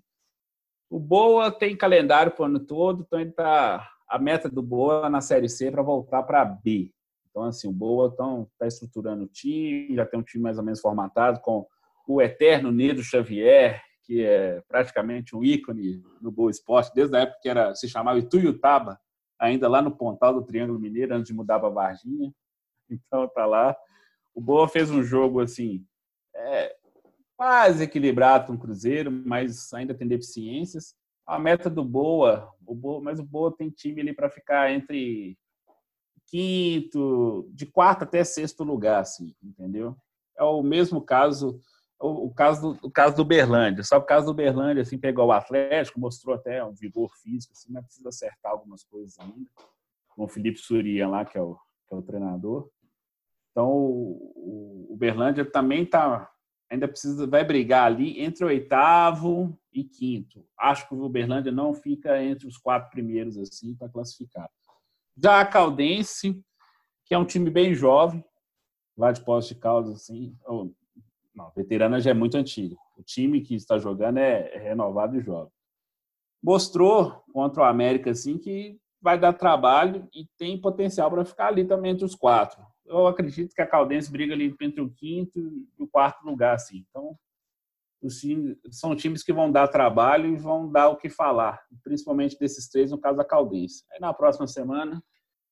O 0.90 0.98
Boa 1.00 1.50
tem 1.50 1.74
calendário 1.74 2.32
para 2.32 2.42
o 2.42 2.44
ano 2.44 2.60
todo, 2.60 3.02
então 3.02 3.18
ele 3.18 3.32
tá 3.32 3.90
a 4.10 4.18
meta 4.18 4.48
do 4.48 4.60
Boa 4.60 5.08
na 5.08 5.20
Série 5.20 5.48
C 5.48 5.70
para 5.70 5.82
voltar 5.82 6.24
para 6.24 6.44
B. 6.44 6.92
Então, 7.30 7.44
assim, 7.44 7.68
o 7.68 7.72
Boa 7.72 8.08
está 8.08 8.66
estruturando 8.66 9.22
o 9.22 9.28
time, 9.28 9.94
já 9.94 10.04
tem 10.04 10.18
um 10.18 10.22
time 10.22 10.42
mais 10.42 10.58
ou 10.58 10.64
menos 10.64 10.80
formatado 10.80 11.40
com 11.40 11.64
o 12.08 12.20
eterno 12.20 12.72
Nedo 12.72 13.04
Xavier, 13.04 13.80
que 14.02 14.24
é 14.24 14.60
praticamente 14.66 15.36
um 15.36 15.44
ícone 15.44 16.02
no 16.20 16.32
Boa 16.32 16.50
Esporte, 16.50 16.90
desde 16.92 17.16
a 17.16 17.20
época 17.20 17.38
que 17.40 17.48
era, 17.48 17.72
se 17.76 17.88
chamava 17.88 18.18
Ituiutaba, 18.18 18.98
ainda 19.38 19.68
lá 19.68 19.80
no 19.80 19.96
Pontal 19.96 20.34
do 20.34 20.44
Triângulo 20.44 20.80
Mineiro, 20.80 21.14
antes 21.14 21.28
de 21.28 21.34
mudar 21.34 21.60
para 21.60 21.68
Varginha. 21.68 22.34
Então 22.90 23.28
tá 23.28 23.46
lá. 23.46 23.76
O 24.34 24.40
Boa 24.40 24.68
fez 24.68 24.90
um 24.90 25.04
jogo 25.04 25.40
assim, 25.40 25.86
é, 26.34 26.74
quase 27.36 27.84
equilibrado 27.84 28.48
com 28.48 28.54
o 28.54 28.58
Cruzeiro, 28.58 29.12
mas 29.12 29.72
ainda 29.72 29.94
tem 29.94 30.08
deficiências. 30.08 30.96
A 31.26 31.38
meta 31.38 31.70
do 31.70 31.84
Boa, 31.84 32.52
o 32.66 32.74
Boa 32.74 33.00
mas 33.00 33.18
o 33.18 33.24
Boa 33.24 33.54
tem 33.56 33.70
time 33.70 34.00
ali 34.00 34.12
para 34.12 34.30
ficar 34.30 34.72
entre 34.72 35.38
quinto, 36.26 37.48
de 37.52 37.66
quarto 37.66 38.04
até 38.04 38.22
sexto 38.22 38.62
lugar, 38.62 39.00
assim, 39.00 39.34
entendeu? 39.42 39.96
É 40.38 40.44
o 40.44 40.62
mesmo 40.62 41.02
caso 41.02 41.60
o, 42.00 42.26
o, 42.26 42.34
caso 42.34 42.72
do, 42.72 42.86
o 42.86 42.90
caso 42.90 43.14
do 43.14 43.24
Berlândia. 43.24 43.84
Só 43.84 43.98
o 43.98 44.02
caso 44.02 44.26
do 44.26 44.34
Berlândia, 44.34 44.82
assim, 44.82 44.98
pegou 44.98 45.26
o 45.26 45.32
Atlético, 45.32 46.00
mostrou 46.00 46.34
até 46.34 46.64
um 46.64 46.72
vigor 46.72 47.10
físico, 47.22 47.52
assim, 47.52 47.70
mas 47.70 47.84
precisa 47.84 48.08
acertar 48.08 48.52
algumas 48.52 48.82
coisas 48.82 49.18
ainda. 49.20 49.50
Com 50.08 50.24
o 50.24 50.28
Felipe 50.28 50.58
Surian 50.58 51.08
lá, 51.08 51.24
que 51.24 51.36
é 51.36 51.42
o, 51.42 51.54
que 51.86 51.94
é 51.94 51.96
o 51.96 52.02
treinador. 52.02 52.70
Então, 53.50 53.70
o, 53.70 54.86
o 54.90 54.96
Berlândia 54.96 55.44
também 55.44 55.84
tá, 55.84 56.30
ainda 56.70 56.86
precisa, 56.86 57.26
vai 57.26 57.44
brigar 57.44 57.86
ali 57.86 58.20
entre 58.20 58.44
oitavo 58.44 59.58
e 59.72 59.82
quinto. 59.82 60.46
Acho 60.56 60.88
que 60.88 60.94
o 60.94 61.04
Uberlândia 61.04 61.50
não 61.50 61.74
fica 61.74 62.22
entre 62.22 62.46
os 62.46 62.56
quatro 62.56 62.88
primeiros 62.90 63.36
assim 63.36 63.74
para 63.74 63.88
classificar. 63.88 64.48
Já 65.16 65.40
a 65.40 65.44
Caldense, 65.44 66.40
que 67.04 67.12
é 67.12 67.18
um 67.18 67.24
time 67.24 67.50
bem 67.50 67.74
jovem, 67.74 68.24
lá 68.96 69.10
de 69.10 69.20
Poços 69.22 69.48
de 69.48 69.56
Caldas, 69.56 69.92
assim, 69.92 70.36
ou, 70.46 70.72
não, 71.34 71.50
veterana 71.50 72.00
já 72.00 72.10
é 72.10 72.14
muito 72.14 72.36
antiga. 72.36 72.76
O 72.96 73.02
time 73.02 73.40
que 73.40 73.54
está 73.54 73.76
jogando 73.78 74.18
é, 74.18 74.54
é 74.54 74.58
renovado 74.58 75.16
e 75.16 75.20
jovem. 75.20 75.52
Mostrou 76.42 77.22
contra 77.32 77.62
o 77.62 77.66
América 77.66 78.10
assim 78.10 78.38
que 78.38 78.78
vai 79.02 79.18
dar 79.18 79.32
trabalho 79.32 80.08
e 80.14 80.26
tem 80.38 80.60
potencial 80.60 81.10
para 81.10 81.24
ficar 81.24 81.48
ali 81.48 81.64
também 81.64 81.92
entre 81.92 82.04
os 82.04 82.14
quatro. 82.14 82.62
Eu 82.90 83.06
acredito 83.06 83.54
que 83.54 83.62
a 83.62 83.66
Caldense 83.66 84.10
briga 84.10 84.34
ali 84.34 84.54
entre 84.60 84.80
o 84.80 84.90
quinto 84.90 85.38
e 85.38 85.82
o 85.82 85.86
quarto 85.86 86.24
lugar, 86.26 86.54
assim. 86.54 86.84
Então, 86.90 87.16
times, 88.08 88.56
são 88.70 88.96
times 88.96 89.22
que 89.22 89.32
vão 89.32 89.50
dar 89.50 89.68
trabalho 89.68 90.32
e 90.32 90.36
vão 90.36 90.70
dar 90.70 90.88
o 90.88 90.96
que 90.96 91.08
falar, 91.08 91.62
principalmente 91.84 92.38
desses 92.38 92.68
três, 92.68 92.90
no 92.90 92.98
caso 92.98 93.16
da 93.16 93.24
Caldense. 93.24 93.84
Aí 93.92 94.00
na 94.00 94.12
próxima 94.12 94.46
semana 94.46 95.02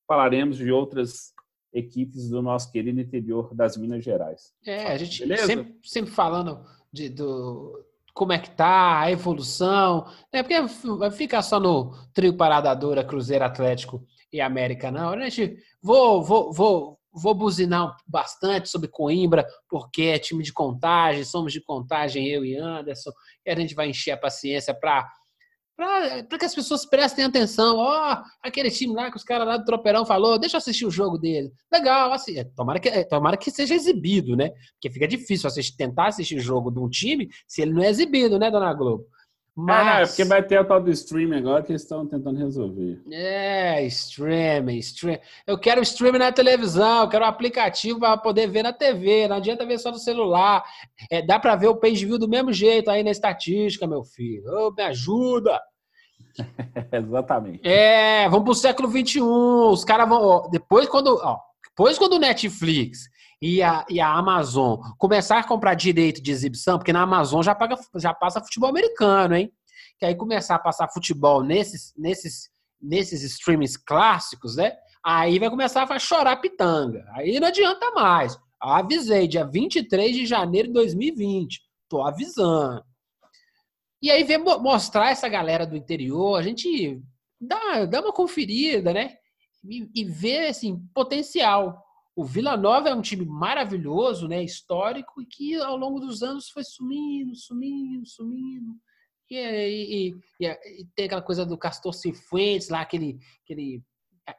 falaremos 0.06 0.56
de 0.56 0.72
outras 0.72 1.32
equipes 1.72 2.28
do 2.30 2.42
nosso 2.42 2.72
querido 2.72 3.00
interior 3.00 3.54
das 3.54 3.76
Minas 3.76 4.02
Gerais. 4.02 4.52
É, 4.64 4.86
a 4.86 4.96
gente 4.96 5.26
sempre, 5.38 5.78
sempre 5.84 6.10
falando 6.10 6.64
de, 6.92 7.08
do, 7.10 7.84
como 8.14 8.32
é 8.32 8.38
que 8.38 8.50
tá, 8.50 9.00
a 9.00 9.10
evolução, 9.12 10.06
é 10.32 10.42
porque 10.42 10.60
vai 10.96 11.10
ficar 11.10 11.42
só 11.42 11.60
no 11.60 11.92
trio 12.12 12.36
paradadora, 12.36 13.04
Cruzeiro 13.04 13.44
Atlético 13.44 14.04
e 14.32 14.40
América, 14.40 14.90
não. 14.90 15.10
A 15.10 15.28
gente 15.28 15.58
vou, 15.82 16.22
vou, 16.22 16.52
vou, 16.52 16.98
vou 17.18 17.34
buzinar 17.34 17.96
bastante 18.06 18.68
sobre 18.68 18.88
Coimbra, 18.88 19.46
porque 19.68 20.02
é 20.02 20.18
time 20.18 20.42
de 20.42 20.52
contagem, 20.52 21.24
somos 21.24 21.52
de 21.52 21.60
contagem, 21.60 22.26
eu 22.26 22.44
e 22.44 22.56
Anderson, 22.56 23.10
e 23.44 23.50
a 23.50 23.56
gente 23.56 23.74
vai 23.74 23.88
encher 23.88 24.12
a 24.12 24.16
paciência 24.16 24.72
para 24.72 25.08
para 25.78 26.36
que 26.36 26.44
as 26.44 26.56
pessoas 26.56 26.84
prestem 26.84 27.24
atenção. 27.24 27.76
Ó, 27.76 28.12
oh, 28.12 28.24
aquele 28.42 28.68
time 28.68 28.92
lá 28.94 29.12
que 29.12 29.16
os 29.16 29.22
caras 29.22 29.46
lá 29.46 29.56
do 29.56 29.64
Tropeirão 29.64 30.04
falou, 30.04 30.36
deixa 30.36 30.56
eu 30.56 30.58
assistir 30.58 30.84
o 30.84 30.90
jogo 30.90 31.16
dele. 31.16 31.52
Legal, 31.72 32.12
assim, 32.12 32.34
tomara 32.56 32.80
que, 32.80 32.88
é, 32.88 33.04
tomara 33.04 33.36
que 33.36 33.48
seja 33.48 33.76
exibido, 33.76 34.34
né? 34.34 34.50
Porque 34.72 34.90
fica 34.90 35.06
difícil 35.06 35.46
assistir, 35.46 35.76
tentar 35.76 36.08
assistir 36.08 36.36
o 36.36 36.40
jogo 36.40 36.72
de 36.72 36.80
um 36.80 36.88
time 36.88 37.28
se 37.46 37.62
ele 37.62 37.72
não 37.72 37.82
é 37.82 37.88
exibido, 37.90 38.40
né, 38.40 38.50
Dona 38.50 38.74
Globo? 38.74 39.06
Mas... 39.60 39.86
Ah, 39.88 40.00
é 40.02 40.06
porque 40.06 40.24
vai 40.24 40.40
ter 40.40 40.56
a 40.56 40.64
tal 40.64 40.80
do 40.80 40.88
streaming 40.88 41.38
agora 41.38 41.64
que 41.64 41.72
eles 41.72 41.82
estão 41.82 42.06
tentando 42.06 42.38
resolver. 42.38 43.02
É, 43.10 43.84
streaming, 43.86 44.78
streaming. 44.78 45.18
Eu 45.44 45.58
quero 45.58 45.82
streaming 45.82 46.18
na 46.18 46.30
televisão, 46.30 47.00
eu 47.00 47.08
quero 47.08 47.24
um 47.24 47.28
aplicativo 47.28 47.98
para 47.98 48.16
poder 48.18 48.46
ver 48.46 48.62
na 48.62 48.72
TV. 48.72 49.26
Não 49.26 49.34
adianta 49.34 49.66
ver 49.66 49.76
só 49.80 49.90
no 49.90 49.98
celular. 49.98 50.62
É, 51.10 51.20
dá 51.20 51.40
para 51.40 51.56
ver 51.56 51.66
o 51.66 51.74
page 51.74 52.06
view 52.06 52.20
do 52.20 52.28
mesmo 52.28 52.52
jeito 52.52 52.88
aí 52.88 53.02
na 53.02 53.10
estatística, 53.10 53.84
meu 53.84 54.04
filho. 54.04 54.44
Oh, 54.46 54.70
me 54.70 54.82
ajuda. 54.84 55.60
Exatamente. 56.92 57.68
É, 57.68 58.28
vamos 58.28 58.44
pro 58.44 58.54
século 58.54 58.88
XXI. 58.88 59.20
Os 59.22 59.84
caras 59.84 60.08
vão. 60.08 60.22
Ó, 60.22 60.48
depois, 60.48 60.88
quando. 60.88 61.18
Ó, 61.20 61.36
depois, 61.68 61.98
quando 61.98 62.12
o 62.12 62.20
Netflix 62.20 63.10
e 63.40 63.62
a, 63.62 63.86
e 63.88 64.00
a 64.00 64.12
Amazon 64.12 64.80
começar 64.98 65.38
a 65.38 65.44
comprar 65.44 65.74
direito 65.74 66.20
de 66.20 66.30
exibição, 66.30 66.78
porque 66.78 66.92
na 66.92 67.02
Amazon 67.02 67.42
já, 67.42 67.54
paga, 67.54 67.76
já 67.96 68.12
passa 68.12 68.42
futebol 68.42 68.68
americano, 68.68 69.36
hein? 69.36 69.52
Que 69.98 70.06
aí 70.06 70.14
começar 70.14 70.56
a 70.56 70.60
passar 70.60 70.88
futebol 70.88 71.42
nesses, 71.42 71.92
nesses, 71.96 72.50
nesses 72.80 73.22
streamings 73.22 73.76
clássicos, 73.76 74.56
né? 74.56 74.72
Aí 75.04 75.38
vai 75.38 75.48
começar 75.50 75.84
a 75.84 75.98
chorar 75.98 76.36
pitanga. 76.36 77.04
Aí 77.12 77.38
não 77.38 77.48
adianta 77.48 77.90
mais. 77.92 78.38
Avisei, 78.60 79.28
dia 79.28 79.44
23 79.44 80.16
de 80.16 80.26
janeiro 80.26 80.68
de 80.68 80.74
2020. 80.74 81.60
Tô 81.88 82.02
avisando. 82.02 82.84
E 84.02 84.10
aí 84.10 84.22
ver 84.22 84.38
mostrar 84.38 85.10
essa 85.10 85.28
galera 85.28 85.66
do 85.66 85.76
interior, 85.76 86.38
a 86.38 86.42
gente 86.42 87.00
dá, 87.40 87.84
dá 87.84 88.00
uma 88.00 88.12
conferida, 88.12 88.92
né? 88.92 89.16
E, 89.64 89.88
e 89.94 90.04
ver 90.04 90.48
assim, 90.48 90.78
potencial. 90.94 91.84
O 92.18 92.24
Vila 92.24 92.56
Nova 92.56 92.88
é 92.88 92.94
um 92.94 93.00
time 93.00 93.24
maravilhoso, 93.24 94.26
né, 94.26 94.42
histórico, 94.42 95.22
e 95.22 95.24
que 95.24 95.54
ao 95.54 95.76
longo 95.76 96.00
dos 96.00 96.20
anos 96.20 96.50
foi 96.50 96.64
sumindo, 96.64 97.36
sumindo, 97.36 98.04
sumindo. 98.08 98.74
E, 99.30 99.36
e, 99.38 100.14
e, 100.40 100.46
e 100.80 100.84
tem 100.96 101.06
aquela 101.06 101.22
coisa 101.22 101.46
do 101.46 101.56
Castor 101.56 101.94
Cifuentes, 101.94 102.70
lá 102.70 102.80
aquele, 102.80 103.20
aquele 103.44 103.84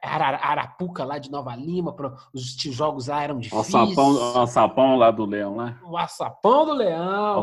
Arapuca 0.02 1.06
lá 1.06 1.16
de 1.16 1.30
Nova 1.30 1.56
Lima, 1.56 1.96
pra, 1.96 2.14
os 2.34 2.52
jogos 2.54 3.06
lá 3.06 3.22
eram 3.22 3.40
difíceis. 3.40 3.68
O 3.68 3.70
sapão, 3.70 4.42
o 4.42 4.46
sapão 4.46 4.96
lá 4.96 5.10
do 5.10 5.24
Leão, 5.24 5.56
né? 5.56 5.80
O 5.82 5.96
açapão 5.96 6.66
do 6.66 6.74
Leão. 6.74 7.36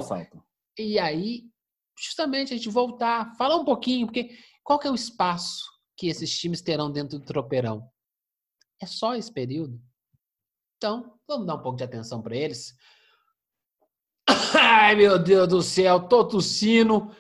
E 0.78 1.00
aí, 1.00 1.46
justamente, 1.98 2.54
a 2.54 2.58
gente 2.58 2.70
voltar, 2.70 3.34
falar 3.38 3.56
um 3.56 3.66
pouquinho, 3.66 4.06
porque 4.06 4.30
qual 4.64 4.78
que 4.78 4.88
é 4.88 4.92
o 4.92 4.96
espaço 4.96 5.64
que 5.98 6.10
esses 6.10 6.38
times 6.38 6.62
terão 6.62 6.92
dentro 6.92 7.18
do 7.18 7.26
tropeirão? 7.26 7.90
É 8.80 8.86
só 8.86 9.16
esse 9.16 9.34
período? 9.34 9.82
Então, 10.78 11.14
vamos 11.28 11.48
dar 11.48 11.56
um 11.56 11.62
pouco 11.62 11.78
de 11.78 11.84
atenção 11.84 12.22
para 12.22 12.36
eles. 12.36 12.76
Ai, 14.56 14.96
meu 14.96 15.18
Deus 15.18 15.48
do 15.48 15.62
céu, 15.62 16.08
tô 16.08 16.24
tossindo. 16.28 17.12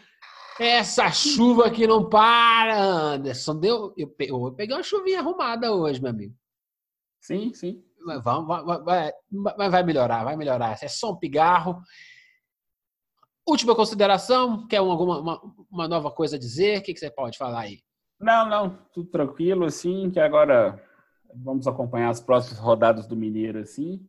Essa 0.59 1.11
chuva 1.11 1.69
que 1.69 1.85
não 1.85 2.07
para, 2.07 2.79
Anderson. 2.79 3.59
Deu, 3.59 3.93
eu, 3.97 4.15
eu 4.19 4.53
peguei 4.53 4.75
uma 4.75 4.83
chuvinha 4.83 5.19
arrumada 5.19 5.71
hoje, 5.73 6.01
meu 6.01 6.11
amigo. 6.11 6.35
Sim, 7.19 7.53
sim. 7.53 7.83
Mas 7.99 8.23
vai, 8.23 8.43
vai, 8.83 9.11
vai, 9.31 9.69
vai 9.69 9.83
melhorar, 9.83 10.23
vai 10.23 10.35
melhorar. 10.35 10.77
É 10.81 10.87
só 10.87 11.11
um 11.11 11.17
pigarro. 11.17 11.81
Última 13.47 13.75
consideração, 13.75 14.67
quer 14.67 14.77
alguma 14.77 15.19
uma, 15.19 15.41
uma 15.69 15.87
nova 15.87 16.11
coisa 16.11 16.35
a 16.35 16.39
dizer? 16.39 16.79
O 16.79 16.83
que, 16.83 16.93
que 16.93 16.99
você 16.99 17.09
pode 17.09 17.37
falar 17.37 17.61
aí? 17.61 17.79
Não, 18.19 18.49
não, 18.49 18.77
tudo 18.93 19.09
tranquilo, 19.09 19.65
assim, 19.65 20.09
que 20.09 20.19
agora 20.19 20.83
Vamos 21.35 21.67
acompanhar 21.67 22.09
as 22.09 22.19
próximas 22.19 22.59
rodadas 22.59 23.07
do 23.07 23.15
Mineiro 23.15 23.59
assim. 23.59 24.07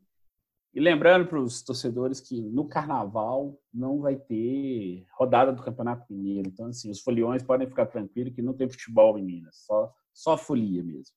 E 0.74 0.81
lembrando 0.81 1.27
para 1.27 1.40
os 1.40 1.62
torcedores 1.62 2.20
que 2.20 2.40
no 2.40 2.69
Carnaval 2.69 3.59
não 3.73 4.01
vai 4.01 4.16
ter 4.16 5.07
rodada 5.11 5.53
do 5.53 5.62
Campeonato 5.62 6.05
Mineiro. 6.12 6.49
Então, 6.49 6.66
assim, 6.66 6.90
os 6.90 7.01
foliões 7.01 7.43
podem 7.43 7.66
ficar 7.66 7.86
tranquilos 7.86 8.35
que 8.35 8.43
não 8.43 8.53
tem 8.53 8.69
futebol 8.69 9.19
em 9.19 9.24
Minas, 9.24 9.65
só, 9.66 9.93
só 10.12 10.36
folia 10.36 10.82
mesmo. 10.82 11.15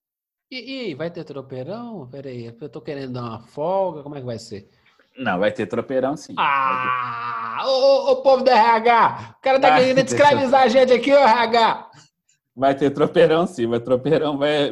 E, 0.50 0.90
e 0.90 0.96
vai 0.96 1.10
ter 1.12 1.24
tropeirão? 1.24 2.08
Peraí, 2.10 2.46
eu 2.46 2.70
tô 2.70 2.82
querendo 2.82 3.14
dar 3.14 3.24
uma 3.24 3.40
folga, 3.40 4.04
como 4.04 4.16
é 4.16 4.20
que 4.20 4.26
vai 4.26 4.40
ser? 4.40 4.70
Não, 5.18 5.40
vai 5.40 5.52
ter 5.52 5.68
tropeirão 5.68 6.16
sim. 6.16 6.34
Ah! 6.38 7.64
Ô, 7.66 8.12
ô, 8.12 8.22
povo 8.22 8.44
da 8.44 8.52
RH! 8.52 9.36
O 9.38 9.42
cara 9.42 9.60
tá 9.60 9.76
querendo 9.76 10.00
escravizar 10.06 10.64
a 10.64 10.68
gente 10.68 10.92
aqui, 10.92 11.14
ô 11.14 11.18
RH! 11.18 11.92
Vai 12.56 12.76
ter 12.76 12.92
tropeirão 12.92 13.48
sim, 13.48 13.66
vai 13.66 13.80
tropeirão, 13.80 14.38
vai 14.38 14.70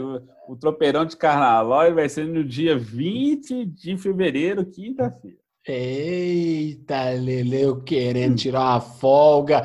o 0.49 0.55
tropeirão 0.55 1.05
de 1.05 1.15
carnaval 1.15 1.93
vai 1.93 2.09
ser 2.09 2.25
no 2.25 2.43
dia 2.43 2.75
20 2.75 3.65
de 3.65 3.95
fevereiro, 3.97 4.65
quinta-feira. 4.65 5.37
Eita, 5.67 7.11
Leleu 7.11 7.83
querendo 7.83 8.35
tirar 8.35 8.61
uma 8.61 8.81
folga. 8.81 9.61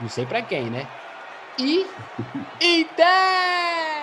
Não 0.00 0.08
sei 0.08 0.24
para 0.26 0.42
quem, 0.42 0.70
né? 0.70 0.86
E. 1.60 1.86
Inter! 2.60 3.99